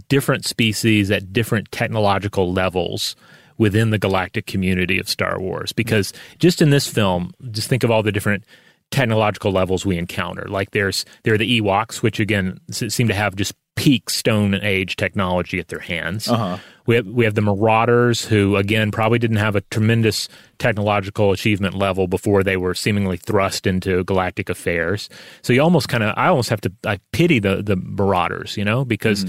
different 0.10 0.46
species 0.46 1.12
at 1.12 1.32
different 1.34 1.72
technological 1.72 2.52
levels 2.52 3.16
within 3.58 3.90
the 3.90 4.00
galactic 4.00 4.46
community 4.46 5.00
of 5.00 5.10
Star 5.10 5.40
Wars. 5.40 5.72
Because 5.74 6.14
just 6.40 6.62
in 6.62 6.70
this 6.70 6.88
film, 6.88 7.34
just 7.52 7.70
think 7.70 7.84
of 7.84 7.92
all 7.92 8.04
the 8.04 8.12
different 8.12 8.44
technological 8.92 9.52
levels 9.52 9.86
we 9.86 9.98
encounter. 9.98 10.48
Like 10.48 10.72
there's 10.72 11.04
there 11.24 11.34
are 11.34 11.38
the 11.38 11.60
Ewoks, 11.62 12.02
which 12.02 12.20
again 12.20 12.60
seem 12.72 13.08
to 13.08 13.14
have 13.14 13.36
just 13.36 13.54
peak 13.76 14.10
Stone 14.10 14.56
Age 14.62 14.96
technology 14.96 15.60
at 15.60 15.70
their 15.70 15.80
hands. 15.80 16.28
Uh-huh. 16.28 16.58
We 16.86 16.96
have 16.96 17.08
we 17.08 17.26
have 17.26 17.34
the 17.34 17.42
Marauders, 17.42 18.26
who 18.26 18.56
again 18.56 18.92
probably 18.92 19.18
didn't 19.18 19.38
have 19.38 19.56
a 19.56 19.62
tremendous 19.62 20.30
technological 20.60 21.32
achievement 21.32 21.74
level 21.74 22.08
before 22.08 22.44
they 22.44 22.58
were 22.58 22.76
seemingly 22.76 23.18
thrust 23.18 23.66
into 23.66 24.04
galactic 24.04 24.50
affairs. 24.50 25.10
So 25.42 25.54
you 25.54 25.62
almost 25.62 25.90
kind 25.90 26.04
of 26.04 26.14
I 26.16 26.28
almost 26.28 26.50
have 26.50 26.62
to 26.62 26.72
I 26.86 27.00
pity 27.14 27.40
the 27.40 27.64
the 27.64 27.78
Marauders, 27.78 28.58
you 28.58 28.66
know, 28.66 28.86
because 28.86 29.26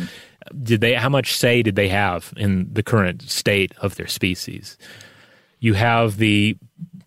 did 0.62 0.81
they 0.81 0.95
how 0.95 1.09
much 1.09 1.37
say 1.37 1.62
did 1.62 1.77
they 1.77 1.89
have 1.89 2.33
in 2.37 2.73
the 2.73 2.83
current 2.83 3.23
state 3.23 3.73
of 3.79 3.97
their 3.97 4.07
species? 4.07 4.77
You 5.61 5.75
have 5.75 6.19
the 6.19 6.57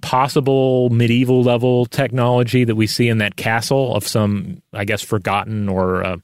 possible 0.02 0.90
medieval 0.90 1.44
level 1.44 1.86
technology 1.86 2.64
that 2.64 2.76
we 2.76 2.88
see 2.88 3.10
in 3.10 3.18
that 3.18 3.36
castle 3.36 3.96
of 3.96 4.08
some, 4.08 4.62
I 4.74 4.86
guess, 4.86 5.02
forgotten 5.02 5.68
or 5.70 6.04
uh, 6.04 6.18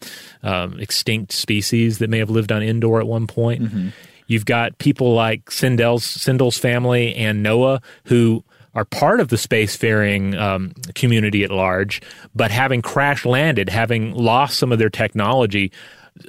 um, 0.43 0.79
extinct 0.79 1.31
species 1.31 1.97
that 1.99 2.09
may 2.09 2.19
have 2.19 2.29
lived 2.29 2.51
on 2.51 2.61
Endor 2.63 2.99
at 2.99 3.07
one 3.07 3.27
point. 3.27 3.61
You've 4.27 4.45
got 4.45 4.77
people 4.77 5.13
like 5.13 5.51
Cindel's 5.51 6.05
Cindel's 6.05 6.57
family 6.57 7.15
and 7.15 7.43
Noa 7.43 7.81
who 8.05 8.43
are 8.75 8.85
part 8.85 9.19
of 9.19 9.27
the 9.27 9.35
spacefaring 9.35 10.35
um, 10.39 10.73
community 10.95 11.43
at 11.43 11.51
large, 11.51 12.01
but 12.33 12.49
having 12.49 12.81
crash 12.81 13.25
landed, 13.25 13.69
having 13.69 14.13
lost 14.13 14.57
some 14.57 14.71
of 14.71 14.79
their 14.79 14.89
technology, 14.89 15.71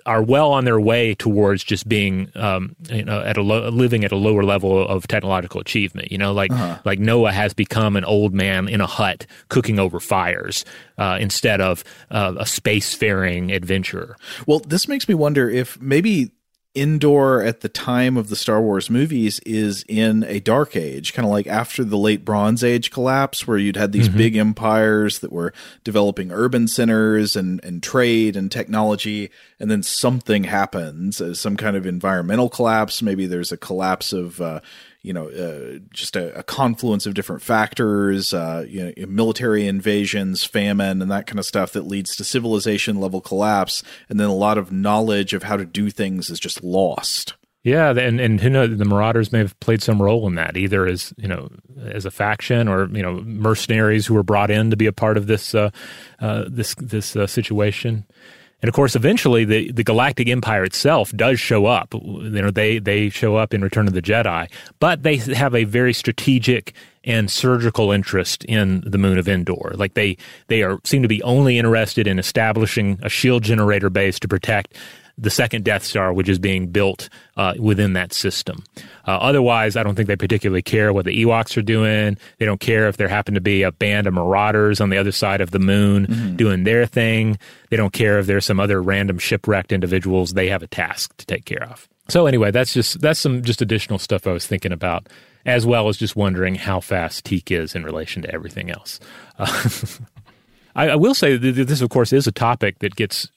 are 0.06 0.23
well 0.23 0.51
on 0.52 0.65
their 0.65 0.81
way 0.81 1.15
towards 1.15 1.62
just 1.62 1.89
being 1.89 2.31
um, 2.36 2.74
you 2.90 3.05
know 3.05 3.20
at 3.23 3.36
a 3.36 3.43
lo- 3.43 3.69
living 3.69 4.05
at 4.05 4.12
a 4.12 4.16
lower 4.16 4.43
level 4.43 4.86
of 4.86 5.06
technological 5.06 5.61
achievement. 5.61 6.11
You 6.11 6.19
know, 6.19 6.32
like 6.32 6.51
Uh-huh. 6.52 6.78
like 6.85 6.98
Noa 6.98 7.32
has 7.32 7.52
become 7.55 7.97
an 7.97 8.05
old 8.05 8.35
man 8.35 8.69
in 8.69 8.81
a 8.81 8.86
hut 8.86 9.27
cooking 9.48 9.78
over 9.78 10.01
fires 10.01 10.65
uh, 10.98 11.19
instead 11.20 11.61
of 11.61 11.85
uh, 12.11 12.35
a 12.39 12.44
spacefaring 12.44 13.55
adventurer. 13.55 14.16
Well, 14.47 14.61
this 14.61 14.89
makes 14.89 15.09
me 15.09 15.15
wonder 15.15 15.48
if 15.51 15.81
maybe 15.81 16.31
Endor 16.76 17.40
at 17.42 17.60
the 17.60 17.68
time 17.68 18.16
of 18.16 18.28
the 18.28 18.36
Star 18.36 18.60
Wars 18.60 18.90
movies 18.90 19.38
is 19.46 19.84
in 19.88 20.24
a 20.24 20.40
dark 20.40 20.74
age, 20.74 21.12
kind 21.12 21.24
of 21.24 21.30
like 21.30 21.46
after 21.46 21.84
the 21.84 21.96
late 21.96 22.24
Bronze 22.24 22.64
Age 22.64 22.90
collapse, 22.90 23.46
where 23.46 23.59
you'd 23.59 23.76
had 23.76 23.92
these 23.92 24.09
Mhm. 24.09 24.16
big 24.16 24.36
empires 24.36 25.20
that 25.20 25.30
were 25.32 25.52
developing 25.84 26.32
urban 26.32 26.66
centers 26.66 27.36
and, 27.36 27.62
and 27.62 27.82
trade 27.82 28.34
and 28.34 28.51
technology, 28.51 29.30
and 29.60 29.70
then 29.70 29.82
something 29.84 30.44
happens, 30.44 31.20
uh, 31.20 31.32
some 31.32 31.56
kind 31.56 31.76
of 31.76 31.86
environmental 31.86 32.48
collapse. 32.48 33.02
Maybe 33.02 33.26
there's 33.26 33.52
a 33.52 33.56
collapse 33.56 34.12
of, 34.12 34.40
uh, 34.40 34.60
you 35.05 35.12
know, 35.12 35.28
uh, 35.28 35.78
just 35.93 36.16
a, 36.16 36.36
a 36.36 36.43
confluence 36.43 37.05
of 37.05 37.12
different 37.12 37.43
factors, 37.43 38.32
uh, 38.32 38.64
you 38.66 38.86
know, 38.97 39.06
military 39.06 39.66
invasions, 39.66 40.44
famine, 40.44 41.02
and 41.02 41.10
that 41.10 41.26
kind 41.26 41.39
of 41.39 41.44
stuff 41.44 41.72
that 41.72 41.82
leads 41.82 42.16
to 42.16 42.24
civilization 42.24 42.98
level 42.98 43.20
collapse. 43.20 43.82
And 44.09 44.18
then 44.18 44.28
a 44.28 44.35
lot 44.35 44.56
of 44.56 44.72
knowledge 44.72 45.35
of 45.35 45.43
how 45.43 45.59
to 45.59 45.66
do 45.66 45.90
things 45.90 46.31
is 46.31 46.40
just 46.40 46.64
lost. 46.64 47.35
Yeah, 47.64 47.90
and 47.90 48.18
and 48.18 48.40
who 48.40 48.48
knows? 48.48 48.76
The 48.76 48.85
Marauders 48.85 49.31
may 49.31 49.39
have 49.39 49.59
played 49.60 49.82
some 49.82 50.01
role 50.01 50.26
in 50.26 50.35
that, 50.36 50.56
either 50.56 50.86
as 50.86 51.12
you 51.16 51.28
know, 51.28 51.51
as 51.82 52.06
a 52.06 52.10
faction 52.10 52.66
or 52.66 52.89
you 52.89 53.02
know, 53.02 53.22
mercenaries 53.24 54.06
who 54.06 54.14
were 54.14 54.22
brought 54.22 54.51
in 54.51 54.70
to 54.70 54.76
be 54.76 54.86
a 54.86 54.93
part 54.93 55.16
of 55.16 55.26
this 55.26 55.55
uh, 55.55 55.70
uh, 56.20 56.44
this 56.48 56.74
this 56.76 57.14
uh, 57.14 57.26
situation. 57.26 58.06
And 58.62 58.68
of 58.68 58.74
course, 58.74 58.97
eventually, 58.97 59.44
the, 59.44 59.70
the 59.72 59.85
Galactic 59.85 60.28
Empire 60.28 60.64
itself 60.64 61.12
does 61.12 61.39
show 61.39 61.66
up. 61.66 61.93
You 61.93 62.31
know, 62.31 62.51
they 62.51 62.78
they 62.78 63.10
show 63.10 63.36
up 63.36 63.52
in 63.52 63.62
Return 63.62 63.86
of 63.86 63.93
the 63.93 64.02
Jedi, 64.02 64.51
but 64.81 65.02
they 65.02 65.16
have 65.16 65.55
a 65.55 65.64
very 65.64 65.93
strategic 65.93 66.74
and 67.05 67.31
surgical 67.31 67.93
interest 67.93 68.44
in 68.44 68.82
the 68.86 68.98
moon 68.98 69.18
of 69.18 69.28
Endor. 69.28 69.72
Like 69.74 69.94
they 69.94 70.16
they 70.47 70.62
are 70.62 70.78
seem 70.85 71.02
to 71.02 71.09
be 71.09 71.22
only 71.22 71.59
interested 71.59 72.06
in 72.06 72.18
establishing 72.18 72.98
a 73.02 73.09
shield 73.09 73.43
generator 73.43 73.90
base 73.90 74.18
to 74.20 74.28
protect 74.28 74.76
the 75.16 75.31
second 75.31 75.65
Death 75.65 75.85
Star, 75.85 76.12
which 76.12 76.28
is 76.28 76.39
being 76.39 76.69
built 76.69 77.09
uh, 77.36 77.55
within 77.59 77.93
that 77.93 78.12
system. 78.12 78.65
Uh, 79.07 79.12
otherwise, 79.12 79.77
I 79.77 79.82
don't 79.82 79.95
think 79.95 80.09
they 80.09 80.16
particularly 80.16 80.62
care 80.62 80.93
what 80.93 81.05
the 81.05 81.24
Ewoks 81.24 81.57
are 81.57 81.62
doing. 81.62 82.16
They 82.39 82.47
don't 82.47 82.61
care 82.61 82.89
if 82.89 82.97
there 82.97 83.09
happen 83.09 83.35
to 83.35 83.41
be 83.41 83.62
a 83.62 83.70
band 83.73 84.07
of 84.07 84.15
marauders 84.15 84.81
on 84.81 84.91
the 84.91 84.99
other 84.99 85.12
side 85.12 85.41
of 85.41 85.51
the 85.53 85.59
moon 85.59 86.07
Mhm. 86.07 86.36
doing 86.36 86.65
their 86.65 86.86
thing. 86.86 87.39
They 87.70 87.77
don't 87.77 87.93
care 87.93 88.19
if 88.19 88.27
there's 88.27 88.45
some 88.45 88.59
other 88.59 88.82
random 88.82 89.19
shipwrecked 89.19 89.73
individuals. 89.73 90.32
They 90.32 90.49
have 90.49 90.62
a 90.62 90.69
task 90.69 91.16
to 91.19 91.27
take 91.27 91.45
care 91.45 91.62
of. 91.70 91.89
So 92.09 92.27
anyway, 92.27 92.51
that's 92.51 92.74
just 92.74 93.01
that's 93.01 93.20
some 93.20 93.43
just 93.43 93.62
additional 93.62 93.99
stuff 93.99 94.27
I 94.27 94.32
was 94.32 94.47
thinking 94.47 94.73
about 94.73 95.09
as 95.47 95.66
well 95.66 95.89
as 95.89 95.97
just 95.97 96.16
wondering 96.16 96.55
how 96.55 96.81
fast 96.81 97.24
Teek 97.24 97.51
is 97.51 97.74
in 97.74 97.85
relation 97.85 98.23
to 98.23 98.32
everything 98.32 98.70
else. 98.70 99.01
Uh, 99.36 99.47
I, 100.77 100.91
I, 100.91 100.97
will 100.97 101.15
say 101.15 101.36
that 101.36 101.53
this, 101.53 101.81
of 101.81 101.91
course, 101.91 102.12
is 102.12 102.27
a 102.27 102.32
topic 102.32 102.81
that 102.81 102.97
gets 102.97 103.28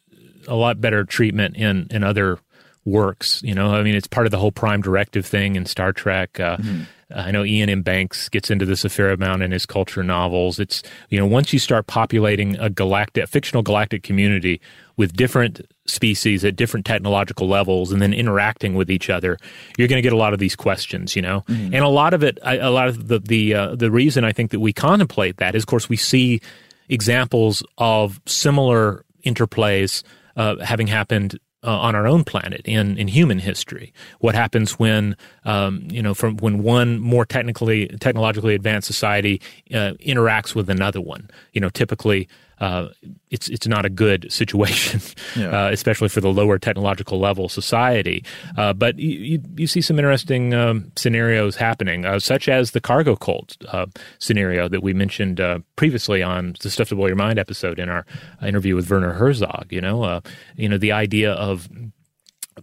a 0.48 0.56
lot 0.56 0.82
better 0.82 1.04
treatment 1.04 1.56
in 1.56 1.88
in 1.92 2.04
other 2.04 2.40
works. 2.88 3.42
You 3.44 3.54
know, 3.54 3.74
I 3.74 3.84
mean, 3.84 3.96
it's 3.96 4.08
part 4.08 4.26
of 4.26 4.32
the 4.32 4.40
whole 4.40 4.52
Prime 4.52 4.82
Directive 4.82 5.26
thing 5.26 5.56
in 5.56 5.66
Star 5.66 5.92
Trek. 5.92 6.40
Uh, 6.40 6.58
mm-hmm. 6.58 6.84
I 7.16 7.32
know 7.32 7.44
Iain 7.44 7.70
M. 7.70 7.84
Banks 7.84 8.28
gets 8.28 8.52
into 8.52 8.66
this 8.66 8.84
a 8.84 8.90
fair 8.90 9.12
amount 9.12 9.42
in 9.42 9.52
his 9.52 9.66
culture 9.66 10.04
novels. 10.04 10.60
It's 10.60 10.84
you 11.10 11.20
know 11.20 11.26
once 11.26 11.54
you 11.54 11.60
start 11.60 11.88
populating 11.88 12.58
a 12.58 12.70
galactic, 12.70 13.24
a 13.24 13.28
fictional 13.28 13.64
galactic 13.64 14.04
community 14.04 14.60
with 14.98 15.14
different 15.14 15.62
species 15.86 16.44
at 16.44 16.56
different 16.58 16.86
technological 16.86 17.48
levels, 17.48 17.94
and 17.94 18.02
then 18.02 18.14
interacting 18.14 18.74
with 18.76 18.92
each 18.92 19.10
other, 19.10 19.38
you're 19.78 19.88
going 19.88 20.00
to 20.00 20.02
get 20.02 20.12
a 20.12 20.18
lot 20.18 20.34
of 20.34 20.40
these 20.40 20.56
questions. 20.56 21.16
You 21.16 21.22
know, 21.22 21.42
mm-hmm. 21.48 21.74
and 21.74 21.84
a 21.84 21.90
lot 21.90 22.14
of 22.14 22.24
it, 22.24 22.40
a 22.44 22.70
lot 22.72 22.90
of 22.90 23.08
the 23.08 23.20
the 23.20 23.54
uh, 23.54 23.76
the 23.76 23.92
reason 23.92 24.26
I 24.26 24.34
think 24.34 24.52
that 24.52 24.60
we 24.60 24.74
contemplate 24.74 25.38
that 25.38 25.56
is, 25.56 25.64
of 25.64 25.68
course, 25.68 25.88
we 25.88 25.98
see 25.98 26.42
examples 26.90 27.64
of 27.78 28.20
similar 28.26 29.06
interplays 29.26 30.04
uh, 30.38 30.56
having 30.64 30.88
happened 30.88 31.38
uh, 31.64 31.78
on 31.78 31.96
our 31.96 32.08
own 32.08 32.24
planet 32.24 32.62
in, 32.66 32.98
in 32.98 33.08
human 33.08 33.40
history. 33.40 33.92
What 34.20 34.36
happens 34.36 34.80
when 34.80 35.18
um, 35.44 35.88
you 35.90 36.02
know 36.02 36.14
from 36.14 36.38
when 36.38 36.64
one 36.64 37.00
more 37.00 37.26
technically 37.26 37.88
technologically 38.00 38.56
advanced 38.56 38.88
society 38.88 39.42
uh, 39.74 39.94
interacts 40.00 40.56
with 40.56 40.70
another 40.70 41.02
one? 41.02 41.30
You 41.54 41.62
know, 41.62 41.70
typically 41.70 42.30
uh, 42.60 42.90
it's 43.30 43.48
it's 43.50 43.68
not 43.68 43.86
a 43.86 43.90
good 43.90 44.32
situation, 44.32 45.02
yeah. 45.36 45.68
uh, 45.68 45.70
especially 45.72 46.10
for 46.10 46.22
the 46.22 46.32
lower 46.32 46.58
technological 46.58 47.20
level 47.20 47.50
society. 47.50 48.24
Uh, 48.58 48.74
but 48.74 48.98
you, 48.98 49.20
you, 49.20 49.42
you, 49.56 49.68
see 49.68 49.82
some 49.82 50.00
interesting 50.00 50.54
um, 50.54 50.92
scenarios 50.96 51.56
happening, 51.56 52.06
uh, 52.06 52.20
such 52.20 52.50
as 52.50 52.72
the 52.72 52.82
cargo 52.82 53.16
cult 53.16 53.58
uh, 53.70 53.86
scenario 54.20 54.68
that 54.68 54.82
we 54.82 54.94
mentioned 54.94 55.40
uh, 55.40 55.60
previously 55.76 56.24
on 56.24 56.56
the 56.62 56.70
Stuff 56.70 56.90
to 56.90 56.96
Blow 56.96 57.08
Your 57.08 57.16
Mind 57.16 57.38
episode 57.40 57.80
in 57.80 57.90
our 57.90 58.06
interview 58.42 58.76
with 58.76 58.90
Werner 58.90 59.14
Herzog. 59.14 59.68
You 59.70 59.82
know, 59.82 60.22
you 60.56 60.70
know 60.70 60.78
the 60.78 60.92
idea 60.92 61.34
of 61.34 61.70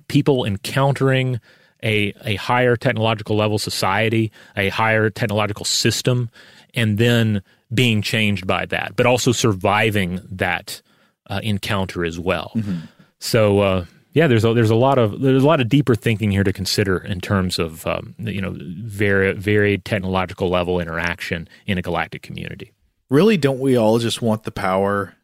people 0.08 0.44
encountering 0.44 1.40
a 1.84 2.14
a 2.24 2.34
higher 2.36 2.76
technological 2.76 3.36
level 3.36 3.58
society, 3.58 4.32
a 4.56 4.70
higher 4.70 5.10
technological 5.10 5.64
system, 5.64 6.30
and 6.74 6.98
then 6.98 7.42
being 7.72 8.02
changed 8.02 8.46
by 8.46 8.66
that, 8.66 8.94
but 8.96 9.06
also 9.06 9.32
surviving 9.32 10.20
that 10.30 10.82
uh, 11.28 11.40
encounter 11.42 12.04
as 12.04 12.18
well. 12.18 12.52
Mm-hmm. 12.54 12.86
So 13.18 13.60
uh, 13.60 13.84
yeah, 14.14 14.28
there's 14.28 14.44
a, 14.44 14.54
there's 14.54 14.70
a 14.70 14.76
lot 14.76 14.98
of 14.98 15.20
there's 15.20 15.42
a 15.42 15.46
lot 15.46 15.60
of 15.60 15.68
deeper 15.68 15.94
thinking 15.94 16.30
here 16.30 16.44
to 16.44 16.52
consider 16.52 16.98
in 16.98 17.20
terms 17.20 17.58
of 17.58 17.86
um, 17.86 18.14
you 18.18 18.40
know 18.40 18.56
very 18.58 19.32
varied 19.32 19.84
technological 19.84 20.48
level 20.48 20.80
interaction 20.80 21.48
in 21.66 21.78
a 21.78 21.82
galactic 21.82 22.22
community. 22.22 22.72
Really, 23.10 23.36
don't 23.36 23.58
we 23.58 23.76
all 23.76 23.98
just 23.98 24.22
want 24.22 24.44
the 24.44 24.50
power? 24.50 25.14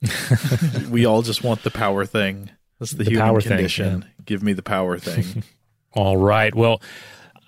we 0.90 1.06
all 1.06 1.22
just 1.22 1.42
want 1.42 1.62
the 1.62 1.70
power 1.70 2.04
thing. 2.04 2.50
That's 2.78 2.92
the, 2.92 3.04
the 3.04 3.10
human 3.10 3.26
power 3.26 3.40
condition. 3.40 4.02
Thing, 4.02 4.10
yeah. 4.18 4.24
Give 4.26 4.42
me 4.42 4.52
the 4.52 4.62
power 4.62 4.98
thing. 4.98 5.44
all 5.92 6.16
right. 6.16 6.54
Well, 6.54 6.82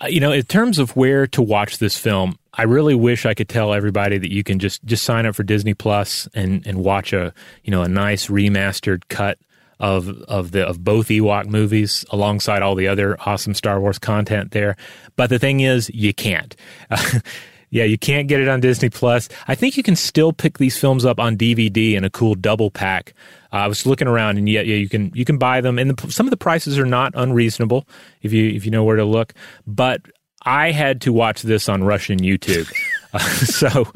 you 0.09 0.21
know, 0.21 0.33
in 0.33 0.43
terms 0.43 0.79
of 0.79 0.97
where 0.97 1.27
to 1.29 1.43
watch 1.43 1.79
this 1.79 1.97
film, 1.97 2.39
I 2.55 2.65
really 2.65 2.95
wish 2.95 3.25
I 3.25 3.35
could 3.35 3.49
tell 3.49 3.73
everybody 3.73 4.19
that 4.19 4.33
you 4.33 4.45
can 4.45 4.59
just 4.59 4.85
just 4.85 5.05
sign 5.05 5.27
up 5.27 5.35
for 5.35 5.43
Disney 5.43 5.75
Plus 5.75 6.29
and 6.35 6.67
and 6.67 6.79
watch 6.79 7.13
a 7.13 7.33
you 7.65 7.71
know 7.71 7.83
a 7.83 7.89
nice 7.89 8.27
remastered 8.27 9.03
cut 9.09 9.39
of 9.81 10.09
of 10.23 10.53
the 10.53 10.67
of 10.67 10.85
both 10.85 11.09
Ewok 11.09 11.47
movies 11.47 12.05
alongside 12.11 12.63
all 12.63 12.75
the 12.75 12.89
other 12.89 13.17
awesome 13.21 13.55
Star 13.55 13.81
Wars 13.81 13.99
content 13.99 14.53
there. 14.53 14.77
But 15.17 15.31
the 15.31 15.39
thing 15.39 15.61
is, 15.61 15.91
you 15.91 16.13
can't. 16.13 16.55
Uh, 16.91 17.21
yeah, 17.71 17.85
you 17.85 17.99
can't 17.99 18.29
get 18.29 18.41
it 18.41 18.49
on 18.49 18.61
Disney 18.61 18.91
Plus. 18.91 19.29
I 19.49 19.55
think 19.55 19.77
you 19.77 19.83
can 19.83 19.97
still 19.97 20.33
pick 20.33 20.59
these 20.59 20.79
films 20.79 21.05
up 21.05 21.19
on 21.19 21.37
DVD 21.37 21.95
in 21.95 22.05
a 22.05 22.11
cool 22.11 22.35
double 22.35 22.71
pack. 22.71 23.15
Uh, 23.53 23.57
I 23.57 23.67
was 23.69 23.87
looking 23.87 24.09
around, 24.09 24.39
and 24.39 24.49
yeah, 24.49 24.63
yeah, 24.63 24.77
you 24.77 24.89
can 24.89 25.13
you 25.15 25.25
can 25.25 25.39
buy 25.39 25.61
them, 25.61 25.79
and 25.79 25.97
the, 25.97 26.11
some 26.11 26.27
of 26.27 26.31
the 26.31 26.37
prices 26.37 26.79
are 26.79 26.87
not 26.87 27.13
unreasonable 27.15 27.87
if 28.23 28.33
you 28.33 28.51
if 28.51 28.65
you 28.65 28.71
know 28.71 28.85
where 28.85 28.97
to 28.97 29.05
look. 29.05 29.35
But 29.67 30.03
I 30.45 30.73
had 30.73 31.03
to 31.03 31.13
watch 31.13 31.43
this 31.43 31.69
on 31.69 31.85
Russian 31.85 32.19
YouTube. 32.19 32.73
uh, 33.13 33.19
so 33.19 33.87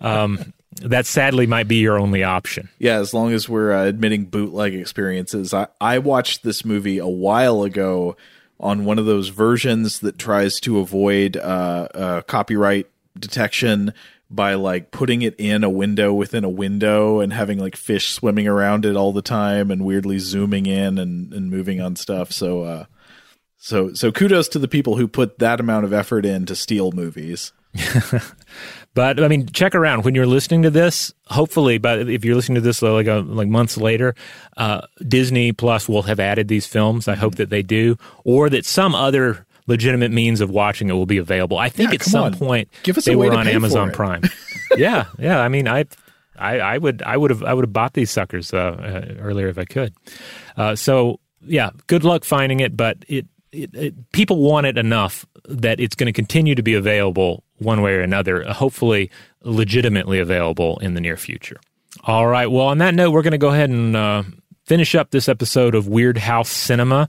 um, 0.00 0.52
that 0.80 1.06
sadly 1.06 1.46
might 1.46 1.68
be 1.68 1.76
your 1.76 1.98
only 1.98 2.22
option. 2.22 2.68
Yeah, 2.78 2.98
as 2.98 3.12
long 3.12 3.32
as 3.32 3.48
we're 3.48 3.72
uh, 3.72 3.84
admitting 3.84 4.26
bootleg 4.26 4.74
experiences. 4.74 5.52
I, 5.52 5.68
I 5.80 5.98
watched 5.98 6.42
this 6.42 6.64
movie 6.64 6.98
a 6.98 7.08
while 7.08 7.62
ago 7.62 8.16
on 8.58 8.84
one 8.84 8.98
of 8.98 9.06
those 9.06 9.28
versions 9.28 10.00
that 10.00 10.18
tries 10.18 10.60
to 10.60 10.78
avoid 10.78 11.36
uh, 11.36 11.88
uh, 11.94 12.22
copyright 12.22 12.86
detection 13.18 13.92
by 14.34 14.54
like 14.54 14.90
putting 14.90 15.22
it 15.22 15.34
in 15.38 15.64
a 15.64 15.70
window 15.70 16.12
within 16.12 16.44
a 16.44 16.48
window 16.48 17.20
and 17.20 17.32
having 17.32 17.58
like 17.58 17.76
fish 17.76 18.08
swimming 18.08 18.48
around 18.48 18.84
it 18.84 18.96
all 18.96 19.12
the 19.12 19.22
time 19.22 19.70
and 19.70 19.84
weirdly 19.84 20.18
zooming 20.18 20.66
in 20.66 20.98
and, 20.98 21.32
and 21.32 21.50
moving 21.50 21.80
on 21.80 21.96
stuff. 21.96 22.32
So 22.32 22.62
uh, 22.62 22.84
so 23.58 23.92
so 23.94 24.10
kudos 24.10 24.48
to 24.48 24.58
the 24.58 24.68
people 24.68 24.96
who 24.96 25.06
put 25.06 25.38
that 25.38 25.60
amount 25.60 25.84
of 25.84 25.92
effort 25.92 26.26
in 26.26 26.46
to 26.46 26.56
steal 26.56 26.92
movies. 26.92 27.52
but 28.94 29.22
I 29.22 29.28
mean, 29.28 29.46
check 29.48 29.74
around 29.74 30.04
when 30.04 30.14
you're 30.14 30.26
listening 30.26 30.62
to 30.62 30.70
this. 30.70 31.12
Hopefully, 31.26 31.78
but 31.78 32.08
if 32.08 32.24
you're 32.24 32.34
listening 32.34 32.56
to 32.56 32.60
this 32.60 32.82
like 32.82 33.06
a, 33.06 33.20
like 33.20 33.48
months 33.48 33.76
later, 33.76 34.14
uh, 34.56 34.82
Disney 35.06 35.52
Plus 35.52 35.88
will 35.88 36.02
have 36.02 36.20
added 36.20 36.48
these 36.48 36.66
films. 36.66 37.08
I 37.08 37.14
hope 37.14 37.36
that 37.36 37.50
they 37.50 37.62
do, 37.62 37.96
or 38.24 38.50
that 38.50 38.66
some 38.66 38.94
other 38.94 39.46
legitimate 39.72 40.12
means 40.12 40.40
of 40.40 40.50
watching 40.50 40.90
it 40.90 40.92
will 40.92 41.06
be 41.06 41.16
available. 41.16 41.58
I 41.58 41.70
think 41.70 41.90
yeah, 41.90 41.94
at 41.94 42.02
some 42.02 42.24
on. 42.24 42.34
point 42.34 42.68
Give 42.82 42.98
us 42.98 43.06
they 43.06 43.16
were 43.16 43.34
on 43.34 43.48
Amazon 43.48 43.90
Prime. 43.90 44.22
yeah, 44.76 45.06
yeah. 45.18 45.40
I 45.40 45.48
mean, 45.48 45.66
I, 45.66 45.86
I, 46.38 46.58
I 46.58 46.78
would, 46.78 47.02
I 47.02 47.16
would 47.16 47.30
have, 47.30 47.42
I 47.42 47.54
would 47.54 47.64
have 47.64 47.72
bought 47.72 47.94
these 47.94 48.10
suckers 48.10 48.52
uh, 48.52 48.58
uh, 48.58 49.14
earlier 49.18 49.48
if 49.48 49.56
I 49.58 49.64
could. 49.64 49.94
Uh, 50.56 50.76
so 50.76 51.20
yeah, 51.40 51.70
good 51.86 52.04
luck 52.04 52.24
finding 52.24 52.60
it, 52.60 52.76
but 52.76 52.98
it 53.08 53.26
it, 53.50 53.74
it, 53.74 54.12
people 54.12 54.38
want 54.38 54.66
it 54.66 54.78
enough 54.78 55.26
that 55.44 55.78
it's 55.78 55.94
going 55.94 56.06
to 56.06 56.12
continue 56.12 56.54
to 56.54 56.62
be 56.62 56.74
available 56.74 57.44
one 57.58 57.82
way 57.82 57.94
or 57.94 58.00
another, 58.00 58.44
hopefully 58.44 59.10
legitimately 59.42 60.18
available 60.18 60.78
in 60.78 60.94
the 60.94 61.00
near 61.00 61.16
future. 61.16 61.60
All 62.04 62.26
right. 62.26 62.50
Well, 62.50 62.66
on 62.66 62.78
that 62.78 62.94
note, 62.94 63.10
we're 63.10 63.22
going 63.22 63.32
to 63.32 63.38
go 63.38 63.50
ahead 63.50 63.68
and 63.68 63.94
uh, 63.94 64.22
finish 64.64 64.94
up 64.94 65.10
this 65.10 65.28
episode 65.28 65.74
of 65.74 65.84
Weirdhouse 65.84 66.46
Cinema. 66.46 67.08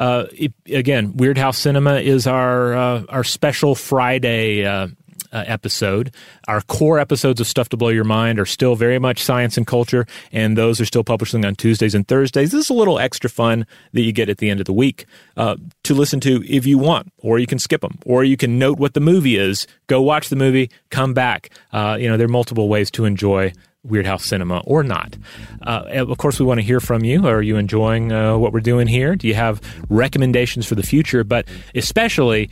Uh, 0.00 0.24
it, 0.32 0.52
again, 0.72 1.12
Weirdhouse 1.12 1.56
Cinema 1.56 1.96
is 1.96 2.26
our 2.26 2.74
uh, 2.74 3.02
our 3.10 3.22
special 3.22 3.74
Friday 3.74 4.64
uh, 4.64 4.88
uh, 5.32 5.44
episode. 5.46 6.14
Our 6.48 6.62
core 6.62 6.98
episodes 6.98 7.38
of 7.38 7.46
Stuff 7.46 7.68
to 7.68 7.76
Blow 7.76 7.90
Your 7.90 8.04
Mind 8.04 8.40
are 8.40 8.46
still 8.46 8.76
very 8.76 8.98
much 8.98 9.22
science 9.22 9.58
and 9.58 9.66
culture, 9.66 10.06
and 10.32 10.56
those 10.56 10.80
are 10.80 10.86
still 10.86 11.04
publishing 11.04 11.44
on 11.44 11.54
Tuesdays 11.54 11.94
and 11.94 12.08
Thursdays. 12.08 12.50
This 12.50 12.64
is 12.64 12.70
a 12.70 12.74
little 12.74 12.98
extra 12.98 13.28
fun 13.28 13.66
that 13.92 14.00
you 14.00 14.10
get 14.10 14.30
at 14.30 14.38
the 14.38 14.48
end 14.48 14.60
of 14.60 14.66
the 14.66 14.72
week 14.72 15.04
uh, 15.36 15.56
to 15.84 15.94
listen 15.94 16.18
to 16.20 16.42
if 16.48 16.66
you 16.66 16.78
want, 16.78 17.12
or 17.18 17.38
you 17.38 17.46
can 17.46 17.58
skip 17.58 17.82
them, 17.82 17.98
or 18.06 18.24
you 18.24 18.38
can 18.38 18.58
note 18.58 18.78
what 18.78 18.94
the 18.94 19.00
movie 19.00 19.36
is, 19.36 19.66
go 19.86 20.00
watch 20.00 20.30
the 20.30 20.36
movie, 20.36 20.70
come 20.88 21.12
back. 21.12 21.50
Uh, 21.72 21.98
you 22.00 22.08
know, 22.08 22.16
there 22.16 22.24
are 22.24 22.28
multiple 22.28 22.68
ways 22.68 22.90
to 22.92 23.04
enjoy 23.04 23.52
Weirdhouse 23.86 24.22
Cinema 24.22 24.62
or 24.66 24.82
not. 24.82 25.16
Uh, 25.62 25.84
of 25.88 26.18
course, 26.18 26.38
we 26.38 26.44
want 26.44 26.58
to 26.58 26.64
hear 26.64 26.80
from 26.80 27.02
you. 27.02 27.26
Are 27.26 27.40
you 27.40 27.56
enjoying 27.56 28.12
uh, 28.12 28.36
what 28.36 28.52
we're 28.52 28.60
doing 28.60 28.86
here? 28.86 29.16
Do 29.16 29.26
you 29.26 29.34
have 29.34 29.60
recommendations 29.88 30.66
for 30.66 30.74
the 30.74 30.82
future? 30.82 31.24
But 31.24 31.48
especially 31.74 32.50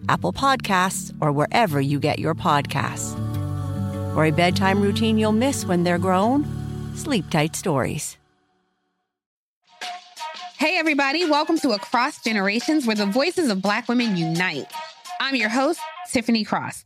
Apple 0.09 0.33
Podcasts, 0.33 1.13
or 1.21 1.31
wherever 1.31 1.81
you 1.81 1.99
get 1.99 2.19
your 2.19 2.35
podcasts. 2.35 3.13
For 4.13 4.25
a 4.25 4.31
bedtime 4.31 4.81
routine 4.81 5.17
you'll 5.17 5.31
miss 5.31 5.65
when 5.65 5.83
they're 5.83 5.97
grown, 5.97 6.45
Sleep 6.95 7.29
Tight 7.29 7.55
Stories. 7.55 8.17
Hey, 10.57 10.77
everybody, 10.77 11.27
welcome 11.27 11.57
to 11.59 11.71
Across 11.71 12.23
Generations, 12.23 12.85
where 12.85 12.95
the 12.95 13.07
voices 13.07 13.49
of 13.49 13.61
Black 13.61 13.87
women 13.87 14.15
unite. 14.15 14.71
I'm 15.19 15.35
your 15.35 15.49
host, 15.49 15.79
Tiffany 16.11 16.43
Cross. 16.43 16.85